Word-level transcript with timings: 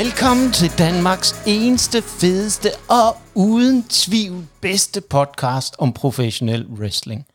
Velkommen 0.00 0.52
til 0.52 0.78
Danmarks 0.78 1.42
eneste, 1.46 2.02
fedeste 2.02 2.68
og 2.88 3.16
uden 3.34 3.82
tvivl 3.82 4.46
bedste 4.60 5.00
podcast 5.00 5.76
om 5.78 5.92
professionel 5.92 6.66
wrestling. 6.66 7.26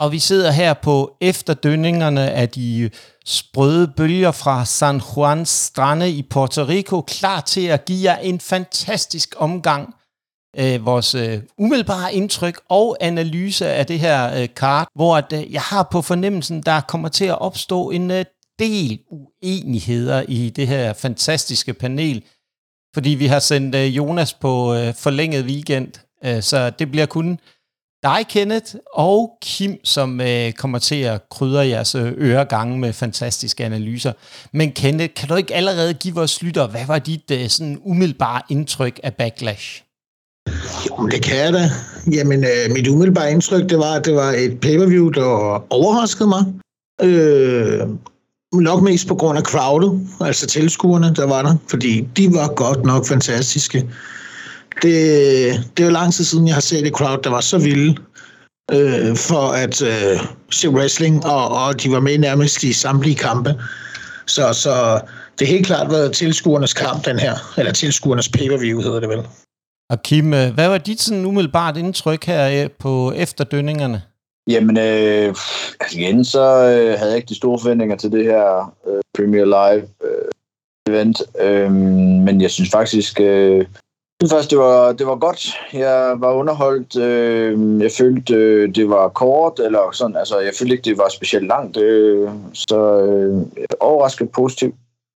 Og 0.00 0.12
vi 0.12 0.18
sidder 0.18 0.50
her 0.50 0.74
på 0.74 1.16
efterdønningerne 1.20 2.30
af 2.30 2.48
de 2.48 2.90
sprøde 3.24 3.92
bølger 3.96 4.30
fra 4.30 4.64
San 4.64 5.00
Juans 5.16 5.48
strande 5.48 6.10
i 6.10 6.22
Puerto 6.30 6.64
Rico, 6.64 7.00
klar 7.00 7.40
til 7.40 7.66
at 7.66 7.84
give 7.84 8.10
jer 8.10 8.16
en 8.16 8.40
fantastisk 8.40 9.34
omgang 9.36 9.94
øh, 10.58 10.86
vores 10.86 11.14
øh, 11.14 11.42
umiddelbare 11.58 12.14
indtryk 12.14 12.60
og 12.68 12.96
analyse 13.00 13.68
af 13.68 13.86
det 13.86 13.98
her 13.98 14.40
øh, 14.42 14.48
kart, 14.56 14.88
hvor 14.94 15.16
at, 15.16 15.32
øh, 15.32 15.52
jeg 15.52 15.62
har 15.62 15.88
på 15.92 16.02
fornemmelsen, 16.02 16.62
der 16.62 16.80
kommer 16.80 17.08
til 17.08 17.24
at 17.24 17.40
opstå 17.40 17.90
en 17.90 18.10
øh, 18.10 18.24
del 18.62 18.98
uenigheder 19.10 20.22
i 20.28 20.50
det 20.50 20.68
her 20.68 20.92
fantastiske 20.92 21.74
panel, 21.74 22.22
fordi 22.94 23.10
vi 23.10 23.26
har 23.26 23.38
sendt 23.38 23.74
øh, 23.74 23.96
Jonas 23.96 24.34
på 24.34 24.74
øh, 24.74 24.94
forlænget 24.94 25.44
weekend, 25.44 25.88
øh, 26.24 26.42
så 26.42 26.70
det 26.70 26.90
bliver 26.90 27.06
kun 27.06 27.38
dig, 28.02 28.26
Kenneth, 28.28 28.74
og 28.94 29.38
Kim, 29.42 29.84
som 29.84 30.20
øh, 30.20 30.52
kommer 30.52 30.78
til 30.78 31.00
at 31.02 31.28
krydre 31.28 31.68
jeres 31.68 31.94
øh, 31.94 32.12
øregange 32.18 32.78
med 32.78 32.92
fantastiske 32.92 33.64
analyser. 33.64 34.12
Men 34.52 34.72
Kenneth, 34.72 35.14
kan 35.14 35.28
du 35.28 35.34
ikke 35.34 35.54
allerede 35.54 35.94
give 35.94 36.14
vores 36.14 36.42
lytter, 36.42 36.66
hvad 36.68 36.86
var 36.86 36.98
dit 36.98 37.30
øh, 37.30 37.48
sådan 37.48 37.78
umiddelbare 37.84 38.42
indtryk 38.48 39.00
af 39.02 39.14
Backlash? 39.14 39.82
Jo, 40.88 41.06
det 41.06 41.22
kan 41.22 41.36
jeg 41.36 41.52
da. 41.52 41.70
Jamen, 42.12 42.44
øh, 42.44 42.74
mit 42.74 42.88
umiddelbare 42.88 43.32
indtryk, 43.32 43.70
det 43.70 43.78
var, 43.78 43.94
at 43.94 44.04
det 44.04 44.14
var 44.14 44.30
et 44.30 44.60
pay-per-view, 44.60 45.08
der 45.08 45.26
overraskede 45.70 46.28
mig. 46.28 46.44
Øh, 47.02 47.88
nok 48.60 48.82
mest 48.82 49.08
på 49.08 49.14
grund 49.14 49.38
af 49.38 49.44
crowdet, 49.44 50.08
altså 50.20 50.46
tilskuerne, 50.46 51.14
der 51.14 51.26
var 51.26 51.42
der, 51.42 51.56
fordi 51.68 52.00
de 52.16 52.34
var 52.34 52.54
godt 52.54 52.84
nok 52.84 53.06
fantastiske. 53.06 53.78
Det, 54.82 54.92
det 55.76 55.82
er 55.82 55.84
jo 55.84 55.90
lang 55.90 56.14
tid 56.14 56.24
siden, 56.24 56.46
jeg 56.46 56.54
har 56.54 56.60
set 56.60 56.86
et 56.86 56.92
crowd, 56.92 57.22
der 57.24 57.30
var 57.30 57.40
så 57.40 57.58
vilde 57.58 57.96
øh, 58.72 59.16
for 59.16 59.48
at 59.48 59.82
øh, 59.82 60.20
se 60.50 60.70
wrestling, 60.70 61.26
og, 61.26 61.48
og 61.48 61.82
de 61.82 61.90
var 61.90 62.00
med 62.00 62.18
nærmest 62.18 62.62
i 62.62 62.72
samtlige 62.72 63.16
kampe. 63.16 63.54
Så, 64.26 64.52
så 64.52 65.00
det 65.38 65.46
har 65.46 65.54
helt 65.54 65.66
klart 65.66 65.90
været 65.90 66.12
tilskuernes 66.12 66.74
kamp, 66.74 67.04
den 67.04 67.18
her, 67.18 67.34
eller 67.56 67.72
tilskuernes 67.72 68.28
pay-per-view 68.28 68.80
hedder 68.80 69.00
det 69.00 69.08
vel. 69.08 69.26
Og 69.90 70.02
Kim, 70.02 70.34
øh, 70.34 70.54
hvad 70.54 70.68
var 70.68 70.78
dit 70.78 71.00
sådan 71.00 71.26
umiddelbart 71.26 71.76
indtryk 71.76 72.24
her 72.24 72.62
øh, 72.62 72.70
på 72.78 73.12
efterdønningerne? 73.16 74.02
Jamen, 74.48 74.76
øh, 74.76 75.28
altså 75.80 75.98
igen, 75.98 76.24
så 76.24 76.42
øh, 76.42 76.98
havde 76.98 77.10
jeg 77.10 77.16
ikke 77.16 77.28
de 77.28 77.34
store 77.36 77.58
forventninger 77.58 77.96
til 77.96 78.12
det 78.12 78.24
her 78.24 78.74
øh, 78.86 79.02
Premier 79.16 79.44
Live 79.44 79.88
øh, 80.04 80.30
event, 80.88 81.22
øh, 81.40 81.72
men 81.72 82.40
jeg 82.40 82.50
synes 82.50 82.70
faktisk, 82.70 83.20
øh, 83.20 83.66
Først, 84.30 84.50
det 84.50 84.58
var, 84.58 84.92
det 84.92 85.06
var 85.06 85.16
godt. 85.16 85.54
Jeg 85.72 86.14
var 86.16 86.32
underholdt. 86.32 86.96
Øh, 86.96 87.82
jeg 87.82 87.90
følte, 87.98 88.34
øh, 88.34 88.74
det 88.74 88.88
var 88.88 89.08
kort, 89.08 89.60
eller 89.60 89.90
sådan. 89.92 90.16
Altså, 90.16 90.40
jeg 90.40 90.52
følte 90.58 90.74
ikke, 90.74 90.84
det 90.84 90.98
var 90.98 91.08
specielt 91.08 91.46
langt. 91.46 91.76
Øh, 91.76 92.30
så 92.54 93.02
øh, 93.02 93.66
overrasket 93.80 94.32
positivt. 94.32 94.74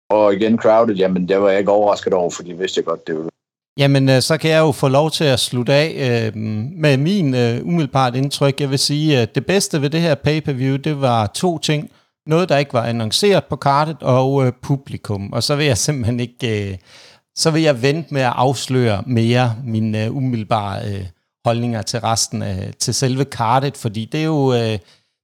Og 0.10 0.34
igen, 0.34 0.58
crowded, 0.58 0.96
jamen, 0.96 1.28
det 1.28 1.42
var 1.42 1.50
jeg 1.50 1.60
ikke 1.60 1.72
overrasket 1.72 2.14
over, 2.14 2.30
fordi 2.30 2.50
jeg 2.50 2.60
vidste 2.60 2.82
godt, 2.82 3.08
det 3.08 3.16
ville 3.16 3.30
Jamen, 3.78 4.10
øh, 4.10 4.22
så 4.22 4.38
kan 4.38 4.52
jeg 4.52 4.60
jo 4.60 4.72
få 4.72 4.88
lov 4.88 5.12
til 5.12 5.24
at 5.24 5.40
slutte 5.40 5.74
af 5.74 5.92
øh, 6.28 6.38
med 6.76 6.98
min 6.98 7.36
øh, 7.36 7.66
umiddelbart 7.66 8.16
indtryk. 8.16 8.62
Jeg 8.62 8.70
vil 8.70 8.80
sige, 8.80 9.20
at 9.20 9.36
det 9.36 9.46
bedste 9.46 9.82
ved 9.82 9.90
det 9.90 10.02
her 10.02 10.16
pay-per-view, 10.16 10.76
det 10.76 11.02
var 11.02 11.28
to 11.28 11.58
ting. 11.58 11.90
Noget, 12.28 12.50
der 12.50 12.58
ikke 12.58 12.74
var 12.74 12.84
annonceret 12.84 13.46
på 13.46 13.56
kartet, 13.56 13.98
og 14.02 14.46
øh, 14.46 14.54
publikum. 14.62 15.34
Og 15.34 15.44
så 15.44 15.56
vil 15.56 15.66
jeg 15.66 15.78
simpelthen 15.78 16.20
ikke... 16.20 16.72
Øh, 16.72 16.78
så 17.38 17.52
vil 17.52 17.62
jeg 17.62 17.82
vente 17.82 18.14
med 18.14 18.22
at 18.22 18.34
afsløre 18.36 19.04
mere 19.08 19.56
mine 19.64 20.06
øh, 20.06 20.16
umiddelbare 20.16 20.92
øh, 20.92 21.06
holdninger 21.46 21.82
til 21.82 22.00
resten 22.00 22.42
af, 22.42 22.74
til 22.80 22.94
selve 22.94 23.26
kartet, 23.26 23.78
fordi 23.78 24.06
det 24.06 24.20
er 24.20 24.26
jo 24.26 24.54
øh, 24.54 24.80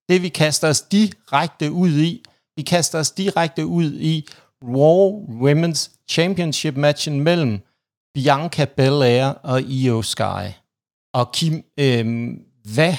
det, 0.09 0.21
vi 0.21 0.29
kaster 0.29 0.67
os 0.67 0.81
direkte 0.81 1.71
ud 1.71 1.89
i. 1.89 2.23
Vi 2.55 2.61
kaster 2.61 2.99
os 2.99 3.11
direkte 3.11 3.65
ud 3.65 3.93
i 3.93 4.27
Raw 4.63 5.25
Women's 5.41 6.05
Championship 6.09 6.77
matchen 6.77 7.21
mellem 7.21 7.59
Bianca 8.13 8.65
Belair 8.65 9.25
og 9.25 9.61
Io 9.61 10.01
Sky. 10.01 10.53
Og 11.13 11.31
Kim, 11.31 11.63
øh, 11.77 12.29
hvad 12.73 12.95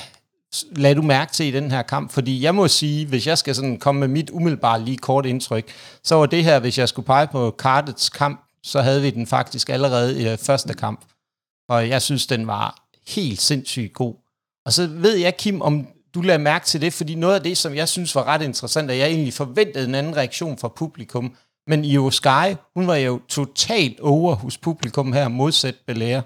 lad 0.76 0.94
du 0.94 1.02
mærke 1.02 1.32
til 1.32 1.46
i 1.46 1.50
den 1.50 1.70
her 1.70 1.82
kamp? 1.82 2.10
Fordi 2.10 2.42
jeg 2.42 2.54
må 2.54 2.68
sige, 2.68 3.06
hvis 3.06 3.26
jeg 3.26 3.38
skal 3.38 3.54
sådan 3.54 3.78
komme 3.78 3.98
med 3.98 4.08
mit 4.08 4.30
umiddelbare 4.30 4.84
lige 4.84 4.96
kort 4.96 5.26
indtryk, 5.26 5.70
så 6.04 6.14
var 6.14 6.26
det 6.26 6.44
her, 6.44 6.58
hvis 6.58 6.78
jeg 6.78 6.88
skulle 6.88 7.06
pege 7.06 7.26
på 7.26 7.50
kartets 7.50 8.08
kamp, 8.08 8.44
så 8.62 8.80
havde 8.80 9.02
vi 9.02 9.10
den 9.10 9.26
faktisk 9.26 9.68
allerede 9.68 10.22
i 10.22 10.28
øh, 10.28 10.38
første 10.38 10.74
kamp. 10.74 11.04
Og 11.68 11.88
jeg 11.88 12.02
synes, 12.02 12.26
den 12.26 12.46
var 12.46 12.88
helt 13.08 13.40
sindssygt 13.40 13.92
god. 13.92 14.14
Og 14.66 14.72
så 14.72 14.86
ved 14.86 15.16
jeg, 15.16 15.36
Kim, 15.36 15.62
om 15.62 15.86
du 16.14 16.20
lagde 16.20 16.38
mærke 16.38 16.66
til 16.66 16.80
det, 16.80 16.92
fordi 16.92 17.14
noget 17.14 17.34
af 17.34 17.42
det, 17.42 17.58
som 17.58 17.74
jeg 17.74 17.88
synes 17.88 18.14
var 18.14 18.24
ret 18.24 18.42
interessant, 18.42 18.90
at 18.90 18.98
jeg 18.98 19.08
egentlig 19.08 19.34
forventede 19.34 19.88
en 19.88 19.94
anden 19.94 20.16
reaktion 20.16 20.58
fra 20.58 20.68
publikum, 20.68 21.36
men 21.66 21.84
Io 21.84 22.10
Sky, 22.10 22.56
hun 22.76 22.86
var 22.86 22.96
jo 22.96 23.20
totalt 23.28 24.00
over 24.00 24.34
hos 24.34 24.58
publikum 24.58 25.12
her, 25.12 25.28
modsat 25.28 25.74
Belair. 25.86 26.20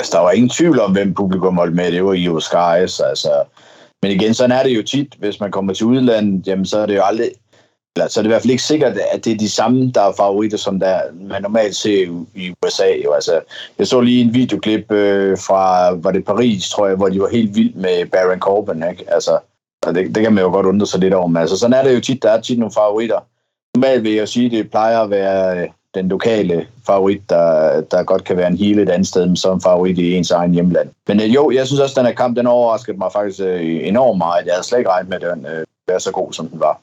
Altså, 0.00 0.16
der 0.16 0.22
var 0.22 0.30
ingen 0.30 0.50
tvivl 0.50 0.80
om, 0.80 0.92
hvem 0.92 1.14
publikum 1.14 1.56
holdt 1.56 1.74
med. 1.74 1.92
Det 1.92 2.04
var 2.04 2.12
Io 2.12 2.40
Sky. 2.40 3.02
Altså. 3.04 3.44
Men 4.02 4.10
igen, 4.10 4.34
sådan 4.34 4.58
er 4.58 4.62
det 4.62 4.76
jo 4.76 4.82
tit. 4.82 5.14
Hvis 5.18 5.40
man 5.40 5.50
kommer 5.50 5.74
til 5.74 5.86
udlandet, 5.86 6.46
jamen, 6.46 6.66
så 6.66 6.78
er 6.78 6.86
det 6.86 6.96
jo 6.96 7.02
aldrig 7.02 7.30
eller 7.96 8.08
så 8.08 8.20
er 8.20 8.22
det 8.22 8.28
i 8.28 8.32
hvert 8.32 8.42
fald 8.42 8.50
ikke 8.50 8.62
sikkert, 8.62 8.98
at 9.12 9.24
det 9.24 9.32
er 9.32 9.36
de 9.36 9.50
samme, 9.50 9.90
der 9.94 10.02
er 10.02 10.12
favoritter, 10.16 10.58
som 10.58 10.80
der 10.80 11.00
man 11.20 11.42
normalt 11.42 11.76
ser 11.76 12.22
i 12.34 12.54
USA. 12.64 12.86
Jo. 13.04 13.12
Altså, 13.12 13.40
jeg 13.78 13.86
så 13.86 14.00
lige 14.00 14.22
en 14.22 14.34
videoklip 14.34 14.92
øh, 14.92 15.38
fra, 15.38 15.90
var 15.94 16.10
det 16.10 16.24
Paris, 16.24 16.70
tror 16.70 16.86
jeg, 16.86 16.96
hvor 16.96 17.08
de 17.08 17.20
var 17.20 17.28
helt 17.28 17.54
vild 17.54 17.74
med 17.74 18.06
Baron 18.06 18.38
Corbin. 18.38 18.84
Ikke? 18.90 19.04
Altså, 19.12 19.38
det, 19.86 20.14
det, 20.14 20.22
kan 20.22 20.32
man 20.32 20.44
jo 20.44 20.50
godt 20.50 20.66
undre 20.66 20.86
sig 20.86 21.00
lidt 21.00 21.14
over. 21.14 21.26
Men 21.26 21.36
altså, 21.36 21.56
sådan 21.58 21.72
er 21.72 21.82
det 21.82 21.94
jo 21.94 22.00
tit, 22.00 22.22
der 22.22 22.30
er 22.30 22.40
tit 22.40 22.58
nogle 22.58 22.72
favoritter. 22.74 23.20
Normalt 23.76 24.02
vil 24.02 24.12
jeg 24.12 24.28
sige, 24.28 24.46
at 24.46 24.52
det 24.52 24.70
plejer 24.70 25.00
at 25.00 25.10
være 25.10 25.60
øh, 25.60 25.68
den 25.94 26.08
lokale 26.08 26.66
favorit, 26.86 27.30
der, 27.30 27.80
der 27.80 28.02
godt 28.02 28.24
kan 28.24 28.36
være 28.36 28.46
en 28.46 28.56
hele 28.56 28.82
et 28.82 28.88
andet 28.88 29.08
sted, 29.08 29.26
men 29.26 29.36
som 29.36 29.60
favorit 29.60 29.98
i 29.98 30.14
ens 30.14 30.30
egen 30.30 30.54
hjemland. 30.54 30.88
Men 31.08 31.20
øh, 31.20 31.34
jo, 31.34 31.50
jeg 31.50 31.66
synes 31.66 31.80
også, 31.80 31.92
at 31.92 31.96
den 31.96 32.06
her 32.06 32.14
kamp, 32.14 32.36
den 32.36 32.46
overraskede 32.46 32.98
mig 32.98 33.12
faktisk 33.12 33.40
øh, 33.40 33.88
enormt 33.88 34.18
meget. 34.18 34.46
Jeg 34.46 34.54
havde 34.54 34.66
slet 34.66 34.78
ikke 34.78 34.90
regnet 34.90 35.08
med, 35.08 35.22
at 35.22 35.36
den 35.36 35.46
øh, 35.46 35.64
var 35.88 35.98
så 35.98 36.10
god, 36.10 36.32
som 36.32 36.48
den 36.48 36.60
var. 36.60 36.80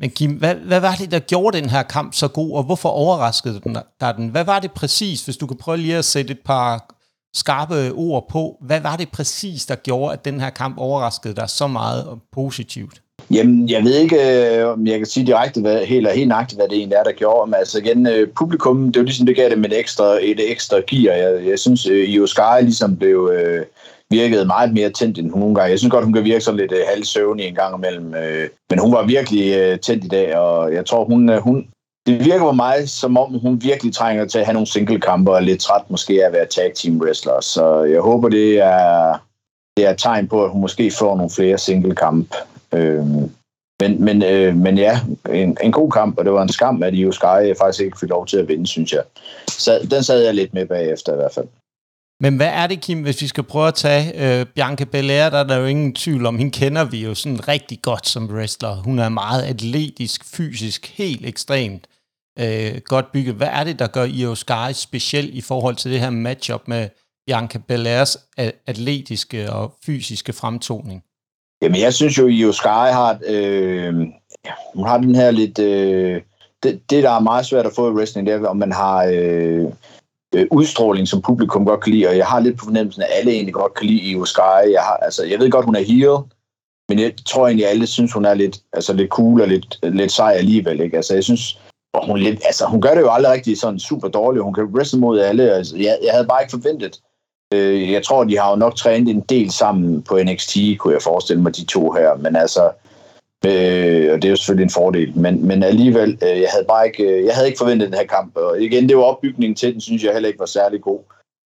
Men 0.00 0.10
Kim, 0.10 0.30
hvad, 0.30 0.54
hvad 0.54 0.80
var 0.80 0.94
det, 0.98 1.10
der 1.10 1.18
gjorde 1.18 1.60
den 1.60 1.70
her 1.70 1.82
kamp 1.82 2.14
så 2.14 2.28
god, 2.28 2.56
og 2.56 2.62
hvorfor 2.62 2.88
overraskede 2.88 3.60
den 3.64 3.76
dig 4.00 4.14
den? 4.16 4.28
Hvad 4.28 4.44
var 4.44 4.58
det 4.58 4.72
præcis, 4.72 5.24
hvis 5.24 5.36
du 5.36 5.46
kan 5.46 5.56
prøve 5.56 5.76
lige 5.76 5.96
at 5.96 6.04
sætte 6.04 6.30
et 6.30 6.40
par 6.44 6.94
skarpe 7.34 7.92
ord 7.94 8.28
på, 8.30 8.56
hvad 8.60 8.80
var 8.80 8.96
det 8.96 9.08
præcis, 9.12 9.66
der 9.66 9.74
gjorde, 9.74 10.12
at 10.12 10.24
den 10.24 10.40
her 10.40 10.50
kamp 10.50 10.78
overraskede 10.78 11.34
dig 11.34 11.50
så 11.50 11.66
meget 11.66 12.04
og 12.04 12.18
positivt? 12.32 13.02
Jamen, 13.30 13.68
jeg 13.68 13.84
ved 13.84 13.94
ikke, 13.94 14.16
øh, 14.56 14.68
om 14.68 14.86
jeg 14.86 14.98
kan 14.98 15.06
sige 15.06 15.26
direkte, 15.26 15.60
hvad, 15.60 15.84
helt, 15.84 16.12
helt 16.12 16.28
nøjagtigt, 16.28 16.58
hvad 16.60 16.68
det 16.68 16.78
egentlig 16.78 16.96
er, 16.96 17.02
der 17.02 17.12
gjorde. 17.12 17.50
Men 17.50 17.54
altså 17.54 17.78
igen, 17.78 18.06
øh, 18.06 18.28
publikum, 18.28 18.86
det 18.86 18.96
er 18.96 19.00
jo 19.00 19.04
ligesom, 19.04 19.26
det 19.26 19.36
gav 19.36 19.50
det 19.50 19.66
et 19.66 19.78
ekstra, 19.78 20.18
et 20.22 20.50
ekstra 20.50 20.76
gear. 20.76 21.16
Jeg, 21.16 21.46
jeg 21.46 21.58
synes, 21.58 21.86
øh, 21.86 22.08
Io 22.08 22.26
Sky 22.26 22.62
ligesom 22.62 22.96
blev, 22.96 23.30
øh, 23.34 23.64
virkede 24.10 24.44
meget 24.44 24.72
mere 24.72 24.90
tændt, 24.90 25.18
end 25.18 25.30
hun 25.30 25.40
nogle 25.40 25.54
gange. 25.54 25.70
Jeg 25.70 25.78
synes 25.78 25.90
godt, 25.92 26.04
hun 26.04 26.12
kan 26.12 26.24
virke 26.24 26.44
sådan 26.44 26.60
lidt 26.60 26.72
øh, 26.72 26.78
halvsøvnig 26.88 27.46
en 27.46 27.54
gang 27.54 27.76
imellem. 27.76 28.14
Øh, 28.14 28.48
men 28.70 28.78
hun 28.78 28.92
var 28.92 29.06
virkelig 29.06 29.56
øh, 29.56 29.78
tændt 29.78 30.04
i 30.04 30.08
dag, 30.08 30.36
og 30.36 30.74
jeg 30.74 30.86
tror, 30.86 31.04
hun, 31.04 31.30
øh, 31.30 31.38
hun, 31.38 31.66
det 32.06 32.24
virker 32.24 32.44
på 32.44 32.52
mig, 32.52 32.88
som 32.88 33.16
om 33.18 33.38
hun 33.38 33.62
virkelig 33.62 33.94
trænger 33.94 34.24
til 34.26 34.38
at 34.38 34.44
have 34.44 34.52
nogle 34.52 34.66
single-kampe, 34.66 35.30
og 35.30 35.36
er 35.36 35.40
lidt 35.40 35.60
træt 35.60 35.90
måske 35.90 36.22
af 36.22 36.26
at 36.26 36.32
være 36.32 36.46
tag 36.46 36.72
team 36.74 37.00
wrestler. 37.00 37.40
Så 37.40 37.82
jeg 37.82 38.00
håber, 38.00 38.28
det 38.28 38.58
er, 38.58 39.18
det 39.76 39.86
er 39.86 39.90
et 39.90 39.98
tegn 39.98 40.28
på, 40.28 40.44
at 40.44 40.50
hun 40.50 40.60
måske 40.60 40.90
får 40.90 41.16
nogle 41.16 41.30
flere 41.30 41.58
single-kampe. 41.58 42.36
Øh, 42.74 43.04
men, 43.80 44.04
men, 44.04 44.22
øh, 44.22 44.56
men 44.56 44.78
ja, 44.78 45.00
en, 45.32 45.56
en 45.62 45.72
god 45.72 45.90
kamp, 45.90 46.18
og 46.18 46.24
det 46.24 46.32
var 46.32 46.42
en 46.42 46.52
skam, 46.52 46.82
at 46.82 46.94
Io 46.94 47.12
Sky 47.12 47.56
faktisk 47.58 47.84
ikke 47.84 47.98
fik 47.98 48.08
lov 48.08 48.26
til 48.26 48.36
at 48.36 48.48
vinde, 48.48 48.66
synes 48.66 48.92
jeg. 48.92 49.02
Så 49.48 49.86
den 49.90 50.02
sad 50.02 50.24
jeg 50.24 50.34
lidt 50.34 50.54
med 50.54 50.66
bagefter 50.66 51.12
i 51.12 51.16
hvert 51.16 51.34
fald. 51.34 51.46
Men 52.22 52.36
hvad 52.36 52.46
er 52.46 52.66
det, 52.66 52.80
Kim, 52.80 53.02
hvis 53.02 53.22
vi 53.22 53.26
skal 53.26 53.44
prøve 53.44 53.68
at 53.68 53.74
tage 53.74 54.40
øh, 54.40 54.46
Bianca 54.46 54.84
Belair, 54.84 55.28
der 55.30 55.38
er 55.38 55.44
der 55.44 55.56
jo 55.56 55.64
ingen 55.64 55.94
tvivl 55.94 56.26
om, 56.26 56.38
hende 56.38 56.52
kender 56.52 56.84
vi 56.84 57.04
jo 57.04 57.14
sådan 57.14 57.48
rigtig 57.48 57.78
godt 57.82 58.08
som 58.08 58.30
wrestler. 58.30 58.74
Hun 58.74 58.98
er 58.98 59.08
meget 59.08 59.42
atletisk, 59.42 60.24
fysisk, 60.24 60.86
helt 60.86 61.26
ekstremt 61.26 61.86
øh, 62.38 62.80
godt 62.84 63.12
bygget. 63.12 63.34
Hvad 63.34 63.48
er 63.48 63.64
det, 63.64 63.78
der 63.78 63.86
gør 63.86 64.04
Io 64.04 64.34
Sky 64.34 64.72
speciel 64.72 65.36
i 65.36 65.40
forhold 65.40 65.76
til 65.76 65.90
det 65.90 66.00
her 66.00 66.10
matchup 66.10 66.68
med 66.68 66.88
Bianca 67.26 67.58
Belairs 67.58 68.16
atletiske 68.66 69.52
og 69.52 69.74
fysiske 69.86 70.32
fremtoning? 70.32 71.04
Jamen, 71.62 71.80
jeg 71.80 71.94
synes 71.94 72.18
jo, 72.18 72.26
Io 72.26 72.52
Sky 72.52 72.66
har, 72.66 73.18
øh, 73.26 73.94
hun 74.74 74.86
har 74.86 74.98
den 74.98 75.14
her 75.14 75.30
lidt... 75.30 75.58
Øh, 75.58 76.22
det, 76.62 76.80
det, 76.90 77.02
der 77.02 77.10
er 77.10 77.20
meget 77.20 77.46
svært 77.46 77.66
at 77.66 77.72
få 77.76 77.88
i 77.88 77.92
wrestling, 77.92 78.26
det 78.26 78.34
er, 78.34 78.46
om 78.46 78.56
man 78.56 78.72
har... 78.72 79.04
Øh, 79.12 79.64
øh, 80.34 80.46
udstråling, 80.50 81.08
som 81.08 81.22
publikum 81.22 81.64
godt 81.64 81.80
kan 81.80 81.92
lide, 81.92 82.08
og 82.08 82.16
jeg 82.16 82.26
har 82.26 82.40
lidt 82.40 82.58
på 82.58 82.64
fornemmelsen, 82.64 83.02
at 83.02 83.08
alle 83.12 83.32
egentlig 83.32 83.54
godt 83.54 83.74
kan 83.74 83.86
lide 83.86 84.02
Io 84.02 84.24
Sky. 84.24 84.72
Jeg, 84.72 84.82
har, 84.82 84.96
altså, 84.96 85.24
jeg 85.24 85.38
ved 85.38 85.50
godt, 85.50 85.64
hun 85.64 85.76
er 85.76 85.80
heel, 85.80 86.16
men 86.88 86.98
jeg 86.98 87.12
tror 87.26 87.46
egentlig, 87.46 87.66
at 87.66 87.72
alle 87.72 87.86
synes, 87.86 88.12
hun 88.12 88.24
er 88.24 88.34
lidt, 88.34 88.60
altså, 88.72 88.92
lidt 88.92 89.10
cool 89.10 89.40
og 89.40 89.48
lidt, 89.48 89.78
lidt 89.82 90.12
sej 90.12 90.32
alligevel. 90.32 90.80
Ikke? 90.80 90.96
Altså, 90.96 91.14
jeg 91.14 91.24
synes, 91.24 91.60
og 91.94 92.06
hun, 92.06 92.18
lidt, 92.18 92.40
altså, 92.44 92.66
hun 92.66 92.80
gør 92.80 92.94
det 92.94 93.00
jo 93.00 93.10
aldrig 93.10 93.32
rigtig 93.32 93.58
sådan 93.58 93.78
super 93.78 94.08
dårligt. 94.08 94.44
Hun 94.44 94.54
kan 94.54 94.64
wrestle 94.64 95.00
mod 95.00 95.20
alle. 95.20 95.52
Altså, 95.52 95.76
jeg, 95.76 95.98
jeg 96.04 96.12
havde 96.12 96.26
bare 96.26 96.42
ikke 96.42 96.50
forventet. 96.50 97.00
Øh, 97.54 97.92
jeg 97.92 98.02
tror, 98.04 98.24
de 98.24 98.38
har 98.38 98.50
jo 98.50 98.56
nok 98.56 98.76
trænet 98.76 99.08
en 99.08 99.20
del 99.20 99.50
sammen 99.50 100.02
på 100.02 100.18
NXT, 100.22 100.56
kunne 100.78 100.94
jeg 100.94 101.02
forestille 101.02 101.42
mig, 101.42 101.56
de 101.56 101.64
to 101.64 101.92
her. 101.92 102.14
Men 102.14 102.36
altså, 102.36 102.62
øh, 103.46 104.12
og 104.12 104.16
det 104.16 104.24
er 104.24 104.30
jo 104.30 104.36
selvfølgelig 104.36 104.64
en 104.64 104.70
fordel. 104.70 105.18
Men, 105.18 105.46
men 105.46 105.62
alligevel, 105.62 106.18
øh, 106.22 106.40
jeg 106.40 106.48
havde 106.52 106.64
bare 106.68 106.86
ikke, 106.86 107.02
øh, 107.02 107.24
jeg 107.24 107.34
havde 107.34 107.46
ikke 107.46 107.58
forventet 107.58 107.88
den 107.88 107.98
her 107.98 108.06
kamp. 108.06 108.36
Og 108.36 108.62
igen, 108.62 108.88
det 108.88 108.96
var 108.96 109.02
opbygningen 109.02 109.56
til 109.56 109.72
den, 109.72 109.80
synes 109.80 110.04
jeg 110.04 110.12
heller 110.12 110.28
ikke 110.28 110.40
var 110.40 110.46
særlig 110.46 110.80
god. 110.80 111.00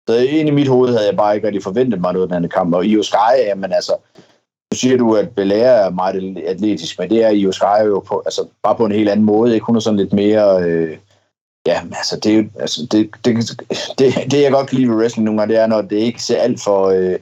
Så 0.09 0.17
ind 0.17 0.49
i 0.49 0.53
mit 0.53 0.69
hoved 0.69 0.89
havde 0.93 1.07
jeg 1.07 1.17
bare 1.17 1.35
ikke 1.35 1.47
rigtig 1.47 1.63
forventet 1.63 2.01
mig 2.01 2.13
noget 2.13 2.27
af 2.27 2.37
den 2.37 2.45
her 2.45 2.49
kamp. 2.49 2.75
Og 2.75 2.87
Io 2.87 3.03
Sky, 3.03 3.37
jamen 3.47 3.73
altså, 3.73 3.93
nu 4.73 4.77
siger 4.77 4.97
du, 4.97 5.17
at 5.17 5.31
Belair 5.31 5.69
er 5.69 5.91
meget 5.91 6.39
atletisk, 6.47 6.99
men 6.99 7.11
det 7.11 7.25
er 7.25 7.31
Io 7.31 7.53
Sky 7.53 7.87
jo 7.87 8.01
på, 8.01 8.23
altså, 8.25 8.47
bare 8.63 8.75
på 8.75 8.85
en 8.85 8.93
helt 8.93 9.09
anden 9.09 9.27
måde. 9.27 9.55
Ikke? 9.55 9.67
Hun 9.67 9.77
er 9.77 9.81
sådan 9.81 9.99
lidt 9.99 10.13
mere... 10.13 10.63
Øh, 10.63 10.97
ja, 11.67 11.81
altså, 11.97 12.21
det, 12.23 12.33
er 12.33 12.37
jo, 12.37 12.45
altså 12.61 12.87
det, 12.93 13.11
det, 13.25 13.37
det, 13.99 14.31
det, 14.31 14.43
jeg 14.43 14.53
godt 14.53 14.69
kan 14.69 14.79
lide 14.79 14.91
ved 14.91 14.97
wrestling 14.97 15.25
nogle 15.25 15.41
gange, 15.41 15.55
det 15.55 15.63
er, 15.63 15.67
når 15.67 15.83
det 15.83 15.97
ikke 15.97 16.23
ser 16.23 16.37
alt 16.37 16.61
for, 16.61 16.87
øh, 16.87 17.19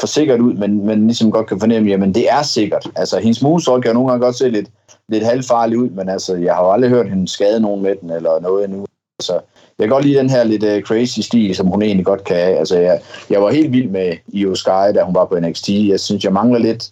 for 0.00 0.06
sikkert 0.06 0.40
ud, 0.40 0.54
men, 0.54 0.86
men 0.86 1.06
ligesom 1.06 1.30
godt 1.30 1.46
kan 1.46 1.60
fornemme, 1.60 1.90
jamen 1.90 2.14
det 2.14 2.30
er 2.30 2.42
sikkert. 2.42 2.90
Altså, 2.96 3.18
hendes 3.18 3.42
moonsault 3.42 3.84
kan 3.84 3.94
nogle 3.94 4.10
gange 4.10 4.24
godt 4.24 4.36
se 4.36 4.48
lidt, 4.48 4.68
lidt 5.08 5.24
halvfarlig 5.24 5.78
ud, 5.78 5.90
men 5.90 6.08
altså, 6.08 6.36
jeg 6.36 6.54
har 6.54 6.64
jo 6.64 6.72
aldrig 6.72 6.90
hørt 6.90 7.10
hende 7.10 7.28
skade 7.28 7.60
nogen 7.60 7.82
med 7.82 7.96
den, 8.00 8.10
eller 8.10 8.40
noget 8.40 8.64
endnu. 8.64 8.86
Altså, 9.20 9.32
jeg 9.78 9.84
kan 9.84 9.88
godt 9.88 10.04
lide 10.04 10.18
den 10.18 10.30
her 10.30 10.44
lidt 10.44 10.64
uh, 10.64 10.82
crazy 10.82 11.20
stil, 11.20 11.54
som 11.54 11.66
hun 11.66 11.82
egentlig 11.82 12.06
godt 12.06 12.24
kan 12.24 12.36
have. 12.36 12.56
Altså, 12.56 12.78
jeg, 12.78 13.00
jeg 13.30 13.42
var 13.42 13.50
helt 13.50 13.72
vild 13.72 13.90
med 13.90 14.16
Io 14.28 14.54
Sky, 14.54 14.94
da 14.94 15.02
hun 15.02 15.14
var 15.14 15.24
på 15.24 15.40
NXT. 15.40 15.68
Jeg 15.68 16.00
synes, 16.00 16.24
jeg 16.24 16.32
mangler 16.32 16.58
lidt 16.58 16.90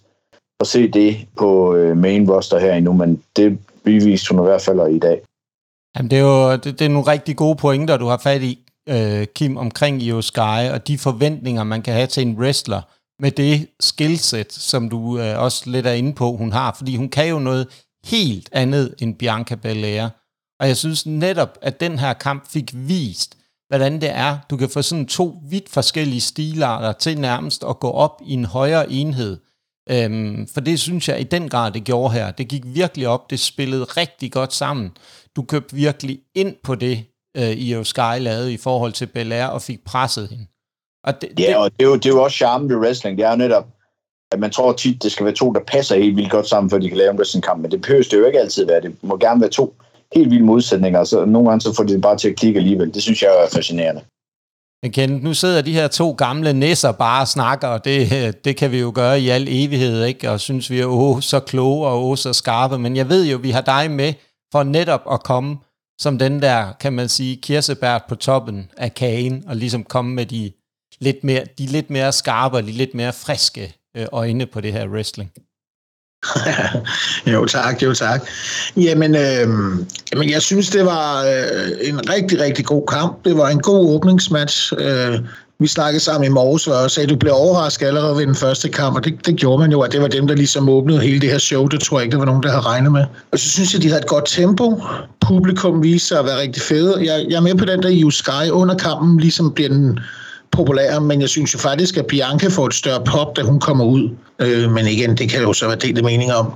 at 0.59 0.67
se 0.67 0.87
det 0.87 1.17
på 1.37 1.75
uh, 1.75 1.97
main 1.97 2.31
roster 2.31 2.59
her 2.59 2.73
endnu, 2.73 2.93
men 2.93 3.23
det 3.35 3.57
beviste 3.83 4.35
hun 4.35 4.43
i 4.43 4.47
hvert 4.47 4.61
fald 4.61 4.95
i 4.95 4.99
dag. 4.99 5.21
Jamen, 5.97 6.11
det 6.11 6.19
er 6.19 6.23
jo 6.23 6.51
det, 6.51 6.79
det 6.79 6.81
er 6.81 6.89
nogle 6.89 7.11
rigtig 7.11 7.35
gode 7.35 7.55
pointer, 7.55 7.97
du 7.97 8.07
har 8.07 8.17
fat 8.17 8.43
i, 8.43 8.59
øh, 8.89 9.27
Kim, 9.35 9.57
omkring 9.57 10.01
Io 10.01 10.21
Sky, 10.21 10.69
og 10.71 10.87
de 10.87 10.97
forventninger, 10.97 11.63
man 11.63 11.81
kan 11.81 11.93
have 11.93 12.07
til 12.07 12.27
en 12.27 12.37
wrestler 12.37 12.81
med 13.21 13.31
det 13.31 13.67
skillset, 13.79 14.53
som 14.53 14.89
du 14.89 15.19
øh, 15.19 15.39
også 15.39 15.69
lidt 15.69 15.87
er 15.87 15.91
inde 15.91 16.13
på, 16.13 16.35
hun 16.35 16.51
har. 16.51 16.75
Fordi 16.77 16.95
hun 16.95 17.09
kan 17.09 17.27
jo 17.27 17.39
noget 17.39 17.67
helt 18.05 18.49
andet 18.51 18.95
end 18.99 19.15
Bianca 19.15 19.55
Belair. 19.55 20.09
Og 20.59 20.67
jeg 20.67 20.77
synes 20.77 21.05
netop, 21.05 21.57
at 21.61 21.79
den 21.79 21.99
her 21.99 22.13
kamp 22.13 22.51
fik 22.51 22.71
vist, 22.73 23.37
hvordan 23.67 24.01
det 24.01 24.09
er. 24.09 24.37
Du 24.49 24.57
kan 24.57 24.69
få 24.69 24.81
sådan 24.81 25.05
to 25.05 25.37
vidt 25.49 25.69
forskellige 25.69 26.21
stilarter 26.21 26.91
til 26.91 27.19
nærmest 27.19 27.63
at 27.69 27.79
gå 27.79 27.91
op 27.91 28.21
i 28.25 28.33
en 28.33 28.45
højere 28.45 28.91
enhed. 28.91 29.37
Øhm, 29.89 30.47
for 30.53 30.61
det 30.61 30.79
synes 30.79 31.09
jeg 31.09 31.21
i 31.21 31.23
den 31.23 31.49
grad, 31.49 31.71
det 31.71 31.83
gjorde 31.83 32.13
her. 32.13 32.31
Det 32.31 32.47
gik 32.47 32.61
virkelig 32.65 33.07
op, 33.07 33.29
det 33.29 33.39
spillede 33.39 33.83
rigtig 33.83 34.31
godt 34.31 34.53
sammen. 34.53 34.91
Du 35.37 35.41
købte 35.41 35.75
virkelig 35.75 36.19
ind 36.35 36.55
på 36.63 36.75
det, 36.75 36.97
øh, 37.37 37.51
Io 37.51 37.83
Sky 37.83 38.19
lavede 38.19 38.53
i 38.53 38.57
forhold 38.57 38.91
til 38.91 39.05
Belair, 39.05 39.45
og 39.45 39.61
fik 39.61 39.79
presset 39.85 40.29
hende. 40.29 40.45
Og 41.03 41.21
det, 41.21 41.39
ja, 41.39 41.57
og 41.57 41.71
det 41.71 41.85
er, 41.85 41.89
jo, 41.89 41.95
det 41.95 42.05
er 42.05 42.09
jo 42.09 42.23
også 42.23 42.37
charmen 42.37 42.69
ved 42.69 42.75
wrestling. 42.75 43.17
Det 43.17 43.25
er 43.25 43.31
jo 43.31 43.37
netop, 43.37 43.67
at 44.31 44.39
man 44.39 44.51
tror 44.51 44.73
tit, 44.73 45.03
det 45.03 45.11
skal 45.11 45.25
være 45.25 45.35
to, 45.35 45.53
der 45.53 45.59
passer 45.67 45.95
helt 45.95 46.15
vildt 46.15 46.31
godt 46.31 46.47
sammen, 46.47 46.69
for 46.69 46.77
de 46.77 46.89
kan 46.89 46.97
lave 46.97 47.11
en 47.11 47.17
wrestlingkamp. 47.17 47.61
Men 47.61 47.71
det 47.71 47.81
behøver 47.81 48.03
det 48.03 48.13
jo 48.13 48.25
ikke 48.25 48.39
altid 48.39 48.65
være. 48.65 48.81
Det 48.81 48.95
må 49.01 49.17
gerne 49.17 49.41
være 49.41 49.49
to 49.49 49.75
helt 50.15 50.31
vilde 50.31 50.43
modsætninger, 50.43 51.03
så 51.03 51.25
nogle 51.25 51.49
gange 51.49 51.61
så 51.61 51.73
får 51.75 51.83
de 51.83 51.93
det 51.93 52.01
bare 52.01 52.17
til 52.17 52.29
at 52.29 52.35
klikke 52.35 52.57
alligevel. 52.57 52.93
Det 52.93 53.01
synes 53.01 53.21
jeg 53.21 53.29
er 53.29 53.49
fascinerende. 53.53 54.01
Men 54.83 54.91
Kent, 54.91 55.23
nu 55.23 55.33
sidder 55.33 55.61
de 55.61 55.73
her 55.73 55.87
to 55.87 56.11
gamle 56.11 56.53
næsser 56.53 56.91
bare 56.91 57.21
og 57.21 57.27
snakker, 57.27 57.67
og 57.67 57.85
det, 57.85 58.45
det 58.45 58.57
kan 58.57 58.71
vi 58.71 58.79
jo 58.79 58.91
gøre 58.95 59.21
i 59.21 59.29
al 59.29 59.47
evighed, 59.49 60.05
ikke? 60.05 60.31
Og 60.31 60.39
synes 60.39 60.69
vi 60.69 60.79
er 60.79 60.85
åh, 60.85 61.21
så 61.21 61.39
kloge 61.39 61.87
og 61.87 62.07
åh, 62.07 62.17
så 62.17 62.33
skarpe. 62.33 62.79
Men 62.79 62.95
jeg 62.95 63.09
ved 63.09 63.25
jo, 63.25 63.37
vi 63.37 63.51
har 63.51 63.61
dig 63.61 63.91
med 63.91 64.13
for 64.51 64.63
netop 64.63 65.01
at 65.11 65.23
komme 65.23 65.57
som 65.99 66.17
den 66.17 66.41
der, 66.41 66.73
kan 66.79 66.93
man 66.93 67.09
sige, 67.09 67.35
kirsebær 67.35 68.05
på 68.09 68.15
toppen 68.15 68.71
af 68.77 68.93
kagen, 68.93 69.43
og 69.47 69.55
ligesom 69.55 69.83
komme 69.83 70.13
med 70.13 70.25
de 70.25 70.51
lidt 70.99 71.23
mere, 71.23 71.43
de 71.57 71.65
lidt 71.65 71.89
mere 71.89 72.11
skarpe 72.11 72.57
og 72.57 72.63
de 72.63 72.71
lidt 72.71 72.93
mere 72.93 73.13
friske 73.13 73.75
øh, 73.97 74.05
øjne 74.11 74.45
på 74.45 74.61
det 74.61 74.73
her 74.73 74.87
wrestling. 74.87 75.31
jo 77.33 77.45
tak, 77.45 77.83
jo 77.83 77.93
tak. 77.93 78.21
Jamen, 78.77 79.15
øh, 79.15 79.47
jamen 80.11 80.29
jeg 80.29 80.41
synes, 80.41 80.69
det 80.69 80.85
var 80.85 81.25
øh, 81.25 81.89
en 81.89 82.09
rigtig, 82.09 82.39
rigtig 82.39 82.65
god 82.65 82.87
kamp. 82.87 83.25
Det 83.25 83.37
var 83.37 83.49
en 83.49 83.61
god 83.61 83.95
åbningsmatch. 83.95 84.73
Øh, 84.77 85.19
vi 85.59 85.67
snakkede 85.67 86.03
sammen 86.03 86.25
i 86.25 86.29
morges, 86.29 86.67
og 86.67 86.91
sagde, 86.91 87.05
at 87.05 87.09
du 87.09 87.15
blev 87.15 87.33
overrasket 87.33 87.87
allerede 87.87 88.17
ved 88.17 88.25
den 88.27 88.35
første 88.35 88.69
kamp, 88.69 88.95
og 88.95 89.05
det, 89.05 89.25
det 89.25 89.35
gjorde 89.35 89.59
man 89.59 89.71
jo, 89.71 89.81
at 89.81 89.91
det 89.91 90.01
var 90.01 90.07
dem, 90.07 90.27
der 90.27 90.35
ligesom 90.35 90.69
åbnede 90.69 90.99
hele 90.99 91.21
det 91.21 91.29
her 91.29 91.37
show. 91.37 91.67
Det 91.67 91.79
tror 91.79 91.99
jeg 91.99 92.05
ikke, 92.05 92.11
der 92.11 92.17
var 92.17 92.25
nogen, 92.25 92.43
der 92.43 92.49
havde 92.49 92.61
regnet 92.61 92.91
med. 92.91 93.03
Og 93.31 93.39
så 93.39 93.49
synes 93.49 93.73
jeg, 93.73 93.81
de 93.81 93.87
havde 93.87 94.01
et 94.01 94.07
godt 94.07 94.25
tempo. 94.27 94.81
Publikum 95.27 95.83
viste 95.83 96.07
sig 96.07 96.19
at 96.19 96.25
være 96.25 96.41
rigtig 96.41 96.61
fede. 96.61 96.97
Jeg, 96.99 97.25
jeg 97.29 97.35
er 97.35 97.41
med 97.41 97.55
på 97.55 97.65
den 97.65 97.83
der 97.83 97.89
EU 97.91 98.09
Sky 98.09 98.49
under 98.51 98.75
kampen, 98.75 99.19
ligesom 99.19 99.51
bliver 99.53 99.69
den 99.69 99.99
populær, 100.51 100.99
men 100.99 101.21
jeg 101.21 101.29
synes 101.29 101.53
jo 101.53 101.59
faktisk, 101.59 101.97
at 101.97 102.05
Bianca 102.05 102.47
får 102.47 102.67
et 102.67 102.73
større 102.73 103.03
pop, 103.03 103.37
da 103.37 103.41
hun 103.41 103.59
kommer 103.59 103.85
ud. 103.85 104.09
Øh, 104.39 104.71
men 104.71 104.87
igen, 104.87 105.17
det 105.17 105.29
kan 105.29 105.41
jo 105.41 105.53
så 105.53 105.67
være 105.67 105.77
delte 105.77 106.01
meninger 106.01 106.35
om. 106.35 106.53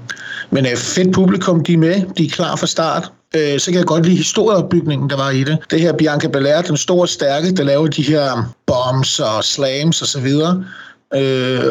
Men 0.49 0.65
øh, 0.65 0.77
fedt 0.77 1.13
publikum, 1.13 1.63
de 1.63 1.73
er 1.73 1.77
med, 1.77 2.01
de 2.17 2.25
er 2.25 2.29
klar 2.29 2.55
fra 2.55 2.67
start. 2.67 3.11
Øh, 3.35 3.59
så 3.59 3.65
kan 3.65 3.79
jeg 3.79 3.85
godt 3.85 4.05
lide 4.05 4.17
historieopbygningen, 4.17 5.09
der 5.09 5.17
var 5.17 5.29
i 5.29 5.43
det. 5.43 5.57
Det 5.71 5.81
her 5.81 5.93
Bianca 5.93 6.27
Belair, 6.27 6.61
den 6.61 6.77
store 6.77 7.07
stærke, 7.07 7.51
der 7.51 7.63
laver 7.63 7.87
de 7.87 8.01
her 8.03 8.53
bombs 8.67 9.19
og 9.19 9.43
slams 9.43 10.01
og 10.01 10.07
så 10.07 10.19
videre. 10.19 10.65
Øh, 11.13 11.63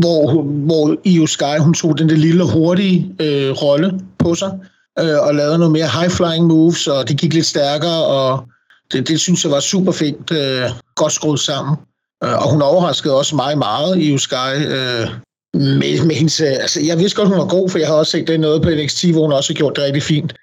hvor, 0.00 0.42
hvor 0.42 0.96
Io 1.04 1.26
Sky, 1.26 1.58
hun 1.58 1.74
tog 1.74 1.98
den 1.98 2.08
der 2.08 2.16
lille 2.16 2.52
hurtige 2.52 3.14
øh, 3.20 3.50
rolle 3.50 4.00
på 4.18 4.34
sig, 4.34 4.52
øh, 4.98 5.18
og 5.20 5.34
lavede 5.34 5.58
noget 5.58 5.72
mere 5.72 5.86
high-flying 5.86 6.46
moves, 6.46 6.86
og 6.86 7.08
det 7.08 7.16
gik 7.16 7.34
lidt 7.34 7.46
stærkere, 7.46 8.04
og 8.04 8.44
det, 8.92 9.08
det 9.08 9.20
synes 9.20 9.44
jeg 9.44 9.52
var 9.52 9.60
super 9.60 9.92
fedt, 9.92 10.30
øh, 10.30 10.70
godt 10.94 11.12
skruet 11.12 11.40
sammen. 11.40 11.76
Øh, 12.24 12.42
og 12.42 12.50
hun 12.50 12.62
overraskede 12.62 13.18
også 13.18 13.36
mig 13.36 13.58
meget 13.58 13.98
i 13.98 14.18
Sky. 14.18 14.56
Øh, 14.56 15.08
med, 15.54 16.04
med 16.04 16.14
hendes, 16.14 16.40
øh, 16.40 16.46
altså, 16.46 16.80
jeg 16.80 16.98
vidste 16.98 17.16
godt, 17.16 17.28
hun 17.28 17.38
var 17.38 17.48
god, 17.48 17.70
for 17.70 17.78
jeg 17.78 17.88
har 17.88 17.94
også 17.94 18.12
set 18.12 18.28
det 18.28 18.40
noget 18.40 18.62
på 18.62 18.70
NXT, 18.70 19.04
hvor 19.04 19.22
hun 19.22 19.32
også 19.32 19.52
har 19.52 19.56
gjort 19.56 19.76
det 19.76 19.84
rigtig 19.84 20.02
fint. 20.02 20.34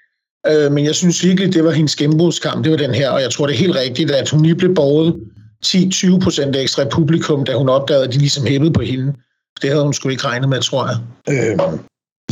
Øh, 0.46 0.72
men 0.72 0.84
jeg 0.84 0.94
synes 0.94 1.24
virkelig, 1.24 1.54
det 1.54 1.64
var 1.64 1.70
hendes 1.70 1.96
gennembrudskamp, 1.96 2.64
det 2.64 2.72
var 2.72 2.78
den 2.78 2.94
her, 2.94 3.10
og 3.10 3.22
jeg 3.22 3.30
tror, 3.30 3.46
det 3.46 3.54
er 3.54 3.58
helt 3.58 3.76
rigtigt, 3.76 4.10
at 4.10 4.30
hun 4.30 4.42
lige 4.42 4.54
blev 4.54 4.74
borget 4.74 5.14
10-20 5.66 6.20
procent 6.20 6.56
ekstra 6.56 6.84
publikum, 6.84 7.44
da 7.44 7.54
hun 7.54 7.68
opdagede, 7.68 8.04
at 8.04 8.12
de 8.12 8.18
ligesom 8.18 8.46
hævede 8.46 8.72
på 8.72 8.80
hende. 8.80 9.12
Det 9.62 9.70
havde 9.70 9.82
hun 9.82 9.92
sgu 9.94 10.08
ikke 10.08 10.24
regnet 10.24 10.48
med, 10.48 10.60
tror 10.60 10.88
jeg. 10.88 10.96
Øh, 11.34 11.58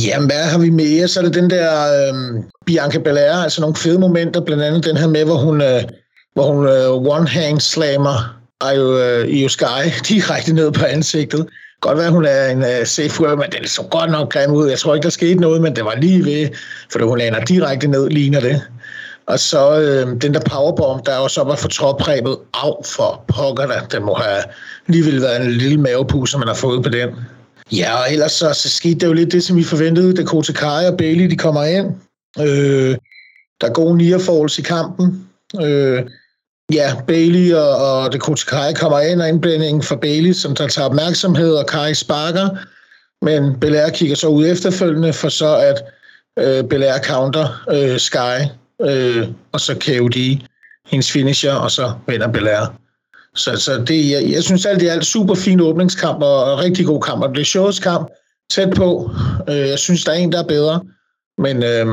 Jamen, 0.05 0.29
hvad 0.29 0.43
har 0.43 0.57
vi 0.59 0.69
mere? 0.69 1.07
Så 1.07 1.19
er 1.19 1.23
det 1.23 1.33
den 1.33 1.49
der 1.49 1.71
øh, 1.73 2.43
Bianca 2.65 2.99
Belair, 2.99 3.33
altså 3.33 3.61
nogle 3.61 3.75
fede 3.75 3.99
momenter, 3.99 4.41
blandt 4.41 4.63
andet 4.63 4.85
den 4.85 4.97
her 4.97 5.07
med, 5.07 5.25
hvor 5.25 5.35
hun, 5.35 5.61
øh, 5.61 5.83
hvor 6.33 6.51
hun 6.51 6.67
øh, 6.67 7.17
one-hand 7.17 7.59
slammer 7.59 8.41
Io, 8.73 8.99
øh, 8.99 9.27
Io 9.27 9.49
Sky 9.49 9.83
direkte 10.09 10.53
ned 10.53 10.71
på 10.71 10.85
ansigtet. 10.85 11.47
Godt 11.81 11.97
være, 11.97 12.11
hun 12.11 12.25
er 12.25 12.47
en 12.47 12.57
uh, 12.57 12.85
safe 12.85 13.21
word, 13.21 13.37
men 13.37 13.51
den 13.51 13.67
så 13.67 13.81
godt 13.81 14.11
nok 14.11 14.33
grim 14.33 14.51
ud. 14.51 14.69
Jeg 14.69 14.79
tror 14.79 14.95
ikke, 14.95 15.03
der 15.03 15.09
skete 15.09 15.41
noget, 15.41 15.61
men 15.61 15.75
det 15.75 15.85
var 15.85 15.95
lige 15.95 16.25
ved, 16.25 16.49
for 16.91 17.05
hun 17.05 17.17
lander 17.17 17.45
direkte 17.45 17.87
ned, 17.87 18.09
ligner 18.09 18.39
det. 18.39 18.61
Og 19.25 19.39
så 19.39 19.79
øh, 19.81 20.21
den 20.21 20.33
der 20.33 20.39
powerbomb, 20.39 21.05
der 21.05 21.15
også 21.15 21.43
var 21.43 21.55
for 21.55 21.67
trådpræbet. 21.67 22.37
Af 22.53 22.73
for 22.85 23.23
pokker. 23.27 23.67
Den 23.91 24.03
må 24.03 24.13
have 24.13 24.43
lige 24.87 25.05
vil 25.05 25.21
være 25.21 25.45
en 25.45 25.51
lille 25.51 25.77
mavepuse, 25.77 26.37
man 26.37 26.47
har 26.47 26.55
fået 26.55 26.83
på 26.83 26.89
den. 26.89 27.09
Ja, 27.71 27.95
og 27.95 28.13
ellers 28.13 28.31
så, 28.31 28.53
så 28.53 28.69
skete 28.69 28.99
det 28.99 29.07
jo 29.07 29.13
lidt 29.13 29.31
det, 29.31 29.43
som 29.43 29.57
vi 29.57 29.63
forventede. 29.63 30.13
da 30.13 30.23
Kai 30.53 30.85
og 30.85 30.97
Bailey, 30.97 31.29
de 31.29 31.37
kommer 31.37 31.63
ind. 31.63 31.87
Øh, 32.39 32.97
der 33.61 33.67
er 33.67 33.73
gode 33.73 33.97
near 33.97 34.59
i 34.59 34.61
kampen. 34.61 35.27
Øh, 35.61 36.03
ja, 36.73 36.95
Bailey 37.07 37.53
og, 37.53 37.75
og 37.75 38.13
Dakota 38.13 38.45
Kai 38.45 38.73
kommer 38.73 38.99
ind, 38.99 39.21
og 39.21 39.29
indblandingen 39.29 39.83
for 39.83 39.95
Bailey, 39.95 40.33
som 40.33 40.55
der 40.55 40.67
tager 40.67 40.89
opmærksomhed, 40.89 41.55
og 41.55 41.65
Kai 41.65 41.93
sparker. 41.93 42.49
Men 43.25 43.59
Belair 43.59 43.89
kigger 43.89 44.15
så 44.15 44.27
ud 44.27 44.47
efterfølgende, 44.47 45.13
for 45.13 45.29
så 45.29 45.55
at 45.55 45.83
øh, 46.39 46.63
Belair 46.69 47.03
counter 47.03 47.63
øh, 47.71 47.99
Sky, 47.99 48.47
øh, 48.81 49.27
og 49.51 49.59
så 49.59 49.73
KOD, 49.73 50.37
hendes 50.85 51.11
finisher, 51.11 51.53
og 51.53 51.71
så 51.71 51.93
vinder 52.07 52.27
Belair. 52.27 52.73
Så, 53.35 53.55
så 53.55 53.83
det, 53.87 54.11
jeg, 54.11 54.31
jeg 54.31 54.43
synes 54.43 54.65
alt 54.65 54.81
i 54.81 54.87
alt 54.87 55.05
super 55.05 55.35
fin 55.35 55.59
åbningskamp 55.59 56.23
og, 56.23 56.43
og 56.43 56.59
rigtig 56.59 56.85
god 56.85 57.01
kamp. 57.01 57.23
Og 57.23 57.29
det 57.29 57.41
er 57.41 57.45
shows 57.45 57.79
kamp 57.79 58.09
tæt 58.51 58.73
på. 58.75 59.11
Øh, 59.49 59.67
jeg 59.67 59.79
synes, 59.79 60.03
der 60.03 60.11
er 60.11 60.15
en, 60.15 60.31
der 60.31 60.39
er 60.39 60.47
bedre. 60.47 60.81
Men, 61.37 61.63
øh, 61.63 61.87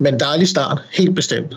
men 0.00 0.20
dejlig 0.20 0.48
start, 0.48 0.82
helt 0.92 1.14
bestemt. 1.14 1.54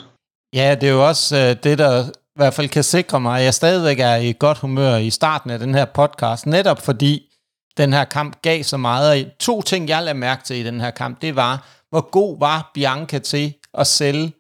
Ja, 0.54 0.76
det 0.82 0.90
er 0.90 0.94
jo 0.94 1.08
også 1.08 1.38
øh, 1.38 1.56
det, 1.64 1.78
der 1.78 2.10
i 2.36 2.40
hvert 2.40 2.54
fald 2.54 2.70
kan 2.70 2.84
sikre 2.84 3.20
mig, 3.20 3.40
at 3.40 3.46
jeg 3.46 3.54
stadigvæk 3.54 4.00
er 4.00 4.16
i 4.16 4.34
godt 4.40 4.58
humør 4.58 4.96
i 4.96 5.10
starten 5.10 5.50
af 5.50 5.60
den 5.60 5.76
her 5.76 5.86
podcast, 5.86 6.46
netop 6.46 6.82
fordi 6.82 7.32
den 7.78 7.94
her 7.94 8.04
kamp 8.04 8.42
gav 8.42 8.64
så 8.64 8.78
meget. 8.78 9.26
Og 9.26 9.32
to 9.40 9.62
ting, 9.62 9.90
jeg 9.90 10.04
lagde 10.04 10.20
mærke 10.20 10.44
til 10.44 10.56
i 10.56 10.64
den 10.64 10.82
her 10.82 10.92
kamp, 10.92 11.22
det 11.22 11.36
var, 11.36 11.68
hvor 11.90 12.10
god 12.10 12.40
var 12.40 12.72
Bianca 12.74 13.20
til 13.20 13.54
at 13.74 13.88
sælge 13.88 14.34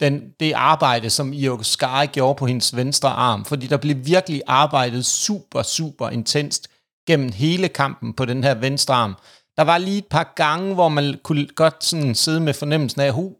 den, 0.00 0.30
det 0.40 0.52
arbejde, 0.52 1.10
som 1.10 1.32
Io 1.32 1.62
Sky 1.62 2.12
gjorde 2.12 2.38
på 2.38 2.46
hendes 2.46 2.76
venstre 2.76 3.08
arm, 3.08 3.44
fordi 3.44 3.66
der 3.66 3.76
blev 3.76 4.06
virkelig 4.06 4.42
arbejdet 4.46 5.06
super, 5.06 5.62
super 5.62 6.08
intenst 6.08 6.68
gennem 7.06 7.32
hele 7.32 7.68
kampen 7.68 8.12
på 8.12 8.24
den 8.24 8.44
her 8.44 8.54
venstre 8.54 8.94
arm. 8.94 9.16
Der 9.56 9.62
var 9.62 9.78
lige 9.78 9.98
et 9.98 10.06
par 10.06 10.32
gange, 10.36 10.74
hvor 10.74 10.88
man 10.88 11.20
kunne 11.22 11.46
godt 11.46 11.84
sådan 11.84 12.14
sidde 12.14 12.40
med 12.40 12.54
fornemmelsen 12.54 13.00
af, 13.00 13.12
hu, 13.12 13.36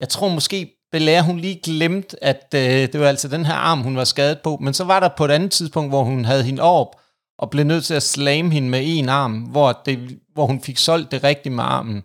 jeg 0.00 0.08
tror 0.08 0.28
måske 0.28 0.79
Belair, 0.92 1.22
hun 1.22 1.38
lige 1.38 1.60
glemt, 1.64 2.14
at 2.22 2.54
øh, 2.54 2.60
det 2.62 3.00
var 3.00 3.08
altså 3.08 3.28
den 3.28 3.46
her 3.46 3.54
arm, 3.54 3.80
hun 3.80 3.96
var 3.96 4.04
skadet 4.04 4.38
på. 4.44 4.58
Men 4.60 4.74
så 4.74 4.84
var 4.84 5.00
der 5.00 5.08
på 5.16 5.24
et 5.24 5.30
andet 5.30 5.50
tidspunkt, 5.50 5.90
hvor 5.90 6.04
hun 6.04 6.24
havde 6.24 6.42
hende 6.42 6.62
op, 6.62 6.96
og 7.38 7.50
blev 7.50 7.64
nødt 7.64 7.84
til 7.84 7.94
at 7.94 8.02
slame 8.02 8.50
hende 8.50 8.68
med 8.68 8.80
en 8.84 9.08
arm, 9.08 9.32
hvor, 9.32 9.80
det, 9.86 10.18
hvor 10.34 10.46
hun 10.46 10.62
fik 10.62 10.78
solgt 10.78 11.10
det 11.10 11.24
rigtigt 11.24 11.54
med 11.54 11.64
armen. 11.64 12.02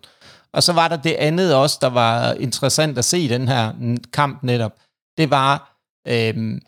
Og 0.52 0.62
så 0.62 0.72
var 0.72 0.88
der 0.88 0.96
det 0.96 1.12
andet 1.12 1.54
også, 1.54 1.78
der 1.80 1.88
var 1.88 2.32
interessant 2.32 2.98
at 2.98 3.04
se 3.04 3.18
i 3.18 3.28
den 3.28 3.48
her 3.48 3.72
kamp 4.12 4.42
netop. 4.42 4.72
Det 5.18 5.30
var 5.30 5.78
øh, 6.08 6.60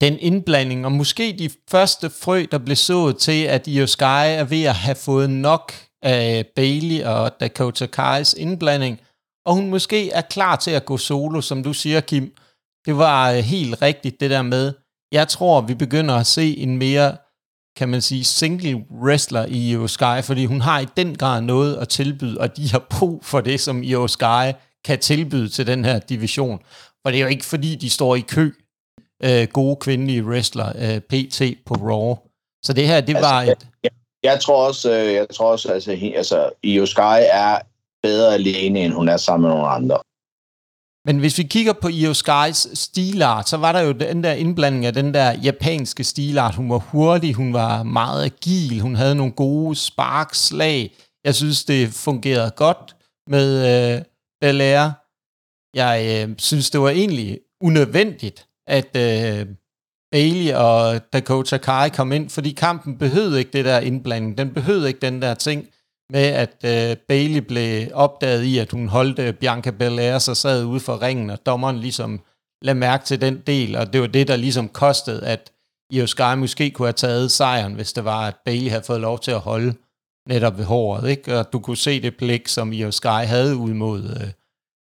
den 0.00 0.18
indblanding, 0.18 0.84
og 0.84 0.92
måske 0.92 1.36
de 1.38 1.50
første 1.70 2.10
frø, 2.10 2.46
der 2.50 2.58
blev 2.58 2.76
sået 2.76 3.18
til, 3.18 3.44
at 3.44 3.66
Io 3.66 3.86
Sky 3.86 4.02
er 4.02 4.44
ved 4.44 4.64
at 4.64 4.74
have 4.74 4.94
fået 4.94 5.30
nok 5.30 5.72
af 6.02 6.46
Bailey 6.56 7.04
og 7.04 7.40
Dakota 7.40 7.86
Kai's 7.96 8.34
indblanding, 8.36 9.00
og 9.46 9.54
hun 9.54 9.70
måske 9.70 10.10
er 10.10 10.20
klar 10.20 10.56
til 10.56 10.70
at 10.70 10.84
gå 10.84 10.96
solo, 10.96 11.40
som 11.40 11.62
du 11.62 11.72
siger, 11.72 12.00
Kim. 12.00 12.34
Det 12.86 12.98
var 12.98 13.30
øh, 13.30 13.38
helt 13.38 13.82
rigtigt 13.82 14.20
det 14.20 14.30
der 14.30 14.42
med, 14.42 14.72
jeg 15.12 15.28
tror, 15.28 15.60
vi 15.60 15.74
begynder 15.74 16.14
at 16.14 16.26
se 16.26 16.56
en 16.58 16.78
mere, 16.78 17.16
kan 17.76 17.88
man 17.88 18.02
sige, 18.02 18.24
single 18.24 18.84
wrestler 19.02 19.46
i 19.46 19.70
Io 19.70 19.86
Sky, 19.86 20.22
fordi 20.22 20.44
hun 20.44 20.60
har 20.60 20.80
i 20.80 20.86
den 20.96 21.16
grad 21.16 21.40
noget 21.40 21.76
at 21.76 21.88
tilbyde, 21.88 22.40
og 22.40 22.56
de 22.56 22.70
har 22.70 22.86
brug 22.90 23.24
for 23.24 23.40
det, 23.40 23.60
som 23.60 23.82
Io 23.82 24.06
Sky 24.06 24.52
kan 24.84 24.98
tilbyde 24.98 25.48
til 25.48 25.66
den 25.66 25.84
her 25.84 25.98
division. 25.98 26.58
For 27.02 27.10
det 27.10 27.16
er 27.16 27.22
jo 27.22 27.28
ikke, 27.28 27.44
fordi 27.44 27.74
de 27.74 27.90
står 27.90 28.16
i 28.16 28.20
kø, 28.20 28.50
øh, 29.24 29.48
gode 29.52 29.76
kvindelige 29.76 30.24
wrestler, 30.24 30.68
øh, 30.76 31.00
PT 31.00 31.42
på 31.66 31.74
Raw. 31.74 32.16
Så 32.64 32.72
det 32.72 32.86
her, 32.86 33.00
det 33.00 33.16
altså, 33.16 33.30
var 33.30 33.42
et... 33.42 33.66
Jeg, 33.82 33.90
jeg 34.22 34.40
tror 34.40 34.66
også, 34.66 34.90
øh, 34.92 35.12
jeg 35.12 35.28
tror 35.28 35.52
også 35.52 35.72
altså, 35.72 35.90
altså 36.16 36.50
Io 36.62 36.86
Sky 36.86 37.18
er 37.30 37.58
bedre 38.06 38.34
alene, 38.34 38.78
end 38.84 38.92
hun 38.92 39.08
er 39.08 39.16
sammen 39.16 39.42
med 39.42 39.50
nogle 39.54 39.68
andre. 39.78 39.98
Men 41.06 41.18
hvis 41.18 41.38
vi 41.38 41.42
kigger 41.42 41.72
på 41.72 41.88
Io 41.88 42.12
Sky's 42.12 42.74
stilart, 42.74 43.48
så 43.48 43.56
var 43.56 43.72
der 43.72 43.80
jo 43.80 43.92
den 43.92 44.24
der 44.24 44.32
indblanding 44.32 44.86
af 44.86 44.92
den 44.92 45.14
der 45.14 45.28
japanske 45.48 46.04
stilart. 46.04 46.54
Hun 46.54 46.70
var 46.70 46.78
hurtig, 46.78 47.34
hun 47.34 47.52
var 47.52 47.82
meget 47.82 48.24
agil, 48.24 48.80
hun 48.80 48.94
havde 48.94 49.14
nogle 49.14 49.32
gode 49.32 49.76
sparkslag. 49.76 50.94
Jeg 51.24 51.34
synes, 51.34 51.64
det 51.64 51.88
fungerede 51.88 52.50
godt 52.56 52.96
med 53.34 53.48
øh, 53.72 54.02
Belair. 54.40 54.90
Jeg 55.74 56.26
øh, 56.28 56.34
synes, 56.38 56.70
det 56.70 56.80
var 56.80 56.90
egentlig 56.90 57.40
unødvendigt, 57.60 58.48
at 58.66 58.96
øh, 58.96 59.46
Bailey 60.12 60.52
og 60.54 61.12
Dakota 61.12 61.58
Kai 61.58 61.88
kom 61.88 62.12
ind, 62.12 62.30
fordi 62.30 62.50
kampen 62.52 62.98
behøvede 62.98 63.38
ikke 63.38 63.50
det 63.52 63.64
der 63.64 63.80
indblanding. 63.80 64.38
Den 64.38 64.54
behøvede 64.54 64.88
ikke 64.88 65.00
den 65.00 65.22
der 65.22 65.34
ting 65.34 65.66
med, 66.10 66.26
at 66.26 66.56
øh, 66.64 66.96
Bailey 66.96 67.40
blev 67.40 67.88
opdaget 67.94 68.42
i, 68.42 68.58
at 68.58 68.70
hun 68.70 68.88
holdt 68.88 69.38
Bianca 69.38 69.70
Belair 69.70 70.18
så 70.18 70.34
sad 70.34 70.64
ude 70.64 70.80
for 70.80 71.02
ringen, 71.02 71.30
og 71.30 71.46
dommeren 71.46 71.78
ligesom 71.78 72.20
lagde 72.62 72.78
mærke 72.78 73.04
til 73.04 73.20
den 73.20 73.42
del, 73.46 73.76
og 73.76 73.92
det 73.92 74.00
var 74.00 74.06
det, 74.06 74.28
der 74.28 74.36
ligesom 74.36 74.68
kostede, 74.68 75.26
at 75.26 75.52
Io 75.92 76.06
Sky 76.06 76.34
måske 76.36 76.70
kunne 76.70 76.86
have 76.86 76.92
taget 76.92 77.30
sejren, 77.30 77.74
hvis 77.74 77.92
det 77.92 78.04
var, 78.04 78.26
at 78.26 78.36
Bailey 78.44 78.70
havde 78.70 78.82
fået 78.82 79.00
lov 79.00 79.18
til 79.18 79.30
at 79.30 79.40
holde 79.40 79.74
netop 80.28 80.58
ved 80.58 80.64
håret, 80.64 81.10
ikke? 81.10 81.38
Og 81.38 81.52
du 81.52 81.58
kunne 81.58 81.76
se 81.76 82.02
det 82.02 82.16
blik, 82.16 82.48
som 82.48 82.72
Io 82.72 82.90
Sky 82.90 83.06
havde 83.06 83.56
ud 83.56 83.72
mod 83.72 84.04
øh, 84.04 84.30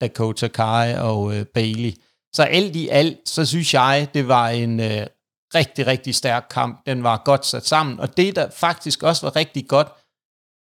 Dakota 0.00 0.48
Kai 0.48 0.94
og 0.94 1.36
øh, 1.36 1.46
Bailey. 1.46 1.92
Så 2.34 2.42
alt 2.42 2.76
i 2.76 2.88
alt, 2.88 3.28
så 3.28 3.46
synes 3.46 3.74
jeg, 3.74 4.08
det 4.14 4.28
var 4.28 4.48
en 4.48 4.80
øh, 4.80 5.06
rigtig, 5.54 5.86
rigtig 5.86 6.14
stærk 6.14 6.46
kamp. 6.50 6.86
Den 6.86 7.02
var 7.02 7.22
godt 7.24 7.46
sat 7.46 7.66
sammen, 7.66 8.00
og 8.00 8.16
det, 8.16 8.36
der 8.36 8.50
faktisk 8.50 9.02
også 9.02 9.26
var 9.26 9.36
rigtig 9.36 9.68
godt, 9.68 9.88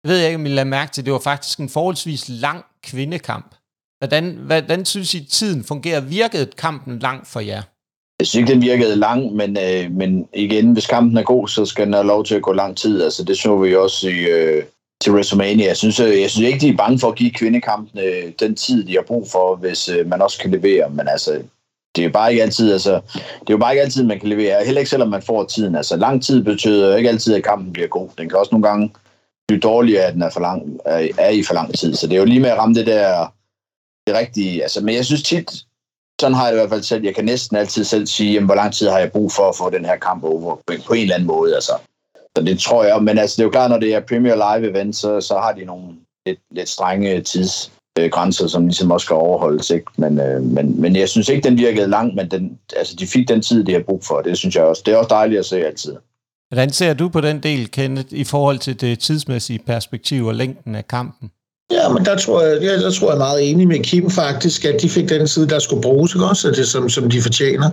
jeg 0.04 0.10
ved 0.10 0.26
ikke, 0.26 0.36
om 0.36 0.46
I 0.46 0.50
lader 0.50 0.64
mærke 0.64 0.92
til, 0.92 1.06
det 1.06 1.14
var 1.14 1.20
faktisk 1.20 1.60
en 1.60 1.70
forholdsvis 1.70 2.30
lang 2.30 2.66
kvindekamp. 2.84 3.56
Hvordan, 3.98 4.38
hvordan 4.46 4.86
synes 4.86 5.14
I, 5.14 5.24
tiden 5.24 5.64
fungerer? 5.64 6.02
Virkede 6.02 6.52
kampen 6.58 7.00
lang 7.00 7.28
for 7.28 7.40
jer? 7.40 7.62
Jeg 8.20 8.28
synes 8.28 8.36
ikke, 8.36 8.54
den 8.54 8.62
virkede 8.62 8.96
lang, 8.96 9.36
men, 9.36 9.58
øh, 9.58 9.92
men 9.92 10.28
igen, 10.34 10.74
hvis 10.74 10.88
kampen 10.88 11.18
er 11.18 11.24
god, 11.24 11.48
så 11.48 11.66
skal 11.66 11.86
den 11.86 11.94
have 11.94 12.08
lov 12.08 12.26
til 12.26 12.36
at 12.36 12.42
gå 12.42 12.54
lang 12.54 12.78
tid. 12.78 13.04
Altså, 13.04 13.24
det 13.24 13.38
så 13.38 13.58
vi 13.58 13.76
også 13.76 14.10
i, 14.10 14.20
øh, 14.20 14.64
til 15.02 15.14
WrestleMania. 15.14 15.68
Jeg 15.68 15.78
synes, 15.78 16.00
jeg, 16.00 16.22
jeg 16.22 16.30
synes 16.30 16.48
ikke, 16.48 16.60
de 16.60 16.70
er 16.70 16.78
bange 16.78 17.00
for 17.00 17.08
at 17.08 17.16
give 17.16 17.32
kvindekampene 17.32 18.02
øh, 18.02 18.32
den 18.40 18.56
tid, 18.56 18.84
de 18.84 18.94
har 18.94 19.04
brug 19.08 19.28
for, 19.32 19.56
hvis 19.56 19.90
øh, 19.90 20.08
man 20.08 20.22
også 20.22 20.40
kan 20.40 20.52
levere. 20.52 20.90
Men 20.90 21.08
altså, 21.08 21.32
det 21.96 22.02
er 22.02 22.06
jo 22.06 22.12
bare 22.12 22.32
ikke 22.32 22.44
altid, 22.44 22.74
altså, 22.74 22.94
det 23.14 23.50
er 23.50 23.54
jo 23.54 23.58
bare 23.58 23.74
ikke 23.74 23.82
altid, 23.82 24.04
man 24.04 24.20
kan 24.20 24.30
levere. 24.30 24.66
Heller 24.66 24.80
ikke 24.80 24.90
selvom 24.90 25.10
man 25.10 25.22
får 25.22 25.44
tiden. 25.44 25.76
Altså, 25.76 25.96
lang 25.96 26.24
tid 26.24 26.44
betyder 26.44 26.98
ikke 26.98 27.10
altid, 27.10 27.36
at 27.36 27.44
kampen 27.44 27.74
bliver 27.74 27.88
god. 27.88 28.10
Den 28.18 28.30
kan 28.30 28.38
også 28.38 28.50
nogle 28.52 28.68
gange 28.68 28.92
blive 29.50 29.60
dårligere, 29.60 30.06
at 30.06 30.14
den 30.14 30.22
er, 30.22 30.30
for 30.30 30.40
lang, 30.40 30.80
er, 30.86 31.08
er 31.18 31.30
i 31.30 31.44
for 31.44 31.54
lang 31.54 31.78
tid. 31.78 31.96
Så 31.96 32.08
det 32.08 32.16
er 32.16 32.20
jo 32.20 32.26
lige 32.26 32.40
med 32.40 32.50
at 32.50 32.58
ramme 32.58 32.76
det 32.76 32.86
der 32.86 33.34
det 34.08 34.16
rigtige. 34.16 34.62
Altså, 34.64 34.82
men 34.82 34.96
jeg 34.96 35.06
synes 35.06 35.24
tit, 35.24 35.52
sådan 36.22 36.36
har 36.36 36.46
jeg 36.46 36.54
i 36.54 36.60
hvert 36.60 36.70
fald 36.70 36.84
selv, 36.84 37.04
jeg 37.04 37.16
kan 37.16 37.26
næsten 37.26 37.58
altid 37.58 37.84
selv 37.84 38.06
sige, 38.08 38.34
jamen, 38.34 38.46
hvor 38.46 38.56
lang 38.56 38.74
tid 38.74 38.90
har 38.90 39.00
jeg 39.00 39.12
brug 39.12 39.32
for 39.32 39.50
at 39.50 39.56
få 39.56 39.70
den 39.70 39.86
her 39.86 39.96
kamp 39.96 40.24
over 40.24 40.56
på 40.88 40.94
en 40.94 41.02
eller 41.02 41.16
anden 41.16 41.28
måde. 41.28 41.56
Altså. 41.56 41.72
Så 42.38 42.44
det 42.44 42.60
tror 42.60 42.84
jeg, 42.84 43.04
men 43.04 43.18
altså, 43.18 43.36
det 43.36 43.42
er 43.42 43.46
jo 43.46 43.52
klart, 43.52 43.72
når 43.72 43.80
det 43.80 43.94
er 43.94 44.00
Premier 44.00 44.36
Live 44.36 44.70
event, 44.70 44.96
så, 44.96 45.22
så 45.22 45.38
har 45.38 45.52
de 45.52 45.66
nogle 45.66 45.88
lidt, 46.26 46.40
lidt 46.52 46.70
strenge 46.70 47.22
tidsgrænser, 47.22 48.48
som 48.48 48.66
ligesom 48.66 48.92
også 48.92 49.06
skal 49.06 49.16
overholdes. 49.16 49.70
Ikke? 49.70 49.92
Men, 49.98 50.20
øh, 50.20 50.42
men, 50.42 50.82
men 50.82 50.96
jeg 50.96 51.10
synes 51.10 51.30
ikke, 51.30 51.50
den 51.50 51.58
virkede 51.58 51.88
lang, 51.88 52.16
men 52.16 52.32
den, 52.32 52.60
altså, 52.76 52.96
de 52.96 53.08
fik 53.08 53.28
den 53.28 53.42
tid, 53.42 53.64
de 53.64 53.74
har 53.74 53.84
brug 53.84 54.04
for. 54.04 54.22
Det 54.22 54.38
synes 54.38 54.56
jeg 54.56 54.64
også. 54.64 54.84
Det 54.86 54.94
er 54.94 54.98
også 54.98 55.16
dejligt 55.16 55.40
at 55.40 55.46
se 55.46 55.66
altid. 55.66 55.96
Hvordan 56.50 56.74
ser 56.74 56.94
du 56.94 57.10
på 57.10 57.22
den 57.22 57.44
del, 57.44 57.72
Kenneth, 57.72 58.08
i 58.12 58.24
forhold 58.24 58.60
til 58.60 58.82
det 58.82 59.00
tidsmæssige 59.00 59.60
perspektiv 59.68 60.26
og 60.26 60.36
længden 60.36 60.76
af 60.76 60.88
kampen? 60.88 61.30
Ja, 61.72 61.90
men 61.90 62.06
der 62.06 62.18
tror 62.18 62.42
jeg, 62.42 62.64
jeg, 62.64 62.80
der 62.80 62.92
tror 62.92 63.08
jeg 63.08 63.16
er 63.16 63.20
meget 63.20 63.52
enig 63.52 63.68
med 63.68 63.84
Kim 63.84 64.10
faktisk, 64.10 64.66
at 64.66 64.82
de 64.82 64.90
fik 64.90 65.10
den 65.10 65.28
side, 65.28 65.50
der 65.50 65.60
skulle 65.60 65.82
bruges, 65.82 66.14
ikke 66.14 66.26
også? 66.26 66.52
Det, 66.52 66.68
som, 66.68 66.90
som 66.90 67.10
de 67.10 67.22
fortjener. 67.22 67.70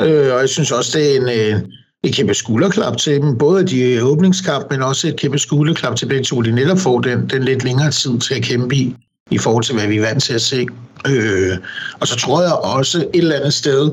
Øh, 0.00 0.34
og 0.34 0.40
jeg 0.40 0.48
synes 0.48 0.72
også, 0.72 0.98
det 0.98 1.12
er 1.12 1.20
en, 1.20 1.28
øh, 1.28 1.60
et 2.04 2.14
kæmpe 2.14 2.34
skulderklap 2.34 2.96
til 2.96 3.20
dem. 3.20 3.38
Både 3.38 3.64
de 3.64 4.04
åbningskamp, 4.04 4.70
men 4.70 4.82
også 4.82 5.08
et 5.08 5.16
kæmpe 5.16 5.38
skulderklap 5.38 5.96
til 5.96 6.06
begge 6.06 6.24
to. 6.24 6.42
De 6.42 6.52
netop 6.52 6.78
får 6.78 7.00
den, 7.00 7.30
den 7.30 7.44
lidt 7.44 7.64
længere 7.64 7.90
tid 7.90 8.18
til 8.18 8.34
at 8.34 8.42
kæmpe 8.42 8.76
i, 8.76 8.94
i 9.30 9.38
forhold 9.38 9.64
til, 9.64 9.74
hvad 9.74 9.86
vi 9.86 9.96
er 9.96 10.02
vant 10.02 10.22
til 10.22 10.34
at 10.34 10.42
se. 10.42 10.66
Øh, 11.08 11.56
og 12.00 12.08
så 12.08 12.16
tror 12.16 12.42
jeg 12.42 12.52
også 12.52 12.98
et 12.98 13.08
eller 13.14 13.36
andet 13.36 13.52
sted, 13.52 13.90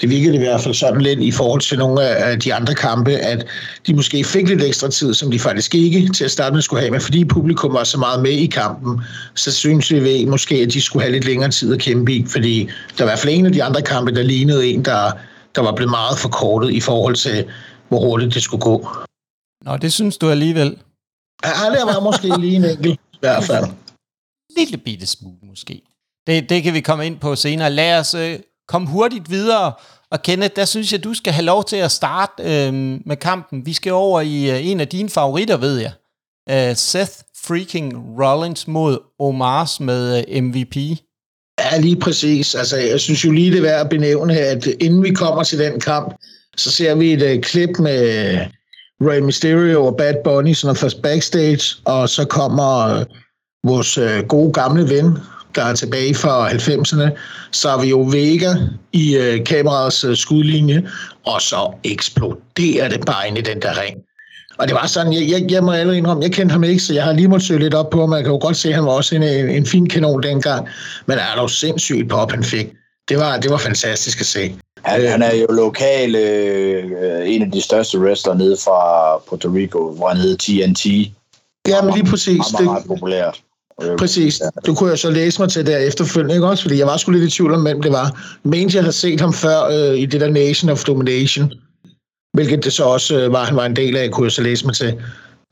det 0.00 0.10
virkede 0.10 0.34
i 0.34 0.38
hvert 0.38 0.60
fald 0.60 0.74
sådan 0.74 1.00
lidt 1.00 1.20
i 1.20 1.30
forhold 1.30 1.60
til 1.60 1.78
nogle 1.78 2.02
af 2.02 2.40
de 2.40 2.54
andre 2.54 2.74
kampe, 2.74 3.12
at 3.12 3.46
de 3.86 3.94
måske 3.94 4.24
fik 4.24 4.48
lidt 4.48 4.62
ekstra 4.62 4.88
tid, 4.88 5.14
som 5.14 5.30
de 5.30 5.38
faktisk 5.38 5.74
ikke 5.74 6.12
til 6.12 6.24
at 6.24 6.30
starte 6.30 6.54
med 6.54 6.62
skulle 6.62 6.80
have, 6.80 6.90
men 6.90 7.00
fordi 7.00 7.24
publikum 7.24 7.72
var 7.74 7.84
så 7.84 7.98
meget 7.98 8.22
med 8.22 8.30
i 8.30 8.46
kampen, 8.46 9.00
så 9.34 9.52
synes 9.52 9.92
vi 9.92 10.24
måske, 10.24 10.54
at 10.54 10.72
de 10.72 10.80
skulle 10.80 11.02
have 11.02 11.12
lidt 11.12 11.24
længere 11.24 11.50
tid 11.50 11.74
at 11.74 11.80
kæmpe 11.80 12.12
i, 12.12 12.26
fordi 12.26 12.68
der 12.98 13.04
var 13.04 13.10
i 13.10 13.10
hvert 13.10 13.18
fald 13.18 13.34
en 13.34 13.46
af 13.46 13.52
de 13.52 13.62
andre 13.62 13.82
kampe, 13.82 14.14
der 14.14 14.22
lignede 14.22 14.66
en, 14.66 14.84
der, 14.84 15.12
der 15.54 15.62
var 15.62 15.74
blevet 15.74 15.90
meget 15.90 16.18
forkortet 16.18 16.70
i 16.70 16.80
forhold 16.80 17.16
til, 17.16 17.44
hvor 17.88 18.00
hurtigt 18.00 18.34
det 18.34 18.42
skulle 18.42 18.60
gå. 18.60 18.88
Nå, 19.64 19.76
det 19.76 19.92
synes 19.92 20.18
du 20.18 20.30
alligevel. 20.30 20.76
Ja, 21.44 21.70
det 21.70 21.86
var 21.86 22.00
måske 22.00 22.28
lige 22.40 22.56
en 22.56 22.64
enkelt, 22.64 23.00
i 23.12 23.18
hvert 23.20 23.44
fald. 23.44 23.64
Lille 24.56 24.78
bitte 24.78 25.06
smule 25.06 25.38
måske. 25.42 25.82
Det, 26.26 26.48
det 26.48 26.62
kan 26.62 26.74
vi 26.74 26.80
komme 26.80 27.06
ind 27.06 27.18
på 27.18 27.36
senere. 27.36 27.70
Lad 27.70 27.98
os 27.98 28.14
øh, 28.14 28.38
kom 28.68 28.86
hurtigt 28.86 29.30
videre. 29.30 29.72
Og 30.10 30.22
Kenneth, 30.22 30.56
der 30.56 30.64
synes 30.64 30.92
jeg, 30.92 31.04
du 31.04 31.14
skal 31.14 31.32
have 31.32 31.44
lov 31.44 31.64
til 31.64 31.76
at 31.76 31.90
starte 31.90 32.32
øh, 32.42 32.74
med 33.06 33.16
kampen. 33.16 33.66
Vi 33.66 33.72
skal 33.72 33.92
over 33.92 34.20
i 34.20 34.50
øh, 34.50 34.66
en 34.66 34.80
af 34.80 34.88
dine 34.88 35.10
favoritter, 35.10 35.56
ved 35.56 35.78
jeg. 35.78 35.92
Øh, 36.50 36.76
Seth 36.76 37.12
freaking 37.46 38.20
Rollins 38.20 38.68
mod 38.68 38.98
Omars 39.20 39.80
med 39.80 40.24
øh, 40.28 40.42
MVP. 40.42 40.76
Ja, 41.60 41.78
lige 41.78 41.96
præcis. 41.96 42.54
Altså, 42.54 42.76
jeg 42.76 43.00
synes 43.00 43.24
jo 43.24 43.30
lige, 43.30 43.50
det 43.50 43.58
er 43.58 43.62
værd 43.62 43.80
at 43.80 43.88
benævne 43.88 44.34
her, 44.34 44.50
at 44.50 44.66
inden 44.66 45.02
vi 45.02 45.10
kommer 45.10 45.42
til 45.42 45.58
den 45.58 45.80
kamp, 45.80 46.14
så 46.56 46.70
ser 46.70 46.94
vi 46.94 47.12
et 47.12 47.22
øh, 47.22 47.42
klip 47.42 47.78
med 47.78 48.30
øh, 48.32 48.40
Ray 49.08 49.20
Mysterio 49.20 49.86
og 49.86 49.96
Bad 49.96 50.14
Bunny, 50.24 50.52
sådan 50.52 50.76
først 50.76 51.02
backstage, 51.02 51.76
og 51.84 52.08
så 52.08 52.24
kommer 52.24 52.98
øh, 52.98 53.06
vores 53.64 53.98
øh, 53.98 54.24
gode 54.24 54.52
gamle 54.52 54.88
ven, 54.88 55.18
der 55.54 55.64
er 55.64 55.74
tilbage 55.74 56.14
fra 56.14 56.48
90'erne, 56.48 57.10
Savio 57.52 58.00
Vega 58.00 58.54
i 58.92 59.16
øh, 59.16 59.44
kameraets 59.44 60.04
øh, 60.04 60.16
skudlinje, 60.16 60.90
og 61.26 61.42
så 61.42 61.72
eksploderer 61.84 62.88
det 62.88 63.04
bare 63.06 63.28
ind 63.28 63.38
i 63.38 63.40
den 63.40 63.62
der 63.62 63.80
ring. 63.80 63.96
Og 64.58 64.68
det 64.68 64.74
var 64.74 64.86
sådan, 64.86 65.12
jeg, 65.12 65.30
jeg, 65.30 65.50
jeg 65.50 65.64
må 65.64 65.72
allerede 65.72 65.98
indrømme, 65.98 66.22
jeg 66.22 66.32
kendte 66.32 66.52
ham 66.52 66.64
ikke, 66.64 66.80
så 66.80 66.94
jeg 66.94 67.04
har 67.04 67.12
lige 67.12 67.28
måttet 67.28 67.48
søge 67.48 67.60
lidt 67.60 67.74
op 67.74 67.90
på 67.90 68.00
ham. 68.00 68.12
Jeg 68.12 68.22
kan 68.22 68.32
jo 68.32 68.38
godt 68.38 68.56
se, 68.56 68.68
at 68.68 68.74
han 68.74 68.84
var 68.84 68.90
også 68.90 69.14
en, 69.14 69.22
en 69.22 69.66
fin 69.66 69.88
kanon 69.88 70.22
dengang. 70.22 70.68
Men 71.06 71.18
er 71.18 71.40
jo 71.40 71.48
sindssygt 71.48 72.08
pop, 72.08 72.30
han 72.30 72.44
fik. 72.44 72.66
Det 73.08 73.18
var, 73.18 73.38
det 73.38 73.50
var 73.50 73.56
fantastisk 73.56 74.20
at 74.20 74.26
se. 74.26 74.54
Han, 74.84 75.08
han 75.08 75.22
er 75.22 75.34
jo 75.34 75.46
lokal, 75.46 76.14
øh, 76.14 77.30
en 77.30 77.42
af 77.42 77.50
de 77.52 77.60
største 77.60 78.00
wrestlere 78.00 78.38
nede 78.38 78.56
fra 78.64 79.18
Puerto 79.28 79.48
Rico, 79.48 79.94
hvor 79.96 80.08
han 80.08 80.16
hedder 80.16 80.36
TNT. 80.36 80.86
Ja, 81.68 81.82
men 81.82 81.94
lige 81.94 82.06
præcis. 82.10 82.40
Det 82.46 82.60
er 82.60 82.64
meget 82.64 82.84
populært. 82.86 83.40
Præcis. 83.98 84.42
Du 84.66 84.74
kunne 84.74 84.90
jo 84.90 84.96
så 84.96 85.10
læse 85.10 85.42
mig 85.42 85.50
til 85.50 85.66
det 85.66 85.86
efterfølgende, 85.86 86.34
ikke 86.34 86.46
også? 86.46 86.62
Fordi 86.62 86.78
jeg 86.78 86.86
var 86.86 86.96
sgu 86.96 87.12
lidt 87.12 87.24
i 87.24 87.30
tvivl 87.30 87.54
om, 87.54 87.62
hvem 87.62 87.82
det 87.82 87.92
var. 87.92 88.38
Men 88.42 88.74
jeg 88.74 88.82
havde 88.82 88.92
set 88.92 89.20
ham 89.20 89.32
før 89.32 89.64
øh, 89.64 89.98
i 89.98 90.06
det 90.06 90.20
der 90.20 90.30
Nation 90.30 90.70
of 90.70 90.84
Domination, 90.84 91.52
hvilket 92.32 92.64
det 92.64 92.72
så 92.72 92.84
også 92.84 93.18
øh, 93.18 93.32
var, 93.32 93.44
han 93.44 93.56
var 93.56 93.66
en 93.66 93.76
del 93.76 93.96
af, 93.96 94.10
kunne 94.10 94.24
jeg 94.24 94.32
så 94.32 94.42
læse 94.42 94.66
mig 94.66 94.74
til. 94.74 95.02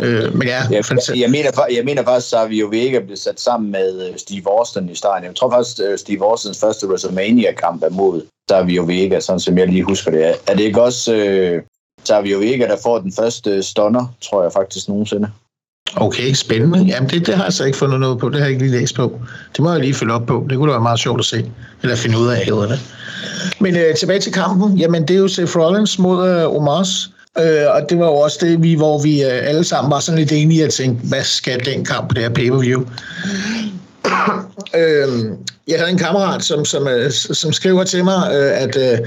Øh, 0.02 0.36
men 0.36 0.48
ja, 0.48 0.62
jeg, 0.70 0.84
jeg, 0.90 1.18
jeg, 1.18 1.30
mener, 1.30 1.50
jeg 1.76 1.84
mener 1.84 2.04
faktisk, 2.04 2.26
at 2.26 2.40
Savio 2.40 2.66
Vega 2.66 2.98
blev 2.98 3.16
sat 3.16 3.40
sammen 3.40 3.72
med 3.72 4.08
øh, 4.08 4.18
Steve 4.18 4.50
Austin 4.58 4.88
i 4.88 4.94
starten. 4.94 5.26
Jeg 5.26 5.34
tror 5.34 5.50
faktisk, 5.50 5.78
at 5.78 5.92
øh, 5.92 5.98
Steve 5.98 6.24
Austins 6.24 6.60
første 6.60 6.88
WrestleMania-kamp 6.88 7.82
er 7.82 7.90
mod 7.90 8.22
Savio 8.50 8.82
Vega, 8.82 9.20
sådan 9.20 9.40
som 9.40 9.58
jeg 9.58 9.68
lige 9.68 9.82
husker 9.82 10.10
det. 10.10 10.34
Er 10.46 10.54
det 10.54 10.64
ikke 10.64 10.82
også 10.82 11.14
øh, 11.14 11.62
Savio 12.04 12.38
Vega, 12.38 12.66
der 12.66 12.76
får 12.82 12.98
den 12.98 13.12
første 13.12 13.62
stunner, 13.62 14.14
tror 14.22 14.42
jeg 14.42 14.52
faktisk 14.52 14.88
nogensinde? 14.88 15.30
Okay, 15.96 16.32
spændende. 16.32 16.78
Jamen, 16.78 17.10
det, 17.10 17.26
det 17.26 17.34
har 17.34 17.44
jeg 17.44 17.52
så 17.52 17.64
ikke 17.64 17.78
fundet 17.78 18.00
noget 18.00 18.18
på. 18.18 18.28
Det 18.28 18.36
har 18.36 18.44
jeg 18.44 18.50
ikke 18.52 18.64
lige 18.64 18.80
læst 18.80 18.94
på. 18.94 19.20
Det 19.56 19.60
må 19.60 19.72
jeg 19.72 19.80
lige 19.80 19.94
følge 19.94 20.12
op 20.12 20.26
på. 20.26 20.46
Det 20.50 20.58
kunne 20.58 20.68
da 20.68 20.72
være 20.72 20.82
meget 20.82 21.00
sjovt 21.00 21.18
at 21.18 21.24
se. 21.24 21.50
Eller 21.82 21.96
finde 21.96 22.18
ud 22.18 22.28
af, 22.28 22.36
hedder 22.36 22.66
det. 22.66 22.80
Men 23.60 23.76
øh, 23.76 23.94
tilbage 23.94 24.20
til 24.20 24.32
kampen. 24.32 24.78
Jamen, 24.78 25.02
det 25.02 25.16
er 25.16 25.20
jo 25.20 25.28
Seth 25.28 25.56
Rollins 25.56 25.98
mod 25.98 26.28
øh, 26.28 26.56
Omars. 26.56 27.10
Øh, 27.38 27.64
og 27.74 27.80
det 27.90 27.98
var 27.98 28.06
jo 28.06 28.14
også 28.14 28.38
det, 28.40 28.62
vi, 28.62 28.74
hvor 28.74 29.02
vi 29.02 29.22
øh, 29.22 29.48
alle 29.48 29.64
sammen 29.64 29.90
var 29.90 30.00
sådan 30.00 30.18
lidt 30.18 30.32
enige 30.32 30.64
at 30.64 30.70
tænke, 30.70 31.06
hvad 31.06 31.22
skal 31.22 31.64
den 31.64 31.84
kamp 31.84 32.08
på 32.08 32.14
det 32.14 32.22
her 32.22 32.30
pay-per-view? 32.30 32.80
øh, 34.80 35.08
jeg 35.68 35.78
havde 35.78 35.90
en 35.90 35.98
kammerat, 35.98 36.44
som, 36.44 36.64
som, 36.64 36.88
øh, 36.88 37.10
som 37.10 37.52
skriver 37.52 37.84
til 37.84 38.04
mig, 38.04 38.30
øh, 38.34 38.62
at 38.62 38.76
øh, 38.76 38.98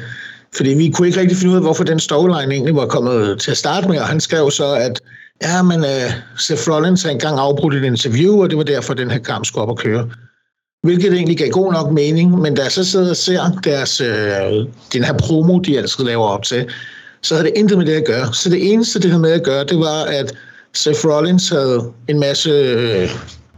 fordi 0.56 0.70
vi 0.70 0.89
kunne 0.89 1.08
ikke 1.08 1.20
rigtig 1.20 1.38
finde 1.38 1.51
ud 1.51 1.58
af, 1.58 1.63
hvorfor 1.63 1.84
den 1.84 2.00
storyline 2.00 2.54
egentlig 2.54 2.75
var 2.75 2.86
kommet 2.86 3.39
til 3.39 3.51
at 3.51 3.58
starte 3.58 3.88
med, 3.88 4.00
og 4.00 4.08
han 4.08 4.20
skrev 4.20 4.51
så, 4.51 4.74
at 4.74 5.01
ja, 5.42 5.62
men 5.62 5.80
uh, 5.80 6.12
Seth 6.38 6.70
Rollins 6.70 7.04
har 7.04 7.10
engang 7.10 7.39
afbrudt 7.39 7.75
et 7.75 7.84
interview, 7.84 8.42
og 8.44 8.50
det 8.50 8.58
var 8.58 8.63
derfor, 8.63 8.94
den 8.94 9.12
her 9.12 9.20
kamp 9.20 9.46
skulle 9.46 9.63
op 9.63 9.70
og 9.70 9.77
køre. 9.77 10.10
Hvilket 10.84 11.13
egentlig 11.13 11.38
gav 11.38 11.50
god 11.50 11.74
nok 11.74 11.92
mening, 11.92 12.39
men 12.39 12.56
da 12.56 12.63
jeg 12.63 12.72
så 12.72 12.84
sidder 12.84 13.10
og 13.10 13.18
ser 13.18 13.60
deres, 13.63 14.01
uh, 14.01 14.68
den 14.94 15.04
her 15.04 15.13
promo, 15.13 15.60
de 15.60 15.77
altid 15.77 16.04
laver 16.04 16.25
op 16.25 16.44
til, 16.44 16.70
så 17.22 17.36
havde 17.36 17.48
det 17.48 17.54
intet 17.58 17.77
med 17.77 17.86
det 17.86 17.94
at 17.94 18.06
gøre. 18.06 18.34
Så 18.34 18.50
det 18.50 18.74
eneste, 18.74 19.00
det 19.00 19.10
havde 19.10 19.22
med 19.22 19.32
at 19.32 19.44
gøre, 19.44 19.63
det 19.63 19.80
var, 19.80 20.04
at 20.04 20.34
Seth 20.75 21.06
Rollins 21.06 21.50
havde 21.50 21.92
en 22.08 22.20
masse, 22.20 22.50
øh, 22.50 23.10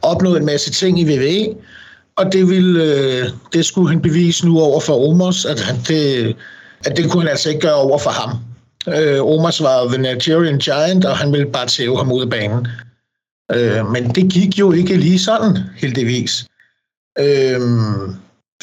opnået 0.01 0.39
en 0.39 0.45
masse 0.45 0.71
ting 0.71 0.99
i 0.99 1.05
WWE, 1.05 1.55
og 2.15 2.33
det, 2.33 2.49
ville, 2.49 2.83
øh, 2.83 3.29
det 3.53 3.65
skulle 3.65 3.89
han 3.89 4.01
bevise 4.01 4.45
nu 4.45 4.59
over 4.59 4.79
for 4.79 5.09
Omos, 5.09 5.45
at 5.45 5.59
han, 5.59 5.75
det, 5.87 6.35
at 6.85 6.97
det 6.97 7.11
kunne 7.11 7.21
han 7.21 7.29
altså 7.29 7.49
ikke 7.49 7.61
gøre 7.61 7.75
over 7.75 7.97
for 7.97 8.09
ham. 8.09 8.37
Øh, 8.87 9.21
Omars 9.21 9.61
var 9.61 9.87
The 9.87 9.97
Nigerian 9.97 10.59
Giant, 10.59 11.05
og 11.05 11.17
han 11.17 11.31
ville 11.31 11.51
bare 11.51 11.67
tæve 11.67 11.97
ham 11.97 12.11
ud 12.11 12.21
af 12.21 12.29
banen. 12.29 12.67
Øh, 13.51 13.91
men 13.91 14.09
det 14.15 14.31
gik 14.31 14.59
jo 14.59 14.71
ikke 14.71 14.95
lige 14.97 15.19
sådan, 15.19 15.57
heldigvis. 15.77 16.45
Øh, 17.19 17.61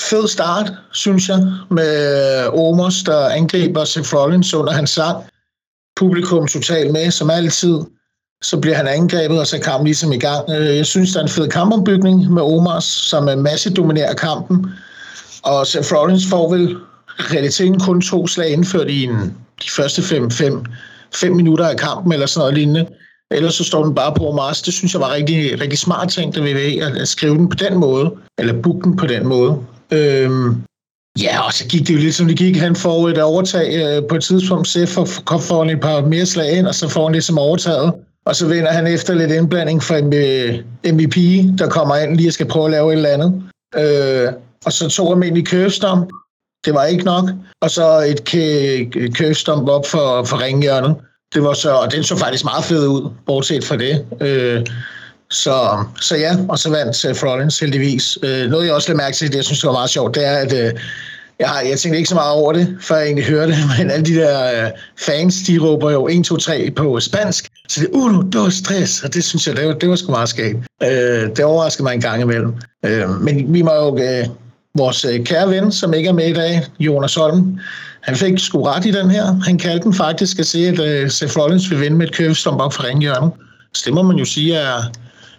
fed 0.00 0.28
start, 0.28 0.72
synes 0.92 1.28
jeg, 1.28 1.38
med 1.70 2.46
Omos, 2.46 3.02
der 3.02 3.28
angriber 3.28 3.84
Seth 3.84 4.14
Rollins 4.14 4.54
under 4.54 4.72
hans 4.72 4.90
sang. 4.90 5.24
Publikum 5.96 6.46
totalt 6.46 6.92
med, 6.92 7.10
som 7.10 7.30
altid. 7.30 7.78
Så 8.42 8.60
bliver 8.60 8.76
han 8.76 8.88
angrebet, 8.88 9.40
og 9.40 9.46
så 9.46 9.60
kampen 9.60 9.84
ligesom 9.84 10.12
i 10.12 10.18
gang. 10.18 10.50
Øh, 10.50 10.76
jeg 10.76 10.86
synes, 10.86 11.12
der 11.12 11.18
er 11.18 11.22
en 11.22 11.28
fed 11.30 11.48
kampombygning 11.48 12.32
med 12.32 12.42
Omos, 12.42 12.84
som 12.84 13.28
er 13.28 13.36
masse 13.36 13.74
dominerer 13.74 14.14
kampen. 14.14 14.66
Og 15.42 15.66
Seth 15.66 15.94
Rollins 15.94 16.26
får 16.30 16.50
vel 16.50 16.76
realiteten 17.18 17.80
kun 17.80 18.00
to 18.00 18.26
slag 18.26 18.48
indført 18.48 18.90
i 18.90 19.04
en, 19.04 19.36
de 19.64 19.71
første 19.71 20.02
fem, 20.02 20.30
fem, 20.30 20.64
fem 21.14 21.33
minutter 21.33 21.68
af 21.68 21.76
kampen, 21.76 22.12
eller 22.12 22.26
sådan 22.26 22.40
noget 22.40 22.54
lignende. 22.54 22.87
Ellers 23.30 23.54
så 23.54 23.64
står 23.64 23.85
den 23.85 23.94
bare 23.94 24.14
på 24.14 24.33
Mars. 24.33 24.62
Det 24.62 24.75
synes 24.75 24.92
jeg 24.92 25.00
var 25.00 25.12
rigtig, 25.12 25.61
rigtig 25.61 25.78
smart 25.78 26.09
tænkt 26.09 26.44
ved 26.44 26.78
at, 26.83 26.97
at 26.97 27.09
skrive 27.09 27.35
den 27.35 27.49
på 27.49 27.56
den 27.56 27.78
måde, 27.78 28.12
eller 28.38 28.62
booke 28.62 28.85
den 28.85 28.97
på 28.97 29.06
den 29.06 29.26
måde. 29.26 29.59
Øhm, 29.90 30.62
ja, 31.21 31.40
og 31.47 31.52
så 31.52 31.66
gik 31.68 31.88
det 31.88 31.94
jo 31.94 31.99
lidt 31.99 32.14
som 32.14 32.26
det 32.26 32.37
gik. 32.37 32.56
Han 32.56 32.76
får 32.76 33.09
et 33.09 33.18
overtag 33.18 33.68
øh, 33.85 34.09
på 34.09 34.14
et 34.14 34.23
tidspunkt, 34.23 34.68
så 34.68 34.87
for, 34.87 35.04
for, 35.38 35.64
et 35.64 35.80
par 35.80 36.00
mere 36.00 36.26
slag 36.26 36.59
ind, 36.59 36.66
og 36.66 36.74
så 36.74 36.88
får 36.88 37.05
han 37.07 37.14
det 37.14 37.24
som 37.24 37.38
overtaget. 37.38 37.92
Og 38.27 38.37
så 38.37 38.48
vinder 38.48 38.72
han 38.72 38.87
efter 38.87 39.14
lidt 39.14 39.31
indblanding 39.31 39.83
fra 39.83 40.00
MVP, 40.92 41.16
der 41.59 41.68
kommer 41.68 41.96
ind 41.96 42.16
lige 42.16 42.29
og 42.29 42.33
skal 42.33 42.48
prøve 42.48 42.64
at 42.64 42.70
lave 42.70 42.92
et 42.92 42.96
eller 42.96 43.09
andet. 43.09 43.42
Øh, 43.77 44.33
og 44.64 44.72
så 44.72 44.88
tog 44.88 45.16
han 45.16 45.22
ind 45.22 45.38
i 45.38 45.42
købestamp, 45.42 46.11
det 46.64 46.74
var 46.74 46.85
ikke 46.85 47.05
nok. 47.05 47.31
Og 47.61 47.70
så 47.70 47.98
et 47.98 48.29
curve 49.16 49.72
op 49.72 49.87
for, 49.87 50.24
for 50.24 50.42
ringhjørnet. 50.42 50.96
Det 51.35 51.42
var 51.42 51.53
så, 51.53 51.70
og 51.70 51.92
den 51.92 52.05
så 52.05 52.16
faktisk 52.16 52.44
meget 52.44 52.64
fed 52.64 52.87
ud, 52.87 53.11
bortset 53.27 53.64
fra 53.64 53.77
det. 53.77 54.07
Øh, 54.20 54.66
så, 55.31 55.85
så 56.00 56.16
ja, 56.16 56.37
og 56.48 56.59
så 56.59 56.70
vandt 56.70 56.88
øh, 56.88 56.94
Seth 56.94 57.24
Rollins 57.24 57.59
heldigvis. 57.59 58.18
Øh, 58.22 58.50
noget 58.50 58.66
jeg 58.66 58.74
også 58.74 58.88
lagde 58.88 58.96
mærke 58.96 59.16
til, 59.16 59.29
det 59.29 59.37
jeg 59.37 59.44
synes 59.44 59.61
det 59.61 59.66
var 59.66 59.72
meget 59.72 59.90
sjovt, 59.90 60.14
det 60.14 60.27
er, 60.27 60.37
at 60.37 60.53
øh, 60.53 60.72
jeg, 61.38 61.48
har, 61.48 61.61
jeg 61.61 61.79
tænkte 61.79 61.98
ikke 61.98 62.09
så 62.09 62.14
meget 62.14 62.33
over 62.33 62.53
det, 62.53 62.77
før 62.81 62.96
jeg 62.96 63.07
egentlig 63.07 63.24
hørte 63.24 63.53
det, 63.53 63.59
men 63.79 63.90
alle 63.90 64.07
de 64.07 64.14
der 64.14 64.64
øh, 64.64 64.70
fans, 64.98 65.35
de 65.46 65.59
råber 65.59 65.90
jo 65.90 66.09
1, 66.09 66.24
2, 66.24 66.37
3 66.37 66.70
på 66.77 67.00
spansk, 67.00 67.48
så 67.68 67.81
det 67.81 67.88
er 67.88 67.96
uno, 67.96 68.22
dos, 68.22 68.62
tres, 68.62 69.03
og 69.05 69.14
det 69.14 69.24
synes 69.24 69.46
jeg, 69.46 69.57
det 69.57 69.66
var, 69.66 69.74
det 69.74 69.88
var 69.88 69.96
sgu 69.96 70.11
meget 70.11 70.29
skægt. 70.29 70.57
Øh, 70.83 71.37
det 71.37 71.44
overraskede 71.44 71.83
mig 71.83 71.94
en 71.94 72.00
gang 72.00 72.22
imellem. 72.22 72.55
Øh, 72.85 73.20
men 73.20 73.55
vi 73.55 73.62
må 73.62 73.74
jo 73.74 73.98
øh, 73.98 74.27
vores 74.78 75.04
øh, 75.04 75.24
kære 75.24 75.50
ven, 75.50 75.72
som 75.72 75.94
ikke 75.94 76.08
er 76.08 76.12
med 76.12 76.26
i 76.28 76.32
dag, 76.32 76.62
Jonas 76.80 77.14
Holm, 77.14 77.58
han 78.00 78.16
fik 78.16 78.38
sgu 78.38 78.62
ret 78.62 78.87
i 78.87 78.90
den 78.90 79.10
her. 79.10 79.40
Han 79.44 79.58
kaldte 79.58 79.84
den 79.84 79.94
faktisk 79.94 80.38
at 80.38 80.46
se, 80.46 80.58
at 80.58 80.78
uh, 80.78 80.87
øh, 80.87 81.10
Seth 81.10 81.38
Rollins 81.38 81.70
vil 81.70 81.80
vinde 81.80 81.96
med 81.96 82.08
et 82.08 82.14
købestomp 82.14 82.60
op 82.60 82.72
for 82.72 82.84
ringhjørnet. 82.84 83.30
Så 83.74 83.82
det 83.87 83.94
må 83.94 84.02
man 84.02 84.16
jo 84.16 84.24
sige, 84.24 84.54
er, 84.54 84.76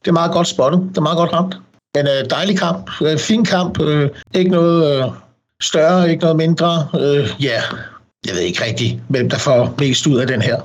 det 0.01 0.07
er 0.07 0.11
meget 0.11 0.31
godt 0.31 0.47
spottet. 0.47 0.79
Det 0.89 0.97
er 0.97 1.01
meget 1.01 1.17
godt 1.17 1.33
ramt. 1.33 1.57
Men 1.95 2.05
uh, 2.05 2.29
dejlig 2.29 2.59
kamp. 2.59 2.89
Uh, 3.01 3.17
fin 3.17 3.45
kamp. 3.45 3.79
Uh, 3.79 4.03
ikke 4.33 4.51
noget 4.51 5.05
uh, 5.05 5.13
større, 5.61 6.09
ikke 6.11 6.21
noget 6.21 6.37
mindre. 6.37 6.87
Ja, 6.93 6.99
uh, 6.99 7.15
yeah. 7.43 7.63
jeg 8.27 8.33
ved 8.33 8.41
ikke 8.41 8.65
rigtigt, 8.65 8.99
hvem 9.07 9.29
der 9.29 9.37
får 9.37 9.75
mest 9.79 10.07
ud 10.07 10.19
af 10.19 10.27
den 10.27 10.41
her. 10.41 10.61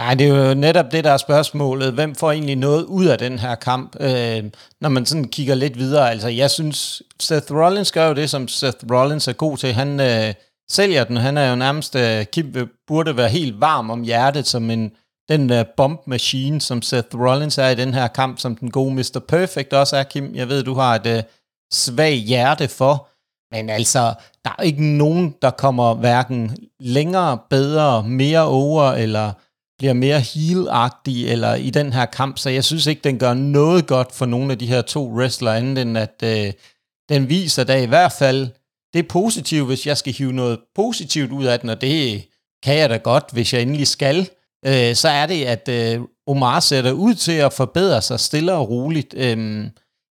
Nej, 0.00 0.14
det 0.14 0.28
er 0.28 0.48
jo 0.48 0.54
netop 0.54 0.92
det, 0.92 1.04
der 1.04 1.10
er 1.10 1.16
spørgsmålet. 1.16 1.92
Hvem 1.92 2.14
får 2.14 2.32
egentlig 2.32 2.56
noget 2.56 2.84
ud 2.84 3.06
af 3.06 3.18
den 3.18 3.38
her 3.38 3.54
kamp, 3.54 3.96
øh, 4.00 4.44
når 4.80 4.88
man 4.88 5.06
sådan 5.06 5.28
kigger 5.28 5.54
lidt 5.54 5.78
videre? 5.78 6.10
Altså, 6.10 6.28
jeg 6.28 6.50
synes, 6.50 7.02
Seth 7.20 7.52
Rollins 7.52 7.92
gør 7.92 8.08
jo 8.08 8.14
det, 8.14 8.30
som 8.30 8.48
Seth 8.48 8.76
Rollins 8.90 9.28
er 9.28 9.32
god 9.32 9.56
til. 9.56 9.72
Han 9.72 10.00
øh, 10.00 10.34
sælger 10.70 11.04
den. 11.04 11.16
Han 11.16 11.36
er 11.36 11.50
jo 11.50 11.56
nærmest, 11.56 11.96
øh, 11.96 12.24
Kim 12.24 12.70
burde 12.86 13.16
være 13.16 13.28
helt 13.28 13.60
varm 13.60 13.90
om 13.90 14.02
hjertet, 14.02 14.46
som 14.46 14.70
en 14.70 14.92
den 15.28 15.52
øh, 15.52 15.64
bomb 15.76 16.00
machine, 16.06 16.60
som 16.60 16.82
Seth 16.82 17.18
Rollins 17.18 17.58
er 17.58 17.68
i 17.68 17.74
den 17.74 17.94
her 17.94 18.08
kamp, 18.08 18.38
som 18.38 18.56
den 18.56 18.70
gode 18.70 18.94
Mr. 18.94 19.20
Perfect 19.28 19.72
også 19.72 19.96
er, 19.96 20.02
Kim. 20.02 20.34
Jeg 20.34 20.48
ved, 20.48 20.62
du 20.62 20.74
har 20.74 20.94
et 20.94 21.06
øh, 21.06 21.22
svag 21.72 22.14
hjerte 22.14 22.68
for. 22.68 23.08
Men 23.54 23.70
altså, 23.70 24.14
der 24.44 24.50
er 24.58 24.62
ikke 24.62 24.84
nogen, 24.84 25.34
der 25.42 25.50
kommer 25.50 25.94
hverken 25.94 26.56
længere, 26.80 27.38
bedre, 27.50 28.02
mere 28.02 28.44
over, 28.44 28.92
eller 28.92 29.32
bliver 29.80 29.92
mere 29.92 30.20
heel 30.20 30.68
eller 31.06 31.54
i 31.54 31.70
den 31.70 31.92
her 31.92 32.06
kamp, 32.06 32.38
så 32.38 32.50
jeg 32.50 32.64
synes 32.64 32.86
ikke, 32.86 33.02
den 33.04 33.18
gør 33.18 33.34
noget 33.34 33.86
godt 33.86 34.12
for 34.12 34.26
nogle 34.26 34.52
af 34.52 34.58
de 34.58 34.66
her 34.66 34.82
to 34.82 35.12
wrestlere, 35.12 35.56
andet 35.56 35.82
end 35.82 35.98
at 35.98 36.22
øh, 36.24 36.52
den 37.08 37.28
viser 37.28 37.64
da 37.64 37.82
i 37.82 37.86
hvert 37.86 38.12
fald, 38.12 38.48
det 38.92 38.98
er 38.98 39.08
positivt, 39.08 39.66
hvis 39.66 39.86
jeg 39.86 39.96
skal 39.96 40.12
hive 40.12 40.32
noget 40.32 40.58
positivt 40.74 41.32
ud 41.32 41.44
af 41.44 41.60
den, 41.60 41.70
og 41.70 41.80
det 41.80 42.24
kan 42.62 42.78
jeg 42.78 42.90
da 42.90 42.96
godt, 42.96 43.24
hvis 43.32 43.52
jeg 43.52 43.62
endelig 43.62 43.86
skal, 43.86 44.30
øh, 44.66 44.94
så 44.94 45.08
er 45.08 45.26
det, 45.26 45.44
at 45.44 45.68
øh, 45.68 46.00
Omar 46.26 46.60
sætter 46.60 46.92
ud 46.92 47.14
til 47.14 47.32
at 47.32 47.52
forbedre 47.52 48.02
sig 48.02 48.20
stille 48.20 48.52
og 48.52 48.70
roligt. 48.70 49.14
Øh, 49.16 49.64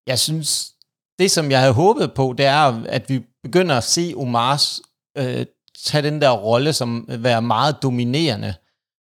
jeg 0.08 0.19
synes, 0.19 0.71
det 1.19 1.32
som 1.32 1.51
jeg 1.51 1.60
havde 1.60 1.73
håbet 1.73 2.13
på, 2.13 2.36
det 2.38 2.45
er, 2.45 2.84
at 2.86 3.10
vi 3.10 3.21
begynder 3.43 3.77
at 3.77 3.84
se 3.84 4.13
Omars 4.17 4.82
øh, 5.17 5.45
tage 5.86 6.01
den 6.01 6.21
der 6.21 6.32
rolle 6.32 6.73
som 6.73 7.08
øh, 7.10 7.23
være 7.23 7.41
meget 7.41 7.75
dominerende. 7.84 8.53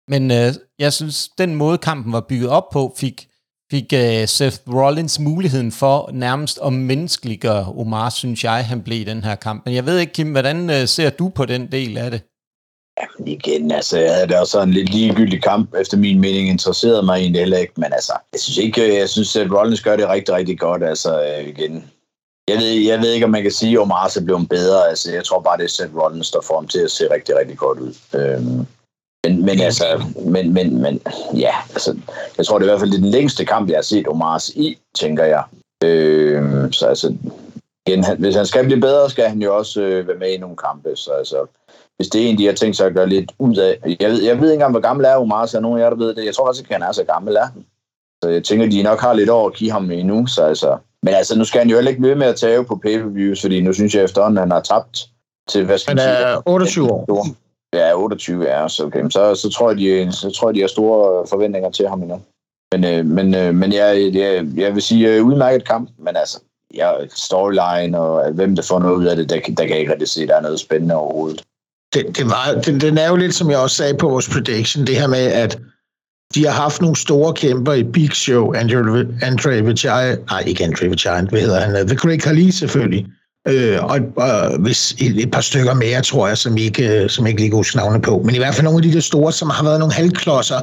Men 0.07 0.31
øh, 0.31 0.53
jeg 0.79 0.93
synes, 0.93 1.29
den 1.37 1.55
måde 1.55 1.77
kampen 1.77 2.13
var 2.13 2.25
bygget 2.29 2.49
op 2.49 2.69
på, 2.69 2.93
fik, 2.97 3.27
fik 3.71 3.93
øh, 3.93 4.27
Seth 4.27 4.57
Rollins 4.67 5.19
muligheden 5.19 5.71
for 5.71 6.09
nærmest 6.13 6.59
at 6.65 6.73
menneskeliggøre 6.73 7.73
Omar, 7.77 8.09
synes 8.09 8.43
jeg, 8.43 8.65
han 8.65 8.81
blev 8.81 9.01
i 9.01 9.03
den 9.03 9.23
her 9.23 9.35
kamp. 9.35 9.65
Men 9.65 9.75
jeg 9.75 9.85
ved 9.85 9.99
ikke, 9.99 10.13
Kim, 10.13 10.31
hvordan 10.31 10.69
øh, 10.69 10.87
ser 10.87 11.09
du 11.09 11.29
på 11.29 11.45
den 11.45 11.71
del 11.71 11.97
af 11.97 12.11
det? 12.11 12.21
Jamen 13.01 13.27
igen, 13.27 13.71
altså, 13.71 13.99
jeg 13.99 14.13
havde 14.13 14.27
det 14.27 14.39
også 14.39 14.61
en 14.61 14.71
lidt 14.71 14.89
ligegyldig 14.89 15.43
kamp, 15.43 15.75
efter 15.75 15.97
min 15.97 16.19
mening, 16.19 16.49
interesserede 16.49 17.03
mig 17.03 17.19
egentlig 17.19 17.41
heller 17.41 17.57
ikke, 17.57 17.73
men 17.77 17.93
altså, 17.93 18.13
jeg 18.33 18.39
synes 18.39 18.57
ikke, 18.57 18.87
øh, 18.87 18.95
jeg 18.95 19.09
synes, 19.09 19.35
at 19.35 19.51
Rollins 19.51 19.81
gør 19.81 19.95
det 19.95 20.09
rigtig, 20.09 20.35
rigtig 20.35 20.59
godt, 20.59 20.83
altså, 20.83 21.21
øh, 21.23 21.47
igen. 21.47 21.91
Jeg 22.47 22.57
ved, 22.57 22.67
jeg 22.67 22.99
ved 22.99 23.11
ikke, 23.11 23.25
om 23.25 23.31
man 23.31 23.41
kan 23.41 23.51
sige, 23.51 23.73
at 23.73 23.79
Omar 23.79 24.13
er 24.17 24.25
blevet 24.25 24.49
bedre, 24.49 24.89
altså, 24.89 25.11
jeg 25.11 25.23
tror 25.25 25.41
bare, 25.41 25.57
det 25.57 25.63
er 25.63 25.69
Seth 25.69 25.95
Rollins, 25.95 26.31
der 26.31 26.41
får 26.41 26.55
ham 26.55 26.67
til 26.67 26.79
at 26.79 26.91
se 26.91 27.13
rigtig, 27.13 27.35
rigtig 27.35 27.57
godt 27.57 27.79
ud. 27.79 27.93
Øhm, 28.13 28.67
men, 29.23 29.45
men 29.45 29.59
altså, 29.59 29.83
men, 30.25 30.53
men, 30.53 30.81
men 30.81 31.01
ja, 31.33 31.51
altså, 31.69 31.97
jeg 32.37 32.45
tror 32.45 32.59
det 32.59 32.65
er 32.65 32.69
i 32.69 32.71
hvert 32.71 32.79
fald 32.79 32.91
det 32.91 33.01
den 33.01 33.09
længste 33.09 33.45
kamp, 33.45 33.69
jeg 33.69 33.77
har 33.77 33.81
set 33.81 34.07
Omars 34.07 34.49
i, 34.49 34.77
tænker 34.95 35.23
jeg. 35.23 35.43
Øh, 35.83 36.71
så 36.71 36.87
altså, 36.87 37.15
igen, 37.87 38.03
han, 38.03 38.17
hvis 38.17 38.35
han 38.35 38.45
skal 38.45 38.65
blive 38.65 38.81
bedre, 38.81 39.09
skal 39.09 39.29
han 39.29 39.41
jo 39.41 39.57
også 39.57 39.81
øh, 39.81 40.07
være 40.07 40.17
med 40.17 40.29
i 40.29 40.37
nogle 40.37 40.55
kampe. 40.55 40.95
Så 40.95 41.11
altså, 41.11 41.45
hvis 41.97 42.07
det 42.07 42.21
er 42.21 42.29
en, 42.29 42.37
de 42.37 42.45
har 42.45 42.53
tænkt 42.53 42.77
sig 42.77 42.87
at 42.87 42.93
gøre 42.93 43.09
lidt 43.09 43.31
ud 43.39 43.55
af. 43.55 43.79
Jeg 43.99 44.09
ved, 44.09 44.23
jeg 44.23 44.41
ved 44.41 44.47
ikke 44.47 44.53
engang, 44.53 44.71
hvor 44.71 44.81
gammel 44.81 45.05
er 45.05 45.15
Omar, 45.15 45.45
så 45.45 45.57
er 45.57 45.61
nogen 45.61 45.79
af 45.79 45.83
jer, 45.83 45.89
der 45.89 45.97
ved 45.97 46.15
det. 46.15 46.25
Jeg 46.25 46.35
tror 46.35 46.47
faktisk 46.47 46.63
ikke, 46.63 46.73
han 46.73 46.83
er 46.83 46.91
så 46.91 47.03
gammel, 47.03 47.35
er 47.35 47.47
Så 48.23 48.29
jeg 48.29 48.43
tænker, 48.43 48.69
de 48.69 48.83
nok 48.83 48.99
har 48.99 49.13
lidt 49.13 49.29
over 49.29 49.49
at 49.49 49.55
give 49.55 49.71
ham 49.71 49.91
endnu. 49.91 50.27
Så 50.27 50.43
altså, 50.43 50.77
men 51.03 51.13
altså, 51.13 51.37
nu 51.37 51.45
skal 51.45 51.59
han 51.59 51.69
jo 51.69 51.75
heller 51.75 51.89
ikke 51.89 52.01
blive 52.01 52.15
med 52.15 52.27
at 52.27 52.35
tage 52.35 52.63
på 52.63 52.75
pay-per-views, 52.75 53.41
fordi 53.41 53.61
nu 53.61 53.73
synes 53.73 53.95
jeg 53.95 54.03
efterhånden, 54.03 54.37
han 54.37 54.51
har 54.51 54.61
tabt 54.61 55.09
til, 55.49 55.65
hvad 55.65 55.77
skal 55.77 55.99
han 55.99 56.09
er 56.09 56.41
28 56.45 56.91
år. 56.91 57.05
Ja, 57.73 57.93
28 57.95 58.47
er 58.47 58.67
så 58.67 58.85
okay. 58.85 59.09
Så, 59.09 59.35
så, 59.35 59.49
tror 59.49 59.69
jeg, 59.69 59.77
de, 59.77 60.11
så 60.11 60.31
tror 60.31 60.49
jeg, 60.49 60.55
de 60.55 60.61
har 60.61 60.67
store 60.67 61.27
forventninger 61.27 61.71
til 61.71 61.87
ham 61.87 62.01
endnu. 62.01 62.21
Men, 62.71 62.83
øh, 62.83 63.05
men, 63.05 63.35
øh, 63.35 63.55
men 63.55 63.73
jeg, 63.73 64.11
jeg, 64.13 64.47
jeg 64.55 64.73
vil 64.73 64.81
sige 64.81 65.15
øh, 65.15 65.23
udmærket 65.23 65.67
kamp, 65.67 65.89
men 65.99 66.15
altså, 66.15 66.39
ja, 66.73 66.91
storyline 67.15 67.99
og 67.99 68.31
hvem 68.31 68.55
der 68.55 68.63
får 68.63 68.79
noget 68.79 68.95
ud 68.95 69.05
af 69.05 69.15
det, 69.15 69.29
der, 69.29 69.35
der 69.35 69.63
kan 69.63 69.69
jeg 69.69 69.79
ikke 69.79 69.91
rigtig 69.91 70.07
se, 70.07 70.27
der 70.27 70.35
er 70.35 70.41
noget 70.41 70.59
spændende 70.59 70.95
overhovedet. 70.95 71.43
Det, 71.93 72.17
det 72.17 72.25
var, 72.25 72.61
den, 72.65 72.81
den 72.81 72.97
er 72.97 73.09
jo 73.09 73.15
lidt, 73.15 73.35
som 73.35 73.49
jeg 73.51 73.59
også 73.59 73.75
sagde 73.75 73.97
på 73.97 74.09
vores 74.09 74.29
prediction, 74.29 74.87
det 74.87 74.95
her 74.95 75.07
med, 75.07 75.25
at 75.25 75.59
de 76.35 76.45
har 76.45 76.51
haft 76.51 76.81
nogle 76.81 76.95
store 76.95 77.33
kæmper 77.33 77.73
i 77.73 77.83
Big 77.83 78.11
Show, 78.11 78.53
Andre, 78.53 79.05
Andre 79.21 79.49
Vijay, 79.49 80.15
nej 80.29 80.43
ikke 80.47 80.63
Andre 80.63 80.89
Vijay, 80.89 81.29
hvad 81.29 81.41
hedder 81.41 81.59
han, 81.59 81.87
The 81.87 81.95
Great 81.95 82.21
Khali 82.21 82.51
selvfølgelig, 82.51 83.07
øh, 83.47 83.83
og, 83.83 83.99
og 84.15 84.59
hvis 84.59 84.91
et, 84.91 85.23
et 85.23 85.31
par 85.31 85.41
stykker 85.41 85.73
mere, 85.73 86.01
tror 86.01 86.27
jeg, 86.27 86.37
som 86.37 86.57
ikke, 86.57 87.03
øh, 87.03 87.09
som 87.09 87.27
ikke 87.27 87.41
lige 87.41 87.51
huske 87.51 87.77
navne 87.77 88.01
på, 88.01 88.21
men 88.25 88.35
i 88.35 88.37
hvert 88.37 88.55
fald 88.55 88.63
nogle 88.63 88.77
af 88.77 88.83
de 88.83 88.93
der 88.93 88.99
store, 88.99 89.31
som 89.31 89.49
har 89.49 89.63
været 89.63 89.79
nogle 89.79 89.93
halvklodser, 89.93 90.59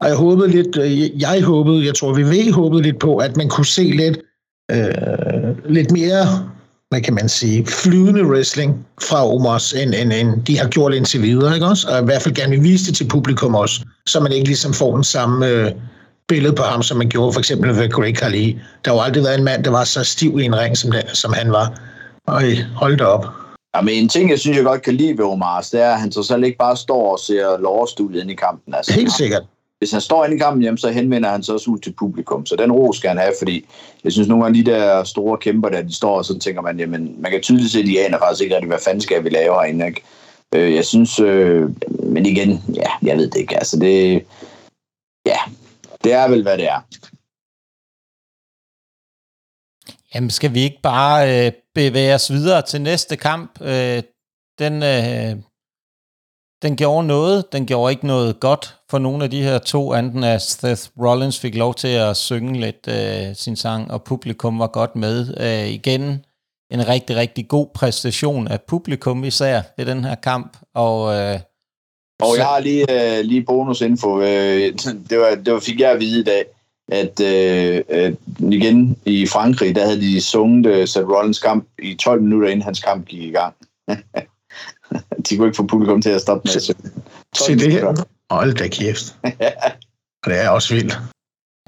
og 0.00 0.08
jeg 0.08 0.16
håbede 0.16 0.48
lidt, 0.48 0.76
øh, 0.76 1.20
jeg 1.20 1.42
håbede, 1.42 1.86
jeg 1.86 1.94
tror, 1.94 2.12
vi 2.12 2.22
ved 2.22 2.52
håbede 2.52 2.82
lidt 2.82 2.98
på, 2.98 3.16
at 3.16 3.36
man 3.36 3.48
kunne 3.48 3.66
se 3.66 3.82
lidt, 3.82 4.18
øh, 4.70 5.72
lidt 5.74 5.90
mere, 5.90 6.48
hvad 6.90 7.00
kan 7.00 7.14
man 7.14 7.28
sige, 7.28 7.66
flydende 7.66 8.26
wrestling 8.26 8.86
fra 9.02 9.34
Omos, 9.34 9.72
end, 9.72 9.94
end, 9.94 10.12
end 10.12 10.44
de 10.44 10.58
har 10.58 10.68
gjort 10.68 10.94
indtil 10.94 11.22
videre, 11.22 11.54
ikke 11.54 11.66
også? 11.66 11.88
Og 11.88 12.02
i 12.02 12.04
hvert 12.04 12.22
fald 12.22 12.34
gerne 12.34 12.50
vil 12.50 12.62
vise 12.62 12.86
det 12.86 12.96
til 12.96 13.08
publikum 13.08 13.54
også, 13.54 13.80
så 14.06 14.20
man 14.20 14.32
ikke 14.32 14.46
ligesom 14.46 14.74
får 14.74 14.94
den 14.94 15.04
samme 15.04 15.48
øh, 15.48 15.70
billede 16.28 16.54
på 16.54 16.62
ham, 16.62 16.82
som 16.82 16.96
man 16.96 17.08
gjorde 17.08 17.32
for 17.32 17.40
eksempel 17.40 17.76
ved 17.76 17.90
Greg 17.90 18.16
Khali. 18.16 18.58
Der 18.84 18.90
har 18.90 18.96
jo 18.96 19.02
aldrig 19.02 19.24
været 19.24 19.38
en 19.38 19.44
mand, 19.44 19.64
der 19.64 19.70
var 19.70 19.84
så 19.84 20.04
stiv 20.04 20.38
i 20.40 20.44
en 20.44 20.58
ring, 20.58 20.76
som, 20.76 20.90
den, 20.90 21.02
som 21.14 21.32
han 21.32 21.52
var. 21.52 21.80
Og 22.28 22.42
hold 22.76 22.96
da 22.96 23.04
op. 23.04 23.24
Ja, 23.74 23.80
men 23.80 23.94
en 23.94 24.08
ting, 24.08 24.30
jeg 24.30 24.38
synes, 24.38 24.56
jeg 24.56 24.64
godt 24.64 24.82
kan 24.82 24.94
lide 24.94 25.18
ved 25.18 25.24
Omars, 25.24 25.70
det 25.70 25.80
er, 25.80 25.90
at 25.90 26.00
han 26.00 26.12
så 26.12 26.22
selv 26.22 26.44
ikke 26.44 26.58
bare 26.58 26.76
står 26.76 27.12
og 27.12 27.18
ser 27.18 27.58
lovstudiet 27.58 28.20
ind 28.20 28.30
i 28.30 28.34
kampen. 28.34 28.74
Altså, 28.74 28.92
Helt 28.92 29.12
sikkert 29.12 29.42
hvis 29.78 29.92
han 29.92 30.00
står 30.00 30.24
inde 30.24 30.36
i 30.36 30.38
kampen 30.38 30.62
hjem, 30.62 30.76
så 30.76 30.90
henvender 30.90 31.30
han 31.30 31.42
sig 31.42 31.54
også 31.54 31.70
ud 31.70 31.78
til 31.78 31.92
publikum. 31.92 32.46
Så 32.46 32.56
den 32.56 32.72
ro 32.72 32.92
skal 32.92 33.08
han 33.08 33.18
have, 33.18 33.32
fordi 33.38 33.66
jeg 34.04 34.12
synes 34.12 34.28
nogle 34.28 34.44
gange 34.44 34.64
de 34.64 34.70
der 34.70 35.04
store 35.04 35.38
kæmper 35.38 35.68
der, 35.68 35.82
de 35.82 35.94
står 35.94 36.16
og 36.16 36.24
så 36.24 36.38
tænker 36.38 36.62
man, 36.62 36.78
jamen 36.78 37.22
man 37.22 37.30
kan 37.30 37.40
tydeligt 37.40 37.72
se, 37.72 37.78
at 37.78 37.86
de 37.86 38.04
aner 38.04 38.18
faktisk 38.18 38.42
ikke 38.42 38.54
rigtig, 38.54 38.68
hvad 38.68 38.78
fanden 38.84 39.00
skal 39.00 39.24
vi 39.24 39.28
lave 39.28 39.54
herinde. 39.54 39.86
Ikke? 39.86 40.02
Øh, 40.54 40.74
jeg 40.74 40.84
synes, 40.84 41.20
øh, 41.20 41.70
men 42.02 42.26
igen, 42.26 42.62
ja, 42.74 42.90
jeg 43.02 43.16
ved 43.16 43.30
det 43.30 43.40
ikke. 43.40 43.56
Altså 43.56 43.78
det, 43.78 44.24
ja, 45.26 45.38
det 46.04 46.12
er 46.12 46.28
vel, 46.28 46.42
hvad 46.42 46.58
det 46.58 46.68
er. 46.68 46.80
Jamen, 50.14 50.30
skal 50.30 50.54
vi 50.54 50.60
ikke 50.60 50.80
bare 50.82 51.46
øh, 51.46 51.52
bevæge 51.78 52.14
os 52.14 52.32
videre 52.32 52.62
til 52.62 52.80
næste 52.80 53.16
kamp? 53.16 53.60
Øh, 53.60 54.02
den, 54.58 54.82
øh, 54.82 55.36
den 56.62 56.76
gjorde 56.76 57.06
noget. 57.06 57.52
Den 57.52 57.66
gjorde 57.66 57.92
ikke 57.92 58.06
noget 58.06 58.40
godt 58.40 58.76
for 58.90 58.98
nogle 58.98 59.24
af 59.24 59.30
de 59.30 59.42
her 59.42 59.58
to, 59.58 59.92
anden 59.92 60.24
at 60.24 60.42
Seth 60.42 60.82
Rollins 61.00 61.40
fik 61.40 61.54
lov 61.54 61.74
til 61.74 61.88
at 61.88 62.16
synge 62.16 62.60
lidt 62.60 62.88
øh, 62.88 63.36
sin 63.36 63.56
sang, 63.56 63.90
og 63.90 64.04
publikum 64.04 64.58
var 64.58 64.66
godt 64.66 64.96
med. 64.96 65.16
Øh, 65.40 65.68
igen 65.68 66.24
en 66.70 66.88
rigtig, 66.88 67.16
rigtig 67.16 67.48
god 67.48 67.66
præstation 67.74 68.48
af 68.48 68.60
publikum 68.62 69.24
især 69.24 69.62
ved 69.76 69.86
den 69.86 70.04
her 70.04 70.14
kamp. 70.14 70.56
Og, 70.74 71.14
øh, 71.14 71.38
og 72.22 72.36
jeg 72.36 72.46
har 72.46 72.60
lige, 72.60 73.18
øh, 73.18 73.24
lige 73.24 73.44
bonusinfo. 73.44 74.20
Øh, 74.20 74.72
det, 75.10 75.18
var, 75.18 75.34
det 75.44 75.52
var, 75.52 75.60
fik 75.60 75.80
jeg 75.80 75.90
at 75.90 76.00
vide 76.00 76.20
i 76.20 76.24
dag, 76.24 76.44
at 76.88 77.20
øh, 77.20 77.82
øh, 77.88 78.12
igen 78.52 78.96
i 79.04 79.26
Frankrig, 79.26 79.74
der 79.74 79.84
havde 79.84 80.00
de 80.00 80.20
sunget 80.20 80.66
øh, 80.66 80.88
Seth 80.88 81.08
Rollins 81.08 81.38
kamp 81.38 81.68
i 81.82 81.94
12 81.94 82.22
minutter, 82.22 82.48
inden 82.48 82.62
hans 82.62 82.80
kamp 82.80 83.06
gik 83.06 83.22
i 83.22 83.30
gang. 83.30 83.54
de 85.28 85.36
kunne 85.36 85.48
ikke 85.48 85.56
få 85.56 85.66
publikum 85.66 86.02
til 86.02 86.10
at 86.10 86.20
stoppe 86.20 86.48
med 86.48 86.56
at 86.56 86.62
synge. 86.62 86.90
Se 87.36 87.56
det 87.56 87.72
her. 87.72 88.04
Hold 88.30 88.54
da 88.54 88.68
kæft. 88.68 89.16
Og 90.24 90.26
det 90.30 90.44
er 90.44 90.48
også 90.48 90.74
vildt. 90.74 90.98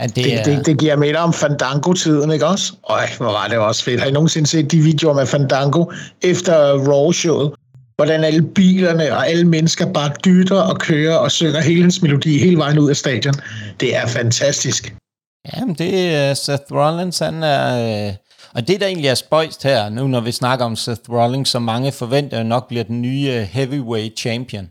Ja, 0.00 0.06
det, 0.06 0.14
det, 0.16 0.34
er... 0.34 0.44
det, 0.44 0.66
det 0.66 0.78
giver 0.78 0.96
mere 0.96 1.16
om 1.16 1.32
Fandango-tiden, 1.32 2.30
ikke 2.30 2.46
også? 2.46 2.72
Øj, 2.88 3.06
hvor 3.16 3.32
var 3.32 3.48
det 3.48 3.58
også 3.58 3.84
fedt. 3.84 4.00
Har 4.00 4.08
I 4.08 4.12
nogensinde 4.12 4.46
set 4.46 4.72
de 4.72 4.78
videoer 4.78 5.14
med 5.14 5.26
Fandango 5.26 5.84
efter 6.22 6.54
Raw-showet? 6.78 7.54
Hvordan 7.96 8.24
alle 8.24 8.42
bilerne 8.42 9.12
og 9.12 9.28
alle 9.28 9.44
mennesker 9.44 9.92
bare 9.92 10.12
dytter 10.24 10.60
og 10.60 10.78
kører 10.78 11.16
og 11.16 11.30
synger 11.30 11.60
hele 11.60 11.82
hans 11.82 12.02
melodi 12.02 12.38
hele 12.38 12.56
vejen 12.56 12.78
ud 12.78 12.90
af 12.90 12.96
stadion. 12.96 13.34
Det 13.80 13.96
er 13.96 14.06
fantastisk. 14.06 14.94
Jamen, 15.46 15.74
det 15.74 16.14
er 16.14 16.30
øh, 16.30 16.36
Seth 16.36 16.72
Rollins, 16.72 17.18
han 17.18 17.42
er... 17.42 18.08
Øh, 18.08 18.14
og 18.54 18.68
det, 18.68 18.80
der 18.80 18.86
egentlig 18.86 19.08
er 19.08 19.14
spøjst 19.14 19.62
her, 19.62 19.88
nu 19.88 20.08
når 20.08 20.20
vi 20.20 20.32
snakker 20.32 20.64
om 20.64 20.76
Seth 20.76 21.10
Rollins, 21.10 21.48
som 21.48 21.62
mange 21.62 21.92
forventer 21.92 22.42
nok 22.42 22.68
bliver 22.68 22.84
den 22.84 23.02
nye 23.02 23.30
øh, 23.30 23.42
heavyweight 23.42 24.18
champion, 24.18 24.70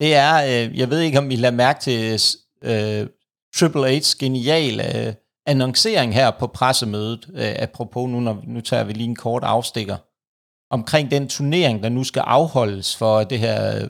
det 0.00 0.14
er, 0.14 0.34
øh, 0.44 0.78
jeg 0.78 0.90
ved 0.90 1.00
ikke, 1.00 1.18
om 1.18 1.30
I 1.30 1.36
lader 1.36 1.54
mærke 1.54 1.80
til 1.80 2.20
øh, 2.62 3.00
øh 3.00 3.06
Triple 3.56 3.96
H's 3.96 4.16
geniale 4.18 5.06
øh, 5.06 5.14
annoncering 5.46 6.14
her 6.14 6.30
på 6.30 6.46
pressemødet, 6.46 7.26
øh, 7.34 7.54
apropos 7.58 8.10
nu, 8.10 8.20
når, 8.20 8.42
nu 8.46 8.60
tager 8.60 8.84
vi 8.84 8.92
lige 8.92 9.08
en 9.08 9.16
kort 9.16 9.44
afstikker, 9.44 9.96
omkring 10.70 11.10
den 11.10 11.28
turnering, 11.28 11.82
der 11.82 11.88
nu 11.88 12.04
skal 12.04 12.20
afholdes 12.20 12.96
for 12.96 13.24
det 13.24 13.38
her 13.38 13.88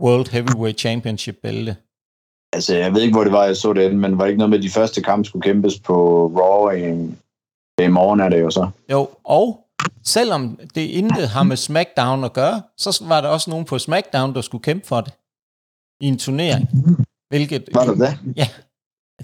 World 0.00 0.30
Heavyweight 0.30 0.80
Championship 0.80 1.36
bælte. 1.42 1.76
Altså, 2.52 2.76
jeg 2.76 2.94
ved 2.94 3.02
ikke, 3.02 3.14
hvor 3.14 3.24
det 3.24 3.32
var, 3.32 3.44
jeg 3.44 3.56
så 3.56 3.72
det, 3.72 3.94
men 3.94 4.18
var 4.18 4.24
det 4.24 4.30
ikke 4.30 4.38
noget 4.38 4.50
med, 4.50 4.58
at 4.58 4.64
de 4.64 4.70
første 4.70 5.02
kampe 5.02 5.28
skulle 5.28 5.42
kæmpes 5.42 5.80
på 5.80 6.26
Raw 6.26 6.70
i, 6.70 7.14
i 7.84 7.88
morgen, 7.88 8.20
er 8.20 8.28
det 8.28 8.40
jo 8.40 8.50
så? 8.50 8.68
Jo, 8.90 9.08
og 9.24 9.66
selvom 10.04 10.58
det 10.74 10.80
intet 10.80 11.28
har 11.28 11.42
med 11.42 11.56
SmackDown 11.56 12.24
at 12.24 12.32
gøre, 12.32 12.62
så 12.76 13.04
var 13.04 13.20
der 13.20 13.28
også 13.28 13.50
nogen 13.50 13.64
på 13.64 13.78
SmackDown, 13.78 14.34
der 14.34 14.40
skulle 14.40 14.62
kæmpe 14.62 14.86
for 14.86 15.00
det 15.00 15.12
i 16.00 16.06
en 16.06 16.18
turnering. 16.18 16.68
Hvilket, 17.28 17.68
Var 17.74 17.84
det 17.84 17.98
det? 17.98 18.18
Ja, 18.36 18.48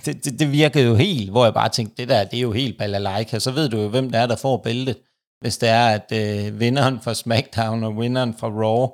det, 0.04 0.24
det, 0.24 0.38
det 0.38 0.52
virkede 0.52 0.84
jo 0.84 0.94
helt, 0.94 1.30
hvor 1.30 1.44
jeg 1.44 1.54
bare 1.54 1.68
tænkte, 1.68 1.96
det 1.96 2.08
der, 2.08 2.24
det 2.24 2.36
er 2.36 2.42
jo 2.42 2.52
helt 2.52 2.78
balalaika. 2.78 3.38
Så 3.38 3.50
ved 3.50 3.68
du 3.68 3.80
jo, 3.80 3.88
hvem 3.88 4.10
der 4.10 4.18
er, 4.18 4.26
der 4.26 4.36
får 4.36 4.56
bæltet. 4.56 4.96
Hvis 5.40 5.58
det 5.58 5.68
er, 5.68 5.86
at 5.86 6.12
øh, 6.12 6.60
vinderen 6.60 7.00
fra 7.00 7.14
SmackDown 7.14 7.84
og 7.84 8.00
vinderen 8.00 8.34
fra 8.34 8.48
Raw 8.48 8.88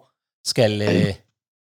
skal... 0.46 0.82
Øh, 0.82 1.14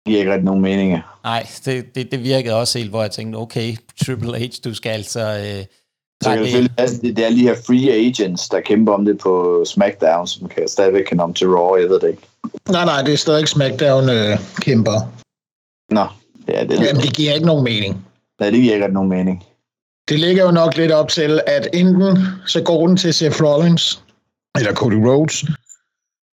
giver 0.07 0.19
ikke 0.19 0.31
rigtig 0.33 0.45
nogen 0.45 0.62
mening. 0.62 0.99
Nej, 1.25 1.47
det, 1.64 1.95
det, 1.95 2.12
det 2.12 2.23
virkede 2.23 2.55
også 2.55 2.79
helt, 2.79 2.90
hvor 2.90 3.03
jeg 3.03 3.11
tænkte, 3.11 3.37
okay, 3.37 3.77
Triple 4.05 4.38
H, 4.38 4.42
du 4.64 4.75
skal 4.75 4.90
altså... 4.90 5.21
Øh, 5.21 5.64
så 6.23 6.31
kan 6.31 6.42
det, 6.45 6.71
det, 7.03 7.16
det 7.16 7.25
er 7.25 7.29
lige 7.29 7.49
her 7.49 7.55
free 7.66 7.92
agents, 7.92 8.49
der 8.49 8.61
kæmper 8.61 8.92
om 8.92 9.05
det 9.05 9.19
på 9.19 9.64
SmackDown, 9.66 10.27
som 10.27 10.49
kan 10.49 10.69
stadigvæk 10.69 11.05
kan 11.05 11.21
om 11.21 11.35
til 11.35 11.49
Raw, 11.49 11.77
jeg 11.77 11.88
ved 11.88 12.01
det 12.01 12.09
ikke. 12.09 12.23
Nej, 12.69 12.85
nej, 12.85 13.03
det 13.03 13.12
er 13.12 13.16
stadig 13.16 13.49
SmackDown 13.49 14.09
øh, 14.11 14.38
kæmper. 14.61 15.12
Nå, 15.90 16.07
ja, 16.49 16.64
det, 16.64 16.87
Jamen, 16.87 17.03
det 17.03 17.16
giver 17.16 17.33
ikke 17.35 17.47
nogen 17.47 17.64
mening. 17.64 18.07
Nej, 18.40 18.51
det 18.51 18.61
giver 18.62 18.75
ikke 18.75 18.88
nogen 18.88 19.09
mening. 19.09 19.45
Det 20.09 20.21
ligger 20.21 20.45
jo 20.45 20.51
nok 20.51 20.77
lidt 20.77 20.92
op 20.92 21.09
til, 21.09 21.40
at 21.47 21.69
enten 21.75 22.19
så 22.47 22.62
går 22.62 22.87
den 22.87 22.97
til 22.97 23.14
Seth 23.14 23.42
Rollins, 23.42 24.03
eller 24.59 24.73
Cody 24.73 25.07
Rhodes, 25.07 25.45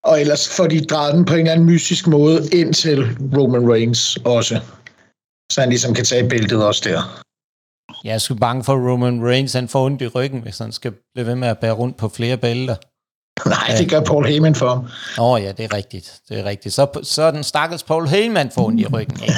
og 0.04 0.22
ellers 0.22 0.50
får 0.50 0.68
de 0.68 0.86
drejet 0.86 1.14
den 1.16 1.26
på 1.26 1.34
en 1.34 1.40
eller 1.40 1.52
anden 1.52 1.66
mystisk 1.66 2.08
måde 2.08 2.50
ind 2.52 2.74
til 2.74 3.18
Roman 3.38 3.72
Reigns 3.72 4.18
også. 4.26 4.60
Så 5.52 5.62
han 5.62 5.70
ligesom 5.70 5.94
kan 5.94 6.06
tage 6.06 6.30
bæltet 6.30 6.66
også 6.66 6.82
der. 6.86 7.24
Jeg 8.04 8.14
er 8.14 8.18
sgu 8.18 8.36
bange 8.36 8.64
for, 8.64 8.74
at 8.74 8.92
Roman 8.92 9.28
Reigns 9.28 9.54
han 9.54 9.68
får 9.68 9.86
ondt 9.86 10.02
i 10.02 10.08
ryggen, 10.08 10.42
hvis 10.42 10.58
han 10.58 10.72
skal 10.72 10.94
blive 11.14 11.28
ved 11.28 11.36
med 11.36 11.48
at 11.48 11.60
bære 11.60 11.72
rundt 11.72 11.98
på 11.98 12.10
flere 12.10 12.38
bælter. 12.38 12.76
Nej, 13.50 13.78
det 13.78 13.90
gør 13.90 14.02
Paul 14.02 14.26
Heyman 14.26 14.56
for 14.56 14.70
ham. 14.70 14.80
Åh 15.20 15.32
oh, 15.32 15.42
ja, 15.42 15.52
det 15.52 15.66
er 15.66 15.74
rigtigt. 15.74 16.14
Det 16.30 16.40
er 16.40 16.44
rigtigt. 16.44 16.76
Så, 16.76 17.00
så 17.04 17.32
den 17.32 17.44
stakkels 17.44 17.84
Paul 17.84 18.08
Heyman 18.08 18.52
får 18.52 18.66
ondt 18.66 18.82
i 18.82 18.86
ryggen. 18.86 19.18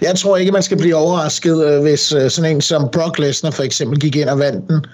Jeg 0.00 0.18
tror 0.18 0.36
ikke, 0.36 0.52
man 0.52 0.62
skal 0.62 0.78
blive 0.78 0.96
overrasket, 0.96 1.66
øh, 1.66 1.82
hvis 1.82 2.12
øh, 2.12 2.30
sådan 2.30 2.50
en 2.50 2.60
som 2.60 2.88
Brock 2.92 3.18
Lesnar 3.18 3.50
for 3.50 3.62
eksempel 3.62 4.00
gik 4.00 4.16
ind 4.16 4.28
og 4.28 4.38
vandt 4.38 4.68
den, 4.68 4.86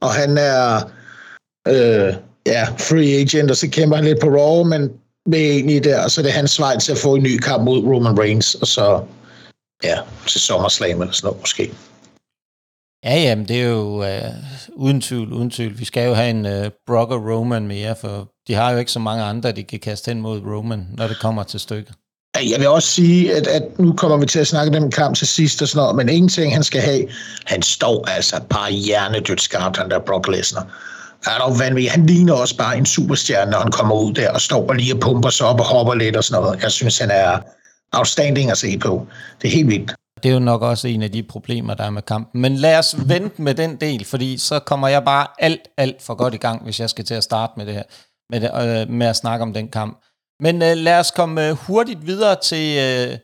og 0.00 0.14
han 0.14 0.38
er 0.38 0.90
øh, 1.68 2.14
ja, 2.46 2.64
free 2.78 3.20
agent, 3.20 3.50
og 3.50 3.56
så 3.56 3.68
kæmper 3.68 3.96
han 3.96 4.04
lidt 4.04 4.20
på 4.20 4.28
Raw, 4.28 4.64
men 4.64 4.90
med 5.26 5.38
egentlig 5.38 5.84
der, 5.84 6.04
og 6.04 6.10
så 6.10 6.20
er 6.20 6.22
det 6.22 6.32
hans 6.32 6.60
vej 6.60 6.78
til 6.78 6.92
at 6.92 6.98
få 6.98 7.14
en 7.14 7.22
ny 7.22 7.38
kamp 7.38 7.64
mod 7.64 7.78
Roman 7.78 8.18
Reigns, 8.18 8.54
og 8.54 8.66
så 8.66 9.02
ja, 9.84 9.98
til 10.26 10.40
SummerSlam 10.40 11.00
eller 11.00 11.12
sådan 11.12 11.26
noget 11.26 11.40
måske. 11.40 11.72
Ja, 13.04 13.14
jamen 13.14 13.48
det 13.48 13.60
er 13.60 13.68
jo 13.68 14.00
uh, 14.00 14.34
uden 14.74 15.00
tvivl, 15.00 15.32
uden 15.32 15.50
tvivl. 15.50 15.78
Vi 15.78 15.84
skal 15.84 16.06
jo 16.06 16.14
have 16.14 16.30
en 16.30 16.46
uh, 16.46 16.70
Brock 16.86 17.10
og 17.10 17.24
Roman 17.26 17.66
mere, 17.66 17.96
for 18.00 18.28
de 18.48 18.54
har 18.54 18.72
jo 18.72 18.78
ikke 18.78 18.92
så 18.92 18.98
mange 18.98 19.24
andre, 19.24 19.52
de 19.52 19.64
kan 19.64 19.78
kaste 19.78 20.08
hen 20.08 20.20
mod 20.20 20.40
Roman, 20.40 20.86
når 20.96 21.08
det 21.08 21.18
kommer 21.20 21.42
til 21.42 21.60
stykket. 21.60 21.94
Jeg 22.50 22.60
vil 22.60 22.68
også 22.68 22.88
sige, 22.88 23.36
at, 23.36 23.46
at 23.46 23.78
nu 23.78 23.92
kommer 23.92 24.16
vi 24.16 24.26
til 24.26 24.38
at 24.38 24.46
snakke 24.46 24.72
den 24.72 24.90
kamp 24.90 25.16
til 25.16 25.26
sidst 25.26 25.62
og 25.62 25.68
sådan 25.68 25.82
noget, 25.82 25.96
men 25.96 26.08
en 26.08 26.28
ting, 26.28 26.54
han 26.54 26.62
skal 26.62 26.80
have, 26.80 27.08
han 27.44 27.62
står 27.62 28.08
altså 28.08 28.40
bare 28.50 28.72
hjernedødt 28.72 29.40
skarpt, 29.40 29.76
han 29.76 29.90
der 29.90 29.98
Brock 29.98 30.28
Lesnar. 30.28 30.66
Er 31.26 31.38
dog 31.38 31.58
vanvittig. 31.58 31.90
Han 31.90 32.06
ligner 32.06 32.32
også 32.32 32.56
bare 32.56 32.78
en 32.78 32.86
superstjerne, 32.86 33.50
når 33.50 33.58
han 33.58 33.72
kommer 33.72 33.94
ud 33.94 34.12
der 34.12 34.30
og 34.30 34.40
står 34.40 34.68
og 34.68 34.74
lige 34.74 34.94
og 34.94 35.00
pumper 35.00 35.30
sig 35.30 35.46
op 35.46 35.60
og 35.60 35.66
hopper 35.66 35.94
lidt 35.94 36.16
og 36.16 36.24
sådan 36.24 36.42
noget. 36.42 36.62
Jeg 36.62 36.72
synes, 36.72 36.98
han 36.98 37.10
er 37.10 37.38
outstanding 37.92 38.50
at 38.50 38.58
se 38.58 38.78
på. 38.78 39.06
Det 39.42 39.48
er 39.48 39.52
helt 39.52 39.68
vildt. 39.68 39.92
Det 40.22 40.28
er 40.28 40.32
jo 40.32 40.38
nok 40.38 40.62
også 40.62 40.88
en 40.88 41.02
af 41.02 41.12
de 41.12 41.22
problemer, 41.22 41.74
der 41.74 41.84
er 41.84 41.90
med 41.90 42.02
kampen. 42.02 42.40
Men 42.40 42.56
lad 42.56 42.78
os 42.78 42.96
vente 43.08 43.42
med 43.42 43.54
den 43.54 43.76
del, 43.76 44.04
fordi 44.04 44.38
så 44.38 44.58
kommer 44.58 44.88
jeg 44.88 45.04
bare 45.04 45.26
alt, 45.38 45.68
alt 45.76 46.02
for 46.02 46.14
godt 46.14 46.34
i 46.34 46.36
gang, 46.36 46.64
hvis 46.64 46.80
jeg 46.80 46.90
skal 46.90 47.04
til 47.04 47.14
at 47.14 47.24
starte 47.24 47.52
med 47.56 47.66
det 47.66 47.74
her, 47.74 47.82
med, 48.30 48.40
det, 48.40 48.50
øh, 48.54 48.90
med 48.90 49.06
at 49.06 49.16
snakke 49.16 49.42
om 49.42 49.52
den 49.52 49.68
kamp. 49.68 50.04
Men 50.40 50.62
øh, 50.62 50.76
lad 50.76 50.98
os 50.98 51.10
komme 51.10 51.48
øh, 51.48 51.52
hurtigt 51.52 52.06
videre 52.06 52.36
til 52.42 52.78
øh, 52.78 53.18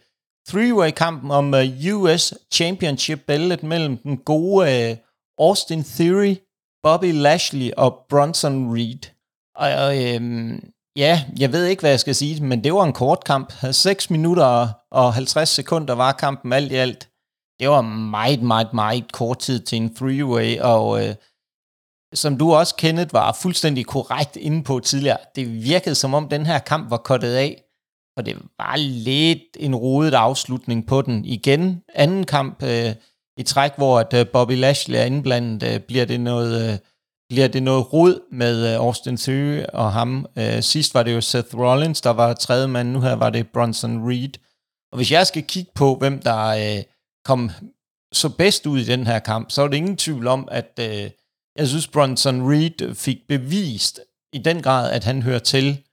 three-way-kampen 0.49 1.31
om 1.31 1.55
øh, 1.55 1.95
US 1.95 2.35
Championship-bæltet 2.55 3.63
mellem 3.63 3.97
den 3.97 4.17
gode 4.17 4.91
øh, 4.91 4.97
Austin 5.39 5.85
Theory, 5.85 6.35
Bobby 6.83 7.13
Lashley 7.13 7.71
og 7.77 8.07
Bronson 8.09 8.75
Reed. 8.75 9.11
Og 9.55 10.05
øhm, 10.05 10.73
ja, 10.97 11.25
jeg 11.39 11.53
ved 11.53 11.67
ikke, 11.67 11.81
hvad 11.81 11.91
jeg 11.91 12.01
skal 12.01 12.15
sige, 12.15 12.45
men 12.45 12.65
det 12.65 12.75
var 12.75 12.85
en 12.85 12.93
kort 12.93 13.25
kamp. 13.25 13.53
6 13.73 14.11
minutter 14.11 14.69
og 14.91 15.15
50 15.15 15.49
sekunder 15.49 15.95
var 15.95 16.13
kampen 16.13 16.53
alt 16.53 16.73
i 16.73 16.75
alt. 16.75 17.09
Det 17.61 17.69
var 17.69 17.81
meget, 17.81 18.43
meget, 18.43 18.75
meget 18.75 19.13
kort 19.13 19.39
tid 19.39 19.61
til 19.61 19.77
en 19.77 19.97
three-way, 19.97 20.63
og 20.63 21.07
øh, 21.07 21.15
som 22.15 22.39
du 22.39 22.55
også, 22.55 22.75
Kenneth, 22.77 23.13
var 23.15 23.33
fuldstændig 23.33 23.87
korrekt 23.87 24.37
inde 24.37 24.65
på 24.65 24.81
tidligere, 24.81 25.17
det 25.37 25.65
virkede 25.65 25.95
som 25.95 26.15
om 26.15 26.29
den 26.29 26.47
her 26.47 26.59
kamp 26.59 26.91
var 26.91 26.97
kottet 26.97 27.35
af, 27.35 27.63
og 28.17 28.27
det 28.27 28.37
var 28.59 28.77
lidt 28.77 29.57
en 29.57 29.75
rodet 29.75 30.15
afslutning 30.15 30.87
på 30.87 31.03
den. 31.03 31.25
Igen, 31.25 31.83
anden 31.95 32.27
kamp 32.27 32.63
øh, 32.63 32.95
i 33.43 33.45
træk, 33.45 33.73
hvor 33.77 34.01
at, 34.01 34.15
øh, 34.15 34.27
Bobby 34.33 34.53
Lashley 34.53 34.99
er 34.99 35.05
indblandet, 35.05 35.63
øh, 35.63 35.81
bliver 35.81 36.05
det 36.05 36.21
noget... 36.21 36.73
Øh, 36.73 36.79
bliver 37.29 37.49
det 37.49 37.63
noget 37.63 37.93
rod 37.93 38.21
med 38.33 38.73
øh, 38.73 38.81
Austin 38.81 39.17
Theory 39.17 39.65
og 39.73 39.93
ham. 39.93 40.27
Øh, 40.39 40.63
sidst 40.63 40.95
var 40.95 41.03
det 41.03 41.15
jo 41.15 41.21
Seth 41.21 41.59
Rollins, 41.59 42.01
der 42.01 42.11
var 42.11 42.35
tredje 42.35 42.69
mand, 42.69 42.89
nu 42.91 43.01
her 43.01 43.13
var 43.13 43.31
det 43.31 43.49
Bronson 43.49 44.09
Reed. 44.09 44.33
Og 44.93 44.97
hvis 44.97 45.13
jeg 45.13 45.27
skal 45.27 45.43
kigge 45.43 45.71
på, 45.75 45.95
hvem 45.95 46.19
der 46.19 46.47
øh, 46.47 46.85
kom 47.25 47.51
så 48.13 48.29
bedst 48.29 48.67
ud 48.67 48.79
i 48.79 48.85
den 48.85 49.07
her 49.07 49.19
kamp, 49.19 49.51
så 49.51 49.63
er 49.63 49.69
det 49.69 49.77
ingen 49.77 49.97
tvivl 49.97 50.27
om, 50.27 50.49
at 50.51 50.79
øh, 50.81 51.11
jeg 51.57 51.69
synes, 51.69 51.89
Bronson 51.89 52.51
Reed 52.51 52.95
fik 52.95 53.19
bevist 53.29 54.01
i 54.33 54.39
den 54.39 54.63
grad, 54.63 54.93
at 54.93 55.05
han 55.05 55.23
hører 55.23 55.39
til, 55.39 55.85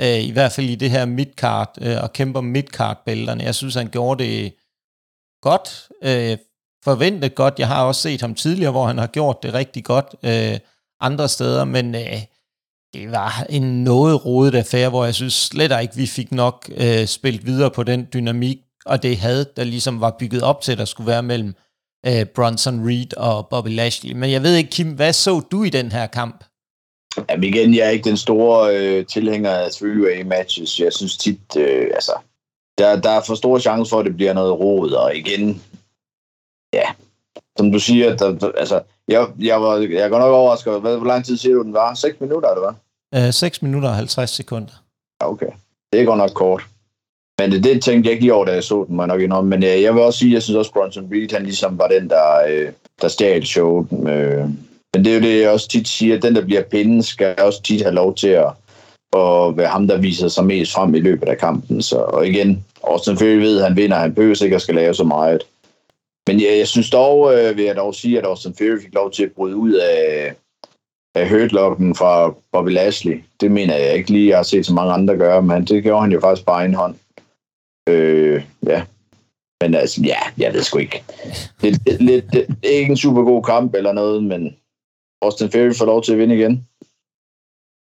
øh, 0.00 0.24
i 0.24 0.30
hvert 0.30 0.52
fald 0.52 0.68
i 0.68 0.74
det 0.74 0.90
her 0.90 1.04
midcard, 1.04 1.78
øh, 1.80 2.02
og 2.02 2.12
kæmper 2.12 2.40
midcard-bælterne. 2.40 3.44
Jeg 3.44 3.54
synes, 3.54 3.74
han 3.74 3.88
gjorde 3.88 4.24
det 4.24 4.54
godt, 5.42 5.88
øh, 6.02 6.38
forvente 6.84 7.28
godt. 7.28 7.54
Jeg 7.58 7.68
har 7.68 7.84
også 7.84 8.00
set 8.00 8.20
ham 8.20 8.34
tidligere, 8.34 8.70
hvor 8.70 8.86
han 8.86 8.98
har 8.98 9.06
gjort 9.06 9.42
det 9.42 9.54
rigtig 9.54 9.84
godt 9.84 10.14
øh, 10.22 10.58
andre 11.00 11.28
steder, 11.28 11.64
men 11.64 11.94
øh, 11.94 12.22
det 12.94 13.10
var 13.12 13.46
en 13.50 13.84
noget 13.84 14.24
rodet 14.26 14.54
affære, 14.54 14.88
hvor 14.88 15.04
jeg 15.04 15.14
synes 15.14 15.34
slet 15.34 15.82
ikke, 15.82 15.96
vi 15.96 16.06
fik 16.06 16.32
nok 16.32 16.70
øh, 16.76 17.06
spillet 17.06 17.46
videre 17.46 17.70
på 17.70 17.82
den 17.82 18.08
dynamik, 18.14 18.58
og 18.86 19.02
det 19.02 19.16
had, 19.16 19.44
der 19.56 19.64
ligesom 19.64 20.00
var 20.00 20.16
bygget 20.18 20.42
op 20.42 20.60
til, 20.60 20.78
der 20.78 20.84
skulle 20.84 21.06
være 21.06 21.22
mellem 21.22 21.54
øh, 22.06 22.26
Bronson 22.26 22.88
Reed 22.88 23.16
og 23.16 23.48
Bobby 23.48 23.68
Lashley. 23.68 24.12
Men 24.12 24.30
jeg 24.30 24.42
ved 24.42 24.56
ikke, 24.56 24.70
Kim, 24.70 24.88
hvad 24.88 25.12
så 25.12 25.40
du 25.40 25.62
i 25.62 25.70
den 25.70 25.92
her 25.92 26.06
kamp? 26.06 26.44
Jamen 27.30 27.44
igen, 27.44 27.74
jeg 27.74 27.86
er 27.86 27.90
ikke 27.90 28.08
den 28.08 28.16
store 28.16 28.76
øh, 28.76 29.06
tilhænger 29.06 29.50
af 29.50 29.68
three-way 29.68 30.22
matches. 30.24 30.80
Jeg 30.80 30.92
synes 30.92 31.16
tit, 31.16 31.56
øh, 31.56 31.90
altså, 31.94 32.12
der, 32.78 33.00
der 33.00 33.10
er 33.10 33.20
for 33.26 33.34
store 33.34 33.60
chance 33.60 33.90
for, 33.90 33.98
at 34.00 34.06
det 34.06 34.16
bliver 34.16 34.32
noget 34.32 34.52
rod, 34.52 34.90
og 34.90 35.16
igen, 35.16 35.62
ja, 36.72 36.88
som 37.58 37.72
du 37.72 37.78
siger, 37.78 38.16
der, 38.16 38.38
der, 38.38 38.52
altså, 38.58 38.80
jeg, 39.08 39.26
jeg, 39.38 39.62
var, 39.62 39.76
jeg 39.76 40.10
går 40.10 40.18
nok 40.18 40.32
overrasket. 40.32 40.80
Hvad, 40.80 40.96
hvor 40.96 41.06
lang 41.06 41.24
tid 41.24 41.36
siger 41.36 41.54
du, 41.54 41.62
den 41.62 41.72
var? 41.72 41.94
6 41.94 42.20
minutter, 42.20 42.48
eller 42.48 42.74
hvad? 43.10 43.26
Øh, 43.26 43.32
6 43.32 43.62
minutter 43.62 43.88
og 43.88 43.94
50 43.94 44.30
sekunder. 44.30 44.72
Ja, 45.22 45.30
okay. 45.30 45.50
Det 45.92 46.06
går 46.06 46.16
nok 46.16 46.30
kort. 46.34 46.62
Men 47.40 47.52
det, 47.52 47.64
det 47.64 47.82
tænkte 47.82 48.08
jeg 48.08 48.12
ikke 48.12 48.24
lige 48.24 48.34
over, 48.34 48.44
da 48.44 48.52
jeg 48.52 48.64
så 48.64 48.84
den, 48.88 48.96
må 48.96 49.02
jeg 49.02 49.08
nok 49.08 49.20
indrømme. 49.20 49.50
Men 49.50 49.62
øh, 49.62 49.82
jeg 49.82 49.94
vil 49.94 50.02
også 50.02 50.18
sige, 50.18 50.30
at 50.30 50.34
jeg 50.34 50.42
synes 50.42 50.56
også, 50.56 50.72
Bronson 50.72 51.08
Reed, 51.12 51.32
han 51.32 51.42
ligesom 51.42 51.78
var 51.78 51.88
den, 51.88 52.10
der, 52.10 52.44
øh, 52.48 52.72
der 53.02 53.08
stjal 53.08 53.46
showet. 53.46 53.86
Øh. 53.92 54.44
Men 54.94 55.04
det 55.04 55.06
er 55.06 55.14
jo 55.14 55.20
det, 55.20 55.40
jeg 55.40 55.50
også 55.50 55.68
tit 55.68 55.88
siger, 55.88 56.16
at 56.16 56.22
den, 56.22 56.34
der 56.34 56.44
bliver 56.44 56.62
pinden, 56.62 57.02
skal 57.02 57.34
også 57.38 57.62
tit 57.62 57.82
have 57.82 57.94
lov 57.94 58.14
til 58.14 58.28
at, 58.28 58.52
at 59.16 59.56
være 59.56 59.68
ham, 59.68 59.88
der 59.88 59.96
viser 59.96 60.28
sig 60.28 60.44
mest 60.44 60.72
frem 60.72 60.94
i 60.94 61.00
løbet 61.00 61.28
af 61.28 61.38
kampen. 61.38 61.82
Så, 61.82 61.96
og 61.96 62.28
igen, 62.28 62.64
Austin 62.84 63.16
Fury 63.16 63.26
ved, 63.26 63.58
at 63.58 63.64
han 63.64 63.76
vinder. 63.76 63.96
Han 63.96 64.14
behøver 64.14 64.44
ikke 64.44 64.56
at 64.56 64.62
skal 64.62 64.74
lave 64.74 64.94
så 64.94 65.04
meget. 65.04 65.42
Men 66.30 66.40
jeg, 66.40 66.58
jeg 66.58 66.68
synes 66.68 66.90
dog, 66.90 67.34
øh, 67.34 67.56
vil 67.56 67.64
jeg 67.64 67.76
dog 67.76 67.94
sige, 67.94 68.18
at 68.18 68.24
Austin 68.24 68.54
Fury 68.54 68.80
fik 68.82 68.94
lov 68.94 69.10
til 69.10 69.24
at 69.24 69.32
bryde 69.32 69.56
ud 69.56 69.72
af, 69.72 70.34
af 71.14 71.30
hurtlocken 71.30 71.94
fra 71.94 72.34
Bobby 72.52 72.68
Lashley. 72.68 73.24
Det 73.40 73.50
mener 73.50 73.76
jeg 73.76 73.94
ikke 73.94 74.10
lige, 74.10 74.28
jeg 74.28 74.38
har 74.38 74.42
set 74.42 74.66
så 74.66 74.74
mange 74.74 74.92
andre 74.92 75.16
gøre, 75.16 75.42
men 75.42 75.64
det 75.64 75.82
gjorde 75.82 76.00
han 76.00 76.12
jo 76.12 76.20
faktisk 76.20 76.46
bare 76.46 76.64
en 76.64 76.74
hånd. 76.74 76.94
Øh, 77.88 78.44
ja. 78.66 78.84
Men 79.62 79.74
altså, 79.74 80.02
ja, 80.02 80.18
jeg 80.38 80.52
ved 80.52 80.62
sgu 80.62 80.78
ikke. 80.78 81.02
Det, 81.60 81.86
det, 81.86 82.00
lidt, 82.00 82.34
er 82.34 82.68
ikke 82.68 82.90
en 82.90 82.96
super 82.96 83.22
god 83.22 83.42
kamp 83.42 83.74
eller 83.74 83.92
noget, 83.92 84.24
men 84.24 84.56
Austin 85.22 85.50
Fury 85.50 85.72
får 85.78 85.86
lov 85.86 86.02
til 86.02 86.12
at 86.12 86.18
vinde 86.18 86.36
igen. 86.36 86.68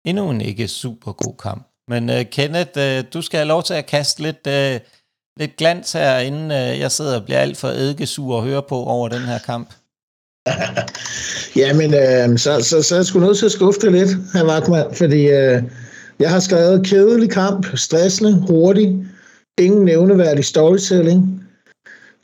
Endnu 0.07 0.31
en 0.31 0.41
ikke 0.41 0.69
super 0.69 1.13
god 1.13 1.35
kamp. 1.43 1.63
Men 1.89 2.11
uh, 2.11 2.23
Kenneth, 2.31 2.71
uh, 2.77 3.13
du 3.15 3.23
skal 3.23 3.39
have 3.39 3.49
lov 3.49 3.63
til 3.63 3.75
at 3.75 3.87
kaste 3.87 4.23
lidt, 4.23 4.47
uh, 4.47 4.98
lidt 5.39 5.57
glans 5.57 5.93
her, 5.93 6.19
inden 6.19 6.51
øh, 6.51 6.81
jeg 6.81 6.93
sidder 6.93 7.17
og 7.17 7.25
bliver 7.25 7.39
alt 7.39 7.57
for 7.57 7.69
eddikesur 7.69 8.37
og 8.37 8.45
høre 8.45 8.63
på 8.69 8.75
over 8.75 9.09
den 9.09 9.23
her 9.23 9.39
kamp. 9.39 9.75
Jamen, 11.61 11.95
øh, 11.95 12.39
så, 12.39 12.61
så, 12.63 12.83
så 12.83 12.95
er 12.95 12.99
jeg 12.99 13.07
sgu 13.07 13.21
nødt 13.21 13.39
til 13.39 13.47
at 13.47 13.53
skuffe 13.53 13.91
lidt, 13.91 14.11
herr 14.35 14.45
Vagtmann, 14.45 14.95
fordi 14.95 15.29
øh, 15.29 15.63
jeg 16.19 16.31
har 16.31 16.41
skrevet 16.41 16.87
kedelig 16.87 17.31
kamp, 17.31 17.67
stressende, 17.75 18.45
hurtig, 18.49 19.07
ingen 19.59 19.85
nævneværdig 19.85 20.45
storytelling. 20.45 21.43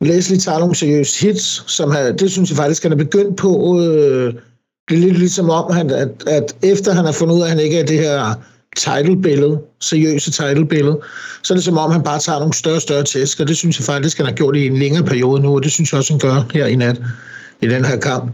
Leslie 0.01 0.39
tager 0.39 0.59
nogle 0.59 0.75
seriøse 0.75 1.27
hits, 1.27 1.73
som 1.73 1.91
han, 1.91 2.19
det 2.19 2.31
synes 2.31 2.51
jeg 2.51 2.57
faktisk, 2.57 2.83
han 2.83 2.93
er 2.93 2.97
begyndt 2.97 3.37
på. 3.37 3.81
Øh, 3.81 4.35
det 4.89 4.95
er 4.95 5.01
lidt 5.01 5.19
ligesom 5.19 5.51
om, 5.51 5.73
han, 5.73 5.91
at, 5.91 6.09
at 6.27 6.57
efter 6.63 6.93
han 6.93 7.05
har 7.05 7.13
fundet 7.13 7.35
ud 7.35 7.41
af, 7.41 7.45
at 7.45 7.51
han 7.51 7.61
ikke 7.61 7.81
er 7.81 7.87
det 7.87 7.99
her 7.99 8.35
titlebillede, 8.77 9.61
seriøse 9.81 10.31
titlebillede, 10.31 11.01
så 11.43 11.55
er 11.55 11.57
det 11.57 11.65
som 11.65 11.79
om, 11.79 11.91
han 11.91 12.03
bare 12.03 12.19
tager 12.19 12.39
nogle 12.39 12.55
større 12.55 12.77
og 12.77 12.83
større 12.83 13.05
tæsk, 13.05 13.41
og 13.41 13.49
det 13.49 13.57
synes 13.57 13.79
jeg 13.79 13.85
faktisk, 13.85 14.17
han 14.17 14.27
har 14.27 14.33
gjort 14.33 14.57
i 14.57 14.67
en 14.67 14.77
længere 14.77 15.05
periode 15.05 15.43
nu, 15.43 15.55
og 15.55 15.63
det 15.63 15.73
synes 15.73 15.93
jeg 15.93 15.99
også, 15.99 16.13
han 16.13 16.21
gør 16.21 16.47
her 16.55 16.67
i 16.67 16.77
nat, 16.77 17.03
i 17.63 17.69
den 17.69 17.85
her 17.85 17.99
kamp. 17.99 18.33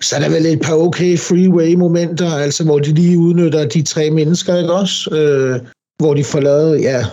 Så 0.00 0.16
er 0.16 0.20
der 0.20 0.28
vel 0.28 0.46
et 0.46 0.60
par 0.60 0.74
okay 0.74 1.18
freeway-momenter, 1.18 2.34
altså 2.34 2.64
hvor 2.64 2.78
de 2.78 2.94
lige 2.94 3.18
udnytter 3.18 3.68
de 3.68 3.82
tre 3.82 4.10
mennesker, 4.10 4.56
ikke 4.56 4.72
også? 4.72 5.14
Øh, 5.14 5.60
hvor 5.98 6.14
de 6.14 6.24
får 6.24 6.40
lavet, 6.40 6.80
ja, 6.80 7.04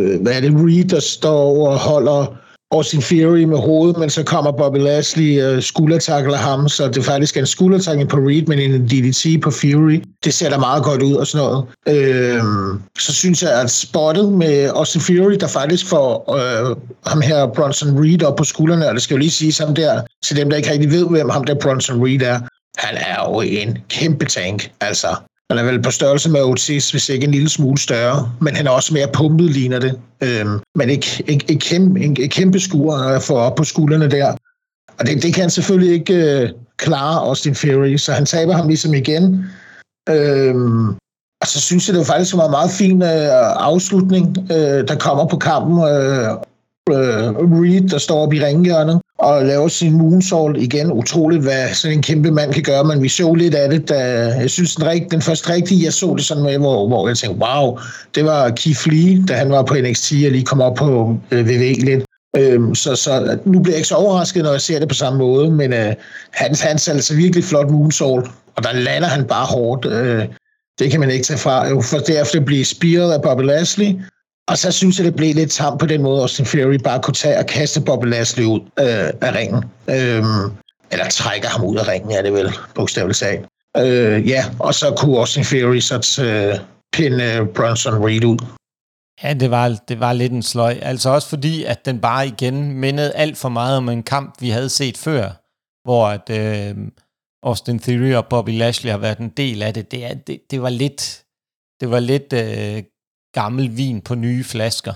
øh, 0.00 0.22
hvad 0.22 0.32
er 0.32 0.40
det, 0.40 0.52
Reed, 0.54 0.84
der 0.84 1.00
står 1.00 1.68
og 1.68 1.78
holder 1.78 2.36
Austin 2.74 3.02
Fury 3.02 3.44
med 3.44 3.58
hovedet, 3.58 3.98
men 3.98 4.10
så 4.10 4.22
kommer 4.22 4.52
Bobby 4.52 4.76
Lashley 4.76 5.42
øh, 5.42 5.56
og 5.56 5.62
skuldertakler 5.62 6.36
ham, 6.36 6.68
så 6.68 6.88
det 6.88 7.04
faktisk 7.04 7.36
er 7.36 7.40
en 7.40 7.46
skuldertakling 7.46 8.08
på 8.08 8.16
Reed, 8.16 8.42
men 8.46 8.58
en 8.58 8.86
DDT 8.86 9.42
på 9.42 9.50
Fury. 9.50 10.02
Det 10.24 10.34
ser 10.34 10.50
da 10.50 10.58
meget 10.58 10.84
godt 10.84 11.02
ud 11.02 11.14
og 11.14 11.26
sådan 11.26 11.46
noget. 11.46 11.66
Øh, 11.88 12.42
så 12.98 13.14
synes 13.14 13.42
jeg, 13.42 13.60
at 13.62 13.70
spottet 13.70 14.32
med 14.32 14.70
Austin 14.74 15.00
Fury, 15.00 15.36
der 15.40 15.48
faktisk 15.48 15.86
får 15.86 16.34
øh, 16.34 16.76
ham 17.06 17.20
her 17.20 17.46
Bronson 17.46 18.04
Reed 18.04 18.22
op 18.22 18.36
på 18.36 18.44
skuldrene, 18.44 18.88
og 18.88 18.94
det 18.94 19.02
skal 19.02 19.14
jo 19.14 19.18
lige 19.18 19.30
sige 19.30 19.64
ham 19.64 19.74
der, 19.74 20.02
til 20.24 20.36
dem, 20.36 20.50
der 20.50 20.56
ikke 20.56 20.70
rigtig 20.70 20.90
ved, 20.90 21.08
hvem 21.08 21.28
ham 21.28 21.44
der 21.44 21.54
Bronson 21.54 22.04
Reed 22.04 22.22
er. 22.22 22.40
Han 22.76 22.96
er 22.96 23.30
jo 23.30 23.40
en 23.40 23.78
kæmpe 23.88 24.24
tank, 24.24 24.70
altså. 24.80 25.08
Han 25.50 25.58
er 25.58 25.62
vel 25.62 25.82
på 25.82 25.90
størrelse 25.90 26.30
med 26.30 26.42
Otis, 26.42 26.90
hvis 26.90 27.08
ikke 27.08 27.24
en 27.24 27.30
lille 27.30 27.48
smule 27.48 27.78
større, 27.78 28.32
men 28.40 28.56
han 28.56 28.66
er 28.66 28.70
også 28.70 28.94
mere 28.94 29.08
pumpet, 29.12 29.50
ligner 29.50 29.78
det. 29.78 29.98
Øhm, 30.22 30.58
men 30.74 30.90
et, 30.90 31.20
et, 31.26 31.50
et, 31.50 31.62
kæmpe, 31.62 32.00
et, 32.00 32.18
et 32.18 32.30
kæmpe 32.30 32.60
skur 32.60 32.94
at 32.94 33.22
få 33.22 33.34
op 33.36 33.54
på 33.54 33.64
skuldrene 33.64 34.10
der. 34.10 34.36
Og 34.98 35.06
det, 35.06 35.22
det 35.22 35.34
kan 35.34 35.40
han 35.40 35.50
selvfølgelig 35.50 35.94
ikke 35.94 36.14
øh, 36.14 36.50
klare, 36.76 37.26
Austin 37.26 37.54
Fury, 37.54 37.96
så 37.96 38.12
han 38.12 38.26
taber 38.26 38.52
ham 38.52 38.68
ligesom 38.68 38.94
igen. 38.94 39.44
Øhm, 40.08 40.88
og 41.40 41.46
så 41.46 41.60
synes 41.60 41.88
jeg, 41.88 41.94
det 41.94 41.98
var 41.98 42.04
faktisk 42.04 42.34
en 42.34 42.50
meget 42.50 42.70
fin 42.70 43.02
øh, 43.02 43.28
afslutning, 43.70 44.38
øh, 44.50 44.88
der 44.88 44.96
kommer 44.98 45.26
på 45.26 45.36
kampen. 45.36 45.78
Øh, 45.78 46.30
øh, 46.90 47.28
Reed, 47.60 47.88
der 47.88 47.98
står 47.98 48.22
op 48.22 48.32
i 48.32 48.44
ringhjørnet 48.44 49.00
og 49.18 49.44
laver 49.44 49.68
sin 49.68 49.92
moonsault 49.92 50.56
igen. 50.56 50.92
Utroligt, 50.92 51.42
hvad 51.42 51.68
sådan 51.74 51.96
en 51.96 52.02
kæmpe 52.02 52.30
mand 52.30 52.52
kan 52.52 52.62
gøre, 52.62 52.84
men 52.84 53.02
vi 53.02 53.08
så 53.08 53.34
lidt 53.34 53.54
af 53.54 53.70
det, 53.70 53.88
da 53.88 53.98
jeg 54.40 54.50
synes, 54.50 54.74
den, 54.74 54.86
rigt, 54.86 55.10
den 55.10 55.22
første 55.22 55.52
rigtige, 55.52 55.84
jeg 55.84 55.92
så 55.92 56.14
det 56.16 56.24
sådan 56.24 56.42
med, 56.42 56.58
hvor, 56.58 56.88
hvor 56.88 57.08
jeg 57.08 57.16
tænkte, 57.16 57.40
wow, 57.40 57.78
det 58.14 58.24
var 58.24 58.50
Keith 58.50 58.88
Lee, 58.88 59.24
da 59.28 59.34
han 59.34 59.50
var 59.50 59.62
på 59.62 59.74
NXT 59.74 60.12
og 60.12 60.30
lige 60.30 60.44
kom 60.44 60.60
op 60.60 60.74
på 60.74 61.18
øh, 61.30 61.48
VV 61.48 61.74
lidt. 61.78 62.04
Øhm, 62.36 62.74
så, 62.74 62.96
så 62.96 63.38
nu 63.44 63.58
bliver 63.58 63.74
jeg 63.74 63.78
ikke 63.78 63.88
så 63.88 63.94
overrasket, 63.94 64.42
når 64.42 64.50
jeg 64.50 64.60
ser 64.60 64.78
det 64.78 64.88
på 64.88 64.94
samme 64.94 65.18
måde, 65.18 65.50
men 65.50 65.72
øh, 65.72 65.94
han, 66.30 66.54
han 66.60 66.76
er 66.76 66.90
altså 66.90 67.14
virkelig 67.14 67.44
flot 67.44 67.70
moonsault, 67.70 68.30
og 68.56 68.62
der 68.62 68.72
lander 68.72 69.08
han 69.08 69.24
bare 69.24 69.46
hårdt. 69.46 69.86
Øh, 69.86 70.24
det 70.78 70.90
kan 70.90 71.00
man 71.00 71.10
ikke 71.10 71.24
tage 71.24 71.38
fra. 71.38 71.68
For 71.68 71.98
derefter 71.98 72.40
blive 72.40 72.64
spiret 72.64 73.12
af 73.12 73.22
Bobby 73.22 73.42
Lashley, 73.42 73.94
og 74.48 74.58
så 74.58 74.72
synes 74.72 74.98
jeg, 74.98 75.04
det 75.04 75.16
blev 75.16 75.34
lidt 75.34 75.50
tamt 75.50 75.80
på 75.80 75.86
den 75.86 76.02
måde, 76.02 76.16
at 76.16 76.22
Austin 76.22 76.46
Fury 76.46 76.74
bare 76.84 77.02
kunne 77.02 77.14
tage 77.14 77.38
og 77.38 77.46
kaste 77.46 77.80
Bobby 77.80 78.06
Lashley 78.06 78.44
ud 78.44 78.60
øh, 78.60 79.10
af 79.20 79.34
ringen. 79.34 79.64
Øh, 79.88 80.24
eller 80.92 81.08
trækker 81.10 81.48
ham 81.48 81.64
ud 81.64 81.76
af 81.76 81.88
ringen, 81.88 82.10
er 82.10 82.22
det 82.22 82.32
vel, 82.32 82.52
bogstaveligt 82.74 83.18
sagt. 83.18 83.40
Øh, 83.76 84.28
ja, 84.28 84.44
og 84.58 84.74
så 84.74 84.94
kunne 84.98 85.18
Austin 85.18 85.44
Fury 85.44 85.78
så 85.80 86.22
øh, 86.24 86.60
pinde 86.92 87.24
øh, 87.24 87.48
Bronson 87.48 88.04
Reed 88.04 88.24
ud. 88.24 88.38
Ja, 89.22 89.34
det 89.34 89.50
var, 89.50 89.68
det 89.88 90.00
var 90.00 90.12
lidt 90.12 90.32
en 90.32 90.42
sløj. 90.42 90.78
Altså 90.82 91.10
også 91.10 91.28
fordi, 91.28 91.64
at 91.64 91.84
den 91.84 92.00
bare 92.00 92.26
igen 92.26 92.72
mindede 92.72 93.12
alt 93.12 93.36
for 93.38 93.48
meget 93.48 93.76
om 93.76 93.88
en 93.88 94.02
kamp, 94.02 94.40
vi 94.40 94.50
havde 94.50 94.68
set 94.68 94.96
før, 94.96 95.30
hvor 95.84 96.06
at, 96.06 96.30
øh, 96.30 96.76
Austin 97.42 97.78
Theory 97.78 98.14
og 98.14 98.26
Bobby 98.26 98.58
Lashley 98.58 98.90
har 98.90 98.98
været 98.98 99.18
en 99.18 99.28
del 99.28 99.62
af 99.62 99.74
det. 99.74 99.90
Det, 99.90 100.26
det, 100.26 100.40
det 100.50 100.62
var 100.62 100.68
lidt, 100.68 101.24
det 101.80 101.90
var 101.90 102.00
lidt 102.00 102.32
øh, 102.32 102.82
gammel 103.32 103.76
vin 103.76 104.00
på 104.00 104.14
nye 104.14 104.44
flasker. 104.44 104.92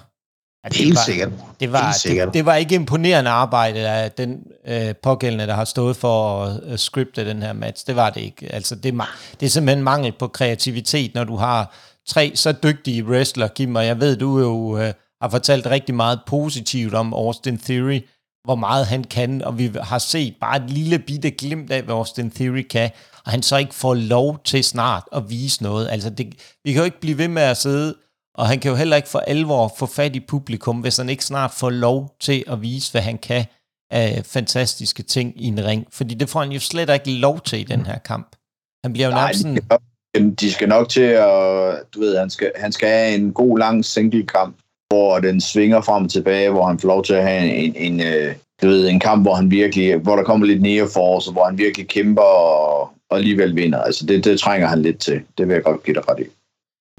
Ja, 0.64 0.68
det 0.68 0.76
Helt 0.76 0.94
var, 0.96 1.02
sikkert. 1.04 1.32
Det 1.60 1.72
var, 1.72 1.84
Helt 1.84 1.96
sikkert. 1.96 2.26
Det, 2.26 2.34
det 2.34 2.46
var 2.46 2.54
ikke 2.54 2.74
imponerende 2.74 3.30
arbejde 3.30 3.88
af 3.88 4.12
den 4.12 4.38
øh, 4.66 4.94
pågældende, 5.02 5.46
der 5.46 5.54
har 5.54 5.64
stået 5.64 5.96
for 5.96 6.44
at 6.44 6.60
uh, 6.72 6.76
scripte 6.76 7.28
den 7.28 7.42
her 7.42 7.52
match. 7.52 7.86
Det 7.86 7.96
var 7.96 8.10
det 8.10 8.20
ikke. 8.20 8.52
Altså, 8.52 8.74
det, 8.74 8.94
det 9.40 9.46
er 9.46 9.50
simpelthen 9.50 9.84
mangel 9.84 10.12
på 10.12 10.28
kreativitet, 10.28 11.14
når 11.14 11.24
du 11.24 11.36
har 11.36 11.74
tre 12.08 12.32
så 12.34 12.52
dygtige 12.52 13.04
wrestler, 13.04 13.48
Kim, 13.48 13.74
og 13.74 13.86
jeg 13.86 14.00
ved, 14.00 14.16
du 14.16 14.38
jo 14.38 14.78
øh, 14.78 14.92
har 15.22 15.28
fortalt 15.28 15.66
rigtig 15.66 15.94
meget 15.94 16.20
positivt 16.26 16.94
om 16.94 17.14
Austin 17.14 17.58
Theory, 17.58 18.00
hvor 18.44 18.54
meget 18.54 18.86
han 18.86 19.04
kan, 19.04 19.44
og 19.44 19.58
vi 19.58 19.70
har 19.82 19.98
set 19.98 20.34
bare 20.40 20.56
et 20.56 20.70
lille 20.70 20.98
bitte 20.98 21.30
glimt 21.30 21.70
af, 21.70 21.82
hvad 21.82 21.94
Austin 21.94 22.30
Theory 22.30 22.62
kan, 22.70 22.90
og 23.24 23.30
han 23.30 23.42
så 23.42 23.56
ikke 23.56 23.74
får 23.74 23.94
lov 23.94 24.40
til 24.44 24.64
snart 24.64 25.04
at 25.12 25.30
vise 25.30 25.62
noget. 25.62 25.88
Altså, 25.88 26.10
det, 26.10 26.34
vi 26.64 26.72
kan 26.72 26.80
jo 26.80 26.84
ikke 26.84 27.00
blive 27.00 27.18
ved 27.18 27.28
med 27.28 27.42
at 27.42 27.56
sidde, 27.56 27.94
og 28.40 28.46
han 28.46 28.58
kan 28.58 28.70
jo 28.70 28.76
heller 28.76 28.96
ikke 28.96 29.08
for 29.08 29.18
alvor 29.18 29.74
få 29.78 29.86
fat 29.86 30.16
i 30.16 30.20
publikum, 30.20 30.76
hvis 30.76 30.96
han 30.96 31.08
ikke 31.08 31.24
snart 31.24 31.50
får 31.50 31.70
lov 31.70 32.14
til 32.20 32.44
at 32.46 32.62
vise, 32.62 32.92
hvad 32.92 33.02
han 33.02 33.18
kan 33.18 33.44
af 33.90 34.22
fantastiske 34.24 35.02
ting 35.02 35.32
i 35.36 35.46
en 35.46 35.64
ring, 35.64 35.86
fordi 35.92 36.14
det 36.14 36.28
får 36.28 36.40
han 36.40 36.52
jo 36.52 36.60
slet 36.60 36.90
ikke 36.90 37.10
lov 37.10 37.40
til 37.40 37.60
i 37.60 37.64
den 37.64 37.86
her 37.86 37.98
kamp. 37.98 38.36
Han 38.84 38.92
bliver 38.92 39.08
jo 39.08 39.14
nærmest 39.14 39.40
sådan... 39.40 40.34
De 40.34 40.52
skal 40.52 40.68
nok 40.68 40.88
til 40.88 41.00
at, 41.00 41.82
du 41.94 42.00
ved, 42.00 42.18
han 42.18 42.30
skal, 42.30 42.52
han 42.56 42.72
skal 42.72 42.88
have 42.88 43.14
en 43.14 43.32
god 43.32 43.58
lang 43.58 43.84
single 43.84 44.26
kamp, 44.26 44.56
hvor 44.88 45.18
den 45.18 45.40
svinger 45.40 45.80
frem 45.80 46.04
og 46.04 46.10
tilbage, 46.10 46.50
hvor 46.50 46.66
han 46.66 46.78
får 46.78 46.88
lov 46.88 47.04
til 47.04 47.14
at 47.14 47.22
have 47.22 47.54
en, 47.54 47.74
en, 47.76 48.00
en 48.00 48.34
du 48.62 48.66
ved, 48.66 48.88
en 48.88 49.00
kamp, 49.00 49.24
hvor 49.24 49.34
han 49.34 49.50
virkelig, 49.50 49.96
hvor 49.96 50.16
der 50.16 50.22
kommer 50.22 50.46
lidt 50.46 50.62
near 50.62 50.88
force, 50.92 51.32
hvor 51.32 51.44
han 51.44 51.58
virkelig 51.58 51.88
kæmper 51.88 52.22
og, 52.22 52.80
og 53.10 53.16
alligevel 53.16 53.56
vinder. 53.56 53.78
Altså 53.78 54.06
det, 54.06 54.24
det 54.24 54.40
trænger 54.40 54.68
han 54.68 54.82
lidt 54.82 54.98
til. 54.98 55.20
Det 55.38 55.48
vil 55.48 55.54
jeg 55.54 55.62
godt 55.62 55.82
give 55.82 55.94
dig 55.94 56.08
ret 56.08 56.20
i. 56.20 56.39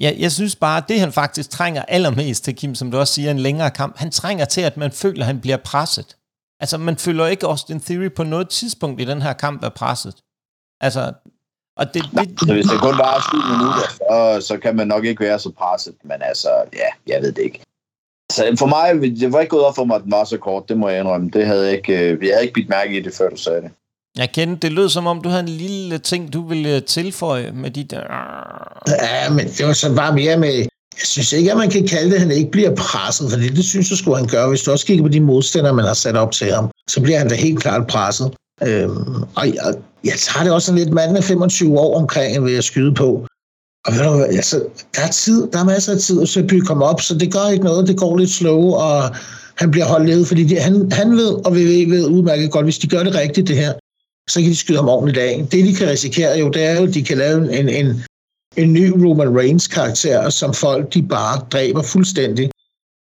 Ja, 0.02 0.12
jeg 0.18 0.32
synes 0.32 0.56
bare, 0.56 0.78
at 0.78 0.84
det 0.90 1.00
han 1.00 1.12
faktisk 1.12 1.50
trænger 1.50 1.82
allermest 1.88 2.44
til, 2.44 2.56
Kim, 2.56 2.76
som 2.76 2.92
du 2.92 2.98
også 2.98 3.14
siger, 3.14 3.32
en 3.32 3.40
længere 3.40 3.72
kamp, 3.72 3.98
han 3.98 4.12
trænger 4.12 4.46
til, 4.46 4.62
at 4.62 4.78
man 4.78 4.92
føler, 4.92 5.22
at 5.22 5.26
han 5.26 5.42
bliver 5.42 5.58
presset. 5.58 6.18
Altså, 6.60 6.78
man 6.78 6.98
føler 6.98 7.28
ikke 7.28 7.48
Austin 7.48 7.80
Theory 7.80 8.12
på 8.16 8.24
noget 8.24 8.50
tidspunkt 8.50 9.02
i 9.02 9.06
den 9.06 9.22
her 9.22 9.34
kamp 9.34 9.64
er 9.64 9.70
presset. 9.70 10.16
Altså, 10.82 11.14
og 11.78 11.94
det, 11.94 12.04
det, 12.04 12.40
så 12.40 12.54
hvis 12.54 12.66
det 12.66 12.80
kun 12.80 12.98
var 12.98 13.28
7 13.32 13.38
minutter, 13.38 13.88
så, 14.42 14.48
så 14.48 14.58
kan 14.58 14.76
man 14.76 14.88
nok 14.88 15.06
ikke 15.06 15.24
være 15.24 15.40
så 15.40 15.52
presset, 15.52 15.96
men 16.04 16.22
altså, 16.22 16.50
ja, 16.74 17.14
jeg 17.14 17.22
ved 17.22 17.32
det 17.32 17.42
ikke. 17.42 17.62
Så 18.32 18.56
for 18.60 18.66
mig, 18.66 19.02
det 19.20 19.34
var 19.34 19.40
ikke 19.40 19.50
gået 19.50 19.66
op 19.66 19.76
for 19.76 19.86
mig, 19.86 19.96
at 19.96 20.04
den 20.04 20.12
var 20.12 20.24
så 20.24 20.38
kort, 20.38 20.70
det 20.70 20.78
må 20.78 20.90
jeg 20.90 21.00
indrømme. 21.00 21.30
Det 21.30 21.46
havde 21.46 21.66
jeg 21.66 21.76
ikke, 21.76 22.20
vi 22.20 22.28
jeg 22.28 22.36
havde 22.36 22.44
ikke 22.44 22.54
bidt 22.54 22.70
mærke 22.70 22.98
i 22.98 23.02
det, 23.02 23.14
før 23.14 23.30
du 23.30 23.36
sagde 23.36 23.62
det. 23.62 23.72
Jeg 24.17 24.32
kender, 24.32 24.56
det 24.56 24.71
lød 24.71 24.89
som 24.89 25.08
om, 25.08 25.21
du 25.21 25.30
havde 25.30 25.43
en 25.43 25.50
lille 25.50 25.97
ting, 25.97 26.34
du 26.34 26.47
ville 26.47 26.76
øh, 26.76 26.84
tilføje 26.84 27.52
med 27.52 27.71
de 27.71 27.84
der... 27.84 28.00
Øh, 28.00 28.93
ja, 29.02 29.30
men 29.30 29.47
det 29.47 29.65
var 29.65 29.74
så 29.74 29.95
bare 29.95 30.15
mere 30.15 30.38
med... 30.38 30.54
Jeg 31.00 31.08
synes 31.08 31.34
ikke, 31.34 31.52
at 31.52 31.58
man 31.58 31.69
kan 31.69 31.88
kalde 31.88 32.10
det, 32.10 32.15
at 32.15 32.21
han 32.21 32.32
ikke 32.32 32.52
bliver 32.52 32.76
presset, 32.76 33.32
for 33.32 33.38
det 33.38 33.65
synes 33.65 33.89
jeg 33.89 33.97
skulle 33.97 34.17
han 34.17 34.28
gøre. 34.28 34.50
Hvis 34.50 34.62
du 34.62 34.71
også 34.71 34.86
kigger 34.86 35.04
på 35.04 35.08
de 35.08 35.19
modstandere, 35.19 35.74
man 35.74 35.86
har 35.86 35.93
sat 35.93 36.15
op 36.15 36.32
til 36.32 36.54
ham, 36.54 36.71
så 36.89 37.02
bliver 37.02 37.17
han 37.17 37.30
da 37.30 37.36
helt 37.36 37.60
klart 37.60 37.88
presset. 37.88 38.34
Øhm, 38.63 39.24
og 39.36 39.47
jeg, 39.47 39.74
jeg 40.04 40.13
tager 40.17 40.43
det 40.43 40.54
også 40.54 40.65
sådan 40.65 40.80
lidt 40.80 40.93
mand 40.93 41.17
er 41.17 41.21
25 41.21 41.80
år 41.80 42.00
omkring, 42.00 42.45
ved 42.45 42.52
jeg 42.52 42.63
skyde 42.63 42.93
på. 42.93 43.26
Og 43.86 43.93
ved 43.93 44.04
du 44.04 44.24
altså, 44.24 44.63
der 44.95 45.02
er 45.02 45.12
tid, 45.12 45.47
der 45.54 45.60
er 45.60 45.63
masser 45.63 45.93
af 45.93 46.00
tid 46.00 46.21
at 46.38 46.47
bygge 46.47 46.67
ham 46.67 46.82
op, 46.82 47.02
så 47.02 47.17
det 47.17 47.34
gør 47.34 47.47
ikke 47.52 47.65
noget, 47.65 47.88
det 47.88 47.97
går 47.97 48.17
lidt 48.17 48.30
slow, 48.30 48.62
og 48.71 49.15
han 49.56 49.71
bliver 49.71 49.86
holdt 49.86 50.06
nede, 50.06 50.26
fordi 50.26 50.43
de, 50.43 50.60
han, 50.60 50.91
han 50.91 51.12
ved, 51.12 51.45
og 51.45 51.56
vi 51.56 51.86
ved 51.86 52.06
udmærket 52.06 52.52
godt, 52.52 52.65
hvis 52.65 52.78
de 52.78 52.88
gør 52.88 53.04
det 53.04 53.15
rigtigt, 53.15 53.47
det 53.47 53.58
her, 53.58 53.74
så 54.30 54.40
kan 54.42 54.50
de 54.50 54.56
skyde 54.56 54.78
ham 54.78 54.90
ordentligt 54.90 55.18
af. 55.18 55.48
Det, 55.52 55.66
de 55.66 55.76
kan 55.76 55.88
risikere 55.88 56.38
jo, 56.38 56.50
det 56.50 56.64
er 56.64 56.80
jo, 56.80 56.88
at 56.88 56.94
de 56.94 57.04
kan 57.04 57.18
lave 57.18 57.60
en, 57.60 57.70
en, 57.70 58.04
en 58.58 58.74
ny 58.74 58.90
Roman 58.90 59.38
Reigns-karakter, 59.40 60.30
som 60.30 60.54
folk 60.54 60.94
de 60.94 61.04
bare 61.04 61.46
dræber 61.52 61.82
fuldstændig. 61.82 62.52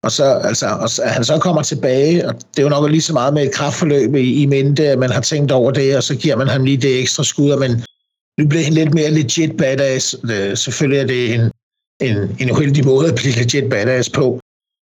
Og 0.04 0.12
så, 0.12 0.24
altså, 0.24 0.66
og 0.66 0.90
så, 0.90 1.02
han 1.04 1.24
så 1.24 1.38
kommer 1.38 1.62
tilbage, 1.62 2.28
og 2.28 2.34
det 2.34 2.58
er 2.58 2.62
jo 2.62 2.68
nok 2.68 2.90
lige 2.90 3.02
så 3.02 3.12
meget 3.12 3.34
med 3.34 3.42
et 3.42 3.52
kraftforløb 3.52 4.14
i, 4.14 4.42
i 4.42 4.46
mente, 4.46 4.88
at 4.88 4.98
man 4.98 5.10
har 5.10 5.20
tænkt 5.20 5.52
over 5.52 5.70
det, 5.70 5.96
og 5.96 6.02
så 6.02 6.16
giver 6.16 6.36
man 6.36 6.48
ham 6.48 6.64
lige 6.64 6.76
det 6.76 7.00
ekstra 7.00 7.24
skud, 7.24 7.58
men 7.58 7.84
nu 8.38 8.48
bliver 8.48 8.64
han 8.64 8.72
lidt 8.72 8.94
mere 8.94 9.10
legit 9.10 9.56
badass. 9.56 10.16
Øh, 10.30 10.56
selvfølgelig 10.56 11.00
er 11.00 11.06
det 11.06 11.34
en, 11.34 11.50
en, 12.00 12.36
en 12.40 12.50
uheldig 12.50 12.84
måde 12.84 13.08
at 13.08 13.14
blive 13.14 13.34
legit 13.34 13.70
badass 13.70 14.10
på, 14.10 14.40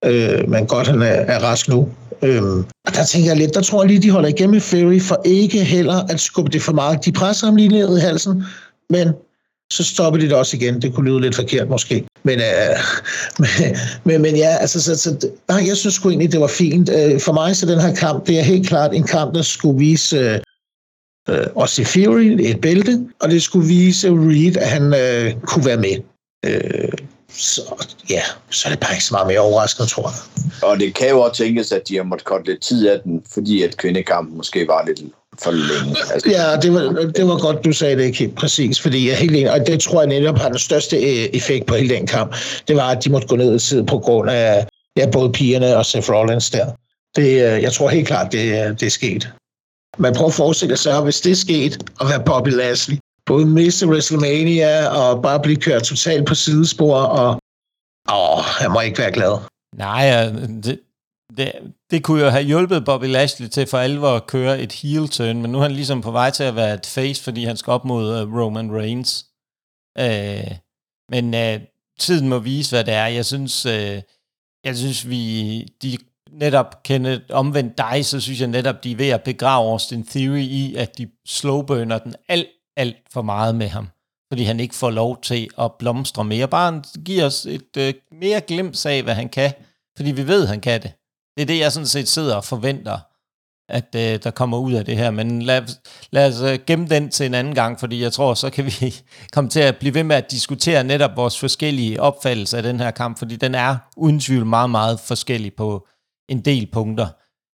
øh, 0.06 0.50
men 0.50 0.68
godt, 0.68 0.88
han 0.88 1.02
er, 1.02 1.06
er 1.06 1.40
rask 1.40 1.70
nu. 1.70 1.90
Øhm, 2.22 2.60
og 2.88 2.94
der 2.96 3.06
tænker 3.06 3.30
jeg 3.30 3.38
lidt, 3.38 3.54
der 3.54 3.62
tror 3.62 3.84
jeg 3.84 3.88
lige, 3.88 4.02
de 4.02 4.12
holder 4.12 4.30
igennem 4.30 4.54
med 4.54 4.62
Fury, 4.62 5.00
for 5.00 5.22
ikke 5.26 5.64
heller 5.64 6.06
at 6.10 6.20
skubbe 6.20 6.52
det 6.52 6.62
for 6.62 6.74
meget. 6.74 7.06
De 7.06 7.12
presser 7.12 7.48
ham 7.48 7.56
lige 7.56 7.70
ned 7.70 7.98
i 7.98 8.02
halsen, 8.02 8.44
men 8.90 9.08
så 9.72 9.84
stopper 9.84 10.20
de 10.20 10.26
det 10.26 10.36
også 10.36 10.58
igen. 10.58 10.82
Det 10.82 10.94
kunne 10.94 11.10
lyde 11.10 11.22
lidt 11.22 11.36
forkert 11.36 11.70
måske. 11.70 12.06
Men, 12.24 12.40
øh, 12.40 12.78
men, 13.40 13.76
men, 14.04 14.22
men 14.22 14.36
ja, 14.36 14.58
altså, 14.60 14.82
så, 14.82 14.96
så, 14.96 15.30
nej, 15.48 15.68
jeg 15.68 15.78
synes 15.78 15.94
sgu 15.94 16.10
egentlig, 16.10 16.32
det 16.32 16.40
var 16.40 16.48
fint. 16.48 16.90
Øh, 16.90 17.20
for 17.20 17.34
mig 17.34 17.56
så 17.56 17.66
den 17.66 17.80
her 17.80 17.96
kamp, 17.96 18.28
det 18.28 18.40
er 18.40 18.44
helt 18.44 18.68
klart 18.68 18.94
en 18.94 19.04
kamp, 19.04 19.36
der 19.36 19.42
skulle 19.42 19.80
vise 19.80 20.18
øh, 20.18 20.40
øh 21.30 21.48
også 21.56 21.82
i 21.82 21.86
Fury 21.86 22.38
et 22.40 22.62
bælte, 22.62 23.08
og 23.20 23.30
det 23.30 23.42
skulle 23.42 23.68
vise 23.68 24.10
Reed, 24.10 24.58
at 24.58 24.70
han 24.70 24.94
øh, 24.94 25.42
kunne 25.42 25.66
være 25.66 25.78
med. 25.78 25.98
Øh, 26.46 26.92
så 27.38 27.62
ja, 28.10 28.22
så 28.50 28.68
er 28.68 28.72
det 28.72 28.80
bare 28.80 28.94
ikke 28.94 29.06
så 29.06 29.14
meget 29.14 29.28
mere 29.28 29.40
overraskende, 29.40 29.90
tror 29.90 30.10
jeg. 30.10 30.70
Og 30.70 30.80
det 30.80 30.94
kan 30.96 31.10
jo 31.10 31.22
også 31.22 31.44
tænkes, 31.44 31.72
at 31.72 31.88
de 31.88 31.96
har 31.96 32.04
måttet 32.04 32.26
korte 32.26 32.46
lidt 32.46 32.62
tid 32.62 32.88
af 32.88 33.00
den, 33.04 33.24
fordi 33.34 33.64
at 33.64 33.78
kvindekampen 33.78 34.38
måske 34.38 34.68
var 34.68 34.86
lidt 34.88 35.00
for 35.44 35.52
længe. 35.52 35.96
Altså. 36.14 36.30
Ja, 36.30 36.56
det 36.62 36.74
var, 36.74 37.12
det 37.16 37.28
var 37.28 37.40
godt, 37.40 37.66
du 37.66 37.74
sagde 37.74 37.96
det, 37.96 38.04
ikke 38.04 38.36
præcis, 38.36 38.82
fordi 38.82 39.10
jeg 39.10 39.18
helt 39.18 39.32
enig, 39.32 39.52
og 39.52 39.68
det 39.68 39.80
tror 39.80 40.02
jeg 40.02 40.08
netop 40.08 40.38
har 40.38 40.50
den 40.50 40.60
største 40.60 40.96
øh, 40.96 41.30
effekt 41.34 41.66
på 41.66 41.76
hele 41.76 41.96
den 41.96 42.08
kamp, 42.08 42.36
det 42.68 42.76
var, 42.76 42.90
at 42.90 43.04
de 43.04 43.10
måtte 43.10 43.28
gå 43.28 43.36
ned 43.36 43.56
i 43.56 43.60
tid 43.60 43.84
på 43.84 44.00
grund 44.00 44.30
af 44.30 44.68
ja, 44.98 45.10
både 45.12 45.32
pigerne 45.32 45.78
og 45.78 45.86
Seth 45.86 46.12
Rollins 46.12 46.50
der. 46.50 46.66
Det, 47.16 47.32
øh, 47.32 47.64
jeg 47.64 47.74
tror 47.74 47.90
helt 47.90 48.08
klart, 48.08 48.32
det, 48.32 48.80
det 48.80 48.86
er 48.86 48.90
sket. 48.90 49.30
Man 49.98 50.14
prøver 50.14 50.30
at 50.30 50.34
forestille 50.34 50.78
sig, 50.78 51.02
hvis 51.02 51.22
det 51.22 51.32
er 51.32 51.36
sket, 51.36 51.84
at 52.02 52.10
være 52.10 52.24
Bobby 52.26 52.50
Lashley, 52.50 52.98
både 53.32 53.46
miste 53.46 53.88
WrestleMania 53.88 54.74
og 55.00 55.22
bare 55.22 55.40
blive 55.46 55.62
kørt 55.66 55.84
totalt 55.84 56.28
på 56.28 56.36
sidespor, 56.36 56.98
og 57.22 57.30
åh, 58.18 58.44
jeg 58.62 58.70
må 58.72 58.80
ikke 58.88 59.00
være 59.04 59.12
glad. 59.18 59.34
Nej, 59.76 60.04
det, 60.66 60.80
det, 61.38 61.52
det 61.92 62.04
kunne 62.04 62.22
jo 62.24 62.30
have 62.30 62.44
hjulpet 62.44 62.86
Bobby 62.86 63.06
Lashley 63.06 63.48
til 63.48 63.68
for 63.68 63.78
alvor 63.78 64.14
at 64.16 64.28
køre 64.28 64.62
et 64.62 64.74
heel 64.74 65.08
turn, 65.08 65.42
men 65.42 65.52
nu 65.52 65.58
er 65.58 65.62
han 65.62 65.72
ligesom 65.72 66.02
på 66.02 66.12
vej 66.12 66.30
til 66.32 66.44
at 66.44 66.56
være 66.56 66.74
et 66.74 66.86
face, 66.86 67.24
fordi 67.24 67.44
han 67.44 67.58
skal 67.58 67.72
op 67.72 67.86
mod 67.86 68.22
uh, 68.22 68.38
Roman 68.40 68.76
Reigns. 68.76 69.26
Øh, 69.98 70.52
men 71.12 71.34
øh, 71.34 71.60
tiden 72.00 72.30
må 72.30 72.40
vise, 72.40 72.76
hvad 72.76 72.84
det 72.84 72.94
er. 72.94 73.06
Jeg 73.06 73.26
synes, 73.26 73.66
øh, 73.66 74.02
jeg 74.66 74.78
synes 74.78 75.10
vi 75.10 75.62
de 75.82 75.98
netop 76.32 76.84
kender 76.84 77.20
omvendt 77.30 77.78
dig, 77.78 78.06
så 78.06 78.20
synes 78.20 78.40
jeg 78.40 78.48
netop, 78.48 78.84
de 78.84 78.92
er 78.92 78.96
ved 78.96 79.10
at 79.10 79.24
begrave 79.24 79.72
Austin 79.72 80.06
Theory 80.06 80.46
i, 80.62 80.76
at 80.76 80.98
de 80.98 81.10
slowburner 81.28 81.98
den 81.98 82.16
alt, 82.28 82.48
alt 82.80 82.98
for 83.14 83.22
meget 83.22 83.56
med 83.56 83.68
ham, 83.68 83.88
fordi 84.32 84.44
han 84.44 84.60
ikke 84.60 84.76
får 84.76 84.90
lov 84.90 85.22
til 85.22 85.48
at 85.60 85.72
blomstre 85.80 86.24
mere. 86.24 86.48
Bare 86.48 86.84
giver 87.06 87.26
os 87.26 87.46
et 87.46 87.78
øh, 87.78 87.94
mere 88.12 88.42
glimt 88.42 88.86
af, 88.86 89.04
hvad 89.04 89.14
han 89.14 89.30
kan, 89.30 89.54
fordi 89.98 90.12
vi 90.12 90.28
ved, 90.28 90.48
han 90.48 90.62
kan 90.62 90.82
det. 90.82 90.92
Det 91.38 91.42
er 91.42 91.46
det, 91.46 91.60
jeg 91.60 91.72
sådan 91.72 91.88
set 91.88 92.08
sidder 92.08 92.36
og 92.36 92.46
forventer, 92.46 93.00
at 93.70 93.96
øh, 93.96 94.20
der 94.24 94.32
kommer 94.32 94.58
ud 94.58 94.74
af 94.74 94.86
det 94.86 94.98
her. 94.98 95.12
Men 95.12 95.42
lad, 95.42 95.62
lad 96.12 96.28
os 96.28 96.42
øh, 96.42 96.60
gemme 96.68 96.88
den 96.88 97.10
til 97.10 97.26
en 97.26 97.34
anden 97.34 97.56
gang, 97.56 97.80
fordi 97.80 98.02
jeg 98.02 98.14
tror, 98.14 98.34
så 98.34 98.50
kan 98.50 98.66
vi 98.66 98.96
komme 99.34 99.50
til 99.50 99.60
at 99.60 99.78
blive 99.78 99.94
ved 99.94 100.04
med 100.04 100.16
at 100.16 100.32
diskutere 100.32 100.84
netop 100.84 101.12
vores 101.16 101.40
forskellige 101.40 102.02
opfattelser 102.02 102.58
af 102.58 102.64
den 102.64 102.80
her 102.80 102.92
kamp, 102.92 103.20
fordi 103.20 103.36
den 103.36 103.56
er 103.56 103.78
uden 103.98 104.20
tvivl 104.20 104.46
meget, 104.46 104.70
meget 104.70 105.00
forskellig 105.00 105.54
på 105.54 105.88
en 106.30 106.42
del 106.42 106.68
punkter. 106.72 107.08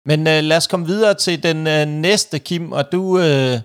Men 0.06 0.28
øh, 0.28 0.44
lad 0.44 0.58
os 0.58 0.68
komme 0.68 0.86
videre 0.86 1.14
til 1.14 1.44
den 1.44 1.68
øh, 1.68 1.86
næste, 1.86 2.40
Kim, 2.40 2.72
og 2.72 2.92
du 2.92 3.20
Øh, 3.20 3.60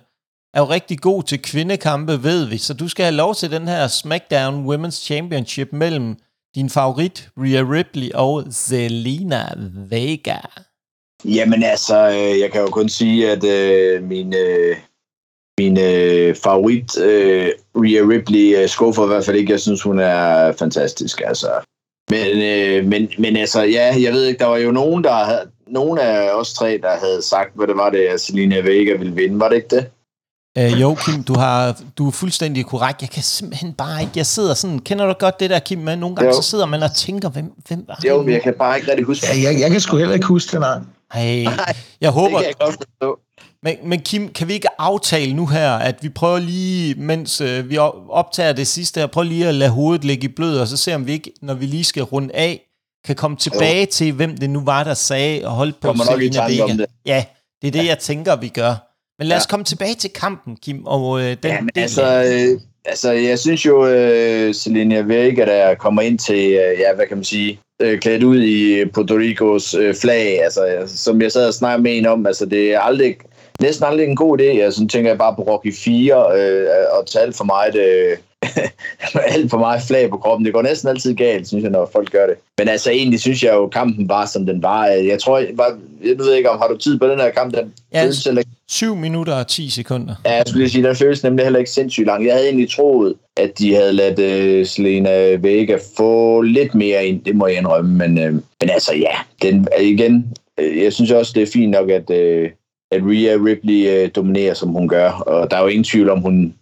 er 0.54 0.60
jo 0.60 0.64
rigtig 0.64 0.98
god 0.98 1.22
til 1.22 1.42
kvindekampe, 1.42 2.22
ved 2.22 2.44
vi, 2.44 2.58
så 2.58 2.74
du 2.74 2.88
skal 2.88 3.04
have 3.04 3.16
lov 3.16 3.34
til 3.34 3.50
den 3.50 3.68
her 3.68 3.88
SmackDown 3.88 4.66
Women's 4.66 5.04
Championship 5.04 5.72
mellem 5.72 6.16
din 6.54 6.70
favorit, 6.70 7.28
Rhea 7.36 7.62
Ripley 7.62 8.10
og 8.14 8.44
Zelina 8.52 9.42
Vega. 9.90 10.38
Jamen 11.24 11.62
altså, 11.62 12.08
øh, 12.08 12.40
jeg 12.40 12.52
kan 12.52 12.60
jo 12.60 12.66
kun 12.66 12.88
sige, 12.88 13.30
at 13.30 13.44
øh, 13.44 14.02
min, 14.02 14.34
øh, 14.34 14.76
min 15.58 15.78
øh, 15.78 16.34
favorit, 16.34 16.98
øh, 16.98 17.48
Rhea 17.76 18.02
Ripley, 18.08 18.62
øh, 18.62 18.68
skuffer 18.68 19.04
i 19.04 19.06
hvert 19.06 19.24
fald 19.24 19.36
ikke. 19.36 19.52
Jeg 19.52 19.60
synes, 19.60 19.82
hun 19.82 19.98
er 19.98 20.52
fantastisk. 20.52 21.22
Altså. 21.24 21.50
Men, 22.10 22.42
øh, 22.42 22.84
men, 22.84 23.10
men 23.18 23.36
altså, 23.36 23.62
ja, 23.62 23.94
jeg 24.02 24.12
ved 24.12 24.24
ikke, 24.24 24.38
der 24.38 24.46
var 24.46 24.56
jo 24.56 24.70
nogen, 24.70 25.04
der 25.04 25.12
havde, 25.12 25.50
nogen 25.66 25.98
af 25.98 26.30
os 26.30 26.54
tre, 26.54 26.78
der 26.82 26.96
havde 26.96 27.22
sagt, 27.22 27.50
hvad 27.54 27.66
det 27.66 27.76
var 27.76 27.90
det, 27.90 27.98
at 27.98 28.20
Selina 28.20 28.60
Vega 28.60 28.96
ville 28.96 29.14
vinde. 29.14 29.40
Var 29.40 29.48
det 29.48 29.56
ikke 29.56 29.76
det? 29.76 29.86
Øh, 30.58 30.80
jo, 30.80 30.94
Kim, 30.94 31.22
du, 31.22 31.34
har, 31.34 31.80
du 31.98 32.06
er 32.06 32.10
fuldstændig 32.10 32.66
korrekt. 32.66 33.02
Jeg 33.02 33.10
kan 33.10 33.22
simpelthen 33.22 33.72
bare 33.72 34.00
ikke... 34.00 34.12
Jeg 34.16 34.26
sidder 34.26 34.54
sådan... 34.54 34.78
Kender 34.78 35.06
du 35.06 35.12
godt 35.18 35.40
det 35.40 35.50
der, 35.50 35.58
Kim? 35.58 35.78
Men 35.78 35.98
nogle 35.98 36.16
gange 36.16 36.34
jo. 36.34 36.42
så 36.42 36.48
sidder 36.50 36.66
man 36.66 36.82
og 36.82 36.94
tænker, 36.94 37.28
hvem, 37.28 37.52
hvem 37.68 37.84
var 37.88 37.94
det? 37.94 38.08
Jo, 38.08 38.22
men 38.22 38.32
jeg 38.32 38.42
kan 38.42 38.54
bare 38.58 38.76
ikke 38.76 38.90
rigtig 38.90 39.06
huske 39.06 39.26
ja, 39.26 39.50
jeg, 39.50 39.60
jeg 39.60 39.70
kan 39.70 39.80
sgu 39.80 39.96
heller 39.96 40.14
ikke 40.14 40.26
huske 40.26 40.52
det, 40.52 40.60
nej. 40.60 40.78
Hey, 41.14 41.48
jeg 42.00 42.10
håber... 42.10 42.38
Det 42.38 42.46
kan 42.46 42.54
jeg 42.68 42.76
godt 43.00 43.18
Men, 43.62 43.76
men 43.84 44.00
Kim, 44.00 44.28
kan 44.28 44.48
vi 44.48 44.52
ikke 44.52 44.80
aftale 44.80 45.32
nu 45.32 45.46
her, 45.46 45.72
at 45.72 45.96
vi 46.02 46.08
prøver 46.08 46.38
lige, 46.38 46.94
mens 46.94 47.40
øh, 47.40 47.70
vi 47.70 47.78
optager 48.08 48.52
det 48.52 48.66
sidste 48.66 49.00
her, 49.00 49.06
prøver 49.06 49.24
lige 49.24 49.48
at 49.48 49.54
lade 49.54 49.70
hovedet 49.70 50.04
ligge 50.04 50.24
i 50.24 50.32
blød, 50.32 50.58
og 50.58 50.68
så 50.68 50.76
ser 50.76 50.94
om 50.94 51.06
vi 51.06 51.12
ikke, 51.12 51.32
når 51.42 51.54
vi 51.54 51.66
lige 51.66 51.84
skal 51.84 52.02
runde 52.02 52.34
af, 52.34 52.60
kan 53.04 53.16
komme 53.16 53.36
tilbage 53.36 53.80
jo. 53.80 53.86
til, 53.92 54.12
hvem 54.12 54.36
det 54.36 54.50
nu 54.50 54.60
var, 54.60 54.84
der 54.84 54.94
sagde 54.94 55.44
og 55.44 55.50
holdt 55.50 55.80
på 55.80 55.94
Selina 56.10 56.46
Vega. 56.46 56.62
Om 56.62 56.70
det. 56.70 56.86
Ja, 57.06 57.24
det 57.62 57.68
er 57.68 57.72
det, 57.72 57.78
ja. 57.78 57.86
jeg 57.86 57.98
tænker, 57.98 58.36
vi 58.36 58.48
gør. 58.48 58.87
Men 59.18 59.26
lad 59.26 59.36
os 59.36 59.46
ja. 59.46 59.50
komme 59.50 59.64
tilbage 59.64 59.94
til 59.94 60.10
kampen, 60.10 60.56
Kim. 60.56 60.86
Og, 60.86 61.20
øh, 61.20 61.36
den, 61.42 61.50
ja, 61.50 61.60
men 61.60 61.70
altså, 61.76 62.02
øh, 62.02 62.60
altså, 62.84 63.12
jeg 63.12 63.38
synes 63.38 63.66
jo, 63.66 63.86
øh, 63.86 64.54
Selina 64.54 65.00
Vega, 65.00 65.44
der 65.44 65.74
kommer 65.74 66.02
ind 66.02 66.18
til, 66.18 66.50
øh, 66.50 66.78
ja, 66.78 66.94
hvad 66.94 67.06
kan 67.06 67.16
man 67.16 67.24
sige, 67.24 67.60
øh, 67.82 67.98
klædt 67.98 68.22
ud 68.22 68.42
i 68.42 68.84
Puerto 68.84 69.14
Ricos 69.14 69.74
øh, 69.74 69.94
flag, 69.94 70.42
altså, 70.44 70.82
som 70.86 71.22
jeg 71.22 71.32
sad 71.32 71.46
og 71.46 71.54
snakkede 71.54 71.82
med 71.82 71.98
en 71.98 72.06
om, 72.06 72.26
altså, 72.26 72.46
det 72.46 72.74
er 72.74 72.80
aldrig, 72.80 73.16
næsten 73.60 73.86
aldrig 73.86 74.06
en 74.06 74.16
god 74.16 74.40
idé. 74.40 74.44
Altså, 74.44 74.86
tænker 74.86 75.10
jeg 75.10 75.18
bare 75.18 75.34
på 75.36 75.42
Rocky 75.42 75.74
4, 75.74 76.40
øh, 76.40 76.66
og 76.98 77.06
tage 77.06 77.24
alt 77.24 77.36
for 77.36 77.44
meget, 77.44 77.76
øh, 77.76 78.16
alt 79.34 79.50
for 79.50 79.58
meget 79.58 79.82
flag 79.82 80.10
på 80.10 80.16
kroppen. 80.16 80.44
Det 80.44 80.54
går 80.54 80.62
næsten 80.62 80.88
altid 80.88 81.14
galt, 81.14 81.48
synes 81.48 81.62
jeg, 81.62 81.70
når 81.70 81.90
folk 81.92 82.12
gør 82.12 82.26
det. 82.26 82.34
Men 82.58 82.68
altså, 82.68 82.90
egentlig 82.90 83.20
synes 83.20 83.42
jeg 83.42 83.52
jo, 83.52 83.68
kampen 83.68 84.08
var, 84.08 84.26
som 84.26 84.46
den 84.46 84.62
var. 84.62 84.86
Jeg 84.86 85.18
tror, 85.20 85.38
jeg, 85.38 85.48
var, 85.54 85.78
jeg 86.04 86.18
ved 86.18 86.34
ikke, 86.34 86.50
om 86.50 86.58
har 86.58 86.68
du 86.68 86.76
tid 86.76 86.98
på 86.98 87.08
den 87.08 87.20
her 87.20 87.30
kamp? 87.30 87.54
Den 87.54 87.72
ja, 87.92 88.02
føles 88.02 88.24
heller 88.24 88.42
7 88.70 88.96
minutter 88.96 89.34
og 89.34 89.46
10 89.46 89.70
sekunder. 89.70 90.14
Ja, 90.24 90.34
jeg 90.34 90.44
skulle 90.46 90.68
sige, 90.68 90.86
den 90.86 90.96
føles 90.96 91.22
nemlig 91.22 91.44
heller 91.44 91.58
ikke 91.58 91.70
sindssygt 91.70 92.06
lang. 92.06 92.26
Jeg 92.26 92.34
havde 92.34 92.46
egentlig 92.46 92.70
troet, 92.70 93.14
at 93.36 93.58
de 93.58 93.74
havde 93.74 93.92
ladet 93.92 94.60
uh, 94.60 94.66
Selena 94.66 95.34
Vega 95.34 95.78
få 95.96 96.42
lidt 96.42 96.74
mere 96.74 97.06
ind. 97.06 97.24
Det 97.24 97.36
må 97.36 97.46
jeg 97.46 97.56
indrømme. 97.56 98.08
Men, 98.08 98.18
uh, 98.18 98.34
men 98.34 98.70
altså, 98.70 98.94
ja, 98.94 99.14
den, 99.42 99.68
igen, 99.80 100.36
uh, 100.62 100.82
jeg 100.82 100.92
synes 100.92 101.10
også, 101.10 101.32
det 101.34 101.42
er 101.42 101.52
fint 101.52 101.70
nok, 101.70 101.90
at, 101.90 102.10
uh, 102.10 102.50
at 102.90 103.02
Rhea 103.02 103.36
Ripley 103.44 104.04
uh, 104.04 104.10
dominerer, 104.16 104.54
som 104.54 104.68
hun 104.68 104.88
gør. 104.88 105.10
Og 105.10 105.50
der 105.50 105.56
er 105.56 105.62
jo 105.62 105.68
ingen 105.68 105.84
tvivl 105.84 106.10
om, 106.10 106.20
hun 106.20 106.54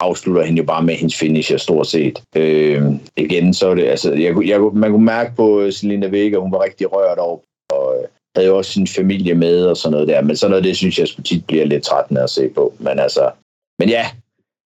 afslutter 0.00 0.42
hende 0.42 0.58
jo 0.58 0.64
bare 0.64 0.82
med 0.82 0.94
hendes 0.94 1.16
finisher, 1.16 1.56
stort 1.56 1.86
set. 1.86 2.22
Øh, 2.36 2.82
igen, 3.16 3.54
så 3.54 3.68
er 3.68 3.74
det, 3.74 3.84
altså, 3.84 4.12
jeg, 4.12 4.46
jeg, 4.46 4.60
man 4.60 4.90
kunne 4.90 5.04
mærke 5.04 5.32
på 5.36 5.60
øh, 5.60 5.72
Selina 5.72 6.06
Vega, 6.06 6.36
hun 6.36 6.52
var 6.52 6.64
rigtig 6.64 6.92
rørt 6.92 7.18
over, 7.18 7.38
og 7.70 7.94
øh, 7.98 8.08
havde 8.36 8.48
jo 8.48 8.56
også 8.56 8.72
sin 8.72 8.86
familie 8.86 9.34
med 9.34 9.66
og 9.66 9.76
sådan 9.76 9.92
noget 9.92 10.08
der, 10.08 10.22
men 10.22 10.36
sådan 10.36 10.50
noget, 10.50 10.64
det 10.64 10.76
synes 10.76 10.98
jeg 10.98 11.08
tit 11.24 11.46
bliver 11.46 11.64
lidt 11.64 11.84
trættende 11.84 12.22
at 12.22 12.30
se 12.30 12.48
på. 12.48 12.74
Men 12.78 12.98
altså, 12.98 13.30
men 13.78 13.88
ja, 13.88 14.06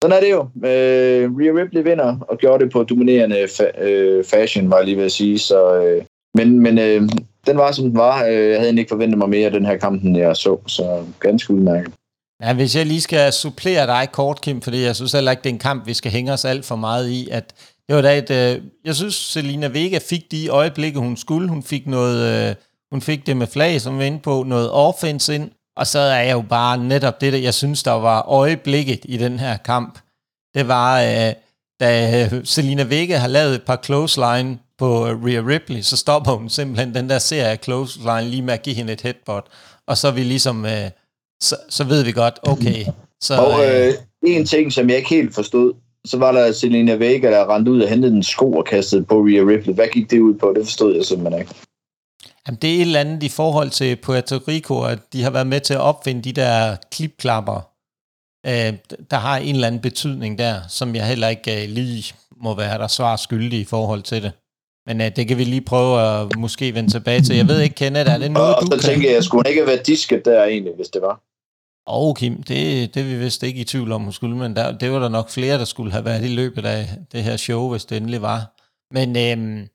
sådan 0.04 0.18
er 0.18 0.22
det 0.22 0.32
jo. 0.32 0.42
Øh, 0.70 1.38
Rhea 1.38 1.62
Ripley 1.62 1.84
vinder, 1.84 2.18
og 2.22 2.38
gjorde 2.38 2.64
det 2.64 2.72
på 2.72 2.84
dominerende 2.84 3.44
fa- 3.44 3.84
øh, 3.84 4.24
fashion, 4.24 4.70
var 4.70 4.78
jeg 4.78 4.86
lige 4.86 4.98
ved 4.98 5.06
at 5.06 5.12
sige, 5.12 5.40
så... 5.40 5.76
Øh, 5.76 6.04
men 6.36 6.60
men 6.60 6.80
øh, 6.80 7.02
den 7.48 7.58
var, 7.58 7.72
som 7.72 7.86
den 7.86 7.98
var. 7.98 8.26
Øh, 8.26 8.50
jeg 8.50 8.60
havde 8.60 8.80
ikke 8.80 8.90
forventet 8.90 9.18
mig 9.18 9.30
mere 9.30 9.46
af 9.46 9.52
den 9.52 9.66
her 9.66 9.78
kamp, 9.78 10.04
end 10.04 10.18
jeg 10.18 10.36
så, 10.36 10.58
så 10.68 11.04
ganske 11.20 11.54
udmærket. 11.54 11.94
Ja, 12.44 12.54
hvis 12.54 12.76
jeg 12.76 12.86
lige 12.86 13.02
skal 13.02 13.34
supplere 13.34 13.88
dig 13.88 14.12
kort, 14.12 14.42
Kim, 14.42 14.62
fordi 14.62 14.82
jeg 14.82 14.96
synes 14.96 15.12
heller 15.12 15.32
ikke, 15.32 15.44
det 15.44 15.50
er 15.50 15.54
en 15.54 15.60
kamp, 15.60 15.88
vi 15.88 15.94
skal 15.94 16.12
hænge 16.12 16.34
os 16.34 16.46
alt 16.46 16.66
for 16.66 16.76
meget 16.76 17.10
i, 17.10 17.30
at 17.30 17.54
det 17.88 17.96
var 17.96 18.02
da 18.02 18.18
et, 18.18 18.32
øh, 18.32 18.62
jeg 18.86 18.96
synes, 18.96 19.16
Selina 19.16 19.68
Vega 19.68 20.00
fik 20.10 20.32
de 20.32 20.48
øjeblikke, 20.48 21.00
hun 21.00 21.18
skulle. 21.18 21.50
Hun 21.50 21.64
fik 21.64 21.88
noget, 21.88 22.50
øh, 22.50 22.56
hun 22.92 23.02
fik 23.02 23.26
det 23.26 23.38
med 23.38 23.48
flag, 23.48 23.82
som 23.82 24.00
vi 24.00 24.06
inde 24.06 24.20
på, 24.20 24.44
noget 24.44 24.72
offense 24.72 25.36
ind, 25.36 25.52
og 25.78 25.88
så 25.88 26.00
er 26.00 26.22
jeg 26.22 26.34
jo 26.34 26.42
bare 26.42 26.78
netop 26.78 27.22
det, 27.22 27.34
der 27.34 27.40
jeg 27.40 27.54
synes, 27.54 27.84
der 27.84 27.92
var 27.92 28.22
øjeblikket 28.22 29.00
i 29.04 29.18
den 29.18 29.40
her 29.40 29.58
kamp. 29.58 30.00
Det 30.56 30.68
var, 30.68 31.02
øh, 31.02 31.34
da 31.80 32.24
øh, 32.34 32.46
Selina 32.46 32.84
Vega 32.84 33.18
har 33.18 33.28
lavet 33.28 33.56
et 33.56 33.64
par 33.64 33.80
close 33.84 34.20
line 34.20 34.60
på 34.78 35.08
øh, 35.08 35.24
Rhea 35.24 35.42
Ripley, 35.48 35.82
så 35.82 35.98
stopper 35.98 36.32
hun 36.32 36.50
simpelthen 36.50 36.96
den 36.96 37.10
der 37.10 37.20
serie 37.20 37.48
af 37.48 37.60
close 37.64 38.00
line 38.00 38.30
lige 38.30 38.42
med 38.42 38.54
at 38.54 38.62
give 38.62 38.76
hende 38.76 38.94
et 38.94 39.02
headbutt. 39.02 39.46
Og 39.88 39.98
så 39.98 40.08
er 40.08 40.12
vi 40.12 40.24
ligesom... 40.24 40.66
Øh, 40.66 40.90
så, 41.42 41.56
så 41.70 41.84
ved 41.84 42.04
vi 42.04 42.12
godt, 42.12 42.40
okay. 42.44 42.86
Så, 43.22 43.42
og 43.42 43.66
øh, 43.66 43.88
øh, 43.88 43.94
en 44.24 44.46
ting, 44.46 44.74
som 44.74 44.90
jeg 44.90 44.98
ikke 44.98 45.10
helt 45.10 45.36
forstod, 45.36 45.74
så 46.06 46.18
var 46.18 46.32
der 46.32 46.52
Selena 46.52 46.96
Vega, 46.96 47.32
der 47.32 47.56
rendte 47.56 47.72
ud 47.72 47.82
og 47.82 47.90
hentede 47.90 48.14
en 48.14 48.24
sko 48.24 48.54
og 48.54 48.66
kastede 48.66 49.04
på 49.04 49.16
Rhea 49.20 49.42
Ripley. 49.42 49.74
Hvad 49.74 49.88
gik 49.88 50.12
det 50.12 50.20
ud 50.20 50.34
på? 50.34 50.54
Det 50.56 50.66
forstod 50.66 50.96
jeg 50.96 51.06
simpelthen 51.06 51.42
ikke. 51.42 51.54
Jamen, 52.48 52.60
det 52.62 52.70
er 52.70 52.76
et 52.76 52.82
eller 52.82 53.00
andet 53.00 53.24
i 53.24 53.30
forhold 53.30 53.70
til 53.70 53.96
Puerto 53.96 54.38
Rico, 54.48 54.84
at 54.84 55.00
de 55.14 55.24
har 55.24 55.30
været 55.30 55.48
med 55.48 55.60
til 55.60 55.74
at 55.74 55.80
opfinde 55.80 56.22
de 56.22 56.32
der 56.32 56.76
klipklapper, 56.92 57.70
øh, 58.46 58.74
der 59.12 59.18
har 59.18 59.38
en 59.38 59.56
eller 59.56 59.68
anden 59.68 59.82
betydning 59.82 60.38
der, 60.38 60.56
som 60.70 60.96
jeg 60.96 61.08
heller 61.08 61.28
ikke 61.28 61.64
øh, 61.64 61.70
lige 61.70 62.14
må 62.42 62.56
være 62.56 62.78
der 62.78 62.88
svar 62.88 63.16
skyldig 63.16 63.60
i 63.60 63.66
forhold 63.66 64.02
til 64.02 64.24
det. 64.24 64.32
Men 64.88 65.02
uh, 65.02 65.08
det 65.16 65.28
kan 65.28 65.38
vi 65.38 65.44
lige 65.44 65.62
prøve 65.62 66.02
at 66.02 66.36
måske 66.38 66.74
vende 66.74 66.92
tilbage 66.92 67.22
til. 67.22 67.36
Jeg 67.36 67.48
ved 67.48 67.62
ikke, 67.62 67.76
Kenneth, 67.76 68.14
er 68.14 68.18
det 68.18 68.32
noget, 68.32 68.56
og, 68.56 68.62
du 68.62 68.66
så 68.66 68.72
kan... 68.72 68.80
tænker 68.80 69.12
jeg, 69.12 69.24
skulle 69.24 69.50
ikke 69.50 69.66
være 69.66 69.80
disket 69.86 70.26
der 70.26 70.44
egentlig, 70.44 70.74
hvis 70.76 70.88
det 70.88 71.02
var? 71.02 71.22
Og 71.88 72.18
Kim, 72.18 72.44
det, 72.44 72.94
det 72.94 73.02
er 73.02 73.06
vi 73.06 73.18
vist 73.18 73.44
ikke 73.44 73.62
i 73.62 73.64
tvivl 73.64 73.92
om, 73.92 74.04
hun 74.04 74.14
skulle, 74.14 74.38
men 74.38 74.56
der, 74.56 74.78
det 74.78 74.92
var 74.92 75.00
der 75.00 75.10
nok 75.10 75.30
flere, 75.30 75.58
der 75.58 75.66
skulle 75.66 75.92
have 75.92 76.06
været 76.06 76.26
i 76.26 76.36
løbet 76.36 76.66
af 76.66 76.88
det 77.12 77.24
her 77.24 77.38
show, 77.38 77.70
hvis 77.70 77.86
det 77.86 77.98
endelig 77.98 78.22
var. 78.22 78.54
Men, 78.94 79.10
øhm, 79.18 79.68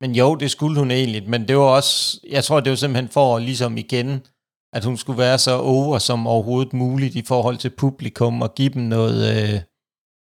men 0.00 0.14
jo, 0.14 0.34
det 0.34 0.50
skulle 0.50 0.78
hun 0.78 0.90
egentlig, 0.90 1.30
men 1.30 1.48
det 1.48 1.56
var 1.56 1.76
også, 1.76 2.20
jeg 2.30 2.44
tror, 2.44 2.60
det 2.60 2.70
var 2.70 2.76
simpelthen 2.76 3.08
for 3.08 3.38
ligesom 3.38 3.76
igen, 3.76 4.26
at 4.72 4.84
hun 4.84 4.96
skulle 4.96 5.18
være 5.18 5.38
så 5.38 5.58
over 5.58 5.98
som 5.98 6.26
overhovedet 6.26 6.72
muligt 6.72 7.14
i 7.14 7.22
forhold 7.22 7.56
til 7.56 7.70
publikum, 7.70 8.42
og 8.42 8.54
give 8.54 8.68
dem 8.68 8.82
noget, 8.82 9.18
øh, 9.36 9.60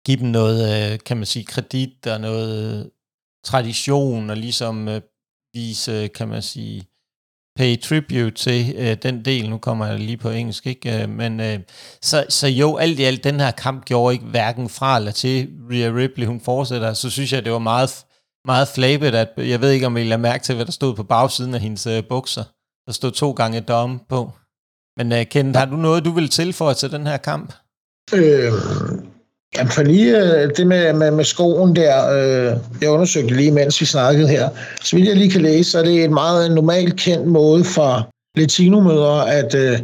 give 0.05 0.17
dem 0.17 0.27
noget 0.27 0.91
øh, 0.93 0.99
kan 0.99 1.17
man 1.17 1.25
sige, 1.25 1.45
kredit 1.45 2.07
og 2.07 2.21
noget 2.21 2.91
tradition, 3.45 4.29
og 4.29 4.37
ligesom 4.37 4.87
øh, 4.87 5.01
vise, 5.53 6.07
kan 6.07 6.27
man 6.27 6.41
sige, 6.41 6.90
pay 7.55 7.81
tribute 7.81 8.31
til 8.31 8.75
øh, 8.77 8.97
den 9.03 9.25
del. 9.25 9.49
Nu 9.49 9.57
kommer 9.57 9.85
jeg 9.85 9.99
lige 9.99 10.17
på 10.17 10.29
engelsk, 10.29 10.67
ikke? 10.67 11.01
Øh, 11.01 11.09
men 11.09 11.39
øh, 11.39 11.59
så, 12.01 12.25
så 12.29 12.47
jo, 12.47 12.77
alt 12.77 12.99
i 12.99 13.03
alt, 13.03 13.23
den 13.23 13.39
her 13.39 13.51
kamp 13.51 13.85
gjorde 13.85 14.13
ikke 14.13 14.25
hverken 14.25 14.69
fra 14.69 14.97
eller 14.97 15.11
til 15.11 15.49
Rhea 15.71 15.91
Ripley, 15.95 16.27
hun 16.27 16.41
fortsætter. 16.41 16.93
Så 16.93 17.09
synes 17.09 17.33
jeg, 17.33 17.45
det 17.45 17.51
var 17.51 17.59
meget, 17.59 18.05
meget 18.45 18.67
flabet, 18.67 19.15
at 19.15 19.29
jeg 19.37 19.61
ved 19.61 19.71
ikke, 19.71 19.85
om 19.85 19.97
I 19.97 20.03
lader 20.03 20.17
mærke 20.17 20.43
til, 20.43 20.55
hvad 20.55 20.65
der 20.65 20.71
stod 20.71 20.95
på 20.95 21.03
bagsiden 21.03 21.53
af 21.53 21.59
hendes 21.59 21.87
øh, 21.87 22.03
bukser. 22.09 22.43
Der 22.87 22.93
stod 22.93 23.11
to 23.11 23.31
gange 23.31 23.61
dom 23.61 24.01
på. 24.09 24.31
Men 24.97 25.11
øh, 25.11 25.25
Kenneth, 25.25 25.59
har 25.59 25.65
du 25.65 25.75
noget, 25.75 26.05
du 26.05 26.11
vil 26.11 26.29
tilføje 26.29 26.73
til 26.73 26.91
den 26.91 27.07
her 27.07 27.17
kamp? 27.17 27.53
Øh, 28.13 28.51
Jamen 29.55 29.71
for 29.71 29.83
lige 29.83 30.17
øh, 30.17 30.49
det 30.57 30.67
med, 30.67 30.93
med, 30.93 31.11
med 31.11 31.23
skoen 31.23 31.75
der, 31.75 32.09
øh, 32.09 32.57
jeg 32.81 32.89
undersøgte 32.89 33.35
lige, 33.35 33.51
mens 33.51 33.81
vi 33.81 33.85
snakkede 33.85 34.27
her. 34.27 34.49
Så 34.83 34.95
vidt 34.95 35.07
jeg 35.07 35.15
lige 35.15 35.31
kan 35.31 35.41
læse, 35.41 35.71
så 35.71 35.79
er 35.79 35.83
det 35.83 36.03
en 36.03 36.13
meget 36.13 36.51
normalt 36.51 36.95
kendt 36.99 37.27
måde 37.27 37.63
for 37.63 38.09
latinomødre 38.37 39.33
at, 39.33 39.55
øh, 39.55 39.79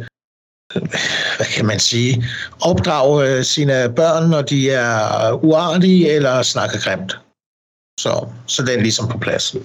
hvad 1.36 1.46
kan 1.56 1.66
man 1.66 1.78
sige, 1.78 2.24
opdrage 2.60 3.28
øh, 3.28 3.44
sine 3.44 3.92
børn, 3.96 4.30
når 4.30 4.42
de 4.42 4.70
er 4.70 5.32
uartige 5.44 6.10
eller 6.10 6.42
snakker 6.42 6.78
grimt. 6.78 7.18
Så, 8.00 8.26
så 8.46 8.62
det 8.62 8.74
er 8.74 8.80
ligesom 8.80 9.08
på 9.08 9.18
plads. 9.18 9.56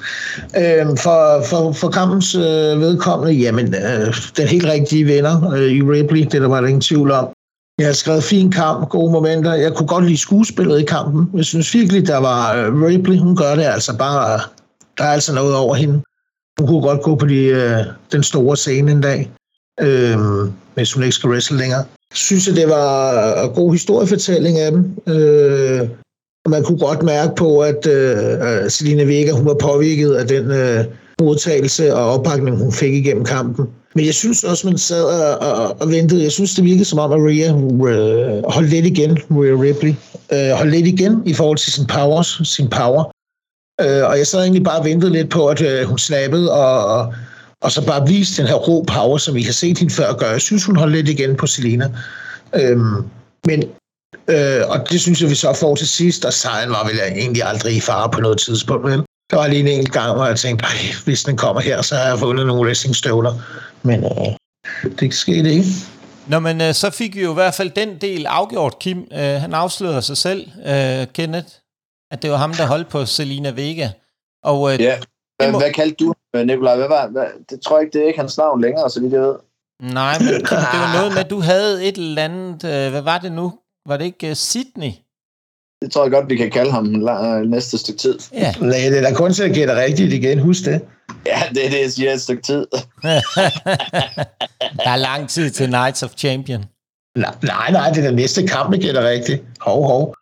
Øh, 0.57 0.85
for, 0.97 1.43
for, 1.49 1.71
for 1.71 1.89
kampens 1.89 2.35
øh, 2.35 2.79
vedkommende, 2.79 3.33
jamen, 3.33 3.75
øh, 3.75 4.15
den 4.37 4.47
helt 4.47 4.65
rigtige 4.65 5.03
vinder 5.03 5.51
øh, 5.51 5.71
i 5.71 5.81
Ripley, 5.81 6.21
det 6.21 6.41
der 6.41 6.47
var 6.47 6.61
der 6.61 6.67
ingen 6.67 6.81
tvivl 6.81 7.11
om. 7.11 7.33
Jeg 7.79 7.85
har 7.85 7.93
skrevet 7.93 8.23
fin 8.23 8.51
kamp, 8.51 8.89
gode 8.89 9.11
momenter. 9.11 9.53
Jeg 9.53 9.73
kunne 9.73 9.87
godt 9.87 10.05
lide 10.05 10.17
skuespillet 10.17 10.79
i 10.79 10.83
kampen. 10.83 11.29
Jeg 11.37 11.45
synes 11.45 11.73
virkelig, 11.73 12.07
der 12.07 12.17
var 12.17 12.67
uh, 12.67 12.83
Ripley. 12.83 13.17
Hun 13.17 13.35
gør 13.35 13.55
det 13.55 13.63
altså 13.63 13.97
bare... 13.97 14.41
Der 14.97 15.03
er 15.03 15.09
altså 15.09 15.33
noget 15.33 15.55
over 15.55 15.75
hende. 15.75 16.01
Hun 16.59 16.67
kunne 16.67 16.81
godt 16.81 17.01
gå 17.01 17.15
på 17.15 17.25
de, 17.25 17.51
uh, 17.51 17.93
den 18.11 18.23
store 18.23 18.57
scene 18.57 18.91
en 18.91 19.01
dag, 19.01 19.31
uh, 19.81 20.49
hvis 20.75 20.93
hun 20.93 21.03
ikke 21.03 21.15
skal 21.15 21.29
wrestle 21.29 21.57
længere. 21.57 21.79
Jeg 21.79 22.17
synes, 22.17 22.47
at 22.47 22.55
det 22.55 22.69
var 22.69 23.43
en 23.43 23.53
god 23.53 23.71
historiefortælling 23.71 24.59
af 24.59 24.71
dem. 24.71 24.83
Uh, 25.07 25.89
og 26.45 26.51
man 26.51 26.63
kunne 26.63 26.79
godt 26.79 27.03
mærke 27.03 27.35
på, 27.35 27.59
at 27.59 27.85
uh, 27.85 28.69
Selina 28.69 29.03
Vega 29.03 29.31
hun 29.31 29.45
var 29.45 29.53
påvirket 29.53 30.13
af 30.13 30.27
den 30.27 30.45
uh, 30.45 30.85
modtagelse 31.21 31.95
og 31.95 32.13
opbakning, 32.13 32.57
hun 32.57 32.71
fik 32.71 32.93
igennem 32.93 33.25
kampen. 33.25 33.67
Men 33.95 34.05
jeg 34.05 34.13
synes 34.13 34.43
også, 34.43 34.67
man 34.67 34.77
sad 34.77 35.03
og, 35.03 35.49
og, 35.49 35.81
og 35.81 35.89
ventede. 35.89 36.23
Jeg 36.23 36.31
synes, 36.31 36.55
det 36.55 36.63
virkede 36.63 36.85
som 36.85 36.99
om, 36.99 37.11
at 37.11 37.19
Rhea 37.19 37.49
øh, 37.49 38.43
holdt 38.43 38.69
lidt 38.69 38.85
igen, 38.85 39.17
Rhea 39.31 39.61
Ripley. 39.61 39.95
Uh, 40.31 40.57
holdt 40.57 40.71
lidt 40.71 40.87
igen 40.87 41.23
i 41.25 41.33
forhold 41.33 41.57
til 41.57 41.73
sin, 41.73 41.87
powers, 41.87 42.41
sin 42.43 42.69
power. 42.69 43.03
Uh, 43.83 44.09
og 44.09 44.17
jeg 44.17 44.27
sad 44.27 44.41
egentlig 44.41 44.63
bare 44.63 44.79
og 44.79 44.85
ventede 44.85 45.11
lidt 45.11 45.29
på, 45.29 45.47
at 45.47 45.61
uh, 45.61 45.89
hun 45.89 45.97
snappede, 45.97 46.51
og, 46.51 46.85
og, 46.85 47.13
og 47.61 47.71
så 47.71 47.85
bare 47.85 48.07
viste 48.07 48.41
den 48.41 48.49
her 48.49 48.55
rå 48.55 48.83
power, 48.83 49.17
som 49.17 49.35
vi 49.35 49.41
har 49.41 49.53
set 49.53 49.77
hende 49.77 49.93
før 49.93 50.13
gøre. 50.13 50.29
Jeg 50.29 50.41
synes, 50.41 50.65
hun 50.65 50.75
holdt 50.75 50.95
lidt 50.95 51.09
igen 51.09 51.35
på 51.35 51.47
Selena. 51.47 51.89
Uh, 52.53 53.03
men 53.47 53.63
Øh, 54.29 54.61
og 54.69 54.89
det 54.89 55.01
synes 55.01 55.21
jeg, 55.21 55.29
vi 55.29 55.35
så 55.35 55.53
får 55.53 55.75
til 55.75 55.87
sidst, 55.87 56.25
og 56.25 56.33
sejren 56.33 56.69
var 56.69 56.83
vel 56.87 56.99
egentlig 57.15 57.43
aldrig 57.43 57.75
i 57.75 57.79
fare 57.79 58.09
på 58.09 58.21
noget 58.21 58.37
tidspunkt. 58.37 58.85
Men 58.85 59.01
der 59.29 59.37
var 59.37 59.47
lige 59.47 59.59
en 59.59 59.67
enkelt 59.67 59.91
gang, 59.91 60.15
hvor 60.15 60.25
jeg 60.25 60.37
tænkte, 60.37 60.65
hvis 61.05 61.23
den 61.23 61.37
kommer 61.37 61.61
her, 61.61 61.81
så 61.81 61.95
har 61.95 62.07
jeg 62.07 62.19
fundet 62.19 62.47
nogle 62.47 62.67
wrestlingstøvler. 62.67 63.33
Men 63.83 64.03
øh, 64.03 64.91
det 64.99 65.13
skete 65.13 65.49
ikke. 65.49 65.69
Nå, 66.27 66.39
men 66.39 66.61
øh, 66.61 66.73
så 66.73 66.89
fik 66.89 67.15
vi 67.15 67.21
jo 67.21 67.31
i 67.31 67.33
hvert 67.33 67.53
fald 67.53 67.69
den 67.69 67.97
del 68.01 68.25
afgjort, 68.25 68.79
Kim. 68.79 69.07
Øh, 69.11 69.19
han 69.19 69.53
afslørede 69.53 70.01
sig 70.01 70.17
selv, 70.17 70.51
øh, 70.65 71.07
Kenneth, 71.13 71.47
at 72.11 72.21
det 72.21 72.31
var 72.31 72.37
ham, 72.37 72.53
der 72.53 72.65
holdt 72.65 72.89
på 72.89 73.05
Selina 73.05 73.49
Vega. 73.49 73.89
Og, 74.43 74.73
øh, 74.73 74.81
ja, 74.81 74.99
hvad, 75.37 75.51
må... 75.51 75.59
hvad 75.59 75.71
kaldte 75.71 76.05
du, 76.05 76.13
øh, 76.35 76.45
Nikolaj? 76.45 76.75
Hvad 76.75 76.87
var, 76.87 77.07
hvad, 77.07 77.25
det 77.49 77.61
tror 77.61 77.77
jeg 77.77 77.85
ikke, 77.85 77.93
det 77.93 78.03
er 78.03 78.07
ikke 78.07 78.19
hans 78.19 78.37
navn 78.37 78.61
længere, 78.61 78.89
så 78.89 79.01
vidt 79.01 79.13
jeg 79.13 79.21
ved. 79.21 79.35
Nej, 79.81 80.19
men 80.19 80.27
Kim, 80.27 80.57
det 80.73 80.79
var 80.83 80.93
noget 80.97 81.11
med, 81.13 81.19
at 81.25 81.29
du 81.29 81.39
havde 81.39 81.85
et 81.85 81.97
eller 81.97 82.23
andet, 82.23 82.63
øh, 82.63 82.91
hvad 82.91 83.01
var 83.01 83.17
det 83.17 83.31
nu? 83.31 83.53
Var 83.85 83.97
det 83.97 84.05
ikke 84.05 84.29
uh, 84.29 84.35
Sydney? 84.35 84.91
Det 85.83 85.91
tror 85.91 86.03
jeg 86.03 86.11
godt, 86.11 86.29
vi 86.29 86.35
kan 86.35 86.51
kalde 86.51 86.71
ham 86.71 86.85
næste 87.45 87.77
stykke 87.77 87.99
tid. 87.99 88.19
Ja. 88.33 88.53
Nej, 88.59 88.77
det 88.89 88.97
er 88.97 89.01
da 89.01 89.13
kun 89.13 89.33
til 89.33 89.43
at 89.43 89.53
gætte 89.53 89.75
rigtigt 89.75 90.13
igen. 90.13 90.39
Husk 90.39 90.65
det. 90.65 90.81
Ja, 91.25 91.41
det 91.49 91.65
er 91.65 91.69
det, 91.69 91.81
jeg 91.81 91.91
siger 91.91 92.13
et 92.13 92.21
stykke 92.21 92.43
tid. 92.43 92.65
der 94.83 94.89
er 94.89 94.95
lang 94.95 95.29
tid 95.29 95.49
til 95.49 95.67
Knights 95.67 96.03
of 96.03 96.11
Champion. 96.17 96.65
Nej, 97.17 97.71
nej, 97.71 97.89
det 97.89 98.03
er 98.03 98.07
den 98.07 98.15
næste 98.15 98.47
kamp, 98.47 98.73
ikke? 98.73 98.89
Er 98.89 98.93
det 98.93 99.03
rigtigt? 99.03 99.41
Hov, 99.61 99.87
hov. 99.87 100.15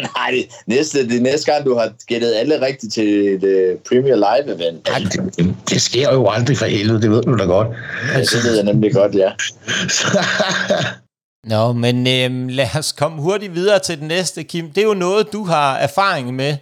Nej, 0.00 0.30
det 0.30 0.46
næste, 0.66 1.08
det 1.08 1.22
næste 1.22 1.52
gang, 1.52 1.64
du 1.64 1.78
har 1.78 1.92
gættet 2.06 2.34
alle 2.34 2.66
rigtigt 2.66 2.92
til 2.92 3.40
det 3.40 3.78
Premier 3.88 4.16
Live 4.16 4.54
event. 4.56 4.88
Ej, 4.88 4.98
det, 4.98 5.54
det, 5.68 5.82
sker 5.82 6.12
jo 6.12 6.28
aldrig 6.28 6.58
for 6.58 6.66
helvede, 6.66 7.02
det 7.02 7.10
ved 7.10 7.22
du 7.22 7.36
da 7.38 7.44
godt. 7.44 7.68
Ja, 8.14 8.20
det 8.20 8.44
ved 8.44 8.54
jeg 8.54 8.64
nemlig 8.64 8.94
godt, 8.94 9.14
ja. 9.14 9.30
Nå, 11.46 11.72
men 11.72 12.06
øhm, 12.06 12.48
lad 12.48 12.76
os 12.78 12.92
komme 12.92 13.22
hurtigt 13.22 13.54
videre 13.54 13.78
til 13.78 13.98
den 13.98 14.08
næste, 14.08 14.44
Kim. 14.44 14.72
Det 14.72 14.78
er 14.82 14.86
jo 14.86 14.94
noget, 14.94 15.32
du 15.32 15.44
har 15.44 15.76
erfaring 15.76 16.34
med. 16.34 16.56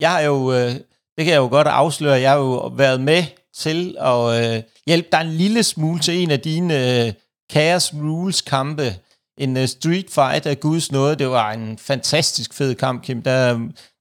Jeg 0.00 0.10
har 0.10 0.20
jo, 0.20 0.52
øh, 0.52 0.70
det 1.16 1.24
kan 1.24 1.28
jeg 1.28 1.36
jo 1.36 1.48
godt 1.48 1.66
afsløre, 1.66 2.20
jeg 2.20 2.30
har 2.30 2.38
jo 2.38 2.66
været 2.66 3.00
med 3.00 3.24
til 3.54 3.96
at 4.00 4.56
øh, 4.56 4.62
hjælpe 4.86 5.08
dig 5.12 5.20
en 5.20 5.32
lille 5.32 5.62
smule 5.62 6.00
til 6.00 6.22
en 6.22 6.30
af 6.30 6.40
dine 6.40 7.04
øh, 7.06 7.12
Chaos 7.52 7.94
Rules 7.94 8.40
kampe 8.40 8.94
en 9.38 9.56
øh, 9.56 9.68
street 9.68 10.06
fight 10.10 10.46
af 10.46 10.60
Guds 10.60 10.92
nåde. 10.92 11.16
Det 11.16 11.28
var 11.28 11.52
en 11.52 11.78
fantastisk 11.78 12.54
fed 12.54 12.74
kamp, 12.74 13.02
Kim. 13.02 13.22
Der, 13.22 13.52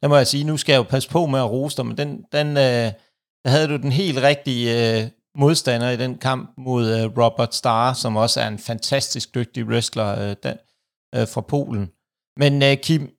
der 0.01 0.07
må 0.07 0.17
jeg 0.17 0.27
sige, 0.27 0.43
nu 0.43 0.57
skal 0.57 0.73
jeg 0.73 0.77
jo 0.77 0.83
passe 0.83 1.09
på 1.09 1.25
med 1.25 1.39
at 1.39 1.51
rose 1.51 1.77
dig, 1.77 1.85
men 1.85 1.97
den, 1.97 2.23
den, 2.31 2.47
øh, 2.47 2.91
der 3.43 3.49
havde 3.49 3.67
du 3.67 3.75
den 3.75 3.91
helt 3.91 4.17
rigtige 4.17 4.97
øh, 5.01 5.07
modstander 5.37 5.89
i 5.89 5.97
den 5.97 6.17
kamp 6.17 6.49
mod 6.57 7.05
uh, 7.05 7.23
Robert 7.23 7.55
Starr, 7.55 7.93
som 7.93 8.15
også 8.15 8.41
er 8.41 8.47
en 8.47 8.59
fantastisk 8.59 9.35
dygtig 9.35 9.65
wrestler 9.65 10.13
uh, 10.13 10.35
den, 10.43 10.57
uh, 11.17 11.27
fra 11.27 11.41
Polen. 11.41 11.89
Men 12.37 12.53
uh, 12.61 12.77
Kim, 12.83 13.09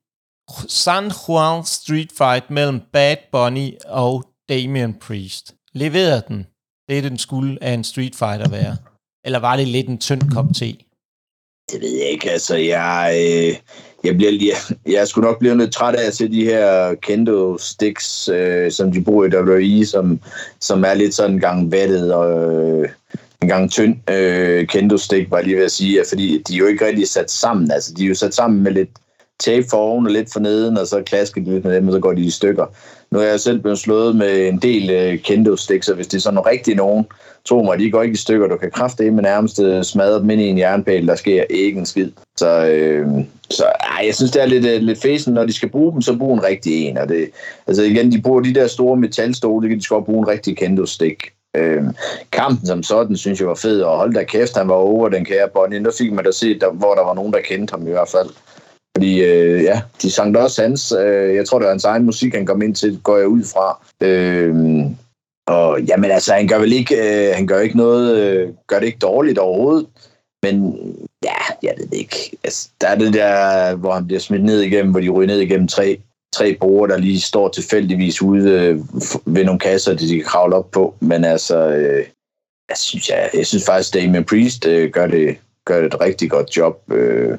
San 0.69 1.13
Juan 1.29 1.65
Street 1.65 2.13
Fight 2.19 2.51
mellem 2.51 2.81
Bad 2.93 3.17
Bunny 3.33 3.71
og 3.87 4.25
Damian 4.49 4.95
Priest. 4.95 5.55
Leverede 5.75 6.23
den 6.29 6.47
det, 6.89 7.05
den 7.05 7.19
skulle 7.19 7.59
af 7.65 7.73
en 7.73 7.85
Street 7.85 8.17
Fighter 8.17 8.49
være? 8.49 8.77
Eller 9.25 9.39
var 9.39 9.57
det 9.57 9.69
lidt 9.69 9.89
en 9.89 9.99
tynd 9.99 10.23
kop 10.35 10.47
te? 10.55 10.77
Det 11.71 11.81
ved 11.81 11.99
jeg 11.99 12.09
ikke. 12.09 12.31
Altså, 12.31 12.57
jeg, 12.57 13.15
øh, 13.17 13.57
jeg, 14.09 14.17
bliver 14.17 14.33
jeg, 14.33 14.77
jeg 14.93 15.09
skulle 15.09 15.27
nok 15.27 15.39
blive 15.39 15.59
lidt 15.59 15.73
træt 15.73 15.95
af 15.95 16.07
at 16.07 16.17
se 16.17 16.29
de 16.29 16.45
her 16.45 16.95
kendo 16.95 17.59
sticks, 17.59 18.29
øh, 18.29 18.71
som 18.71 18.93
de 18.93 19.05
bruger 19.05 19.25
i 19.27 19.37
WWE, 19.37 19.87
som, 19.87 20.21
som 20.61 20.85
er 20.85 20.95
lidt 20.95 21.15
sådan 21.15 21.33
en 21.33 21.41
gang 21.41 21.73
vattet 21.73 22.15
og 22.15 22.31
øh, 22.31 22.89
en 23.43 23.49
gang 23.49 23.71
tynd 23.71 24.11
øh, 24.11 24.67
kendo 24.67 24.97
stick, 24.97 25.31
var 25.31 25.37
jeg 25.37 25.47
lige 25.47 25.57
ved 25.57 25.65
at 25.65 25.71
sige, 25.71 26.05
fordi 26.09 26.43
de 26.49 26.55
er 26.55 26.59
jo 26.59 26.67
ikke 26.67 26.87
rigtig 26.87 27.09
sat 27.09 27.31
sammen. 27.31 27.71
Altså, 27.71 27.95
de 27.95 28.05
er 28.05 28.09
jo 28.09 28.15
sat 28.15 28.35
sammen 28.35 28.63
med 28.63 28.73
lidt 28.73 28.91
tape 29.41 29.67
for 29.71 29.77
oven 29.77 30.07
og 30.07 30.13
lidt 30.13 30.33
for 30.33 30.41
neden, 30.41 30.79
og 30.79 30.87
så 30.87 31.03
klasker 31.03 31.41
de 31.41 31.51
lidt 31.51 31.65
med 31.65 31.77
dem, 31.77 31.89
og 31.89 31.93
så 31.93 32.01
går 32.01 32.13
de 32.13 32.23
i 32.23 32.31
stykker. 32.31 32.67
Nu 33.11 33.19
er 33.19 33.25
jeg 33.25 33.41
selv 33.41 33.59
blevet 33.59 33.79
slået 33.79 34.17
med 34.17 34.49
en 34.49 34.59
del 34.59 34.91
øh, 34.91 35.19
kendo-stik, 35.19 35.83
så 35.83 35.95
hvis 35.95 36.07
det 36.07 36.17
er 36.17 36.21
sådan 36.21 36.47
rigtig 36.47 36.77
nogen, 36.77 37.07
tro 37.45 37.63
mig, 37.63 37.79
de 37.79 37.91
går 37.91 38.03
ikke 38.03 38.15
i 38.15 38.17
stykker. 38.17 38.47
Du 38.47 38.57
kan 38.57 38.71
kræfte 38.71 39.11
med 39.11 39.23
nærmest 39.23 39.63
øh, 39.63 39.85
smadre 39.85 40.21
dem 40.21 40.31
ind 40.31 40.41
i 40.41 40.49
en 40.49 40.59
jernpæl, 40.59 41.07
der 41.07 41.15
sker 41.15 41.45
ikke 41.51 41.79
en 41.79 41.87
skid. 41.87 42.11
Så, 42.37 42.67
øh, 42.67 43.07
så 43.51 43.65
ej, 43.65 44.07
jeg 44.07 44.15
synes, 44.15 44.31
det 44.31 44.43
er 44.43 44.47
lidt, 44.47 44.67
øh, 44.67 44.81
lidt 44.81 45.03
fæsen. 45.03 45.35
Når 45.35 45.45
de 45.45 45.53
skal 45.53 45.69
bruge 45.69 45.93
dem, 45.93 46.03
så 46.03 46.17
brug 46.17 46.35
en 46.35 46.45
rigtig 46.45 46.87
en. 46.87 46.99
Og 46.99 47.09
det, 47.09 47.31
altså 47.67 47.83
igen, 47.83 48.13
de 48.13 48.23
bruger 48.23 48.41
de 48.41 48.55
der 48.55 48.67
store 48.67 48.97
metalstole, 48.97 49.63
det 49.63 49.71
kan 49.71 49.79
de 49.79 49.85
skal 49.85 50.03
bruge 50.03 50.19
en 50.19 50.29
rigtig 50.29 50.57
kendo-stik. 50.57 51.23
Øh, 51.57 51.83
kampen 52.33 52.67
som 52.67 52.83
sådan, 52.83 53.17
synes 53.17 53.41
jeg 53.41 53.49
var 53.49 53.55
fed, 53.55 53.81
og 53.81 53.99
hold 53.99 54.15
da 54.15 54.25
kæft, 54.25 54.57
han 54.57 54.69
var 54.69 54.75
over 54.75 55.09
den 55.09 55.25
kære 55.25 55.49
Bonnie. 55.55 55.81
Nu 55.81 55.91
fik 55.99 56.13
man 56.13 56.25
da 56.25 56.31
set, 56.31 56.61
der, 56.61 56.71
hvor 56.73 56.95
der 56.95 57.05
var 57.05 57.15
nogen, 57.15 57.33
der 57.33 57.41
kendte 57.41 57.71
ham 57.71 57.87
i 57.87 57.91
hvert 57.91 58.09
fald. 58.09 58.29
Fordi 58.99 59.23
øh, 59.23 59.63
ja, 59.63 59.81
de 60.03 60.11
sang 60.11 60.35
da 60.35 60.41
også 60.41 60.63
hans. 60.63 60.93
Øh, 60.93 61.35
jeg 61.35 61.47
tror, 61.47 61.59
det 61.59 61.65
var 61.65 61.73
hans 61.73 61.85
egen 61.85 62.05
musik, 62.05 62.35
han 62.35 62.47
kom 62.47 62.63
ind 62.63 62.75
til, 62.75 63.01
går 63.03 63.17
jeg 63.17 63.29
ud 63.29 63.43
fra. 63.45 63.87
Øh, 64.03 64.55
og 65.47 65.83
jamen 65.83 66.11
altså, 66.11 66.33
han 66.33 66.49
gør 66.49 66.59
vel 66.59 66.73
ikke, 66.73 66.97
øh, 66.97 67.35
han 67.35 67.47
gør 67.47 67.61
ikke 67.61 67.77
noget, 67.77 68.17
øh, 68.17 68.49
gør 68.67 68.79
det 68.79 68.87
ikke 68.87 68.99
dårligt 68.99 69.39
overhovedet. 69.39 69.87
Men 70.43 70.77
ja, 71.25 71.37
jeg 71.63 71.75
ved 71.79 71.87
det 71.87 71.97
ikke. 71.97 72.37
Altså, 72.45 72.69
der 72.81 72.89
er 72.89 72.95
det 72.95 73.15
der, 73.15 73.75
hvor 73.75 73.93
han 73.93 74.07
bliver 74.07 74.21
smidt 74.21 74.45
ned 74.45 74.61
igennem, 74.61 74.91
hvor 74.91 75.01
de 75.01 75.09
ryger 75.09 75.27
ned 75.27 75.41
igennem 75.41 75.69
tre, 75.69 76.01
tre 76.35 76.57
borer, 76.61 76.87
der 76.87 76.97
lige 76.97 77.21
står 77.21 77.49
tilfældigvis 77.49 78.23
ude 78.23 78.51
øh, 78.51 78.79
ved 79.27 79.45
nogle 79.45 79.61
kasser, 79.61 79.95
de 79.95 80.17
kan 80.17 80.25
kravle 80.25 80.57
op 80.57 80.71
på. 80.71 80.95
Men 81.01 81.25
altså, 81.25 81.69
øh, 81.69 82.05
jeg, 82.69 82.77
synes, 82.77 83.09
jeg, 83.09 83.31
jeg 83.35 83.47
synes 83.47 83.65
faktisk, 83.67 83.95
Damien 83.95 84.25
Priest 84.25 84.67
øh, 84.67 84.91
gør, 84.91 85.07
det, 85.07 85.37
gør 85.65 85.81
det 85.81 85.95
et 85.95 86.01
rigtig 86.01 86.31
godt 86.31 86.57
job. 86.57 86.93
Øh, 86.93 87.39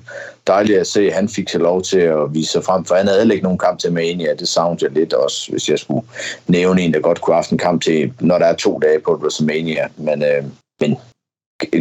dejligt 0.50 0.80
at 0.80 0.88
se, 0.88 1.02
at 1.02 1.14
han 1.14 1.30
fik 1.30 1.50
sig 1.50 1.62
lov 1.62 1.82
til 1.82 2.00
at 2.00 2.34
vise 2.34 2.52
sig 2.52 2.64
frem, 2.64 2.86
for 2.86 2.96
han 2.96 3.08
havde 3.08 3.34
ikke 3.34 3.44
nogen 3.44 3.58
kamp 3.58 3.80
til 3.80 3.94
Mania. 3.94 4.34
Det 4.34 4.48
savnede 4.48 4.86
jeg 4.86 4.92
lidt 4.92 5.14
også, 5.14 5.52
hvis 5.52 5.70
jeg 5.70 5.80
skulle 5.80 6.06
nævne 6.48 6.82
en, 6.82 6.94
der 6.94 7.00
godt 7.00 7.22
kunne 7.22 7.34
have 7.34 7.44
haft 7.44 7.52
en 7.52 7.58
kamp 7.58 7.82
til, 7.82 8.14
når 8.20 8.38
der 8.38 8.46
er 8.46 8.56
to 8.56 8.80
dage 8.80 9.00
på 9.00 9.12
WrestleMania. 9.12 9.88
Men, 9.98 10.24
øh, 10.24 10.44
men 10.82 10.98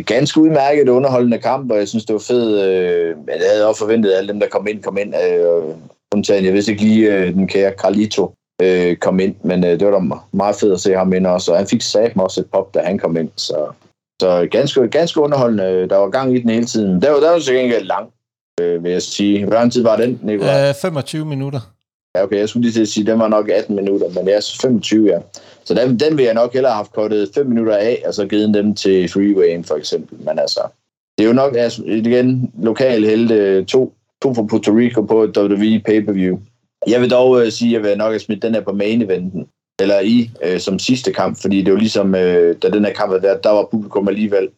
ganske 0.07 0.41
udmærket 0.41 0.89
underholdende 0.89 1.39
kamp, 1.39 1.71
og 1.71 1.79
jeg 1.79 1.89
synes, 1.89 2.05
det 2.05 2.15
var 2.15 2.25
fedt. 2.27 2.65
Øh, 2.65 3.17
jeg 3.29 3.51
havde 3.51 3.69
også 3.69 3.79
forventet, 3.79 4.11
at 4.11 4.19
alle 4.19 4.29
dem, 4.29 4.41
der 4.41 4.49
kom 4.49 4.67
ind, 4.67 4.83
kom 4.83 4.99
ind. 4.99 5.15
Øh, 5.15 5.63
undtagen, 6.15 6.45
jeg 6.45 6.53
vidste 6.53 6.73
ikke 6.73 6.85
lige, 6.85 7.15
øh, 7.15 7.35
den 7.35 7.49
kære 7.49 7.73
Carlito 7.79 8.35
øh, 8.63 8.97
kom 8.97 9.21
ind, 9.21 9.35
men 9.43 9.65
øh, 9.65 9.71
det 9.71 9.87
var 9.87 9.99
da 9.99 10.17
meget 10.33 10.57
fedt 10.57 10.73
at 10.73 10.81
se 10.81 10.93
ham 10.95 11.13
ind 11.13 11.27
også, 11.27 11.53
og 11.53 11.59
han 11.59 11.67
fik 11.67 11.83
sat 11.83 12.17
mig 12.17 12.25
også 12.25 12.41
et 12.41 12.51
pop, 12.53 12.75
da 12.75 12.81
han 12.81 12.99
kom 12.99 13.17
ind, 13.17 13.31
så, 13.37 13.67
så 14.23 14.49
ganske, 14.51 14.89
ganske 14.89 15.21
underholdende. 15.21 15.65
Øh, 15.65 15.91
der 15.91 15.97
var 15.97 16.11
gang 16.11 16.37
i 16.37 16.41
den 16.41 16.51
hele 16.51 16.67
tiden. 16.67 17.03
Der 17.03 17.11
var, 17.11 17.21
der 17.21 17.31
var 17.31 17.39
så 17.39 17.53
gengæld 17.53 17.85
lang, 17.85 18.09
øh, 18.61 18.85
vil 18.85 18.93
jeg 18.93 19.03
sige. 19.03 19.47
Hvor 19.47 19.69
tid 19.73 19.83
var 19.83 19.97
den, 19.97 20.21
Nicolaj? 20.23 20.69
Øh, 20.69 20.75
25 20.83 21.25
minutter. 21.25 21.61
Ja, 22.17 22.23
okay, 22.23 22.39
jeg 22.39 22.49
skulle 22.49 22.63
lige 22.63 22.73
til 22.73 22.83
at 22.83 22.89
sige, 22.89 23.03
at 23.03 23.07
den 23.07 23.19
var 23.19 23.29
nok 23.29 23.49
18 23.49 23.77
minutter, 23.77 24.09
men 24.09 24.27
det 24.27 24.35
er 24.35 24.57
25, 24.63 25.07
ja. 25.07 25.19
Så 25.65 25.75
den, 25.75 26.01
den 26.01 26.19
vil 26.19 26.25
jeg 26.25 26.35
nok 26.35 26.53
hellere 26.53 26.73
have 26.73 26.77
haft 26.77 26.93
kortet 26.93 27.31
5 27.35 27.47
minutter 27.47 27.77
af, 27.77 28.03
og 28.07 28.15
så 28.15 28.27
givet 28.27 28.55
dem 28.55 28.75
til 28.75 29.09
Freewayen 29.09 29.65
for 29.65 29.75
eksempel. 29.75 30.19
Men 30.19 30.39
altså, 30.39 30.61
det 31.19 31.25
er 31.25 31.29
jo 31.29 31.35
nok, 31.35 31.57
altså, 31.57 31.83
igen, 31.87 32.53
lokal 32.63 33.05
helte, 33.05 33.65
to, 33.65 33.95
to 34.23 34.35
fra 34.35 34.43
Puerto 34.43 34.73
Rico 34.73 35.03
på 35.03 35.27
WWE 35.39 35.81
pay-per-view. 35.87 36.39
Jeg 36.87 37.01
vil 37.01 37.11
dog 37.11 37.31
uh, 37.31 37.49
sige, 37.49 37.77
at 37.77 37.83
jeg 37.83 37.91
vil 37.91 37.99
nok 37.99 38.11
have 38.11 38.19
smidt 38.19 38.43
den 38.43 38.55
her 38.55 38.61
på 38.61 38.73
main 38.73 39.03
eventen, 39.03 39.47
eller 39.81 40.01
i, 40.01 40.31
uh, 40.47 40.59
som 40.59 40.79
sidste 40.79 41.13
kamp, 41.13 41.41
fordi 41.41 41.63
det 41.63 41.73
var 41.73 41.79
ligesom, 41.79 42.09
uh, 42.09 42.55
da 42.63 42.71
den 42.73 42.85
her 42.85 42.93
kamp 42.93 43.13
var 43.13 43.19
der, 43.19 43.37
der 43.37 43.51
var 43.51 43.69
publikum 43.71 44.09
alligevel 44.09 44.49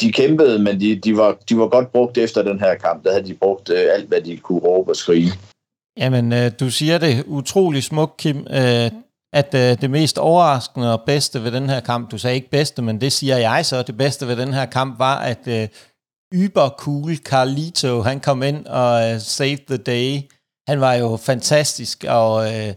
de 0.00 0.12
kæmpede, 0.12 0.58
men 0.58 0.80
de, 0.80 0.96
de, 0.96 1.16
var, 1.16 1.36
de 1.48 1.58
var 1.58 1.68
godt 1.68 1.92
brugt 1.92 2.18
efter 2.18 2.42
den 2.42 2.60
her 2.60 2.74
kamp. 2.74 3.04
Der 3.04 3.10
havde 3.10 3.26
de 3.26 3.34
brugt 3.34 3.70
øh, 3.70 3.86
alt, 3.94 4.08
hvad 4.08 4.20
de 4.20 4.36
kunne 4.36 4.60
råbe 4.60 4.90
og 4.90 4.96
skrige. 4.96 5.32
Jamen, 5.98 6.32
øh, 6.32 6.52
du 6.60 6.70
siger 6.70 6.98
det 6.98 7.24
utrolig 7.26 7.84
smukt, 7.84 8.16
Kim, 8.16 8.36
øh, 8.50 8.90
at 9.32 9.54
øh, 9.54 9.80
det 9.80 9.90
mest 9.90 10.18
overraskende 10.18 10.92
og 10.92 11.02
bedste 11.06 11.44
ved 11.44 11.52
den 11.52 11.68
her 11.68 11.80
kamp, 11.80 12.10
du 12.10 12.18
sagde 12.18 12.36
ikke 12.36 12.50
bedste, 12.50 12.82
men 12.82 13.00
det 13.00 13.12
siger 13.12 13.36
jeg 13.36 13.66
så, 13.66 13.82
det 13.82 13.96
bedste 13.96 14.26
ved 14.26 14.36
den 14.36 14.54
her 14.54 14.66
kamp 14.66 14.98
var, 14.98 15.18
at 15.18 15.48
øh, 15.48 15.68
yber 16.34 16.68
cool 16.68 17.16
Carlito, 17.16 18.00
han 18.00 18.20
kom 18.20 18.42
ind 18.42 18.66
og 18.66 19.10
øh, 19.10 19.20
saved 19.20 19.66
the 19.66 19.76
day. 19.76 20.20
Han 20.68 20.80
var 20.80 20.94
jo 20.94 21.16
fantastisk, 21.16 22.04
og 22.08 22.54
øh, 22.54 22.74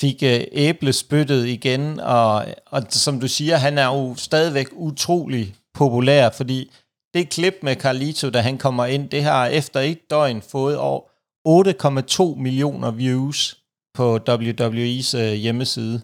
fik 0.00 0.22
øh, 0.22 0.40
æblespyttet 0.52 1.46
igen, 1.46 2.00
og, 2.00 2.44
og 2.66 2.82
som 2.88 3.20
du 3.20 3.28
siger, 3.28 3.56
han 3.56 3.78
er 3.78 3.86
jo 3.86 4.14
stadigvæk 4.16 4.68
utrolig 4.72 5.54
populær, 5.74 6.30
fordi 6.30 6.70
det 7.14 7.30
klip 7.30 7.54
med 7.62 7.76
Carlito, 7.76 8.30
da 8.30 8.40
han 8.40 8.58
kommer 8.58 8.86
ind, 8.86 9.10
det 9.10 9.22
har 9.22 9.46
efter 9.46 9.80
et 9.80 10.10
døgn 10.10 10.42
fået 10.42 10.76
over 10.78 11.00
8,2 12.34 12.40
millioner 12.40 12.90
views 12.90 13.58
på 13.94 14.16
WWE's 14.28 15.18
øh, 15.18 15.32
hjemmeside. 15.32 16.00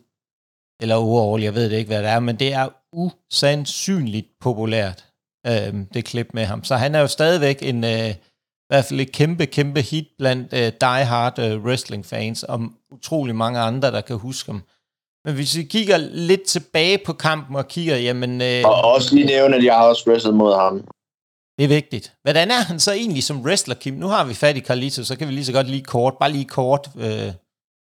Eller 0.80 0.94
overall, 0.94 1.42
jeg 1.42 1.54
ved 1.54 1.70
det 1.70 1.76
ikke, 1.76 1.88
hvad 1.88 2.02
det 2.02 2.10
er, 2.10 2.20
men 2.20 2.36
det 2.36 2.52
er 2.52 2.68
usandsynligt 2.92 4.28
populært, 4.40 5.06
øh, 5.46 5.74
det 5.94 6.04
klip 6.04 6.28
med 6.34 6.44
ham. 6.44 6.64
Så 6.64 6.76
han 6.76 6.94
er 6.94 7.00
jo 7.00 7.06
stadigvæk 7.06 7.58
en, 7.62 7.84
øh, 7.84 8.10
i 8.10 8.68
hvert 8.68 8.84
fald 8.84 9.00
et 9.00 9.12
kæmpe, 9.12 9.46
kæmpe 9.46 9.80
hit 9.80 10.08
blandt 10.18 10.52
øh, 10.52 10.72
die-hard 10.80 11.38
øh, 11.38 11.64
wrestling-fans, 11.64 12.42
og 12.42 12.60
utrolig 12.90 13.36
mange 13.36 13.60
andre, 13.60 13.90
der 13.90 14.00
kan 14.00 14.16
huske 14.16 14.52
ham. 14.52 14.62
Men 15.24 15.34
hvis 15.34 15.56
vi 15.56 15.62
kigger 15.62 15.96
lidt 15.96 16.42
tilbage 16.42 16.98
på 17.06 17.12
kampen 17.12 17.56
og 17.56 17.68
kigger, 17.68 17.96
jamen... 17.96 18.42
Øh, 18.42 18.62
og 18.64 18.92
også 18.94 19.14
lige 19.14 19.26
nævne, 19.26 19.56
at 19.56 19.64
jeg 19.64 19.74
har 19.74 19.84
også 19.84 20.10
wrestlet 20.10 20.34
mod 20.34 20.54
ham. 20.54 20.84
Det 21.58 21.64
er 21.64 21.68
vigtigt. 21.68 22.12
Hvordan 22.22 22.50
er 22.50 22.62
han 22.68 22.80
så 22.80 22.92
egentlig 22.92 23.22
som 23.22 23.42
wrestler, 23.42 23.74
Kim? 23.74 23.94
Nu 23.94 24.06
har 24.06 24.24
vi 24.24 24.34
fat 24.34 24.56
i 24.56 24.60
Carlito, 24.60 25.04
så 25.04 25.18
kan 25.18 25.28
vi 25.28 25.32
lige 25.32 25.44
så 25.44 25.52
godt 25.52 25.70
lige 25.70 25.82
kort, 25.82 26.14
bare 26.20 26.32
lige 26.32 26.44
kort. 26.44 26.88
Øh. 26.96 27.32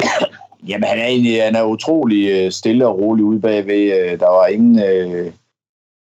Jamen, 0.70 0.84
han 0.90 1.00
er 1.00 1.06
egentlig 1.06 1.44
han 1.44 1.56
er 1.56 1.64
utrolig 1.64 2.30
øh, 2.30 2.52
stille 2.52 2.88
og 2.88 3.00
rolig 3.00 3.24
ude 3.24 3.40
bagved. 3.40 4.00
Øh, 4.00 4.20
der 4.20 4.28
var 4.28 4.48
ingen, 4.48 4.80
øh, 4.84 5.32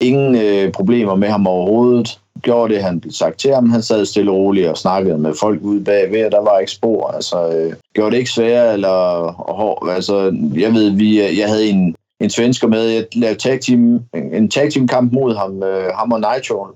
ingen 0.01 0.37
øh, 0.37 0.73
problemer 0.73 1.15
med 1.15 1.29
ham 1.29 1.47
overhovedet 1.47 2.21
gjorde 2.43 2.75
det, 2.75 2.83
han 2.83 3.01
blev 3.01 3.13
sagt 3.13 3.39
til 3.39 3.55
ham. 3.55 3.71
Han 3.71 3.83
sad 3.83 4.07
stille 4.07 4.31
og 4.31 4.37
roligt 4.37 4.69
og 4.69 4.79
snakkede 4.79 5.19
med 5.19 5.35
folk 5.41 5.63
ude 5.63 5.85
bagved, 5.85 6.25
og 6.25 6.33
der 6.33 6.41
var 6.41 6.59
ikke 6.59 6.73
spor. 6.73 7.07
Altså, 7.07 7.57
øh, 7.57 7.73
gjorde 7.95 8.11
det 8.11 8.19
ikke 8.19 8.31
sværere 8.31 8.73
eller 8.73 9.33
hårdt? 9.53 9.91
Altså, 9.93 10.37
jeg 10.55 10.73
ved, 10.75 10.91
vi, 10.91 11.23
øh, 11.23 11.39
jeg 11.39 11.49
havde 11.49 11.69
en, 11.69 11.95
en 12.21 12.31
svensker 12.31 12.69
med, 12.69 12.83
jeg 12.83 13.05
lavede 13.13 13.39
tag 13.39 13.61
team, 13.61 14.01
en 14.33 14.51
tag 14.51 14.73
team 14.73 14.89
kamp 14.89 15.13
mod 15.13 15.35
ham, 15.35 15.63
øh, 15.63 15.93
ham 15.95 16.13
og 16.13 16.21
Nitro. 16.21 16.67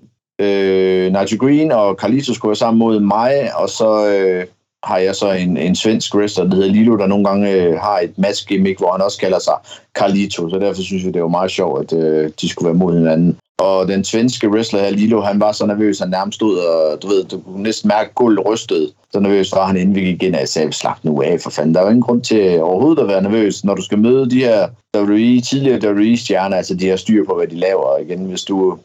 Øh, 0.40 1.12
Nigel 1.12 1.38
Green 1.38 1.72
og 1.72 1.94
Carlito 1.94 2.34
skulle 2.34 2.50
være 2.50 2.56
sammen 2.56 2.78
mod 2.78 3.00
mig, 3.00 3.50
og 3.56 3.68
så, 3.68 4.08
øh, 4.08 4.46
har 4.84 4.98
jeg 4.98 5.14
så 5.14 5.30
en, 5.32 5.56
en 5.56 5.76
svensk 5.76 6.14
wrestler, 6.14 6.44
der 6.44 6.54
hedder 6.54 6.72
Lilo, 6.72 6.96
der 6.96 7.06
nogle 7.06 7.24
gange 7.24 7.52
øh, 7.52 7.78
har 7.78 7.98
et 7.98 8.18
mask 8.18 8.48
gimmick, 8.48 8.78
hvor 8.78 8.92
han 8.92 9.02
også 9.02 9.18
kalder 9.18 9.38
sig 9.38 9.54
Carlito, 9.94 10.50
så 10.50 10.58
derfor 10.58 10.82
synes 10.82 11.04
jeg, 11.04 11.14
det 11.14 11.22
var 11.22 11.28
meget 11.28 11.50
sjovt, 11.50 11.92
at 11.92 11.98
øh, 11.98 12.30
de 12.40 12.48
skulle 12.48 12.66
være 12.66 12.78
mod 12.78 12.94
hinanden. 12.94 13.36
Og 13.58 13.88
den 13.88 14.04
svenske 14.04 14.50
wrestler 14.50 14.80
her, 14.80 14.90
Lilo, 14.90 15.20
han 15.20 15.40
var 15.40 15.52
så 15.52 15.66
nervøs, 15.66 15.98
han 15.98 16.08
nærmest 16.08 16.36
stod, 16.36 16.58
og 16.58 17.02
du 17.02 17.08
ved, 17.08 17.24
du 17.24 17.40
kunne 17.40 17.62
næsten 17.62 17.88
mærke 17.88 18.14
gulvet 18.14 18.46
rystede. 18.46 18.92
Så 19.12 19.20
nervøs 19.20 19.52
var 19.52 19.66
han, 19.66 19.76
inden 19.76 19.94
vi 19.94 20.00
gik 20.00 20.22
ind, 20.22 20.34
og 20.34 20.40
jeg 20.40 20.48
sagde, 20.48 20.72
slap 20.72 20.98
nu 21.02 21.22
af, 21.22 21.40
for 21.40 21.50
fanden. 21.50 21.74
Der 21.74 21.80
er 21.80 21.84
jo 21.84 21.90
ingen 21.90 22.02
grund 22.02 22.22
til 22.22 22.60
overhovedet 22.62 23.02
at 23.02 23.08
være 23.08 23.22
nervøs, 23.22 23.64
når 23.64 23.74
du 23.74 23.82
skal 23.82 23.98
møde 23.98 24.30
de 24.30 24.38
her 24.38 24.68
WWE, 24.96 25.40
tidligere 25.40 25.90
WWE-stjerner, 25.90 26.56
altså 26.56 26.74
de 26.74 26.88
har 26.88 26.96
styr 26.96 27.24
på, 27.24 27.34
hvad 27.34 27.46
de 27.46 27.56
laver. 27.56 27.82
Og 27.82 28.02
igen, 28.02 28.24
hvis 28.24 28.42
du 28.42 28.78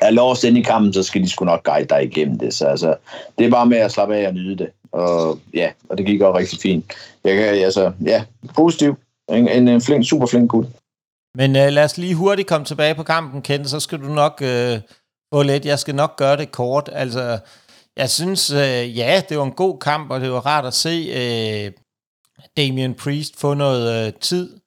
er 0.00 0.10
låst 0.10 0.44
ind 0.44 0.58
i 0.58 0.62
kampen, 0.62 0.92
så 0.92 1.02
skal 1.02 1.22
de 1.22 1.30
sgu 1.30 1.44
nok 1.44 1.64
guide 1.64 1.88
dig 1.88 2.04
igennem 2.04 2.38
det. 2.38 2.54
Så 2.54 2.66
altså, 2.66 2.94
det 3.38 3.46
er 3.46 3.50
bare 3.50 3.66
med 3.66 3.78
at 3.78 3.92
slappe 3.92 4.16
af 4.16 4.28
og 4.28 4.34
nyde 4.34 4.56
det. 4.56 4.68
Og 4.92 5.38
ja, 5.54 5.70
og 5.88 5.98
det 5.98 6.06
gik 6.06 6.20
også 6.20 6.38
rigtig 6.38 6.58
fint. 6.58 6.84
Jeg 7.24 7.36
kan, 7.36 7.44
altså, 7.44 7.92
ja, 8.04 8.24
positiv. 8.54 8.94
En, 9.32 9.48
en, 9.48 9.68
en 9.68 9.80
flink, 9.80 10.08
super 10.08 10.26
flink 10.26 10.50
gut. 10.50 10.66
Men 11.34 11.56
øh, 11.56 11.68
lad 11.72 11.84
os 11.84 11.98
lige 11.98 12.14
hurtigt 12.14 12.48
komme 12.48 12.64
tilbage 12.64 12.94
på 12.94 13.02
kampen, 13.02 13.42
Kent, 13.42 13.70
så 13.70 13.80
skal 13.80 14.00
du 14.00 14.08
nok 14.08 14.40
uh, 14.40 14.80
få 15.34 15.42
lidt. 15.42 15.64
Jeg 15.64 15.78
skal 15.78 15.94
nok 15.94 16.16
gøre 16.16 16.36
det 16.36 16.52
kort. 16.52 16.90
Altså, 16.92 17.38
jeg 17.96 18.10
synes, 18.10 18.50
øh, 18.50 18.98
ja, 18.98 19.22
det 19.28 19.38
var 19.38 19.44
en 19.44 19.52
god 19.52 19.78
kamp, 19.78 20.10
og 20.10 20.20
det 20.20 20.32
var 20.32 20.46
rart 20.46 20.66
at 20.66 20.74
se 20.74 21.12
øh, 21.14 21.72
Damien 22.56 22.94
Priest 22.94 23.40
få 23.40 23.54
noget 23.54 24.06
øh, 24.06 24.12
tid, 24.20 24.60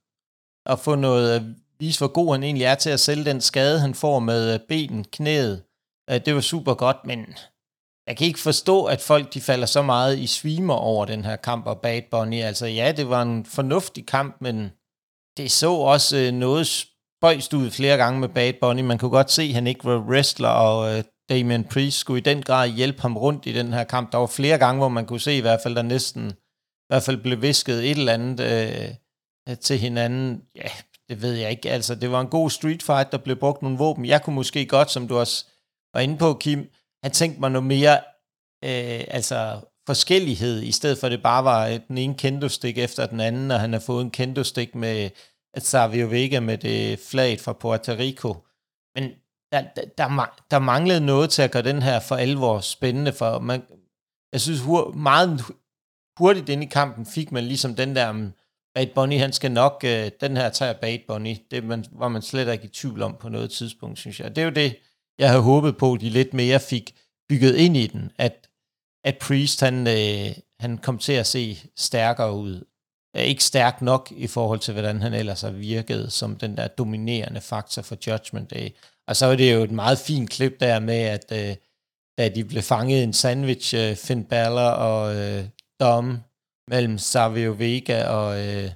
og 0.66 0.80
få 0.80 0.95
noget, 0.95 1.41
øh, 1.41 1.47
vise 1.80 1.99
hvor 1.99 2.07
god 2.07 2.34
han 2.34 2.43
egentlig 2.43 2.66
er 2.66 2.76
til 2.76 2.89
at 2.89 2.99
sælge 2.99 3.26
den 3.26 3.41
skade, 3.41 3.80
han 3.80 3.93
får 3.93 4.20
med 4.20 4.53
øh, 4.53 4.59
benen, 4.70 5.03
knæet. 5.03 5.63
Øh, 6.09 6.22
det 6.26 6.36
var 6.36 6.41
super 6.41 6.74
godt, 6.74 6.97
men 7.05 7.20
jeg 8.07 8.18
kan 8.18 8.28
ikke 8.28 8.39
forstå, 8.39 8.86
at 8.86 9.01
folk 9.01 9.34
de 9.34 9.41
falder 9.41 9.66
så 9.66 9.82
meget 9.82 10.20
i 10.20 10.28
svimer 10.28 10.74
over 10.74 11.05
den 11.05 11.26
her 11.26 11.36
kamp 11.36 11.66
og 11.68 11.82
Bad 11.82 12.01
Bunny. 12.11 12.41
Altså 12.41 12.66
ja, 12.66 12.91
det 12.97 13.09
var 13.09 13.22
en 13.22 13.45
fornuftig 13.45 14.05
kamp, 14.07 14.38
men 14.41 14.72
det 15.38 15.51
så 15.51 15.71
også 15.71 16.17
øh, 16.17 16.31
noget 16.31 16.67
spøjst 16.67 17.53
ud 17.53 17.71
flere 17.71 17.97
gange 17.97 18.19
med 18.19 18.29
Bad 18.29 18.53
Bunny. 18.61 18.81
Man 18.81 18.97
kunne 18.97 19.11
godt 19.11 19.31
se, 19.31 19.43
at 19.43 19.53
han 19.53 19.67
ikke 19.67 19.86
var 19.86 19.99
wrestler, 19.99 20.49
og 20.49 20.97
øh, 20.97 21.03
Priest 21.71 21.97
skulle 21.99 22.17
i 22.19 22.23
den 22.23 22.43
grad 22.43 22.69
hjælpe 22.69 23.01
ham 23.01 23.17
rundt 23.17 23.45
i 23.45 23.53
den 23.53 23.73
her 23.73 23.83
kamp. 23.83 24.11
Der 24.11 24.17
var 24.17 24.27
flere 24.27 24.57
gange, 24.57 24.79
hvor 24.79 24.89
man 24.89 25.05
kunne 25.05 25.19
se 25.19 25.38
i 25.38 25.41
hvert 25.41 25.59
fald, 25.63 25.75
der 25.75 25.81
næsten 25.81 26.29
i 26.86 26.88
hvert 26.88 27.03
fald 27.03 27.17
blev 27.17 27.41
visket 27.41 27.91
et 27.91 27.97
eller 27.97 28.13
andet 28.13 28.39
øh, 28.39 28.89
øh, 29.49 29.57
til 29.57 29.79
hinanden. 29.79 30.41
Ja, 30.55 30.69
det 31.09 31.21
ved 31.21 31.33
jeg 31.33 31.51
ikke. 31.51 31.71
Altså, 31.71 31.95
det 31.95 32.11
var 32.11 32.21
en 32.21 32.27
god 32.27 32.49
street 32.49 32.83
fight, 32.83 33.11
der 33.11 33.17
blev 33.17 33.36
brugt 33.36 33.61
nogle 33.61 33.77
våben. 33.77 34.05
Jeg 34.05 34.23
kunne 34.23 34.36
måske 34.36 34.65
godt, 34.65 34.91
som 34.91 35.07
du 35.07 35.17
også 35.17 35.45
var 35.93 35.99
inde 35.99 36.17
på, 36.17 36.33
Kim, 36.33 36.69
han 37.03 37.11
tænkte 37.11 37.39
mig 37.39 37.51
noget 37.51 37.67
mere 37.67 37.95
øh, 38.65 39.03
altså 39.07 39.59
forskellighed, 39.88 40.63
i 40.63 40.71
stedet 40.71 40.97
for 40.97 41.07
at 41.07 41.11
det 41.11 41.23
bare 41.23 41.43
var 41.43 41.67
øh, 41.67 41.79
den 41.88 41.97
ene 41.97 42.15
kendostik 42.17 42.77
efter 42.77 43.05
den 43.05 43.19
anden, 43.19 43.51
og 43.51 43.59
han 43.59 43.73
har 43.73 43.79
fået 43.79 44.01
en 44.01 44.11
kendostik 44.11 44.75
med 44.75 45.09
Savio 45.57 46.07
Vega 46.07 46.39
med 46.39 46.57
det 46.57 46.99
flag 46.99 47.39
fra 47.39 47.53
Puerto 47.53 47.91
Rico. 47.91 48.36
Men 48.95 49.11
der, 49.51 49.63
der, 49.97 50.33
der 50.51 50.59
manglede 50.59 51.05
noget 51.05 51.29
til 51.29 51.41
at 51.41 51.51
gøre 51.51 51.63
den 51.63 51.81
her 51.81 51.99
for 51.99 52.15
alvor 52.15 52.59
spændende, 52.59 53.13
for 53.13 53.39
man, 53.39 53.61
jeg 54.33 54.41
synes 54.41 54.61
hur, 54.61 54.91
meget 54.91 55.41
hurtigt 56.17 56.49
ind 56.49 56.63
i 56.63 56.65
kampen 56.65 57.05
fik 57.05 57.31
man 57.31 57.43
ligesom 57.43 57.75
den 57.75 57.95
der, 57.95 58.09
um, 58.09 58.33
Bad 58.75 58.88
Bunny, 58.95 59.19
han 59.19 59.33
skal 59.33 59.51
nok, 59.51 59.81
øh, 59.86 60.11
den 60.21 60.38
her 60.38 60.49
tager 60.49 60.73
Bad 60.73 60.99
Bunny, 61.07 61.36
det 61.51 61.63
man, 61.63 61.86
var 61.91 62.07
man 62.07 62.21
slet 62.21 62.53
ikke 62.53 62.65
i 62.65 62.67
tvivl 62.67 63.01
om 63.01 63.15
på 63.19 63.29
noget 63.29 63.51
tidspunkt, 63.51 63.99
synes 63.99 64.19
jeg. 64.19 64.36
Det 64.36 64.41
er 64.41 64.45
jo 64.45 64.51
det, 64.51 64.75
jeg 65.19 65.29
havde 65.29 65.43
håbet 65.43 65.77
på, 65.77 65.97
de 66.01 66.09
lidt 66.09 66.33
mere 66.33 66.59
fik 66.59 66.95
bygget 67.29 67.55
ind 67.55 67.77
i 67.77 67.88
den, 67.88 68.11
at, 68.17 68.49
at 69.06 69.18
Priest 69.18 69.62
han, 69.62 69.88
øh, 69.88 70.36
han 70.60 70.78
kom 70.78 70.97
til 70.97 71.14
at 71.14 71.28
se 71.28 71.58
stærkere 71.78 72.34
ud. 72.34 72.64
Øh, 73.18 73.24
ikke 73.24 73.43
stærk 73.43 73.82
nok 73.82 74.12
i 74.12 74.28
forhold 74.28 74.60
til, 74.60 74.74
hvordan 74.74 75.01
han 75.01 75.14
ellers 75.14 75.41
har 75.41 75.51
virket 75.51 76.14
som 76.14 76.36
den 76.36 76.58
der 76.58 76.68
dominerende 76.68 77.41
faktor 77.41 77.82
for 77.82 77.97
Judgment 78.08 78.51
Day. 78.51 78.70
Og 79.08 79.16
så 79.16 79.26
er 79.26 79.36
det 79.36 79.53
jo 79.53 79.64
et 79.64 79.72
meget 79.72 79.97
fint 79.97 80.30
klip 80.30 80.60
der 80.60 80.80
med, 80.80 80.99
at 80.99 81.32
øh, 81.32 81.56
da 82.18 82.30
de 82.30 82.45
blev 82.45 82.62
fanget 82.62 82.99
i 82.99 83.03
en 83.03 83.14
sandwich, 83.14 83.76
øh, 83.76 83.95
Finn 83.95 84.26
Balor 84.26 84.70
og 84.70 85.16
øh, 85.16 85.45
Dom, 85.80 86.20
mellem 86.68 86.97
Savio 86.97 87.56
Vega 87.58 88.08
og, 88.08 88.47
øh, 88.47 88.72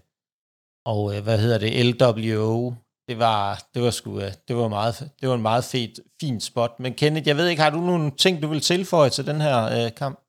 og 0.85 1.15
øh, 1.15 1.23
hvad 1.23 1.39
hedder 1.39 1.57
det, 1.57 1.85
LWO, 1.85 2.73
det 3.09 3.19
var, 3.19 3.63
det 3.73 3.81
var 3.81 3.89
sgu, 3.89 4.19
øh, 4.19 4.31
det 4.47 4.55
var 4.55 4.67
meget, 4.67 4.95
det 5.21 5.29
var 5.29 5.35
en 5.35 5.41
meget 5.41 5.63
fed, 5.63 6.03
fin 6.21 6.41
spot. 6.41 6.71
Men 6.79 6.93
Kenneth, 6.93 7.27
jeg 7.27 7.37
ved 7.37 7.47
ikke, 7.47 7.61
har 7.61 7.69
du 7.69 7.81
nogle 7.81 8.11
ting, 8.17 8.41
du 8.41 8.47
vil 8.47 8.61
tilføje 8.61 9.09
til 9.09 9.25
den 9.25 9.41
her 9.41 9.57
øh, 9.65 9.91
kamp? 9.97 10.19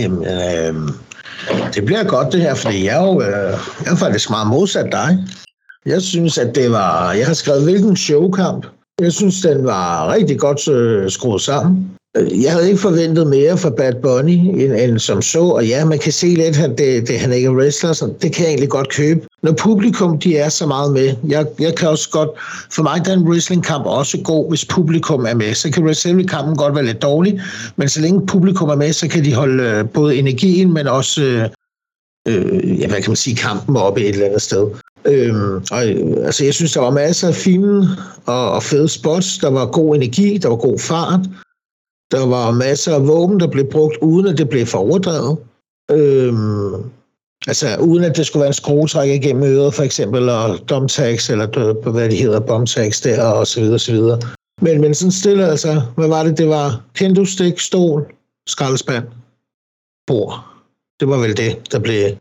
Jamen, 0.00 0.24
øh, 0.24 0.74
det 1.74 1.84
bliver 1.84 2.04
godt 2.04 2.32
det 2.32 2.40
her, 2.40 2.54
fordi 2.54 2.84
jeg 2.84 2.96
er 2.96 3.06
jo 3.06 3.20
øh, 3.20 3.52
jeg 3.84 3.92
er 3.92 3.96
faktisk 3.96 4.30
meget 4.30 4.48
modsat 4.48 4.92
dig. 4.92 5.18
Jeg 5.86 6.02
synes, 6.02 6.38
at 6.38 6.54
det 6.54 6.70
var, 6.70 7.12
jeg 7.12 7.26
har 7.26 7.34
skrevet 7.34 7.62
hvilken 7.62 7.96
showkamp. 7.96 8.66
Jeg 9.00 9.12
synes, 9.12 9.40
den 9.40 9.64
var 9.64 10.12
rigtig 10.12 10.38
godt 10.38 10.68
øh, 10.68 11.10
skruet 11.10 11.42
sammen. 11.42 11.90
Jeg 12.14 12.52
havde 12.52 12.68
ikke 12.68 12.80
forventet 12.80 13.26
mere 13.26 13.58
fra 13.58 13.70
Bad 13.70 13.94
Bunny 14.02 14.32
end, 14.32 14.72
end 14.72 14.98
som 14.98 15.22
så, 15.22 15.44
og 15.44 15.66
ja, 15.66 15.84
man 15.84 15.98
kan 15.98 16.12
se 16.12 16.26
lidt, 16.26 16.58
at 16.58 16.78
det, 16.78 17.08
det, 17.08 17.20
han 17.20 17.32
ikke 17.32 17.46
er 17.46 17.56
wrestler, 17.56 17.92
så 17.92 18.14
det 18.22 18.32
kan 18.32 18.44
jeg 18.44 18.50
egentlig 18.50 18.70
godt 18.70 18.88
købe. 18.88 19.27
Når 19.42 19.52
publikum 19.52 20.18
de 20.18 20.36
er 20.36 20.48
så 20.48 20.66
meget 20.66 20.92
med, 20.92 21.16
jeg, 21.28 21.46
jeg 21.58 21.74
kan 21.74 21.88
også 21.88 22.10
godt, 22.10 22.30
for 22.70 22.82
mig 22.82 23.04
der 23.04 23.10
er 23.10 23.16
en 23.16 23.28
wrestlingkamp 23.28 23.86
også 23.86 24.18
god, 24.24 24.48
hvis 24.48 24.64
publikum 24.64 25.24
er 25.24 25.34
med. 25.34 25.54
Så 25.54 25.70
kan 25.70 25.84
wrestlingkampen 25.84 26.28
kampen 26.28 26.56
godt 26.56 26.74
være 26.74 26.84
lidt 26.84 27.02
dårlig, 27.02 27.40
men 27.76 27.88
så 27.88 28.00
længe 28.00 28.26
publikum 28.26 28.68
er 28.68 28.76
med, 28.76 28.92
så 28.92 29.08
kan 29.08 29.24
de 29.24 29.34
holde 29.34 29.62
øh, 29.62 29.88
både 29.88 30.16
energien, 30.16 30.72
men 30.74 30.86
også, 30.86 31.22
øh, 31.22 31.48
øh, 32.28 32.80
ja, 32.80 32.88
hvad 32.88 33.02
kan 33.02 33.10
man 33.10 33.16
sige, 33.16 33.36
kampen 33.36 33.76
oppe 33.76 34.00
et 34.00 34.08
eller 34.08 34.26
andet 34.26 34.42
sted. 34.42 34.66
Øhm, 35.04 35.54
og, 35.70 35.88
øh, 35.88 36.26
altså, 36.26 36.44
jeg 36.44 36.54
synes, 36.54 36.72
der 36.72 36.80
var 36.80 36.90
masser 36.90 37.28
af 37.28 37.34
fine 37.34 37.88
og, 38.26 38.50
og 38.50 38.62
fede 38.62 38.88
spots. 38.88 39.38
Der 39.38 39.50
var 39.50 39.66
god 39.66 39.96
energi, 39.96 40.38
der 40.38 40.48
var 40.48 40.56
god 40.56 40.78
fart. 40.78 41.20
Der 42.10 42.26
var 42.26 42.50
masser 42.50 42.94
af 42.94 43.06
våben, 43.06 43.40
der 43.40 43.46
blev 43.46 43.70
brugt, 43.70 43.96
uden 44.02 44.26
at 44.26 44.38
det 44.38 44.48
blev 44.48 44.66
for 44.66 44.78
overdrevet. 44.78 45.36
Øhm, 45.90 46.74
altså, 47.48 47.76
uden 47.76 48.04
at 48.04 48.16
det 48.16 48.26
skulle 48.26 48.40
være 48.40 48.48
en 48.48 48.54
skruetræk 48.62 49.10
igennem 49.10 49.42
øret, 49.42 49.74
for 49.74 49.82
eksempel, 49.82 50.28
og 50.28 50.58
domtax, 50.68 51.30
eller 51.30 51.90
hvad 51.90 52.08
det 52.08 52.18
hedder, 52.18 52.40
bomtax 52.40 53.00
der, 53.00 53.22
og 53.22 53.46
så 53.46 53.60
videre, 53.60 53.78
så 53.78 53.92
videre. 53.92 54.20
Men, 54.60 54.80
men 54.80 54.94
sådan 54.94 55.12
stille, 55.12 55.46
altså, 55.46 55.82
hvad 55.96 56.08
var 56.08 56.22
det? 56.22 56.38
Det 56.38 56.48
var 56.48 56.84
Kendustik, 56.94 57.58
stol, 57.58 58.06
skraldespand, 58.46 59.04
bord. 60.06 60.44
Det 61.00 61.08
var 61.08 61.16
vel 61.16 61.36
det, 61.36 61.72
der 61.72 61.78
blev 61.78 62.16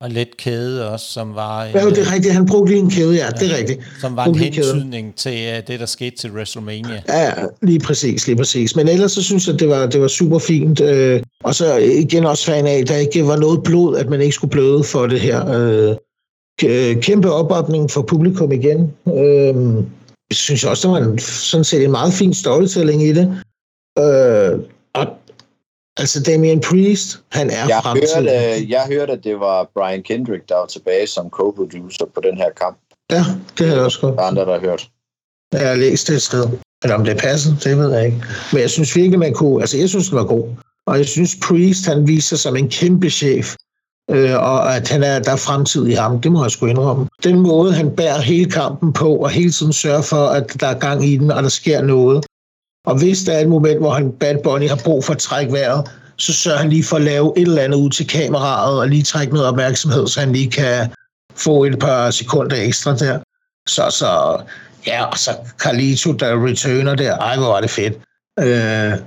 og 0.00 0.10
lidt 0.10 0.36
kæde 0.36 0.90
også, 0.90 1.06
som 1.06 1.34
var... 1.34 1.64
En, 1.64 1.74
ja, 1.74 1.90
det 1.90 1.98
er 1.98 2.12
rigtigt. 2.12 2.34
Han 2.34 2.46
brugte 2.46 2.72
lige 2.72 2.82
en 2.82 2.90
kæde, 2.90 3.14
ja. 3.14 3.24
ja 3.24 3.30
det 3.30 3.52
er 3.52 3.56
rigtigt. 3.56 3.80
Som 4.00 4.16
var 4.16 4.24
en 4.24 4.34
hentydning 4.34 5.14
til 5.16 5.32
uh, 5.32 5.66
det, 5.66 5.80
der 5.80 5.86
skete 5.86 6.16
til 6.16 6.32
WrestleMania. 6.32 7.02
Ja, 7.08 7.32
lige 7.62 7.80
præcis, 7.80 8.26
lige 8.26 8.36
præcis. 8.36 8.76
Men 8.76 8.88
ellers 8.88 9.12
så 9.12 9.22
synes 9.22 9.48
jeg, 9.48 9.60
det 9.60 9.68
var, 9.68 9.86
det 9.86 10.00
var 10.00 10.08
super 10.08 10.38
fint. 10.38 10.80
Uh, 10.80 11.20
og 11.44 11.54
så 11.54 11.76
igen 11.76 12.24
også 12.24 12.44
fan 12.44 12.66
af, 12.66 12.84
der 12.86 12.96
ikke 12.96 13.26
var 13.26 13.36
noget 13.36 13.62
blod, 13.62 13.96
at 13.96 14.08
man 14.08 14.20
ikke 14.20 14.34
skulle 14.34 14.50
bløde 14.50 14.84
for 14.84 15.06
det 15.06 15.20
her. 15.20 15.40
Uh, 15.90 15.96
kæmpe 17.00 17.32
opbakning 17.32 17.90
for 17.90 18.02
publikum 18.02 18.52
igen. 18.52 18.92
Uh, 19.04 19.84
jeg 20.30 20.36
synes 20.36 20.64
også, 20.64 20.88
der 20.88 20.94
var 20.94 21.06
en, 21.06 21.18
sådan 21.18 21.64
set 21.64 21.84
en 21.84 21.90
meget 21.90 22.12
fin 22.12 22.34
storytelling 22.34 23.02
i 23.02 23.12
det. 23.12 23.26
Uh, 24.00 24.60
og 24.94 25.06
Altså 26.00 26.22
Damien 26.22 26.60
Priest, 26.60 27.20
han 27.32 27.50
er 27.50 27.66
jeg 27.68 27.80
fremtiden. 27.82 28.28
Hørte, 28.28 28.66
jeg 28.68 28.84
hørte, 28.92 29.12
at 29.12 29.24
det 29.24 29.40
var 29.40 29.70
Brian 29.74 30.02
Kendrick, 30.02 30.48
der 30.48 30.54
var 30.54 30.66
tilbage 30.66 31.06
som 31.06 31.26
co-producer 31.26 32.06
på 32.14 32.20
den 32.22 32.36
her 32.36 32.50
kamp. 32.60 32.78
Ja, 33.10 33.24
det 33.58 33.66
har 33.66 33.74
jeg 33.74 33.84
også 33.84 34.00
godt. 34.00 34.16
Der 34.16 34.22
er 34.22 34.26
andre, 34.26 34.44
der 34.44 34.52
har 34.52 34.60
hørt. 34.60 34.88
Jeg 35.52 35.68
har 35.68 35.74
læst 35.74 36.08
det 36.08 36.14
et 36.14 36.22
sted. 36.22 36.48
Eller 36.82 36.96
om 36.96 37.04
det 37.04 37.18
passer, 37.18 37.50
det 37.64 37.78
ved 37.78 37.94
jeg 37.94 38.06
ikke. 38.06 38.22
Men 38.52 38.60
jeg 38.60 38.70
synes 38.70 38.96
virkelig, 38.96 39.18
man 39.18 39.34
kunne... 39.34 39.60
Altså, 39.60 39.76
jeg 39.78 39.88
synes, 39.88 40.04
det 40.04 40.14
var 40.14 40.24
god. 40.24 40.44
Og 40.86 40.96
jeg 40.98 41.06
synes, 41.06 41.36
Priest, 41.42 41.86
han 41.86 42.06
viser 42.06 42.36
sig 42.36 42.38
som 42.38 42.56
en 42.56 42.68
kæmpe 42.68 43.10
chef. 43.10 43.54
Øh, 44.10 44.34
og 44.34 44.76
at 44.76 44.88
han 44.88 45.02
er, 45.02 45.18
der 45.18 45.32
er 45.32 45.36
fremtid 45.36 45.86
i 45.86 45.92
ham, 45.92 46.20
det 46.20 46.32
må 46.32 46.44
jeg 46.44 46.50
sgu 46.50 46.66
indrømme. 46.66 47.08
Den 47.24 47.40
måde, 47.40 47.72
han 47.72 47.96
bærer 47.96 48.20
hele 48.20 48.50
kampen 48.50 48.92
på, 48.92 49.16
og 49.16 49.30
hele 49.30 49.50
tiden 49.50 49.72
sørger 49.72 50.02
for, 50.02 50.26
at 50.26 50.60
der 50.60 50.66
er 50.66 50.78
gang 50.78 51.04
i 51.04 51.16
den, 51.16 51.30
og 51.30 51.42
der 51.42 51.48
sker 51.48 51.82
noget, 51.82 52.26
og 52.86 52.98
hvis 52.98 53.22
der 53.22 53.32
er 53.32 53.40
et 53.40 53.48
moment, 53.48 53.78
hvor 53.78 53.90
han 53.90 54.12
Bad 54.12 54.36
Bunny 54.44 54.68
har 54.68 54.80
brug 54.84 55.04
for 55.04 55.12
at 55.12 55.18
trække 55.18 55.52
vejret, 55.52 55.90
så 56.16 56.32
sørger 56.32 56.58
han 56.58 56.70
lige 56.70 56.84
for 56.84 56.96
at 56.96 57.02
lave 57.02 57.32
et 57.36 57.48
eller 57.48 57.62
andet 57.62 57.78
ud 57.78 57.90
til 57.90 58.08
kameraet, 58.08 58.80
og 58.80 58.88
lige 58.88 59.02
trække 59.02 59.32
noget 59.34 59.48
opmærksomhed, 59.48 60.06
så 60.06 60.20
han 60.20 60.32
lige 60.32 60.50
kan 60.50 60.90
få 61.34 61.64
et 61.64 61.78
par 61.78 62.10
sekunder 62.10 62.56
ekstra 62.56 62.96
der. 62.96 63.18
Så, 63.68 63.90
så 63.90 64.42
ja, 64.86 65.04
og 65.04 65.18
så 65.18 65.30
Carlito, 65.58 66.12
der 66.12 66.46
returner 66.46 66.94
der, 66.94 67.16
ej, 67.16 67.36
hvor 67.36 67.46
var 67.46 67.60
det 67.60 67.70
fedt. 67.70 67.94
Øh, 68.40 68.98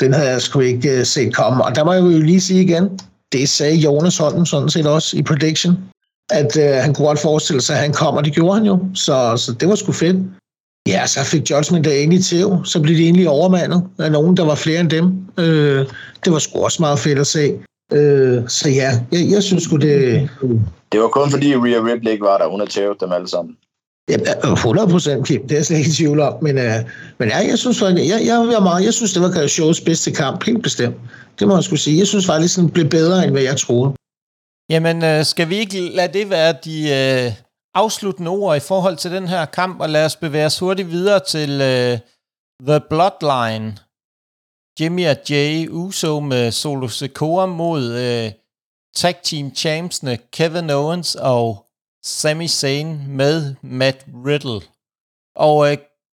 den 0.00 0.12
havde 0.12 0.30
jeg 0.30 0.42
sgu 0.42 0.60
ikke 0.60 0.98
øh, 0.98 1.06
set 1.06 1.34
komme. 1.34 1.64
Og 1.64 1.74
der 1.74 1.84
må 1.84 1.92
jeg 1.92 2.02
jo 2.02 2.08
lige 2.08 2.40
sige 2.40 2.62
igen, 2.62 3.00
det 3.32 3.48
sagde 3.48 3.76
Jonas 3.76 4.18
Holm 4.18 4.46
sådan 4.46 4.70
set 4.70 4.86
også 4.86 5.16
i 5.16 5.22
prediction, 5.22 5.78
at 6.30 6.56
øh, 6.56 6.70
han 6.82 6.94
kunne 6.94 7.06
godt 7.06 7.18
forestille 7.18 7.62
sig, 7.62 7.76
at 7.76 7.82
han 7.82 7.92
kom, 7.92 8.16
og 8.16 8.24
det 8.24 8.32
gjorde 8.32 8.54
han 8.54 8.66
jo. 8.66 8.78
Så, 8.94 9.36
så 9.36 9.52
det 9.52 9.68
var 9.68 9.74
sgu 9.74 9.92
fedt. 9.92 10.16
Ja, 10.86 11.06
så 11.06 11.24
fik 11.24 11.50
Judgment 11.50 11.84
Day 11.84 11.90
egentlig 11.90 12.24
til, 12.24 12.46
så 12.64 12.80
blev 12.82 12.96
de 12.96 13.02
egentlig 13.02 13.28
overmandet 13.28 13.84
af 13.98 14.12
nogen, 14.12 14.36
der 14.36 14.44
var 14.44 14.54
flere 14.54 14.80
end 14.80 14.90
dem. 14.90 15.26
Øh, 15.38 15.86
det 16.24 16.32
var 16.32 16.38
sgu 16.38 16.64
også 16.64 16.82
meget 16.82 16.98
fedt 16.98 17.18
at 17.18 17.26
se. 17.26 17.58
Øh, 17.92 18.48
så 18.48 18.68
ja, 18.68 18.90
jeg, 19.12 19.30
jeg 19.30 19.42
synes 19.42 19.62
sgu 19.62 19.76
det... 19.76 20.28
Det 20.92 21.00
var 21.00 21.08
kun 21.08 21.30
fordi 21.30 21.56
Rhea 21.56 21.80
Ripley 21.80 22.12
ikke 22.12 22.24
var 22.24 22.38
der. 22.38 22.50
Hun 22.50 22.60
har 22.60 22.66
tævet 22.66 23.00
dem 23.00 23.12
alle 23.12 23.28
sammen. 23.28 23.56
Ja, 24.08 24.52
100 24.52 24.88
procent, 24.88 25.26
Kim. 25.26 25.42
Det 25.42 25.52
er 25.52 25.56
jeg 25.56 25.66
slet 25.66 25.78
ikke 25.78 25.88
i 25.90 25.92
tvivl 25.92 26.20
om. 26.20 26.34
Men, 26.42 26.58
øh, 26.58 26.74
men 27.18 27.28
ja, 27.28 27.36
jeg 27.36 27.58
synes, 27.58 27.78
faktisk, 27.78 28.08
jeg, 28.08 28.20
jeg, 28.26 28.48
jeg, 28.52 28.62
meget, 28.62 28.84
jeg 28.84 28.94
synes, 28.94 29.12
det 29.12 29.22
var 29.22 29.46
shows 29.46 29.80
bedste 29.80 30.10
kamp. 30.10 30.44
Helt 30.44 30.62
bestemt. 30.62 30.96
Det 31.38 31.48
må 31.48 31.54
jeg 31.54 31.64
skulle 31.64 31.80
sige. 31.80 31.98
Jeg 31.98 32.06
synes 32.06 32.26
faktisk, 32.26 32.56
den 32.56 32.70
blev 32.70 32.88
bedre, 32.88 33.24
end 33.24 33.30
hvad 33.30 33.42
jeg 33.42 33.56
troede. 33.56 33.94
Jamen, 34.70 35.04
øh, 35.04 35.24
skal 35.24 35.48
vi 35.48 35.56
ikke 35.56 35.80
lade 35.94 36.18
det 36.18 36.30
være 36.30 36.54
de 36.64 36.76
øh, 36.98 37.32
afsluttende 37.78 38.30
ord 38.30 38.56
i 38.56 38.60
forhold 38.60 38.96
til 38.96 39.10
den 39.10 39.28
her 39.28 39.44
kamp, 39.44 39.80
og 39.80 39.88
lad 39.88 40.04
os 40.04 40.16
bevæge 40.16 40.46
os 40.46 40.58
hurtigt 40.58 40.90
videre 40.90 41.20
til 41.20 41.50
øh, 41.50 41.98
The 42.68 42.80
Bloodline. 42.90 43.76
Jimmy 44.80 45.08
og 45.08 45.16
Jay 45.30 45.68
Uso 45.68 46.20
med 46.20 46.50
Solo 46.50 46.88
Sikoa 46.88 47.46
mod 47.46 47.82
øh, 47.92 48.32
tag 48.96 49.14
team 49.22 49.54
champsene 49.54 50.18
Kevin 50.32 50.70
Owens 50.70 51.14
og 51.14 51.66
Sami 52.04 52.48
Zayn 52.48 53.08
med 53.08 53.54
Matt 53.62 54.06
Riddle. 54.26 54.60
Og 55.36 55.72
øh, 55.72 55.78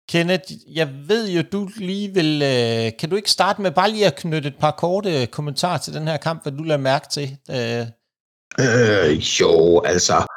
Kenneth, 0.09 0.52
jeg 0.66 0.88
ved 1.09 1.28
jo, 1.28 1.42
du 1.52 1.68
lige 1.76 2.14
vil... 2.14 2.42
Øh, 2.42 2.92
kan 2.98 3.11
du 3.11 3.16
ikke 3.16 3.30
starte 3.30 3.62
med 3.62 3.70
bare 3.70 3.90
lige 3.90 4.06
at 4.06 4.16
knytte 4.16 4.48
et 4.48 4.59
par 4.59 4.70
korte 4.70 5.22
øh, 5.22 5.26
kommentarer 5.26 5.78
til 5.78 5.94
den 5.94 6.09
her 6.09 6.16
kamp, 6.16 6.42
hvad 6.42 6.52
du 6.52 6.62
lader 6.62 6.80
mærke 6.80 7.06
til? 7.09 7.36
Øh. 7.50 7.86
Øh, 8.61 9.40
jo, 9.40 9.82
altså... 9.84 10.28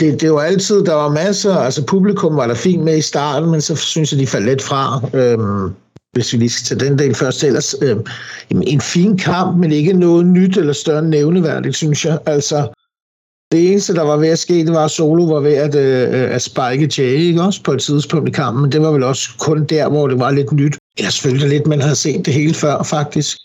Det, 0.00 0.20
det 0.20 0.32
var 0.32 0.40
altid, 0.40 0.84
der 0.84 0.94
var 0.94 1.08
masser, 1.08 1.54
altså 1.54 1.86
publikum 1.86 2.36
var 2.36 2.46
der 2.46 2.54
fint 2.54 2.84
med 2.84 2.96
i 2.96 3.00
starten, 3.02 3.50
men 3.50 3.60
så 3.60 3.76
synes 3.76 4.12
jeg, 4.12 4.20
de 4.20 4.26
faldt 4.26 4.46
lidt 4.46 4.62
fra. 4.62 5.00
Øhm, 5.14 5.74
hvis 6.12 6.32
vi 6.32 6.38
lige 6.38 6.50
skal 6.50 6.78
tage 6.78 6.90
den 6.90 6.98
del 6.98 7.14
først. 7.14 7.44
Ellers 7.44 7.74
øh, 7.82 7.96
en 8.50 8.80
fin 8.80 9.18
kamp, 9.18 9.58
men 9.58 9.72
ikke 9.72 9.92
noget 9.92 10.26
nyt 10.26 10.56
eller 10.56 10.72
større 10.72 11.02
nævneværdigt, 11.02 11.76
synes 11.76 12.04
jeg. 12.04 12.18
Altså, 12.26 12.68
det 13.52 13.70
eneste, 13.70 13.94
der 13.94 14.02
var 14.02 14.16
ved 14.16 14.28
at 14.28 14.38
ske, 14.38 14.54
det 14.54 14.72
var, 14.72 14.84
at 14.84 14.90
Solo 14.90 15.24
var 15.24 15.40
ved 15.40 15.54
at, 15.54 15.74
øh, 15.74 16.34
at 16.34 16.42
spike 16.42 16.90
Jay, 16.98 17.18
ikke 17.18 17.42
også, 17.42 17.62
på 17.62 17.72
et 17.72 17.80
tidspunkt 17.80 18.28
i 18.28 18.32
kampen, 18.32 18.62
men 18.62 18.72
det 18.72 18.82
var 18.82 18.90
vel 18.90 19.02
også 19.02 19.28
kun 19.38 19.64
der, 19.64 19.88
hvor 19.88 20.08
det 20.08 20.18
var 20.18 20.30
lidt 20.30 20.52
nyt. 20.52 20.76
Ellers 20.98 21.20
følte 21.20 21.48
lidt, 21.48 21.66
man 21.66 21.80
havde 21.80 21.96
set 21.96 22.26
det 22.26 22.34
hele 22.34 22.54
før, 22.54 22.82
faktisk. 22.82 23.36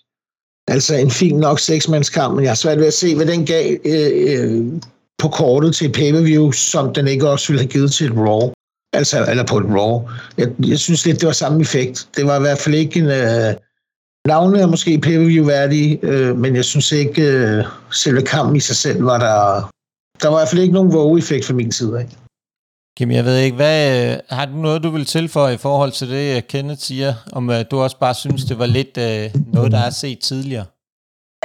Altså 0.68 0.96
en 0.96 1.12
fin 1.12 1.38
nok 1.38 1.60
seksmandskamp, 1.60 2.36
men 2.36 2.44
jeg 2.44 2.50
har 2.50 2.56
svært 2.56 2.80
ved 2.80 2.88
at 2.88 2.94
se, 2.94 3.16
hvad 3.16 3.26
den 3.26 3.46
gav 3.46 3.78
øh, 3.86 4.12
øh, 4.28 4.66
på 5.22 5.28
kortet 5.28 5.76
til 5.76 5.92
pay-per-view, 5.92 6.52
som 6.52 6.94
den 6.94 7.08
ikke 7.08 7.30
også 7.30 7.48
ville 7.48 7.62
have 7.62 7.72
givet 7.72 7.92
til 7.92 8.06
et 8.12 8.18
Raw. 8.18 8.52
Altså, 8.94 9.26
eller 9.30 9.46
på 9.46 9.58
et 9.58 9.66
Raw. 9.66 10.02
Jeg, 10.38 10.48
jeg 10.68 10.80
synes 10.80 11.06
lidt, 11.06 11.20
det 11.20 11.28
var 11.28 11.34
samme 11.34 11.62
effekt. 11.62 12.08
Det 12.18 12.26
var 12.26 12.38
i 12.38 12.42
hvert 12.42 12.58
fald 12.58 12.76
ikke 12.76 13.00
en... 13.00 13.06
Øh, 13.06 13.54
navnet 14.28 14.62
er 14.62 14.68
måske 14.68 15.00
pay-per-view 15.00 15.46
værdige, 15.46 16.00
øh, 16.02 16.38
men 16.38 16.56
jeg 16.56 16.66
synes 16.66 16.92
ikke, 16.92 17.22
øh, 17.22 17.66
selve 17.92 18.22
kampen 18.22 18.56
i 18.56 18.60
sig 18.60 18.76
selv 18.76 19.06
var 19.06 19.20
der... 19.20 19.72
Der 20.22 20.28
var 20.28 20.38
i 20.38 20.40
hvert 20.40 20.50
fald 20.50 20.62
ikke 20.62 20.74
nogen 20.74 20.96
wow-effekt 20.96 21.46
fra 21.46 21.54
min 21.54 21.72
side 21.72 22.00
af. 22.00 22.08
Kim, 22.98 23.12
jeg 23.12 23.26
ved 23.26 23.38
ikke, 23.38 23.56
hvad, 23.56 24.12
øh, 24.12 24.18
har 24.30 24.46
du 24.46 24.52
noget, 24.52 24.84
du 24.84 24.90
vil 24.90 25.06
tilføje 25.06 25.54
i 25.54 25.58
forhold 25.58 25.92
til 25.92 26.10
det, 26.10 26.48
Kenneth 26.48 26.82
siger, 26.82 27.14
om 27.32 27.50
uh, 27.50 27.56
du 27.72 27.80
også 27.80 28.00
bare 28.00 28.14
synes, 28.14 28.46
det 28.46 28.60
var 28.60 28.66
lidt 28.66 28.98
øh, 28.98 29.42
noget, 29.54 29.72
der 29.72 29.80
er 29.80 29.90
set 29.90 30.20
tidligere? 30.20 30.66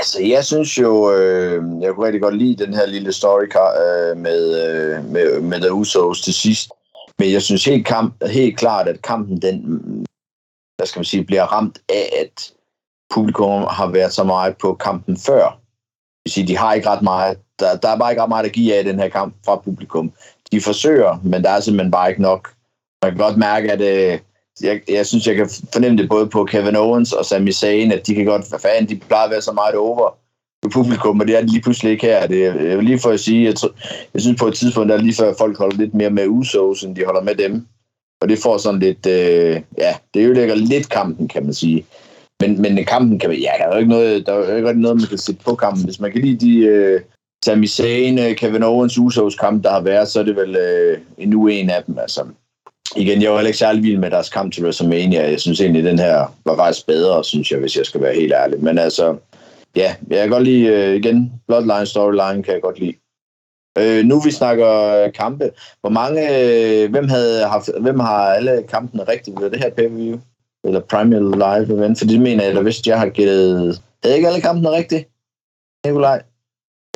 Altså, 0.00 0.22
jeg 0.22 0.44
synes 0.44 0.78
jo, 0.78 1.12
øh, 1.12 1.82
jeg 1.82 1.92
kunne 1.92 2.06
rigtig 2.06 2.22
godt 2.22 2.36
lide 2.36 2.64
den 2.64 2.74
her 2.74 2.86
lille 2.86 3.12
story 3.12 3.44
øh, 3.44 4.16
med, 4.16 4.42
øh, 4.64 5.04
med, 5.04 5.40
med 5.40 5.60
The 5.60 5.72
Usos 5.72 6.20
til 6.20 6.34
sidst. 6.34 6.70
Men 7.18 7.32
jeg 7.32 7.42
synes 7.42 7.64
helt, 7.64 7.86
kamp, 7.86 8.24
helt 8.26 8.58
klart, 8.58 8.88
at 8.88 9.02
kampen, 9.02 9.42
den, 9.42 9.60
hvad 10.76 10.86
skal 10.86 10.98
man 10.98 11.04
sige, 11.04 11.24
bliver 11.24 11.42
ramt 11.42 11.78
af, 11.88 12.12
at 12.20 12.52
publikum 13.14 13.62
har 13.62 13.86
været 13.86 14.12
så 14.12 14.24
meget 14.24 14.56
på 14.56 14.74
kampen 14.74 15.16
før. 15.16 15.44
Det 15.44 16.24
vil 16.24 16.32
sige, 16.32 16.46
de 16.46 16.56
har 16.56 16.74
ikke 16.74 16.88
ret 16.88 17.02
meget, 17.02 17.38
der, 17.58 17.76
der 17.76 17.88
er 17.88 17.98
bare 17.98 18.12
ikke 18.12 18.22
ret 18.22 18.28
meget 18.28 18.44
at 18.44 18.52
give 18.52 18.74
af 18.74 18.80
i 18.84 18.88
den 18.88 19.00
her 19.00 19.08
kamp 19.08 19.34
fra 19.44 19.56
publikum. 19.56 20.12
De 20.52 20.60
forsøger, 20.60 21.20
men 21.24 21.42
der 21.44 21.50
er 21.50 21.60
simpelthen 21.60 21.90
bare 21.90 22.10
ikke 22.10 22.22
nok. 22.22 22.54
Man 23.02 23.12
kan 23.12 23.18
godt 23.18 23.36
mærke, 23.36 23.72
at 23.72 23.80
øh, 23.80 24.18
jeg, 24.62 24.80
jeg 24.88 25.06
synes, 25.06 25.26
jeg 25.26 25.36
kan 25.36 25.48
fornemme 25.72 25.98
det 25.98 26.08
både 26.08 26.26
på 26.26 26.44
Kevin 26.44 26.76
Owens 26.76 27.12
og 27.12 27.24
Sami 27.24 27.52
Zayn, 27.52 27.92
at 27.92 28.06
de 28.06 28.14
kan 28.14 28.24
godt, 28.24 28.48
hvad 28.48 28.58
fanden, 28.58 28.88
de 28.88 29.00
plejer 29.08 29.24
at 29.24 29.30
være 29.30 29.42
så 29.42 29.52
meget 29.52 29.74
over 29.74 30.18
på 30.62 30.68
publikum, 30.68 31.20
og 31.20 31.26
det 31.26 31.36
er 31.36 31.40
det 31.40 31.50
lige 31.50 31.62
pludselig 31.62 31.92
ikke 31.92 32.06
her. 32.06 32.26
Det, 32.26 32.40
jeg 32.42 32.76
vil 32.76 32.84
lige 32.84 32.98
for 32.98 33.10
at 33.10 33.20
sige, 33.20 33.44
jeg, 33.44 33.54
jeg 34.14 34.22
synes 34.22 34.40
på 34.40 34.46
et 34.46 34.54
tidspunkt, 34.54 34.88
der 34.88 34.96
er 34.96 35.02
lige 35.02 35.14
før 35.14 35.34
folk 35.38 35.58
holder 35.58 35.76
lidt 35.76 35.94
mere 35.94 36.10
med 36.10 36.26
Usos, 36.26 36.82
end 36.82 36.96
de 36.96 37.04
holder 37.04 37.22
med 37.22 37.34
dem. 37.34 37.66
Og 38.22 38.28
det 38.28 38.38
får 38.38 38.58
sådan 38.58 38.80
lidt, 38.80 39.06
øh, 39.06 39.60
ja, 39.78 39.94
det 40.14 40.26
ødelægger 40.26 40.54
lidt 40.54 40.88
kampen, 40.88 41.28
kan 41.28 41.44
man 41.44 41.54
sige. 41.54 41.86
Men, 42.40 42.62
men 42.62 42.84
kampen 42.84 43.18
kan 43.18 43.30
man, 43.30 43.38
ja, 43.38 43.50
der 43.58 43.64
er 43.64 43.72
jo 43.72 43.78
ikke 43.78 43.90
noget, 43.90 44.26
der 44.26 44.32
er 44.32 44.58
jo 44.58 44.68
ikke 44.68 44.80
noget, 44.80 44.96
man 44.96 45.06
kan 45.06 45.18
sætte 45.18 45.44
på 45.44 45.54
kampen. 45.54 45.84
Hvis 45.84 46.00
man 46.00 46.12
kan 46.12 46.22
lide 46.22 46.46
de 46.46 46.58
øh, 46.58 47.00
Sami 47.44 47.66
Zayn, 47.66 48.18
øh, 48.18 48.36
Kevin 48.36 48.62
Owens, 48.62 48.98
Usos 48.98 49.34
kamp, 49.34 49.64
der 49.64 49.70
har 49.70 49.80
været, 49.80 50.08
så 50.08 50.20
er 50.20 50.24
det 50.24 50.36
vel 50.36 50.56
øh, 50.56 50.98
endnu 51.18 51.46
en 51.46 51.70
af 51.70 51.84
dem. 51.84 51.98
Altså, 51.98 52.24
igen, 52.96 53.22
jeg 53.22 53.32
var 53.32 53.40
ikke 53.40 53.58
særlig 53.58 53.82
vild 53.82 53.98
med 53.98 54.10
deres 54.10 54.28
kamp 54.28 54.52
til 54.52 54.64
WrestleMania. 54.64 55.30
Jeg 55.30 55.40
synes 55.40 55.60
egentlig, 55.60 55.84
den 55.84 55.98
her 55.98 56.34
var 56.44 56.56
faktisk 56.56 56.86
bedre, 56.86 57.24
synes 57.24 57.50
jeg, 57.50 57.58
hvis 57.58 57.76
jeg 57.76 57.86
skal 57.86 58.00
være 58.00 58.14
helt 58.14 58.32
ærlig. 58.32 58.62
Men 58.62 58.78
altså, 58.78 59.16
ja, 59.76 59.94
jeg 60.10 60.18
kan 60.18 60.30
godt 60.30 60.44
lide, 60.44 60.66
øh, 60.66 60.96
igen, 60.96 61.32
Bloodline 61.48 61.86
Storyline 61.86 62.42
kan 62.42 62.54
jeg 62.54 62.62
godt 62.62 62.78
lide. 62.78 62.94
Øh, 63.78 64.04
nu 64.04 64.20
vi 64.20 64.30
snakker 64.30 65.10
kampe, 65.10 65.50
hvor 65.80 65.90
mange, 65.90 66.22
øh, 66.22 66.90
hvem, 66.90 67.08
havde 67.08 67.44
haft, 67.44 67.70
hvem 67.80 67.98
har 67.98 68.24
alle 68.24 68.62
kampene 68.68 69.04
rigtigt 69.08 69.40
ved 69.40 69.50
det 69.50 69.58
her 69.58 69.70
pay-per-view? 69.70 70.18
Eller 70.64 70.80
Premier 70.80 71.20
Live 71.20 71.78
event? 71.78 71.98
For 71.98 72.06
det 72.06 72.20
mener 72.20 72.44
jeg, 72.44 72.62
hvis 72.62 72.86
jeg 72.86 72.98
har 72.98 73.08
gættet, 73.08 73.80
havde 74.02 74.16
ikke 74.16 74.28
alle 74.28 74.40
kampene 74.40 74.70
rigtigt? 74.70 75.08
Nikolaj? 75.86 76.22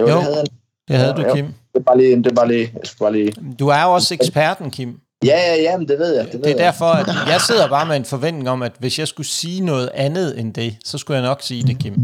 Jo, 0.01 0.09
jo 0.09 0.15
det 0.15 0.23
havde, 0.23 0.45
det 0.89 0.97
havde 0.97 1.15
ja, 1.17 1.29
du, 1.29 1.35
Kim. 1.35 1.45
Jo. 1.45 1.51
Det 1.75 1.81
er 1.81 1.85
bare 1.85 1.99
lige, 1.99 2.17
det 2.17 2.27
er 2.27 2.35
bare 2.35 2.49
lige, 2.49 2.71
jeg 2.75 2.81
skal 2.85 2.99
bare 2.99 3.13
lige... 3.13 3.33
Du 3.59 3.69
er 3.69 3.83
jo 3.83 3.93
også 3.93 4.15
eksperten, 4.15 4.71
Kim. 4.71 5.01
Ja, 5.25 5.39
ja, 5.39 5.63
ja, 5.63 5.77
men 5.79 5.89
det 5.89 5.99
ved 5.99 6.15
jeg. 6.17 6.25
Det, 6.25 6.33
ved 6.33 6.41
det 6.43 6.47
er 6.47 6.57
jeg. 6.57 6.59
derfor, 6.59 6.85
at 6.85 7.07
jeg 7.07 7.41
sidder 7.41 7.69
bare 7.69 7.87
med 7.87 7.97
en 7.97 8.05
forventning 8.05 8.49
om, 8.49 8.63
at 8.63 8.73
hvis 8.79 8.99
jeg 8.99 9.09
skulle 9.09 9.27
sige 9.27 9.61
noget 9.61 9.91
andet 9.95 10.39
end 10.39 10.55
det, 10.55 10.77
så 10.85 10.99
skulle 10.99 11.17
jeg 11.19 11.27
nok 11.27 11.43
sige 11.43 11.63
det, 11.63 11.79
Kim. 11.79 11.95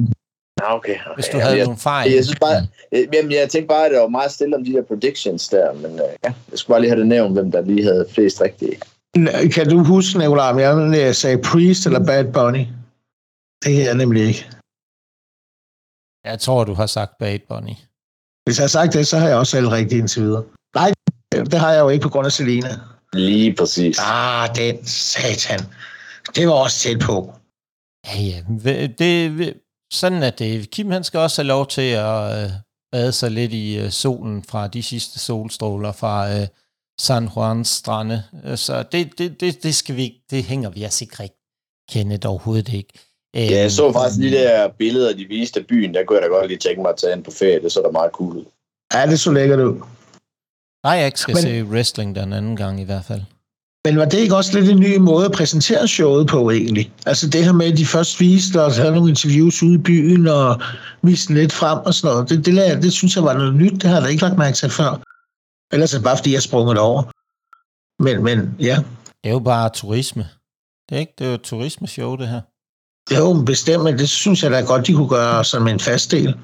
Ja, 0.60 0.76
okay, 0.76 0.94
okay. 1.06 1.14
Hvis 1.14 1.28
du 1.28 1.38
havde 1.38 1.56
jeg, 1.56 1.64
nogle 1.64 1.78
fejl. 1.78 2.12
Jeg, 2.12 2.24
synes 2.24 2.38
bare, 2.40 2.66
jamen, 3.12 3.32
jeg 3.32 3.48
tænkte 3.50 3.68
bare, 3.68 3.84
at 3.86 3.90
det 3.90 4.00
var 4.00 4.08
meget 4.08 4.32
stille 4.32 4.56
om 4.56 4.64
de 4.64 4.72
der 4.72 4.82
predictions 4.82 5.48
der, 5.48 5.72
men 5.72 5.92
uh, 5.92 6.08
ja, 6.24 6.32
jeg 6.50 6.58
skulle 6.58 6.74
bare 6.74 6.80
lige 6.80 6.90
have 6.90 7.00
det 7.00 7.08
nævnt, 7.08 7.32
hvem 7.32 7.52
der 7.52 7.60
lige 7.60 7.84
havde 7.84 8.06
flest 8.10 8.40
rigtige. 8.40 8.76
Kan 9.54 9.70
du 9.70 9.84
huske, 9.84 10.18
Nicolai, 10.18 10.66
om 10.66 10.94
jeg 10.94 11.16
sagde 11.16 11.38
Priest 11.42 11.86
eller 11.86 12.04
Bad 12.06 12.24
Bunny? 12.32 12.64
Det 13.64 13.74
kan 13.74 13.84
jeg 13.84 13.94
nemlig 13.94 14.22
ikke. 14.22 14.50
Jeg 16.24 16.40
tror, 16.40 16.64
du 16.64 16.74
har 16.74 16.86
sagt 16.86 17.18
Bad 17.18 17.38
Bunny. 17.48 17.74
Hvis 18.44 18.58
jeg 18.58 18.62
har 18.62 18.68
sagt 18.68 18.92
det, 18.92 19.06
så 19.06 19.18
har 19.18 19.28
jeg 19.28 19.36
også 19.36 19.50
selv 19.50 19.68
rigtigt 19.68 19.98
indtil 19.98 20.22
videre. 20.22 20.44
Nej, 20.74 20.92
det 21.32 21.54
har 21.54 21.72
jeg 21.72 21.80
jo 21.80 21.88
ikke 21.88 22.02
på 22.02 22.08
grund 22.08 22.26
af 22.26 22.32
Selina. 22.32 22.68
Lige 23.14 23.54
præcis. 23.54 23.98
Ah, 23.98 24.56
den 24.56 24.84
satan. 24.84 25.60
Det 26.34 26.46
var 26.48 26.52
også 26.52 26.78
tæt 26.78 26.98
på. 27.00 27.32
Ja, 28.06 28.20
ja. 28.20 28.42
Det, 28.98 29.54
sådan 29.92 30.22
er 30.22 30.30
det. 30.30 30.70
Kim 30.70 30.90
han 30.90 31.04
skal 31.04 31.20
også 31.20 31.42
have 31.42 31.48
lov 31.48 31.66
til 31.66 31.90
at 31.90 32.44
øh, 32.44 32.50
bade 32.92 33.12
sig 33.12 33.30
lidt 33.30 33.52
i 33.52 33.78
øh, 33.78 33.90
solen 33.90 34.44
fra 34.44 34.68
de 34.68 34.82
sidste 34.82 35.18
solstråler 35.18 35.92
fra 35.92 36.32
øh, 36.32 36.46
San 37.00 37.28
Juans 37.36 37.68
strande. 37.68 38.22
Øh, 38.44 38.56
så 38.56 38.84
det, 38.92 39.18
det, 39.18 39.40
det, 39.40 39.62
det, 39.62 39.74
skal 39.74 39.96
vi, 39.96 40.14
det 40.30 40.44
hænger 40.44 40.70
vi 40.70 40.82
altså 40.82 41.04
ikke 41.04 41.16
rigtig 41.22 41.40
kende 41.90 42.28
overhovedet 42.28 42.68
ikke. 42.72 42.92
Ja, 43.34 43.46
jeg 43.50 43.72
så 43.72 43.92
faktisk 43.92 44.20
de 44.20 44.30
der 44.30 44.68
billeder, 44.68 45.16
de 45.16 45.24
viste 45.24 45.60
af 45.60 45.66
byen, 45.66 45.94
der 45.94 46.04
kunne 46.04 46.18
jeg 46.18 46.22
da 46.22 46.28
godt 46.28 46.48
lige 46.48 46.58
tænke 46.58 46.82
mig 46.82 46.90
at 46.90 46.96
tage 46.96 47.12
ind 47.12 47.24
på 47.24 47.30
ferie. 47.30 47.62
Det 47.62 47.72
så 47.72 47.82
da 47.82 47.90
meget 47.90 48.12
cool 48.12 48.36
ud. 48.36 48.44
Ja, 48.94 49.06
det 49.06 49.20
så 49.20 49.32
lækkert 49.32 49.60
ud. 49.60 49.80
Nej, 50.84 50.92
jeg 50.92 51.12
skal 51.14 51.34
Men... 51.34 51.42
se 51.42 51.64
wrestling 51.64 52.14
den 52.14 52.32
anden 52.32 52.56
gang 52.56 52.80
i 52.80 52.84
hvert 52.84 53.04
fald. 53.04 53.22
Men 53.84 53.98
var 53.98 54.04
det 54.04 54.18
ikke 54.18 54.36
også 54.36 54.58
lidt 54.58 54.70
en 54.70 54.80
ny 54.80 54.96
måde 54.96 55.26
at 55.26 55.32
præsentere 55.32 55.88
showet 55.88 56.26
på 56.26 56.50
egentlig? 56.50 56.92
Altså 57.06 57.28
det 57.28 57.44
her 57.44 57.52
med, 57.52 57.72
at 57.72 57.78
de 57.78 57.86
først 57.86 58.20
viste 58.20 58.62
og 58.64 58.74
havde 58.74 58.92
nogle 58.94 59.08
interviews 59.08 59.62
ude 59.62 59.74
i 59.74 59.78
byen 59.78 60.26
og 60.26 60.60
viste 61.02 61.34
lidt 61.34 61.52
frem 61.52 61.78
og 61.78 61.94
sådan 61.94 62.14
noget. 62.14 62.28
Det, 62.28 62.46
det, 62.46 62.54
det, 62.54 62.82
det 62.82 62.92
synes 62.92 63.16
jeg 63.16 63.24
var 63.24 63.34
noget 63.34 63.54
nyt. 63.54 63.72
Det 63.72 63.82
har 63.82 64.00
jeg 64.00 64.10
ikke 64.10 64.22
lagt 64.22 64.38
mærke 64.38 64.56
til 64.56 64.70
før. 64.70 65.02
Ellers 65.72 65.94
er 65.94 65.98
det 65.98 66.04
bare, 66.04 66.16
fordi 66.16 66.32
jeg 66.32 66.42
sprunget 66.42 66.78
over. 66.78 67.02
Men, 68.02 68.24
men 68.24 68.54
ja. 68.60 68.76
Det 69.22 69.28
er 69.28 69.30
jo 69.30 69.38
bare 69.38 69.68
turisme. 69.68 70.28
Det 70.88 70.96
er 70.96 71.00
ikke, 71.00 71.14
det 71.18 71.24
er 71.24 71.28
jo 71.28 71.34
et 71.34 71.42
turismeshow, 71.42 72.16
det 72.16 72.28
her. 72.28 72.40
Jo, 73.16 73.42
bestemt, 73.46 73.84
men 73.84 73.98
det 73.98 74.08
synes 74.08 74.42
jeg 74.42 74.50
da 74.50 74.60
godt, 74.60 74.86
de 74.86 74.92
kunne 74.94 75.08
gøre 75.08 75.44
som 75.44 75.68
en 75.68 75.80
fast 75.80 76.10
del. 76.10 76.34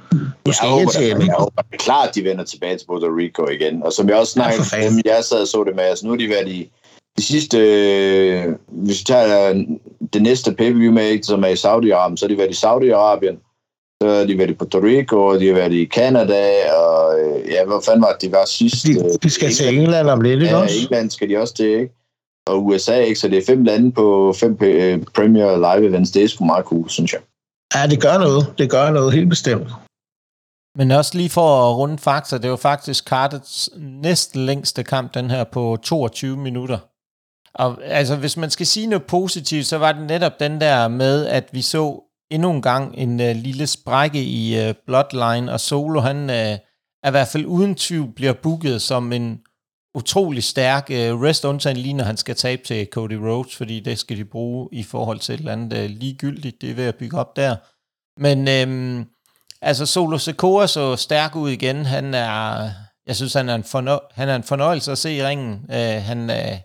Måske 0.47 0.67
jeg 0.67 0.73
håber, 0.73 0.91
til, 0.91 1.07
jeg, 1.07 1.35
håber 1.39 1.63
klart, 1.79 2.15
de 2.15 2.25
vender 2.25 2.45
tilbage 2.45 2.79
til 2.79 2.87
Puerto 2.87 3.07
Rico 3.07 3.49
igen. 3.49 3.83
Og 3.83 3.93
som 3.93 4.09
jeg 4.09 4.17
også 4.17 4.33
snakkede 4.33 4.65
ja, 4.73 4.91
med 4.91 5.03
jeg 5.05 5.25
sad 5.25 5.41
og 5.41 5.49
så 5.49 5.65
det 5.65 5.77
med, 5.77 5.85
altså 5.85 6.07
nu 6.07 6.13
er 6.13 6.17
de 6.17 6.29
været 6.29 6.49
i 6.49 6.71
de 7.19 7.23
sidste, 7.23 7.59
øh, 7.59 8.45
hvis 8.69 9.01
vi 9.01 9.05
tager 9.05 9.65
det 10.13 10.23
næste 10.23 10.53
pay-per-view 10.53 10.93
med, 10.93 11.23
som 11.23 11.45
er 11.45 11.49
i 11.49 11.53
Saudi-Arabien, 11.53 12.17
så 12.17 12.25
har 12.25 12.29
de 12.29 12.39
været 12.39 12.51
i 12.51 12.65
Saudi-Arabien, 12.67 13.37
så 14.03 14.09
har 14.09 14.25
de 14.25 14.39
været 14.39 14.51
i 14.51 14.55
Puerto 14.55 14.79
Rico, 14.79 15.27
og 15.27 15.41
de 15.41 15.47
har 15.47 15.55
været 15.55 15.73
i 15.73 15.87
Canada, 15.87 16.73
og 16.77 17.21
øh, 17.21 17.51
ja, 17.51 17.65
hvor 17.65 17.81
fanden 17.81 18.03
var 18.03 18.13
det, 18.13 18.23
de 18.23 18.33
var 18.33 18.45
sidst? 18.45 18.87
De, 18.87 19.19
de 19.23 19.31
skal 19.31 19.47
England. 19.47 19.55
til 19.55 19.79
England 19.79 20.09
om 20.09 20.21
lidt, 20.21 20.43
ikke 20.43 20.55
ja, 20.55 20.63
også? 20.63 20.75
England 20.83 21.11
skal 21.11 21.29
de 21.29 21.37
også 21.37 21.55
til, 21.55 21.67
ikke? 21.67 21.96
Og 22.47 22.67
USA, 22.67 23.01
ikke? 23.01 23.21
Så 23.21 23.29
det 23.29 23.39
er 23.39 23.47
fem 23.47 23.65
lande 23.65 23.93
på 23.93 24.35
fem 24.41 24.59
øh, 24.61 25.03
Premier 25.15 25.57
Live 25.57 25.89
Events. 25.89 26.11
Det 26.11 26.25
er 26.25 26.29
sgu 26.29 26.45
meget 26.45 26.65
cool, 26.65 26.89
synes 26.89 27.13
jeg. 27.13 27.21
Ja, 27.75 27.87
det 27.87 28.03
gør 28.03 28.19
noget. 28.19 28.55
Det 28.59 28.71
gør 28.71 28.91
noget 28.91 29.13
helt 29.13 29.29
bestemt. 29.29 29.69
Men 30.79 30.91
også 30.91 31.17
lige 31.17 31.31
for 31.31 31.71
at 31.71 31.77
runde 31.77 31.99
fakta, 31.99 32.39
det 32.39 32.51
var 32.51 32.57
faktisk 32.57 33.09
Cardets 33.09 33.71
næsten 33.77 34.47
længste 34.47 34.85
kamp, 34.85 35.15
den 35.15 35.31
her 35.31 35.45
på 35.45 35.77
22 35.83 36.37
minutter. 36.37 36.79
Og 37.55 37.85
altså, 37.85 38.17
hvis 38.17 38.37
man 38.37 38.51
skal 38.51 38.67
sige 38.67 38.87
noget 38.87 39.05
positivt, 39.05 39.67
så 39.67 39.79
var 39.79 39.93
det 39.93 40.07
netop 40.07 40.41
den 40.41 40.61
der 40.61 40.89
med, 40.89 41.27
at 41.27 41.49
vi 41.53 41.63
så 41.63 42.03
endnu 42.31 42.51
en 42.51 42.63
gang 42.63 42.95
en 42.99 43.21
uh, 43.21 43.37
lille 43.37 43.67
sprække 43.67 44.23
i 44.23 44.69
uh, 44.69 44.75
Bloodline, 44.87 45.53
og 45.53 45.61
Solo, 45.61 46.01
han 46.01 46.17
uh, 46.31 46.37
er 47.03 47.09
i 47.09 47.11
hvert 47.11 47.29
fald 47.29 47.47
uden 47.47 47.75
tvivl 47.75 48.13
bliver 48.13 48.33
booket 48.33 48.83
som 48.83 49.13
en 49.13 49.41
utrolig 49.97 50.45
stærk 50.45 50.87
øh, 50.91 51.21
rest 51.21 51.45
undtagen 51.45 51.77
lige 51.77 51.95
når 51.95 52.05
han 52.05 52.17
skal 52.17 52.37
tabe 52.37 52.63
til 52.65 52.89
Cody 52.93 53.13
Rhodes, 53.13 53.57
fordi 53.57 53.81
det 53.81 53.99
skal 53.99 54.17
de 54.17 54.25
bruge 54.25 54.69
i 54.73 54.83
forhold 54.83 55.19
til 55.19 55.35
et 55.35 55.39
eller 55.39 55.53
andet 55.53 55.79
øh, 55.79 55.91
ligegyldigt, 55.91 56.61
det 56.61 56.71
er 56.71 56.75
ved 56.75 56.85
at 56.85 56.97
bygge 56.97 57.19
op 57.19 57.37
der. 57.37 57.57
Men 58.21 58.49
øhm, 58.49 59.07
altså 59.63 59.87
Solo 59.87 60.19
Secora 60.19 60.67
så 60.67 60.97
stærk 60.97 61.37
ud 61.37 61.51
igen, 61.51 61.87
han 61.87 62.15
er, 62.15 62.71
jeg 63.07 63.17
synes 63.17 63.35
han 63.35 63.49
er 63.49 63.55
en, 63.55 63.65
fornø- 63.65 64.09
han 64.15 64.29
er 64.29 64.37
en 64.37 64.43
fornøjelse 64.43 64.93
at 64.93 64.99
se 64.99 65.15
i 65.15 65.23
ringen, 65.23 65.67
Øh, 65.71 66.03
han 66.03 66.31
er, 66.31 66.59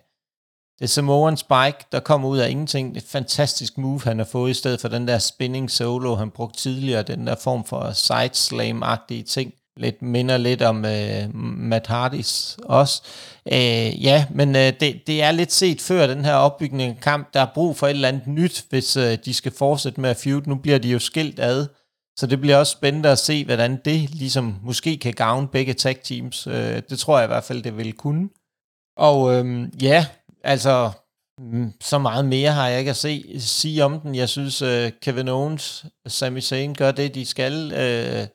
det 0.78 0.84
er 0.84 0.86
Samoan 0.88 1.36
Spike, 1.36 1.78
der 1.92 2.00
kommer 2.00 2.28
ud 2.28 2.38
af 2.38 2.50
ingenting. 2.50 2.94
Det 2.94 3.00
er 3.00 3.04
et 3.04 3.10
fantastisk 3.10 3.78
move, 3.78 4.00
han 4.04 4.18
har 4.18 4.24
fået, 4.24 4.50
i 4.50 4.54
stedet 4.54 4.80
for 4.80 4.88
den 4.88 5.08
der 5.08 5.18
spinning 5.18 5.70
solo, 5.70 6.14
han 6.14 6.30
brugte 6.30 6.60
tidligere, 6.60 7.02
den 7.02 7.26
der 7.26 7.34
form 7.34 7.64
for 7.64 7.92
side 7.92 8.30
slam-agtige 8.34 9.22
ting. 9.22 9.52
Lidt 9.76 10.02
minder 10.02 10.36
lidt 10.36 10.62
om 10.62 10.84
øh, 10.84 11.34
Matt 11.34 11.86
Hardys 11.86 12.56
også. 12.64 13.02
Øh, 13.52 14.04
ja, 14.04 14.26
men 14.30 14.56
øh, 14.56 14.72
det, 14.80 15.06
det 15.06 15.22
er 15.22 15.30
lidt 15.30 15.52
set 15.52 15.80
før 15.80 16.06
den 16.06 16.24
her 16.24 16.34
opbygning 16.34 16.90
af 16.90 17.00
kamp. 17.02 17.34
Der 17.34 17.40
er 17.40 17.48
brug 17.54 17.76
for 17.76 17.86
et 17.86 17.90
eller 17.90 18.08
andet 18.08 18.26
nyt, 18.26 18.64
hvis 18.70 18.96
øh, 18.96 19.18
de 19.24 19.34
skal 19.34 19.52
fortsætte 19.58 20.00
med 20.00 20.10
at 20.10 20.16
feud. 20.16 20.42
Nu 20.46 20.54
bliver 20.54 20.78
de 20.78 20.88
jo 20.88 20.98
skilt 20.98 21.40
ad, 21.40 21.66
så 22.18 22.26
det 22.26 22.40
bliver 22.40 22.56
også 22.56 22.72
spændende 22.72 23.08
at 23.08 23.18
se, 23.18 23.44
hvordan 23.44 23.80
det 23.84 24.14
ligesom 24.14 24.56
måske 24.62 24.96
kan 24.96 25.12
gavne 25.12 25.48
begge 25.48 25.74
tag 25.74 25.96
teams. 26.04 26.46
Øh, 26.46 26.82
det 26.90 26.98
tror 26.98 27.18
jeg 27.18 27.26
i 27.26 27.32
hvert 27.32 27.44
fald, 27.44 27.62
det 27.62 27.76
vil 27.76 27.92
kunne. 27.92 28.28
Og 28.96 29.34
øh, 29.34 29.68
ja, 29.82 30.06
Altså, 30.44 30.90
mm, 31.38 31.72
så 31.80 31.98
meget 31.98 32.24
mere 32.24 32.50
har 32.50 32.68
jeg 32.68 32.78
ikke 32.78 32.90
at 32.90 32.96
se, 32.96 33.40
sige 33.40 33.84
om 33.84 34.00
den. 34.00 34.14
Jeg 34.14 34.28
synes, 34.28 34.62
øh, 34.62 34.92
Kevin 35.02 35.28
Owens 35.28 35.84
og 36.04 36.10
Sami 36.10 36.40
Zayn 36.40 36.74
gør 36.74 36.92
det, 36.92 37.14
de 37.14 37.26
skal. 37.26 37.72
Øh, 37.72 38.26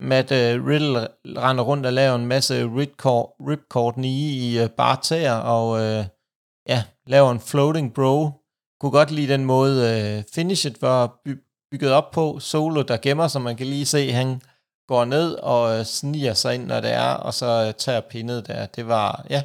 Matt 0.00 0.30
uh, 0.30 0.66
Riddle 0.66 1.08
render 1.26 1.64
rundt 1.64 1.86
og 1.86 1.92
laver 1.92 2.14
en 2.14 2.26
masse 2.26 2.64
ripcord, 2.76 3.34
ripcord 3.48 4.04
i 4.04 4.58
uh, 4.62 4.70
bare 4.70 4.96
tæer, 5.02 5.32
og 5.32 5.70
uh, 5.70 6.04
ja, 6.68 6.82
laver 7.06 7.30
en 7.30 7.40
floating 7.40 7.94
bro. 7.94 8.30
Kunne 8.80 8.92
godt 8.92 9.10
lide 9.10 9.32
den 9.32 9.44
måde 9.44 10.16
uh, 10.18 10.24
finishet 10.34 10.82
var 10.82 11.20
by- 11.24 11.42
bygget 11.70 11.92
op 11.92 12.10
på. 12.10 12.38
Solo, 12.38 12.82
der 12.82 12.96
gemmer, 12.96 13.28
så 13.28 13.38
man 13.38 13.56
kan 13.56 13.66
lige 13.66 13.86
se, 13.86 14.12
han 14.12 14.40
går 14.88 15.04
ned 15.04 15.32
og 15.32 15.78
uh, 15.78 15.84
sniger 15.84 16.34
sig 16.34 16.54
ind, 16.54 16.66
når 16.66 16.80
det 16.80 16.92
er, 16.92 17.10
og 17.10 17.34
så 17.34 17.66
uh, 17.68 17.74
tager 17.78 18.00
pindet 18.00 18.46
der. 18.46 18.66
Det 18.66 18.88
var, 18.88 19.26
ja, 19.30 19.42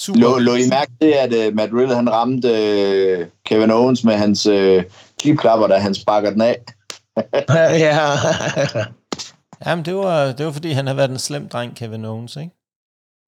Super. 0.00 0.20
Lå, 0.20 0.38
lå 0.38 0.54
I 0.54 0.68
mærke 0.68 0.92
det, 1.00 1.12
at 1.12 1.48
uh, 1.48 1.54
Matt 1.54 1.72
Riddle 1.72 1.94
han 1.94 2.12
ramte 2.12 2.48
uh, 2.48 3.26
Kevin 3.44 3.70
Owens 3.70 4.04
med 4.04 4.14
hans 4.14 4.46
uh, 4.46 4.82
klipklapper, 5.20 5.66
da 5.66 5.76
han 5.76 5.94
sparker 5.94 6.30
den 6.30 6.40
af? 6.40 6.62
ja. 7.86 8.08
Jamen, 9.66 9.84
det 9.84 9.96
var, 9.96 10.32
det 10.32 10.46
var 10.46 10.52
fordi, 10.52 10.70
han 10.72 10.86
har 10.86 10.94
været 10.94 11.10
en 11.10 11.18
slem 11.18 11.48
dreng, 11.48 11.76
Kevin 11.76 12.04
Owens, 12.04 12.36
ikke? 12.36 12.54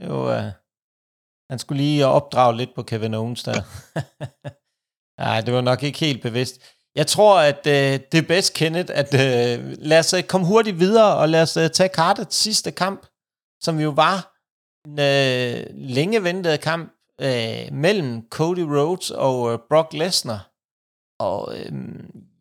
Det 0.01 0.09
var, 0.11 0.47
uh, 0.47 0.53
han 1.51 1.59
skulle 1.59 1.83
lige 1.83 2.07
opdrage 2.07 2.57
lidt 2.57 2.75
på 2.75 2.83
Kevin 2.83 3.15
Owens 3.15 3.43
der. 3.43 3.61
Nej, 5.23 5.41
det 5.41 5.55
var 5.55 5.61
nok 5.61 5.83
ikke 5.83 5.99
helt 5.99 6.23
bevidst. 6.23 6.61
Jeg 6.97 7.07
tror, 7.07 7.41
at 7.41 7.59
uh, 7.67 8.07
det 8.13 8.15
er 8.15 8.29
bedst, 8.29 8.55
Kenneth, 8.55 8.93
at 8.95 9.15
uh, 9.15 9.65
lad 9.79 9.99
os 9.99 10.15
uh, 10.15 10.21
komme 10.21 10.47
hurtigt 10.47 10.79
videre, 10.79 11.17
og 11.17 11.29
lad 11.29 11.43
os 11.43 11.57
uh, 11.57 11.67
tage 11.67 11.89
kartet 11.89 12.33
sidste 12.33 12.71
kamp, 12.71 13.07
som 13.63 13.81
jo 13.81 13.91
var 13.91 14.35
en 14.87 14.99
øh, 14.99 15.67
længe 15.71 16.25
ventet 16.25 16.61
kamp 16.61 16.93
øh, 17.21 17.73
mellem 17.73 18.29
Cody 18.29 18.61
Rhodes 18.61 19.11
og 19.11 19.53
øh, 19.53 19.59
Brock 19.69 19.93
Lesnar. 19.93 20.51
Og 21.21 21.59
øh, 21.59 21.73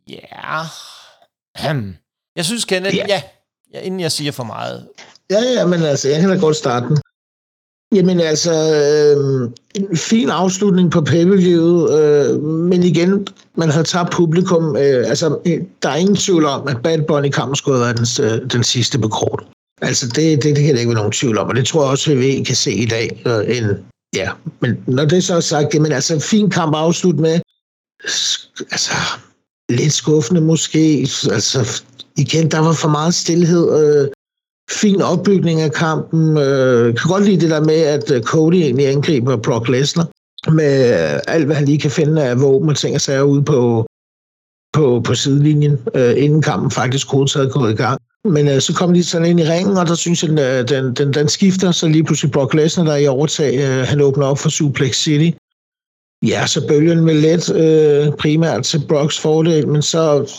ja, 0.07 0.19
yeah. 1.63 1.83
jeg 2.37 2.45
synes, 2.45 2.65
Kenneth, 2.65 2.95
yeah. 2.95 3.09
ja, 3.09 3.23
ja, 3.73 3.79
inden 3.79 3.99
jeg 3.99 4.11
siger 4.11 4.31
for 4.31 4.43
meget. 4.43 4.87
Ja, 5.31 5.41
ja, 5.57 5.65
men 5.65 5.83
altså, 5.83 6.09
jeg 6.09 6.21
kan 6.21 6.29
da 6.29 6.35
godt 6.35 6.55
starte 6.55 6.87
den. 6.87 6.97
Jamen 7.95 8.19
altså, 8.19 8.53
øh, 8.53 9.49
en 9.75 9.97
fin 9.97 10.29
afslutning 10.29 10.91
på 10.91 11.01
pay-per-view, 11.01 11.87
øh, 11.87 12.41
men 12.43 12.83
igen, 12.83 13.27
man 13.57 13.69
har 13.69 13.83
tabt 13.83 14.11
publikum. 14.13 14.77
Øh, 14.77 15.09
altså, 15.09 15.37
der 15.83 15.89
er 15.89 15.95
ingen 15.95 16.15
tvivl 16.15 16.45
om, 16.45 16.67
at 16.67 16.77
Bad 16.83 17.01
Bunny-kampen 17.07 17.55
skulle 17.55 17.77
have 17.77 17.85
været 17.85 17.97
den, 17.97 18.25
øh, 18.25 18.51
den 18.51 18.63
sidste 18.63 18.99
på 18.99 19.07
kort. 19.07 19.43
Altså, 19.81 20.07
det, 20.07 20.43
det, 20.43 20.55
det 20.55 20.63
kan 20.63 20.73
der 20.73 20.79
ikke 20.79 20.89
være 20.89 20.95
nogen 20.95 21.11
tvivl 21.11 21.37
om, 21.37 21.47
og 21.47 21.55
det 21.55 21.65
tror 21.65 21.83
jeg 21.83 21.91
også, 21.91 22.11
at 22.11 22.19
vi 22.19 22.43
kan 22.43 22.55
se 22.55 22.71
i 22.71 22.85
dag. 22.85 23.23
Øh, 23.25 23.57
en, 23.57 23.65
ja, 24.15 24.31
men 24.59 24.83
når 24.87 25.05
det 25.05 25.23
så 25.23 25.35
er 25.35 25.39
sagt, 25.39 25.73
jamen 25.73 25.91
altså, 25.91 26.13
en 26.13 26.21
fin 26.21 26.49
kamp 26.49 26.75
afslut 26.75 27.19
med, 27.19 27.39
altså, 28.71 28.91
lidt 29.69 29.93
skuffende 29.93 30.41
måske, 30.41 31.07
altså, 31.31 31.83
igen, 32.17 32.51
der 32.51 32.59
var 32.59 32.73
for 32.73 32.89
meget 32.89 33.13
stillhed, 33.13 33.65
øh, 33.79 34.07
fin 34.71 35.01
opbygning 35.01 35.61
af 35.61 35.71
kampen, 35.71 36.37
øh, 36.37 36.95
kan 36.95 37.09
godt 37.09 37.25
lide 37.25 37.41
det 37.41 37.49
der 37.49 37.63
med, 37.63 37.81
at 37.81 38.11
øh, 38.11 38.21
Cody 38.21 38.53
egentlig 38.53 38.87
angriber 38.87 39.37
Brock 39.37 39.69
Lesnar, 39.69 40.07
med 40.51 40.73
øh, 40.93 41.19
alt, 41.27 41.45
hvad 41.45 41.55
han 41.55 41.65
lige 41.65 41.79
kan 41.79 41.91
finde 41.91 42.23
af 42.23 42.41
våben 42.41 42.69
og 42.69 42.77
ting 42.77 42.95
og 42.95 43.01
sager 43.01 43.21
ude 43.21 43.43
på, 43.43 43.85
på, 44.73 45.01
på 45.05 45.15
sidelinjen, 45.15 45.79
øh, 45.95 46.13
inden 46.17 46.41
kampen 46.41 46.71
faktisk 46.71 47.07
hovedtaget 47.07 47.51
gået 47.51 47.71
i 47.71 47.75
gang. 47.75 47.99
Men 48.25 48.47
øh, 48.47 48.61
så 48.61 48.73
kom 48.73 48.93
de 48.93 49.03
sådan 49.03 49.27
ind 49.27 49.39
i 49.39 49.43
ringen, 49.43 49.77
og 49.77 49.87
der 49.87 49.95
synes 49.95 50.23
jeg, 50.23 50.29
den, 50.29 50.39
øh, 50.39 50.69
den, 50.69 50.93
den, 50.93 51.13
den 51.13 51.29
skifter, 51.29 51.71
så 51.71 51.87
lige 51.87 52.03
pludselig 52.03 52.31
Brock 52.31 52.53
Lesnar, 52.53 52.83
der 52.83 52.91
er 52.91 52.97
i 52.97 53.07
overtag, 53.07 53.55
øh, 53.57 53.87
han 53.87 54.01
åbner 54.01 54.25
op 54.25 54.39
for 54.39 54.49
Suplex 54.49 54.95
City. 54.95 55.37
Ja, 56.25 56.47
så 56.47 56.67
bølgen 56.67 57.01
med 57.05 57.13
let 57.13 57.55
øh, 57.55 58.13
primært 58.13 58.63
til 58.63 58.85
Brocks 58.87 59.19
fordel, 59.19 59.67
men 59.67 59.81
så 59.81 60.31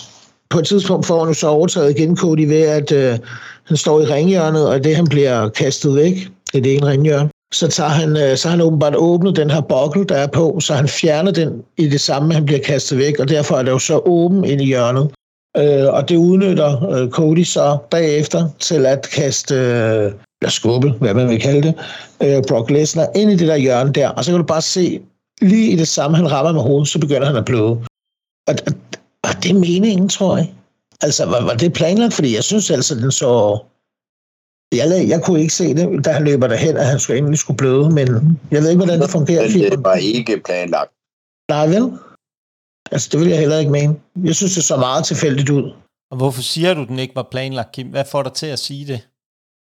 på 0.51 0.59
et 0.59 0.66
tidspunkt 0.66 1.07
får 1.07 1.24
han 1.24 1.34
så 1.34 1.49
overtaget 1.49 1.99
igen 1.99 2.16
Cody 2.16 2.45
ved, 2.49 2.62
at 2.62 2.92
øh, 2.92 3.18
han 3.64 3.76
står 3.76 4.01
i 4.01 4.05
ringhjørnet, 4.05 4.68
og 4.68 4.84
det 4.84 4.97
han 4.97 5.07
bliver 5.07 5.49
kastet 5.49 5.95
væk, 5.95 6.14
det 6.53 6.59
er 6.59 6.62
det 6.62 6.74
ene 6.74 6.86
ringhjørne, 6.86 7.30
så, 7.55 7.68
tager 7.68 7.90
han, 7.90 8.16
øh, 8.16 8.36
så 8.36 8.49
har 8.49 8.57
han 8.57 8.61
åbenbart 8.61 8.95
åbnet 8.97 9.36
den 9.36 9.51
her 9.51 9.61
bokkel, 9.61 10.09
der 10.09 10.14
er 10.14 10.26
på, 10.26 10.61
så 10.61 10.74
han 10.74 10.88
fjerner 10.88 11.30
den 11.32 11.62
i 11.78 11.88
det 11.88 12.01
samme, 12.01 12.34
han 12.34 12.45
bliver 12.45 12.61
kastet 12.61 12.99
væk, 12.99 13.18
og 13.18 13.28
derfor 13.28 13.57
er 13.57 13.62
det 13.62 13.70
jo 13.70 13.78
så 13.78 13.99
åben 13.99 14.45
ind 14.45 14.61
i 14.61 14.66
hjørnet. 14.66 15.11
Øh, 15.57 15.95
og 15.95 16.09
det 16.09 16.16
udnytter 16.16 16.90
øh, 16.90 17.11
Cody 17.11 17.45
så 17.45 17.78
bagefter 17.90 18.49
til 18.61 18.86
at 18.86 19.09
kaste, 19.14 19.55
øh, 19.55 20.12
eller 20.42 20.51
skubbe, 20.51 20.90
hvad 20.90 21.14
man 21.14 21.28
vil 21.28 21.40
kalde 21.40 21.62
det, 21.62 21.74
øh, 22.22 22.42
Brock 22.49 22.70
Lesnar 22.70 23.07
ind 23.14 23.30
i 23.30 23.36
det 23.36 23.49
der 23.49 23.57
hjørne 23.57 23.92
der. 23.92 24.09
Og 24.09 24.24
så 24.24 24.30
kan 24.30 24.40
du 24.40 24.47
bare 24.47 24.62
se, 24.62 25.01
lige 25.42 25.70
i 25.70 25.76
det 25.76 25.88
samme, 25.88 26.16
han 26.16 26.32
rammer 26.32 26.53
med 26.53 26.61
hovedet, 26.61 26.88
så 26.88 26.99
begynder 26.99 27.26
han 27.26 27.36
at 27.36 27.45
bløde. 27.45 27.78
Og, 28.49 28.55
og, 29.25 29.29
og 29.29 29.43
det 29.43 29.51
er 29.51 29.55
meningen, 29.55 30.09
tror 30.09 30.37
jeg. 30.37 30.55
Altså, 31.01 31.27
var, 31.27 31.45
var 31.45 31.55
det 31.55 31.72
planlagt? 31.72 32.14
Fordi 32.14 32.35
jeg 32.35 32.45
synes 32.45 32.70
altså, 32.70 32.95
den 32.95 33.12
så... 33.12 33.59
Jeg, 34.72 35.09
jeg 35.09 35.22
kunne 35.22 35.41
ikke 35.41 35.55
se 35.55 35.75
det, 35.75 36.05
da 36.05 36.12
han 36.12 36.25
løber 36.25 36.47
derhen, 36.47 36.77
at 36.77 36.87
han 36.87 37.01
skulle 37.01 37.18
endelig 37.18 37.39
skulle 37.39 37.57
bløde, 37.57 37.91
men 37.91 38.39
jeg 38.51 38.62
ved 38.62 38.70
ikke, 38.70 38.85
hvordan 38.85 39.01
det 39.01 39.11
fungerer. 39.11 39.43
Men 39.43 39.70
det 39.70 39.85
var 39.85 39.95
ikke 39.95 40.41
planlagt. 40.45 40.91
Nej, 41.49 41.66
vel? 41.66 41.93
Altså, 42.93 43.09
det 43.12 43.20
vil 43.20 43.29
jeg 43.29 43.39
heller 43.39 43.59
ikke 43.59 43.70
mene. 43.70 43.97
Jeg 44.25 44.35
synes, 44.35 44.55
det 44.55 44.64
så 44.64 44.77
meget 44.77 45.05
tilfældigt 45.05 45.51
ud. 45.51 45.72
Og 46.11 46.16
hvorfor 46.16 46.43
siger 46.43 46.75
du, 46.75 46.85
den 46.85 46.99
ikke 46.99 47.16
var 47.16 47.29
planlagt, 47.31 47.72
Kim? 47.72 47.87
Hvad 47.87 48.05
får 48.11 48.22
dig 48.22 48.33
til 48.33 48.47
at 48.47 48.59
sige 48.59 48.87
det? 48.87 49.09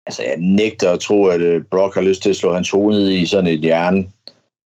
Altså, 0.06 0.22
jeg 0.22 0.36
nægter 0.38 0.90
at 0.90 1.00
tro, 1.00 1.26
at 1.26 1.40
øh, 1.40 1.64
Brock 1.70 1.94
har 1.94 2.00
lyst 2.00 2.22
til 2.22 2.30
at 2.30 2.36
slå 2.36 2.54
hans 2.54 2.70
hoved 2.70 3.08
i 3.08 3.26
sådan 3.26 3.46
et 3.46 3.64
jern 3.64 4.12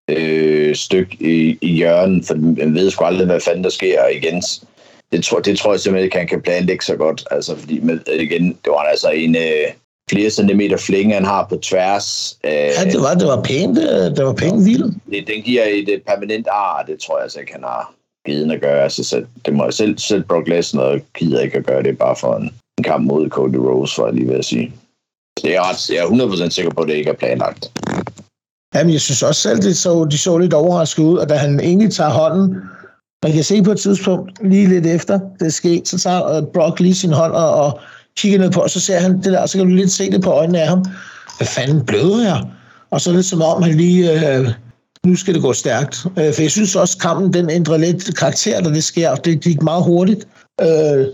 øh, 0.08 0.76
stykke 0.76 1.16
i, 1.20 1.58
i 1.60 1.72
hjørnet, 1.72 2.26
for 2.26 2.34
man 2.34 2.74
ved 2.74 2.90
sgu 2.90 3.04
aldrig, 3.04 3.26
hvad 3.26 3.40
fanden 3.40 3.64
der 3.64 3.70
sker 3.70 4.06
igen. 4.06 4.42
Det 5.12 5.24
tror, 5.24 5.40
det 5.40 5.58
tror 5.58 5.72
jeg 5.72 5.80
simpelthen 5.80 6.04
ikke, 6.04 6.18
han 6.18 6.26
kan 6.26 6.42
planlægge 6.42 6.84
så 6.84 6.96
godt. 6.96 7.24
Altså, 7.30 7.56
fordi 7.56 7.80
med, 7.80 7.98
igen, 8.20 8.48
det 8.48 8.70
var 8.70 8.78
altså 8.78 9.10
en 9.10 9.36
øh, 9.36 9.66
flere 10.10 10.30
centimeter 10.30 10.76
flinge, 10.76 11.14
han 11.14 11.24
har 11.24 11.46
på 11.48 11.56
tværs. 11.56 12.38
Øh, 12.44 12.52
ja, 12.52 12.84
det 12.84 13.00
var, 13.00 13.14
det 13.14 13.26
var 13.26 13.42
pænt, 13.42 13.78
øh, 13.78 14.16
det 14.16 14.24
var 14.24 14.32
pænt 14.32 14.64
vildt. 14.64 14.94
Det, 15.10 15.26
den 15.26 15.42
giver 15.42 15.64
et, 15.64 15.88
et 15.88 16.02
permanent 16.06 16.46
ar, 16.50 16.84
det 16.88 16.98
tror 16.98 17.16
jeg 17.16 17.22
altså 17.22 17.40
ikke, 17.40 17.52
han 17.52 17.62
har 17.62 17.94
givet 18.26 18.52
at 18.52 18.60
gøre. 18.60 18.82
Altså, 18.82 19.04
så 19.04 19.24
det 19.46 19.54
må 19.54 19.64
jeg 19.64 19.74
selv, 19.74 19.98
selv 19.98 20.22
Brock 20.22 20.48
Lesnar 20.48 21.00
gider 21.18 21.40
ikke 21.40 21.58
at 21.58 21.66
gøre 21.66 21.82
det 21.82 21.98
bare 21.98 22.16
for 22.16 22.34
en, 22.36 22.50
en 22.78 22.84
kamp 22.84 23.06
mod 23.06 23.28
Cody 23.28 23.56
Rose, 23.56 23.94
for 23.94 24.06
jeg 24.06 24.14
lige 24.14 24.28
ved 24.28 24.36
at 24.36 24.44
sige. 24.44 24.72
Jeg 25.44 25.52
er, 25.52 25.70
ret, 25.70 25.90
jeg 25.90 25.98
er 25.98 26.46
100% 26.46 26.50
sikker 26.50 26.70
på, 26.70 26.82
at 26.82 26.88
det 26.88 26.94
ikke 26.94 27.10
er 27.10 27.14
planlagt. 27.14 27.70
Jamen, 28.74 28.92
jeg 28.92 29.00
synes 29.00 29.22
også 29.22 29.40
selv, 29.40 29.62
det 29.62 29.76
så, 29.76 30.04
de 30.10 30.18
så 30.18 30.38
lidt 30.38 30.54
overrasket 30.54 31.02
ud, 31.02 31.18
og 31.18 31.28
da 31.28 31.34
han 31.34 31.60
egentlig 31.60 31.92
tager 31.92 32.10
hånden, 32.10 32.56
man 33.22 33.32
kan 33.32 33.44
se 33.44 33.62
på 33.62 33.72
et 33.72 33.78
tidspunkt, 33.78 34.30
lige 34.44 34.68
lidt 34.68 34.86
efter 34.86 35.18
det 35.38 35.46
er 35.46 35.50
sket, 35.50 35.88
så 35.88 35.98
tager 35.98 36.42
Brock 36.54 36.80
lige 36.80 36.94
sin 36.94 37.12
hånd 37.12 37.32
og, 37.32 37.54
og 37.54 37.80
kigger 38.16 38.38
ned 38.38 38.50
på, 38.50 38.60
og 38.60 38.70
så 38.70 38.80
ser 38.80 38.98
han 38.98 39.16
det 39.16 39.24
der, 39.24 39.38
og 39.38 39.48
så 39.48 39.58
kan 39.58 39.66
du 39.66 39.74
lidt 39.74 39.90
se 39.90 40.10
det 40.10 40.22
på 40.22 40.30
øjnene 40.30 40.60
af 40.60 40.68
ham. 40.68 40.84
Hvad 41.38 41.46
fanden 41.46 41.84
bløder 41.86 42.24
jeg? 42.24 42.42
Og 42.90 43.00
så 43.00 43.10
er 43.10 43.14
det 43.14 43.24
som 43.24 43.42
om, 43.42 43.62
han 43.62 43.74
lige 43.74 44.36
øh, 44.36 44.48
nu 45.06 45.16
skal 45.16 45.34
det 45.34 45.42
gå 45.42 45.52
stærkt. 45.52 46.06
Øh, 46.18 46.34
for 46.34 46.42
jeg 46.42 46.50
synes 46.50 46.76
også, 46.76 46.96
at 46.98 47.02
kampen 47.02 47.32
den 47.32 47.50
ændrer 47.50 47.76
lidt 47.76 48.16
karakter, 48.16 48.60
da 48.60 48.70
det 48.70 48.84
sker. 48.84 49.14
Det 49.14 49.40
gik 49.40 49.62
meget 49.62 49.84
hurtigt. 49.84 50.28
Øh, 50.60 51.06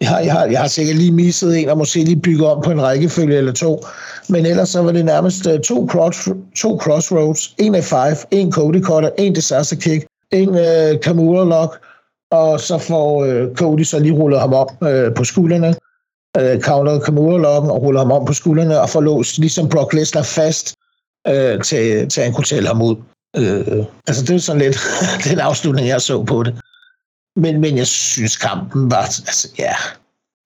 Jeg 0.00 0.08
har, 0.10 0.18
jeg, 0.20 0.32
har, 0.32 0.46
jeg 0.46 0.60
har 0.60 0.68
sikkert 0.68 0.96
lige 0.96 1.12
misset 1.12 1.58
en, 1.62 1.68
og 1.68 1.78
måske 1.78 2.04
lige 2.04 2.20
bygge 2.20 2.46
om 2.46 2.62
på 2.62 2.70
en 2.70 2.82
rækkefølge 2.82 3.36
eller 3.36 3.52
to. 3.52 3.84
Men 4.28 4.46
ellers 4.46 4.68
så 4.68 4.82
var 4.82 4.92
det 4.92 5.04
nærmest 5.04 5.46
øh, 5.46 5.60
to, 5.60 5.86
cross, 5.90 6.28
to 6.56 6.78
crossroads. 6.78 7.54
En 7.58 7.74
F5, 7.74 8.24
en 8.30 8.52
Cody 8.52 8.82
Cutter, 8.82 9.10
en 9.18 9.32
Disaster 9.32 9.76
Kick, 9.76 10.06
en 10.32 10.48
øh, 10.48 11.00
Kamura 11.00 11.44
Lock, 11.44 11.80
og 12.30 12.60
så 12.60 12.78
får 12.78 13.24
øh, 13.24 13.54
Cody 13.54 13.82
så 13.82 13.98
lige 13.98 14.14
rullet 14.14 14.40
ham 14.40 14.52
op 14.52 14.82
øh, 14.82 15.14
på 15.14 15.24
skuldrene, 15.24 15.74
øh, 16.38 16.60
counter 16.60 17.00
Kamura 17.00 17.38
Locken 17.38 17.70
og 17.70 17.82
ruller 17.82 18.00
ham 18.00 18.12
om 18.12 18.24
på 18.24 18.32
skuldrene, 18.32 18.80
og 18.80 18.90
får 18.90 19.00
låst 19.00 19.38
ligesom 19.38 19.68
Brock 19.68 19.92
Lesnar 19.92 20.22
fast 20.22 20.74
øh, 21.28 21.62
til, 21.62 22.08
til 22.08 22.22
han 22.22 22.32
kunne 22.32 22.44
tælle 22.44 22.68
ham 22.68 22.82
ud. 22.82 22.96
Øh, 23.36 23.84
altså 24.06 24.24
det 24.24 24.34
er 24.34 24.38
sådan 24.38 24.62
lidt 24.62 24.78
den 25.28 25.38
afslutning, 25.40 25.88
jeg 25.88 26.00
så 26.00 26.24
på 26.24 26.42
det. 26.42 26.60
Men, 27.36 27.60
men 27.60 27.76
jeg 27.76 27.86
synes, 27.86 28.36
kampen 28.36 28.90
var, 28.90 29.02
altså 29.02 29.48
ja, 29.58 29.74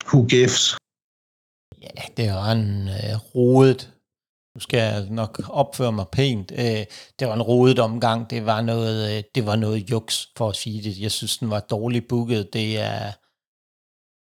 who 0.06 0.26
gives? 0.26 0.76
Ja, 1.82 2.02
det 2.16 2.30
var 2.30 2.52
en 2.52 2.88
øh, 2.88 3.34
rodet, 3.34 3.90
nu 4.56 4.60
skal 4.60 4.78
jeg 4.78 5.06
nok 5.10 5.40
opføre 5.48 5.92
mig 5.92 6.06
pænt, 6.12 6.52
øh, 6.52 6.84
det 7.18 7.28
var 7.28 7.34
en 7.34 7.42
rodet 7.42 7.78
omgang, 7.78 8.30
det 8.30 8.46
var 8.46 8.60
noget, 8.60 9.16
øh, 9.16 9.22
det 9.34 9.46
var 9.46 9.56
noget 9.56 9.90
juks, 9.90 10.28
for 10.36 10.48
at 10.48 10.56
sige 10.56 10.82
det. 10.82 11.00
Jeg 11.00 11.12
synes, 11.12 11.38
den 11.38 11.50
var 11.50 11.60
dårligt 11.60 12.08
booket, 12.08 12.52
det 12.52 12.78
er, 12.78 13.12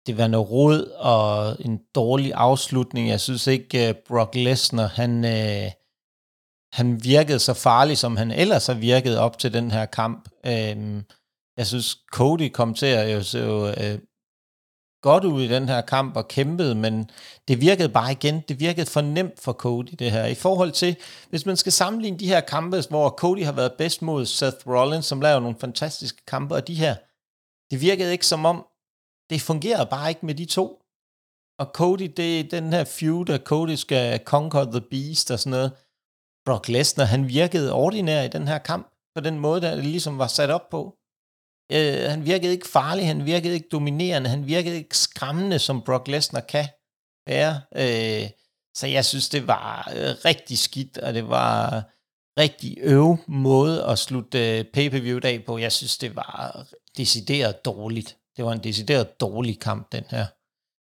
det 0.08 0.18
var 0.18 0.28
noget 0.28 0.50
rod 0.52 0.82
og 0.98 1.58
en 1.60 1.80
dårlig 1.96 2.34
afslutning. 2.34 3.10
Jeg 3.10 3.22
synes 3.22 3.48
ikke, 3.48 3.90
øh, 3.90 3.96
Brock 4.08 4.36
Lesnar, 4.36 4.88
han, 4.88 5.26
øh, 5.26 5.72
han 6.74 7.04
virkede 7.04 7.40
så 7.40 7.54
farlig, 7.54 7.98
som 7.98 8.18
han 8.18 8.32
ellers 8.32 8.68
har 8.68 8.74
virket 8.74 9.18
op 9.18 9.38
til 9.38 9.54
den 9.54 9.72
her 9.72 9.86
kamp. 9.86 10.30
Øh, 10.46 11.04
jeg 11.58 11.68
synes, 11.68 11.98
Cody 12.12 12.50
kom 12.50 12.74
til 12.74 12.86
at 12.86 13.14
jo 13.14 13.24
så 13.24 13.76
øh, 13.78 14.00
godt 15.10 15.26
ud 15.26 15.42
i 15.42 15.48
den 15.48 15.70
her 15.70 15.82
kamp 15.82 16.18
og 16.18 16.28
kæmpede, 16.28 16.76
men 16.76 17.10
det 17.48 17.62
virkede 17.62 17.90
bare 17.90 18.12
igen, 18.12 18.42
det 18.50 18.60
virkede 18.60 18.86
for 18.86 19.02
nemt 19.02 19.40
for 19.40 19.54
Cody 19.54 19.94
det 20.00 20.12
her. 20.12 20.26
I 20.26 20.36
forhold 20.36 20.72
til, 20.72 20.96
hvis 21.30 21.46
man 21.46 21.58
skal 21.58 21.72
sammenligne 21.72 22.20
de 22.20 22.28
her 22.28 22.42
kampe, 22.42 22.84
hvor 22.90 23.10
Cody 23.10 23.44
har 23.44 23.52
været 23.52 23.74
bedst 23.78 24.02
mod 24.02 24.26
Seth 24.26 24.68
Rollins, 24.68 25.06
som 25.06 25.22
laver 25.22 25.40
nogle 25.40 25.58
fantastiske 25.60 26.22
kampe, 26.28 26.56
og 26.56 26.68
de 26.68 26.76
her, 26.76 26.96
det 27.72 27.82
virkede 27.82 28.12
ikke 28.12 28.26
som 28.26 28.46
om, 28.46 28.66
det 29.30 29.42
fungerede 29.42 29.86
bare 29.86 30.10
ikke 30.10 30.26
med 30.26 30.36
de 30.36 30.46
to. 30.46 30.82
Og 31.60 31.66
Cody, 31.74 32.14
det 32.18 32.40
er 32.40 32.44
den 32.44 32.74
her 32.74 32.84
feud, 32.84 33.30
at 33.30 33.44
Cody 33.44 33.76
skal 33.76 34.20
conquer 34.26 34.66
the 34.72 34.82
beast 34.82 35.32
og 35.32 35.40
sådan 35.40 35.52
noget. 35.52 35.72
Brock 36.46 36.68
Lesnar, 36.68 37.06
han 37.06 37.28
virkede 37.28 37.74
ordinær 37.74 38.22
i 38.24 38.28
den 38.28 38.48
her 38.48 38.58
kamp, 38.58 38.92
på 39.16 39.22
den 39.22 39.40
måde, 39.40 39.62
der 39.62 39.76
det 39.76 39.84
ligesom 39.84 40.18
var 40.18 40.28
sat 40.28 40.50
op 40.50 40.70
på. 40.70 40.98
Øh, 41.72 42.10
han 42.10 42.26
virkede 42.26 42.52
ikke 42.52 42.68
farlig, 42.68 43.08
han 43.08 43.26
virkede 43.26 43.54
ikke 43.54 43.70
dominerende, 43.72 44.30
han 44.30 44.48
virkede 44.48 44.78
ikke 44.78 44.98
skræmmende, 44.98 45.60
som 45.60 45.82
Brock 45.82 46.08
Lesnar 46.08 46.40
kan 46.40 46.68
være. 47.28 47.62
Øh, 47.76 48.30
så 48.76 48.88
jeg 48.88 49.06
synes, 49.06 49.30
det 49.30 49.48
var 49.48 49.92
øh, 49.96 50.16
rigtig 50.26 50.58
skidt, 50.58 50.98
og 50.98 51.14
det 51.14 51.30
var 51.30 51.84
rigtig 52.40 52.78
øv 52.82 53.18
måde 53.28 53.86
at 53.86 54.00
slutte 54.00 54.58
øh, 54.58 54.66
pay-per-view 54.74 55.20
dag 55.20 55.46
på. 55.46 55.58
Jeg 55.58 55.72
synes, 55.72 55.98
det 55.98 56.16
var 56.16 56.68
decideret 56.98 57.66
dårligt. 57.66 58.18
Det 58.38 58.46
var 58.46 58.52
en 58.52 58.64
decideret 58.64 59.20
dårlig 59.20 59.60
kamp, 59.60 59.92
den 59.92 60.04
her. 60.10 60.26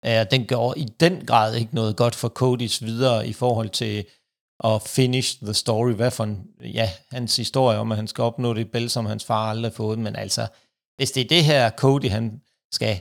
Øh, 0.06 0.26
den 0.30 0.46
gjorde 0.46 0.80
i 0.80 0.84
den 1.00 1.26
grad 1.26 1.54
ikke 1.54 1.74
noget 1.74 1.96
godt 1.96 2.14
for 2.14 2.28
Codys 2.28 2.82
videre 2.82 3.28
i 3.28 3.32
forhold 3.32 3.68
til 3.68 4.06
at 4.64 4.82
finish 4.82 5.42
the 5.42 5.54
story. 5.54 5.92
Hvad 5.92 6.10
for 6.10 6.24
en, 6.24 6.46
ja, 6.60 6.90
hans 7.10 7.36
historie 7.36 7.78
om, 7.78 7.92
at 7.92 7.96
han 7.96 8.06
skal 8.06 8.22
opnå 8.22 8.54
det 8.54 8.70
bælte, 8.70 8.88
som 8.88 9.06
hans 9.06 9.24
far 9.24 9.50
aldrig 9.50 9.70
har 9.70 9.76
fået, 9.76 9.98
men 9.98 10.16
altså, 10.16 10.46
hvis 10.98 11.10
det 11.10 11.20
er 11.20 11.28
det 11.28 11.44
her, 11.44 11.70
Cody 11.70 12.10
han 12.10 12.40
skal 12.72 13.00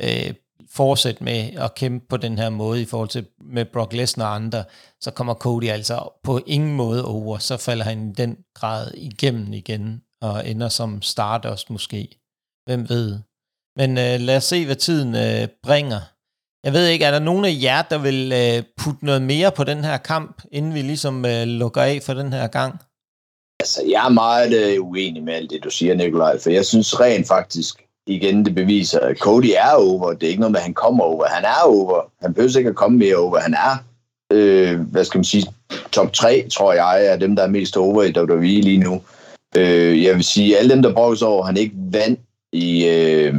øh, 0.00 0.34
fortsætte 0.70 1.24
med 1.24 1.52
at 1.56 1.74
kæmpe 1.74 2.06
på 2.08 2.16
den 2.16 2.38
her 2.38 2.50
måde 2.50 2.82
i 2.82 2.84
forhold 2.84 3.08
til 3.08 3.26
med 3.40 3.64
Brock 3.64 3.92
Lesnar 3.92 4.26
og 4.26 4.34
andre, 4.34 4.64
så 5.00 5.10
kommer 5.10 5.34
Cody 5.34 5.68
altså 5.68 6.20
på 6.24 6.40
ingen 6.46 6.74
måde 6.74 7.04
over. 7.04 7.38
Så 7.38 7.56
falder 7.56 7.84
han 7.84 8.08
i 8.08 8.12
den 8.12 8.36
grad 8.54 8.90
igennem 8.94 9.52
igen 9.52 10.02
og 10.20 10.48
ender 10.48 10.68
som 10.68 11.02
Stardust 11.02 11.70
måske. 11.70 12.20
Hvem 12.66 12.88
ved? 12.88 13.18
Men 13.76 13.90
øh, 13.90 14.20
lad 14.20 14.36
os 14.36 14.44
se, 14.44 14.66
hvad 14.66 14.76
tiden 14.76 15.14
øh, 15.14 15.48
bringer. 15.62 16.00
Jeg 16.64 16.72
ved 16.72 16.86
ikke, 16.86 17.04
er 17.04 17.10
der 17.10 17.18
nogen 17.18 17.44
af 17.44 17.58
jer, 17.62 17.82
der 17.82 17.98
vil 17.98 18.32
øh, 18.32 18.64
putte 18.76 19.04
noget 19.04 19.22
mere 19.22 19.52
på 19.52 19.64
den 19.64 19.84
her 19.84 19.96
kamp, 19.96 20.42
inden 20.52 20.74
vi 20.74 20.82
ligesom 20.82 21.24
øh, 21.24 21.46
lukker 21.46 21.82
af 21.82 22.00
for 22.02 22.14
den 22.14 22.32
her 22.32 22.46
gang? 22.46 22.80
Altså, 23.62 23.82
jeg 23.88 24.06
er 24.06 24.08
meget 24.08 24.52
øh, 24.54 24.86
uenig 24.86 25.22
med 25.22 25.34
alt 25.34 25.50
det, 25.50 25.64
du 25.64 25.70
siger, 25.70 25.94
Nikolaj, 25.94 26.38
for 26.38 26.50
jeg 26.50 26.64
synes 26.64 27.00
rent 27.00 27.28
faktisk, 27.28 27.82
igen, 28.06 28.44
det 28.44 28.54
beviser, 28.54 29.00
at 29.00 29.18
Cody 29.18 29.50
er 29.56 29.74
over. 29.74 30.12
Det 30.12 30.22
er 30.22 30.28
ikke 30.28 30.40
noget 30.40 30.52
med, 30.52 30.60
at 30.60 30.64
han 30.64 30.74
kommer 30.74 31.04
over. 31.04 31.26
Han 31.26 31.44
er 31.44 31.62
over. 31.64 32.00
Han 32.22 32.34
behøver 32.34 32.58
ikke 32.58 32.70
at 32.70 32.76
komme 32.76 32.98
mere 32.98 33.16
over. 33.16 33.38
Han 33.38 33.54
er, 33.54 33.84
øh, 34.32 34.80
hvad 34.80 35.04
skal 35.04 35.18
man 35.18 35.24
sige, 35.24 35.46
top 35.92 36.12
3, 36.12 36.46
tror 36.52 36.72
jeg, 36.72 37.06
er 37.06 37.16
dem, 37.16 37.36
der 37.36 37.42
er 37.42 37.48
mest 37.48 37.76
over 37.76 38.02
i 38.02 38.12
WWE 38.18 38.60
lige 38.60 38.78
nu. 38.78 39.02
Øh, 39.56 40.04
jeg 40.04 40.14
vil 40.14 40.24
sige, 40.24 40.58
alle 40.58 40.74
dem, 40.74 40.82
der 40.82 40.94
brokkes 40.94 41.22
over, 41.22 41.44
han 41.44 41.56
ikke 41.56 41.74
vandt 41.76 42.20
i, 42.52 42.86
øh, 42.86 43.34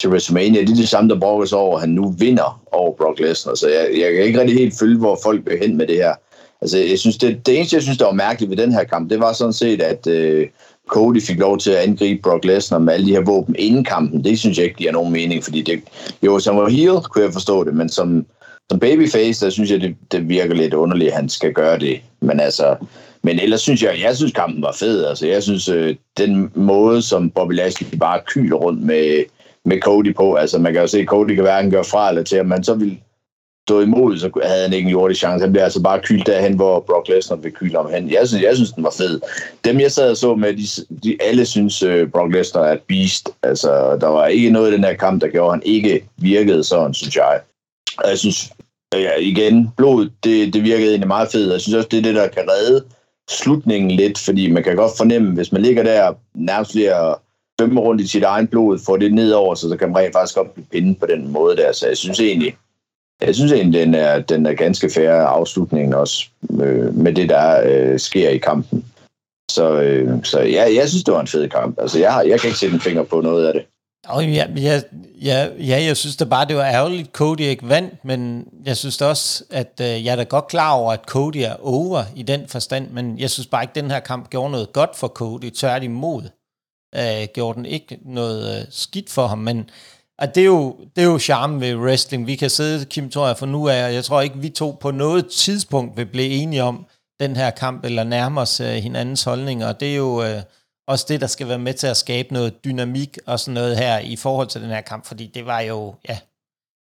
til 0.00 0.10
WrestleMania, 0.10 0.60
det 0.60 0.70
er 0.70 0.74
de 0.74 0.86
samme, 0.86 1.10
der 1.10 1.20
brokkes 1.20 1.52
over, 1.52 1.78
han 1.78 1.88
nu 1.88 2.14
vinder 2.18 2.62
over 2.72 2.92
Brock 2.96 3.20
Lesnar. 3.20 3.54
Så 3.54 3.68
jeg, 3.68 4.00
jeg 4.00 4.12
kan 4.12 4.24
ikke 4.24 4.40
rigtig 4.40 4.58
helt 4.58 4.78
følge, 4.78 4.98
hvor 4.98 5.18
folk 5.22 5.46
vil 5.46 5.58
hen 5.58 5.76
med 5.76 5.86
det 5.86 5.96
her. 5.96 6.14
Altså, 6.62 6.78
jeg 6.78 6.98
synes, 6.98 7.16
det, 7.16 7.46
det 7.46 7.56
eneste, 7.56 7.76
jeg 7.76 7.82
synes, 7.82 7.98
der 7.98 8.04
var 8.04 8.12
mærkeligt 8.12 8.50
ved 8.50 8.56
den 8.56 8.72
her 8.72 8.84
kamp, 8.84 9.10
det 9.10 9.20
var 9.20 9.32
sådan 9.32 9.52
set, 9.52 9.82
at 9.82 10.06
øh, 10.06 10.48
Cody 10.88 11.22
fik 11.22 11.38
lov 11.38 11.58
til 11.58 11.70
at 11.70 11.76
angribe 11.76 12.22
Brock 12.22 12.44
Lesnar 12.44 12.78
med 12.78 12.94
alle 12.94 13.06
de 13.06 13.12
her 13.12 13.20
våben 13.20 13.56
inden 13.58 13.84
kampen. 13.84 14.24
Det 14.24 14.38
synes 14.38 14.58
jeg 14.58 14.64
ikke 14.64 14.76
giver 14.76 14.92
nogen 14.92 15.12
mening, 15.12 15.44
fordi 15.44 15.62
det, 15.62 15.82
jo, 16.22 16.38
som 16.38 16.56
var 16.56 16.68
heel, 16.68 17.00
kunne 17.10 17.24
jeg 17.24 17.32
forstå 17.32 17.64
det, 17.64 17.74
men 17.74 17.88
som, 17.88 18.26
som 18.70 18.80
babyface, 18.80 19.44
der 19.44 19.50
synes 19.50 19.70
jeg, 19.70 19.80
det, 19.80 19.96
det 20.12 20.28
virker 20.28 20.54
lidt 20.54 20.74
underligt, 20.74 21.10
at 21.10 21.16
han 21.16 21.28
skal 21.28 21.52
gøre 21.52 21.78
det. 21.78 22.00
Men 22.20 22.40
altså, 22.40 22.76
men 23.22 23.38
ellers 23.38 23.60
synes 23.60 23.82
jeg, 23.82 24.00
jeg 24.04 24.16
synes 24.16 24.32
kampen 24.32 24.62
var 24.62 24.72
fed. 24.78 25.04
Altså, 25.04 25.26
jeg 25.26 25.42
synes, 25.42 25.68
øh, 25.68 25.96
den 26.18 26.50
måde, 26.54 27.02
som 27.02 27.30
Bobby 27.30 27.52
Lashley 27.52 27.98
bare 27.98 28.20
kyler 28.26 28.56
rundt 28.56 28.82
med, 28.82 29.24
med 29.64 29.80
Cody 29.80 30.14
på, 30.14 30.34
altså 30.34 30.58
man 30.58 30.72
kan 30.72 30.82
jo 30.82 30.88
se, 30.88 30.98
at 30.98 31.06
Cody 31.06 31.34
kan 31.34 31.42
hverken 31.42 31.70
gøre 31.70 31.84
fra 31.84 32.08
eller 32.08 32.22
til, 32.22 32.46
men 32.46 32.64
så 32.64 32.74
vil 32.74 32.98
stå 33.66 33.80
imod, 33.80 34.18
så 34.18 34.30
havde 34.44 34.62
han 34.62 34.72
ikke 34.72 34.86
en 34.86 34.92
jordig 34.92 35.16
chance. 35.16 35.44
Han 35.44 35.52
blev 35.52 35.62
altså 35.62 35.82
bare 35.82 36.00
kyldt 36.00 36.26
derhen, 36.26 36.56
hvor 36.56 36.80
Brock 36.80 37.08
Lesnar 37.08 37.36
vil 37.36 37.52
kylde 37.52 37.78
om 37.78 37.90
hen. 37.92 38.10
Jeg 38.10 38.28
synes, 38.28 38.42
jeg 38.42 38.54
synes, 38.56 38.72
den 38.72 38.84
var 38.84 38.94
fed. 38.98 39.20
Dem, 39.64 39.80
jeg 39.80 39.92
sad 39.92 40.10
og 40.10 40.16
så 40.16 40.34
med, 40.34 40.54
de, 40.54 40.66
de 41.04 41.16
alle 41.20 41.46
synes, 41.46 41.82
uh, 41.82 42.08
Brock 42.10 42.34
Lesnar 42.34 42.64
er 42.64 42.72
et 42.72 42.82
beast. 42.88 43.30
Altså, 43.42 43.96
der 44.00 44.06
var 44.06 44.26
ikke 44.26 44.50
noget 44.50 44.70
i 44.70 44.74
den 44.74 44.84
her 44.84 44.94
kamp, 44.94 45.20
der 45.22 45.28
gjorde, 45.28 45.48
at 45.48 45.52
han 45.52 45.62
ikke 45.64 46.04
virkede 46.16 46.64
sådan, 46.64 46.94
synes 46.94 47.16
jeg. 47.16 47.40
Og 47.98 48.10
jeg 48.10 48.18
synes, 48.18 48.52
øh, 48.94 49.02
ja, 49.02 49.10
igen, 49.18 49.68
blod, 49.76 50.10
det, 50.24 50.54
det 50.54 50.62
virkede 50.62 50.88
egentlig 50.88 51.08
meget 51.08 51.28
fedt. 51.32 51.52
Jeg 51.52 51.60
synes 51.60 51.74
også, 51.74 51.88
det 51.90 51.98
er 51.98 52.02
det, 52.02 52.14
der 52.14 52.28
kan 52.28 52.42
redde 52.50 52.84
slutningen 53.30 53.90
lidt, 53.90 54.18
fordi 54.18 54.50
man 54.50 54.62
kan 54.62 54.76
godt 54.76 54.92
fornemme, 54.96 55.34
hvis 55.34 55.52
man 55.52 55.62
ligger 55.62 55.82
der 55.82 56.12
nærmest 56.34 56.74
lige 56.74 56.94
at 56.94 57.16
svømme 57.60 57.80
rundt 57.80 58.00
i 58.00 58.06
sit 58.06 58.22
egen 58.22 58.46
blod, 58.46 58.78
får 58.78 58.96
det 58.96 59.14
nedover, 59.14 59.54
så, 59.54 59.68
så 59.68 59.76
kan 59.76 59.88
man 59.88 59.96
rent 59.96 60.12
faktisk 60.12 60.36
godt 60.36 60.54
blive 60.54 60.66
pindet 60.72 60.98
på 60.98 61.06
den 61.06 61.32
måde 61.32 61.56
der. 61.56 61.72
Så 61.72 61.86
jeg 61.86 61.96
synes 61.96 62.20
egentlig, 62.20 62.56
jeg 63.20 63.34
synes 63.34 63.52
egentlig, 63.52 63.80
den 63.80 63.94
er, 63.94 64.20
den 64.20 64.46
er 64.46 64.54
ganske 64.54 64.90
færre 64.90 65.26
afslutningen 65.26 65.94
også 65.94 66.28
øh, 66.50 66.94
med 66.94 67.12
det, 67.12 67.28
der 67.28 67.62
øh, 67.64 67.98
sker 67.98 68.28
i 68.28 68.38
kampen. 68.38 68.84
Så, 69.50 69.80
øh, 69.80 70.24
så 70.24 70.40
ja, 70.40 70.74
jeg 70.74 70.88
synes, 70.88 71.04
det 71.04 71.14
var 71.14 71.20
en 71.20 71.26
fed 71.26 71.48
kamp. 71.48 71.78
Altså, 71.80 71.98
jeg, 71.98 72.24
jeg 72.28 72.40
kan 72.40 72.48
ikke 72.48 72.58
sætte 72.58 72.74
en 72.74 72.80
finger 72.80 73.02
på 73.02 73.20
noget 73.20 73.46
af 73.46 73.52
det. 73.52 73.62
Oh, 74.08 74.34
ja, 74.34 74.46
ja, 74.56 74.80
ja, 75.22 75.48
ja, 75.58 75.84
jeg 75.84 75.96
synes 75.96 76.16
da 76.16 76.24
bare, 76.24 76.48
det 76.48 76.56
var 76.56 76.64
ærgerligt, 76.64 77.08
at 77.08 77.12
Cody 77.12 77.40
ikke 77.40 77.68
vandt, 77.68 78.04
men 78.04 78.48
jeg 78.64 78.76
synes 78.76 79.00
også, 79.00 79.44
at 79.50 79.80
øh, 79.80 80.04
jeg 80.04 80.12
er 80.12 80.16
da 80.16 80.22
godt 80.22 80.46
klar 80.46 80.72
over, 80.72 80.92
at 80.92 81.00
Cody 81.06 81.36
er 81.36 81.56
over 81.60 82.02
i 82.16 82.22
den 82.22 82.48
forstand, 82.48 82.90
men 82.90 83.18
jeg 83.18 83.30
synes 83.30 83.46
bare 83.46 83.62
ikke, 83.62 83.70
at 83.70 83.82
den 83.82 83.90
her 83.90 84.00
kamp 84.00 84.30
gjorde 84.30 84.50
noget 84.50 84.72
godt 84.72 84.96
for 84.96 85.08
Cody, 85.08 85.50
tværtimod 85.50 86.22
øh, 86.94 87.28
gjorde 87.34 87.56
den 87.56 87.66
ikke 87.66 87.98
noget 88.04 88.58
øh, 88.58 88.66
skidt 88.70 89.10
for 89.10 89.26
ham, 89.26 89.38
men 89.38 89.70
at 90.22 90.34
det 90.34 90.40
er 90.40 90.46
jo, 90.46 90.76
det 90.96 91.02
er 91.02 91.06
jo 91.06 91.18
charmen 91.18 91.60
ved 91.60 91.76
wrestling. 91.76 92.26
Vi 92.26 92.36
kan 92.36 92.50
sidde, 92.50 92.84
Kim, 92.84 93.10
tror 93.10 93.26
jeg, 93.26 93.36
for 93.36 93.46
nu 93.46 93.64
er 93.64 93.74
jeg 93.74 94.04
tror 94.04 94.20
ikke, 94.20 94.38
vi 94.38 94.48
to 94.48 94.78
på 94.80 94.90
noget 94.90 95.26
tidspunkt 95.30 95.96
vil 95.96 96.06
blive 96.06 96.28
enige 96.28 96.62
om 96.62 96.86
den 97.20 97.36
her 97.36 97.50
kamp, 97.50 97.84
eller 97.84 98.04
nærme 98.04 98.40
os 98.40 98.60
uh, 98.60 98.66
hinandens 98.66 99.22
holdninger, 99.22 99.68
og 99.68 99.80
det 99.80 99.92
er 99.92 99.96
jo 99.96 100.36
uh, 100.36 100.42
også 100.86 101.06
det, 101.08 101.20
der 101.20 101.26
skal 101.26 101.48
være 101.48 101.58
med 101.58 101.74
til 101.74 101.86
at 101.86 101.96
skabe 101.96 102.32
noget 102.32 102.64
dynamik 102.64 103.18
og 103.26 103.40
sådan 103.40 103.54
noget 103.54 103.76
her 103.76 103.98
i 103.98 104.16
forhold 104.16 104.48
til 104.48 104.62
den 104.62 104.70
her 104.70 104.80
kamp, 104.80 105.06
fordi 105.06 105.26
det 105.26 105.46
var 105.46 105.60
jo, 105.60 105.94
ja, 106.08 106.18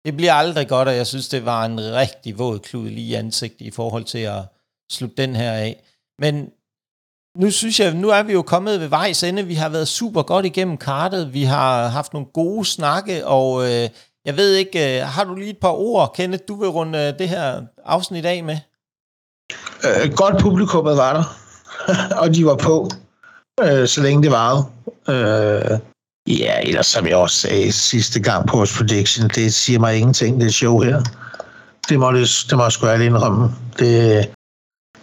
det 0.05 0.16
bliver 0.16 0.32
aldrig 0.32 0.68
godt, 0.68 0.89
og 0.89 0.97
jeg 0.97 1.07
synes, 1.07 1.28
det 1.28 1.45
var 1.45 1.64
en 1.64 1.80
rigtig 1.80 2.39
våd 2.39 2.59
klud 2.59 2.91
lige 2.91 3.07
i 3.07 3.14
ansigt 3.14 3.61
i 3.61 3.70
forhold 3.70 4.05
til 4.05 4.18
at 4.18 4.43
slutte 4.93 5.16
den 5.16 5.37
her 5.37 5.53
af. 5.53 5.82
Men 6.18 6.51
nu 7.37 7.51
synes 7.51 7.80
jeg, 7.80 7.95
nu 7.95 8.09
er 8.09 8.22
vi 8.22 8.32
jo 8.32 8.43
kommet 8.43 8.80
ved 8.80 8.89
vejs 8.89 9.22
ende. 9.22 9.47
Vi 9.47 9.55
har 9.55 9.68
været 9.68 9.89
super 9.89 10.22
godt 10.22 10.47
igennem 10.47 10.76
kartet. 10.76 11.32
Vi 11.32 11.43
har 11.43 11.89
haft 11.89 12.12
nogle 12.12 12.28
gode 12.35 12.64
snakke, 12.64 13.26
og 13.26 13.64
øh, 13.64 13.89
jeg 14.24 14.37
ved 14.37 14.55
ikke, 14.55 15.01
øh, 15.01 15.07
har 15.07 15.24
du 15.24 15.35
lige 15.35 15.51
et 15.51 15.59
par 15.59 15.72
ord, 15.72 16.14
Kenneth, 16.14 16.43
du 16.49 16.61
vil 16.61 16.68
runde 16.68 16.99
øh, 16.99 17.18
det 17.18 17.28
her 17.28 17.62
afsnit 17.85 18.26
af 18.26 18.45
med? 18.45 18.59
Øh, 19.85 20.12
godt 20.16 20.43
publikummet 20.43 20.97
var 20.97 21.12
der, 21.12 21.24
og 22.22 22.35
de 22.35 22.47
var 22.47 22.57
på, 22.57 22.91
øh, 23.62 23.89
så 23.89 24.03
længe 24.03 24.22
det 24.22 24.30
varede. 24.30 24.64
Øh, 25.09 25.78
Ja, 26.28 26.61
ellers 26.62 26.87
som 26.87 27.07
jeg 27.07 27.16
også 27.16 27.37
sagde 27.37 27.72
sidste 27.72 28.20
gang 28.20 28.49
på 28.49 28.57
vores 28.57 28.76
prediction, 28.78 29.28
det 29.28 29.55
siger 29.55 29.78
mig 29.78 29.97
ingenting, 29.97 30.41
det 30.41 30.55
show 30.55 30.80
her. 30.80 31.03
Det 31.89 31.99
må, 31.99 32.12
det, 32.12 32.28
det 32.51 32.57
må 32.57 32.62
jeg 32.62 32.72
sgu 32.72 32.87
ærligt 32.87 33.07
indrømme. 33.07 33.51
Det, 33.78 34.28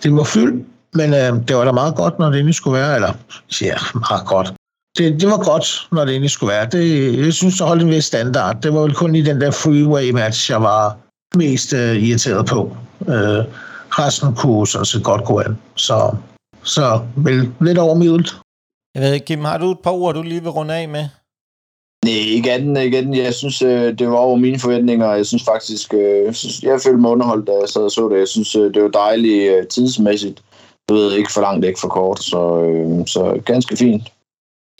det 0.03 0.15
var 0.15 0.23
fyldt, 0.23 0.67
men 0.93 1.13
øh, 1.13 1.47
det 1.47 1.55
var 1.55 1.65
da 1.65 1.71
meget 1.71 1.95
godt, 1.95 2.19
når 2.19 2.25
det 2.25 2.35
egentlig 2.35 2.55
skulle 2.55 2.79
være. 2.79 2.95
Eller, 2.95 3.13
ja, 3.61 3.75
meget 4.09 4.27
godt. 4.27 4.53
Det, 4.97 5.21
det 5.21 5.29
var 5.29 5.43
godt, 5.43 5.87
når 5.91 6.05
det 6.05 6.11
egentlig 6.11 6.31
skulle 6.31 6.51
være. 6.51 6.65
Det, 6.65 7.17
jeg 7.25 7.33
synes, 7.33 7.57
det 7.57 7.67
holdt 7.67 7.83
en 7.83 7.89
vis 7.89 8.05
standard. 8.05 8.61
Det 8.61 8.73
var 8.73 8.81
vel 8.81 8.93
kun 8.93 9.15
i 9.15 9.21
den 9.21 9.41
der 9.41 9.51
freeway-match, 9.51 10.51
jeg 10.51 10.61
var 10.61 10.97
mest 11.35 11.73
øh, 11.73 11.95
irriteret 11.95 12.45
på. 12.45 12.77
Øh, 13.07 13.45
resten 13.89 14.35
kunne 14.35 14.67
sådan 14.67 14.85
set 14.85 15.03
godt 15.03 15.25
gå 15.25 15.39
an. 15.39 15.57
Så, 15.75 16.15
så 16.63 17.01
vel 17.15 17.51
lidt 17.61 17.77
overmiddelt. 17.77 18.35
Jeg 18.95 19.03
ved 19.03 19.19
Kim, 19.19 19.43
har 19.43 19.57
du 19.57 19.71
et 19.71 19.79
par 19.79 19.91
ord, 19.91 20.15
du 20.15 20.21
lige 20.21 20.41
vil 20.41 20.49
runde 20.49 20.73
af 20.73 20.89
med? 20.89 21.05
Nej, 22.05 22.13
ikke 22.13 22.51
anden 22.51 22.77
igen. 22.77 23.15
Jeg 23.15 23.33
synes, 23.33 23.61
øh, 23.61 23.99
det 23.99 24.09
var 24.09 24.17
over 24.17 24.37
mine 24.37 24.59
forventninger. 24.59 25.13
Jeg 25.13 25.25
synes 25.25 25.43
faktisk, 25.43 25.93
øh, 25.93 26.25
jeg, 26.25 26.35
synes, 26.35 26.63
jeg 26.63 26.79
følte 26.83 27.01
mig 27.01 27.11
underholdt, 27.11 27.47
da 27.47 27.51
jeg 27.61 27.69
sad 27.69 27.81
og 27.81 27.91
så 27.91 28.09
det. 28.09 28.19
Jeg 28.19 28.27
synes, 28.27 28.55
øh, 28.55 28.73
det 28.73 28.83
var 28.83 28.89
dejligt 28.89 29.69
tidsmæssigt. 29.69 30.41
Du 30.89 30.93
ved, 30.93 31.13
ikke 31.13 31.31
for 31.33 31.41
langt, 31.41 31.65
ikke 31.65 31.79
for 31.79 31.87
kort. 31.87 32.23
Så, 32.23 32.61
øhm, 32.61 33.07
så 33.07 33.41
ganske 33.45 33.77
fint. 33.77 34.11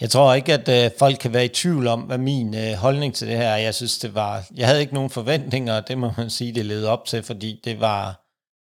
Jeg 0.01 0.09
tror 0.09 0.33
ikke, 0.33 0.53
at 0.53 0.85
øh, 0.85 0.91
folk 0.99 1.17
kan 1.17 1.33
være 1.33 1.45
i 1.45 1.47
tvivl 1.47 1.87
om, 1.87 2.01
hvad 2.01 2.17
min 2.17 2.55
øh, 2.55 2.73
holdning 2.73 3.13
til 3.13 3.27
det 3.27 3.37
her 3.37 3.47
er. 3.47 3.57
Jeg 3.57 3.75
synes, 3.75 3.99
det 3.99 4.15
var... 4.15 4.43
Jeg 4.55 4.67
havde 4.67 4.81
ikke 4.81 4.93
nogen 4.93 5.09
forventninger, 5.09 5.77
og 5.77 5.87
det 5.87 5.97
må 5.97 6.11
man 6.17 6.29
sige, 6.29 6.55
det 6.55 6.65
levede 6.65 6.89
op 6.89 7.05
til, 7.05 7.23
fordi 7.23 7.61
det 7.63 7.79
var, 7.79 8.21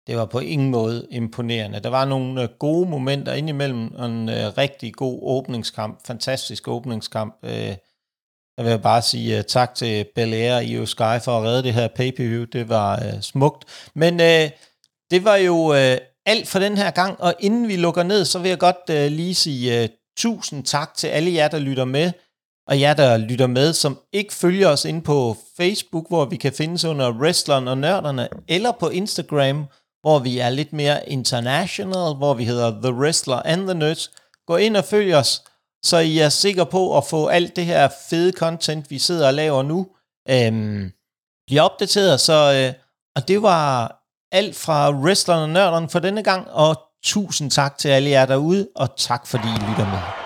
det 0.07 0.17
var 0.17 0.25
på 0.25 0.39
ingen 0.39 0.71
måde 0.71 1.07
imponerende. 1.11 1.81
Der 1.81 1.91
var 1.91 2.05
nogle 2.05 2.43
øh, 2.43 2.49
gode 2.59 2.91
momenter 2.91 3.33
indimellem, 3.33 3.95
og 3.95 4.07
en 4.07 4.29
øh, 4.29 4.59
rigtig 4.59 4.95
god 4.95 5.19
åbningskamp, 5.23 6.07
fantastisk 6.07 6.69
åbningskamp. 6.69 7.35
Øh, 7.43 7.75
jeg 8.57 8.65
vil 8.65 8.79
bare 8.79 9.03
sige 9.03 9.39
uh, 9.39 9.45
tak 9.45 9.75
til 9.75 10.07
Belair 10.15 10.59
i 10.59 10.75
EU 10.75 10.87
Sky 10.87 11.19
for 11.25 11.39
at 11.39 11.45
redde 11.45 11.63
det 11.63 11.75
her 11.75 11.89
pay-per-view. 11.89 12.45
Det 12.45 12.69
var 12.69 12.97
uh, 12.97 13.21
smukt. 13.21 13.65
Men 13.95 14.15
uh, 14.15 14.51
det 15.11 15.25
var 15.25 15.37
jo 15.37 15.57
uh, 15.57 15.97
alt 16.27 16.49
for 16.49 16.59
den 16.59 16.77
her 16.77 16.91
gang, 16.91 17.21
og 17.21 17.35
inden 17.39 17.69
vi 17.69 17.77
lukker 17.77 18.03
ned, 18.03 18.25
så 18.25 18.39
vil 18.39 18.49
jeg 18.49 18.59
godt 18.59 18.77
uh, 18.89 19.13
lige 19.17 19.35
sige 19.35 19.83
uh, 19.83 19.89
tusind 20.17 20.65
tak 20.65 20.95
til 20.95 21.07
alle 21.07 21.35
jer, 21.35 21.49
der 21.49 21.59
lytter 21.59 21.85
med, 21.85 22.13
og 22.69 22.81
jer, 22.81 22.95
der 22.95 23.17
lytter 23.17 23.47
med, 23.47 23.73
som 23.73 23.99
ikke 24.13 24.35
følger 24.35 24.69
os 24.69 24.85
ind 24.85 25.03
på 25.03 25.37
Facebook, 25.57 26.09
hvor 26.09 26.25
vi 26.25 26.37
kan 26.37 26.53
findes 26.53 26.85
under 26.85 27.13
Wrestleren 27.13 27.69
og 27.69 27.79
Nørderne, 27.79 28.29
eller 28.49 28.73
på 28.73 28.89
Instagram, 28.89 29.67
hvor 30.03 30.19
vi 30.19 30.39
er 30.39 30.51
lidt 30.51 30.73
mere 30.73 31.09
international, 31.09 32.15
hvor 32.17 32.35
vi 32.35 32.45
hedder 32.45 32.81
The 32.83 32.93
Wrestler 32.93 33.37
and 33.37 33.67
the 33.67 33.75
Nerds. 33.75 34.11
Gå 34.47 34.57
ind 34.57 34.77
og 34.77 34.85
følg 34.85 35.15
os, 35.15 35.43
så 35.85 35.99
I 35.99 36.19
er 36.19 36.29
sikre 36.29 36.67
på 36.67 36.99
at 36.99 37.05
få 37.05 37.27
alt 37.27 37.57
det 37.57 37.65
her 37.65 37.89
fede 38.11 38.33
content, 38.33 38.91
vi 38.91 38.99
sidder 38.99 39.27
og 39.27 39.35
laver 39.35 39.63
nu, 39.63 39.87
øhm, 40.29 40.93
blive 41.47 41.63
opdateret. 41.63 42.21
Så, 42.21 42.53
øh, 42.55 42.75
og 43.17 43.29
det 43.29 43.43
var 43.43 44.04
alt 44.35 44.57
fra 44.57 44.91
Wrestleren 44.91 45.43
og 45.43 45.51
Nørderne 45.51 45.89
for 45.89 45.99
denne 45.99 46.23
gang, 46.23 46.51
og 46.51 46.77
tusind 47.05 47.51
tak 47.51 47.79
til 47.79 47.89
alle 47.89 48.11
jer 48.11 48.27
derude, 48.27 48.69
og 48.77 48.89
tak 48.97 49.27
fordi 49.27 49.49
I 49.49 49.71
lytter 49.71 49.87
med. 49.87 50.24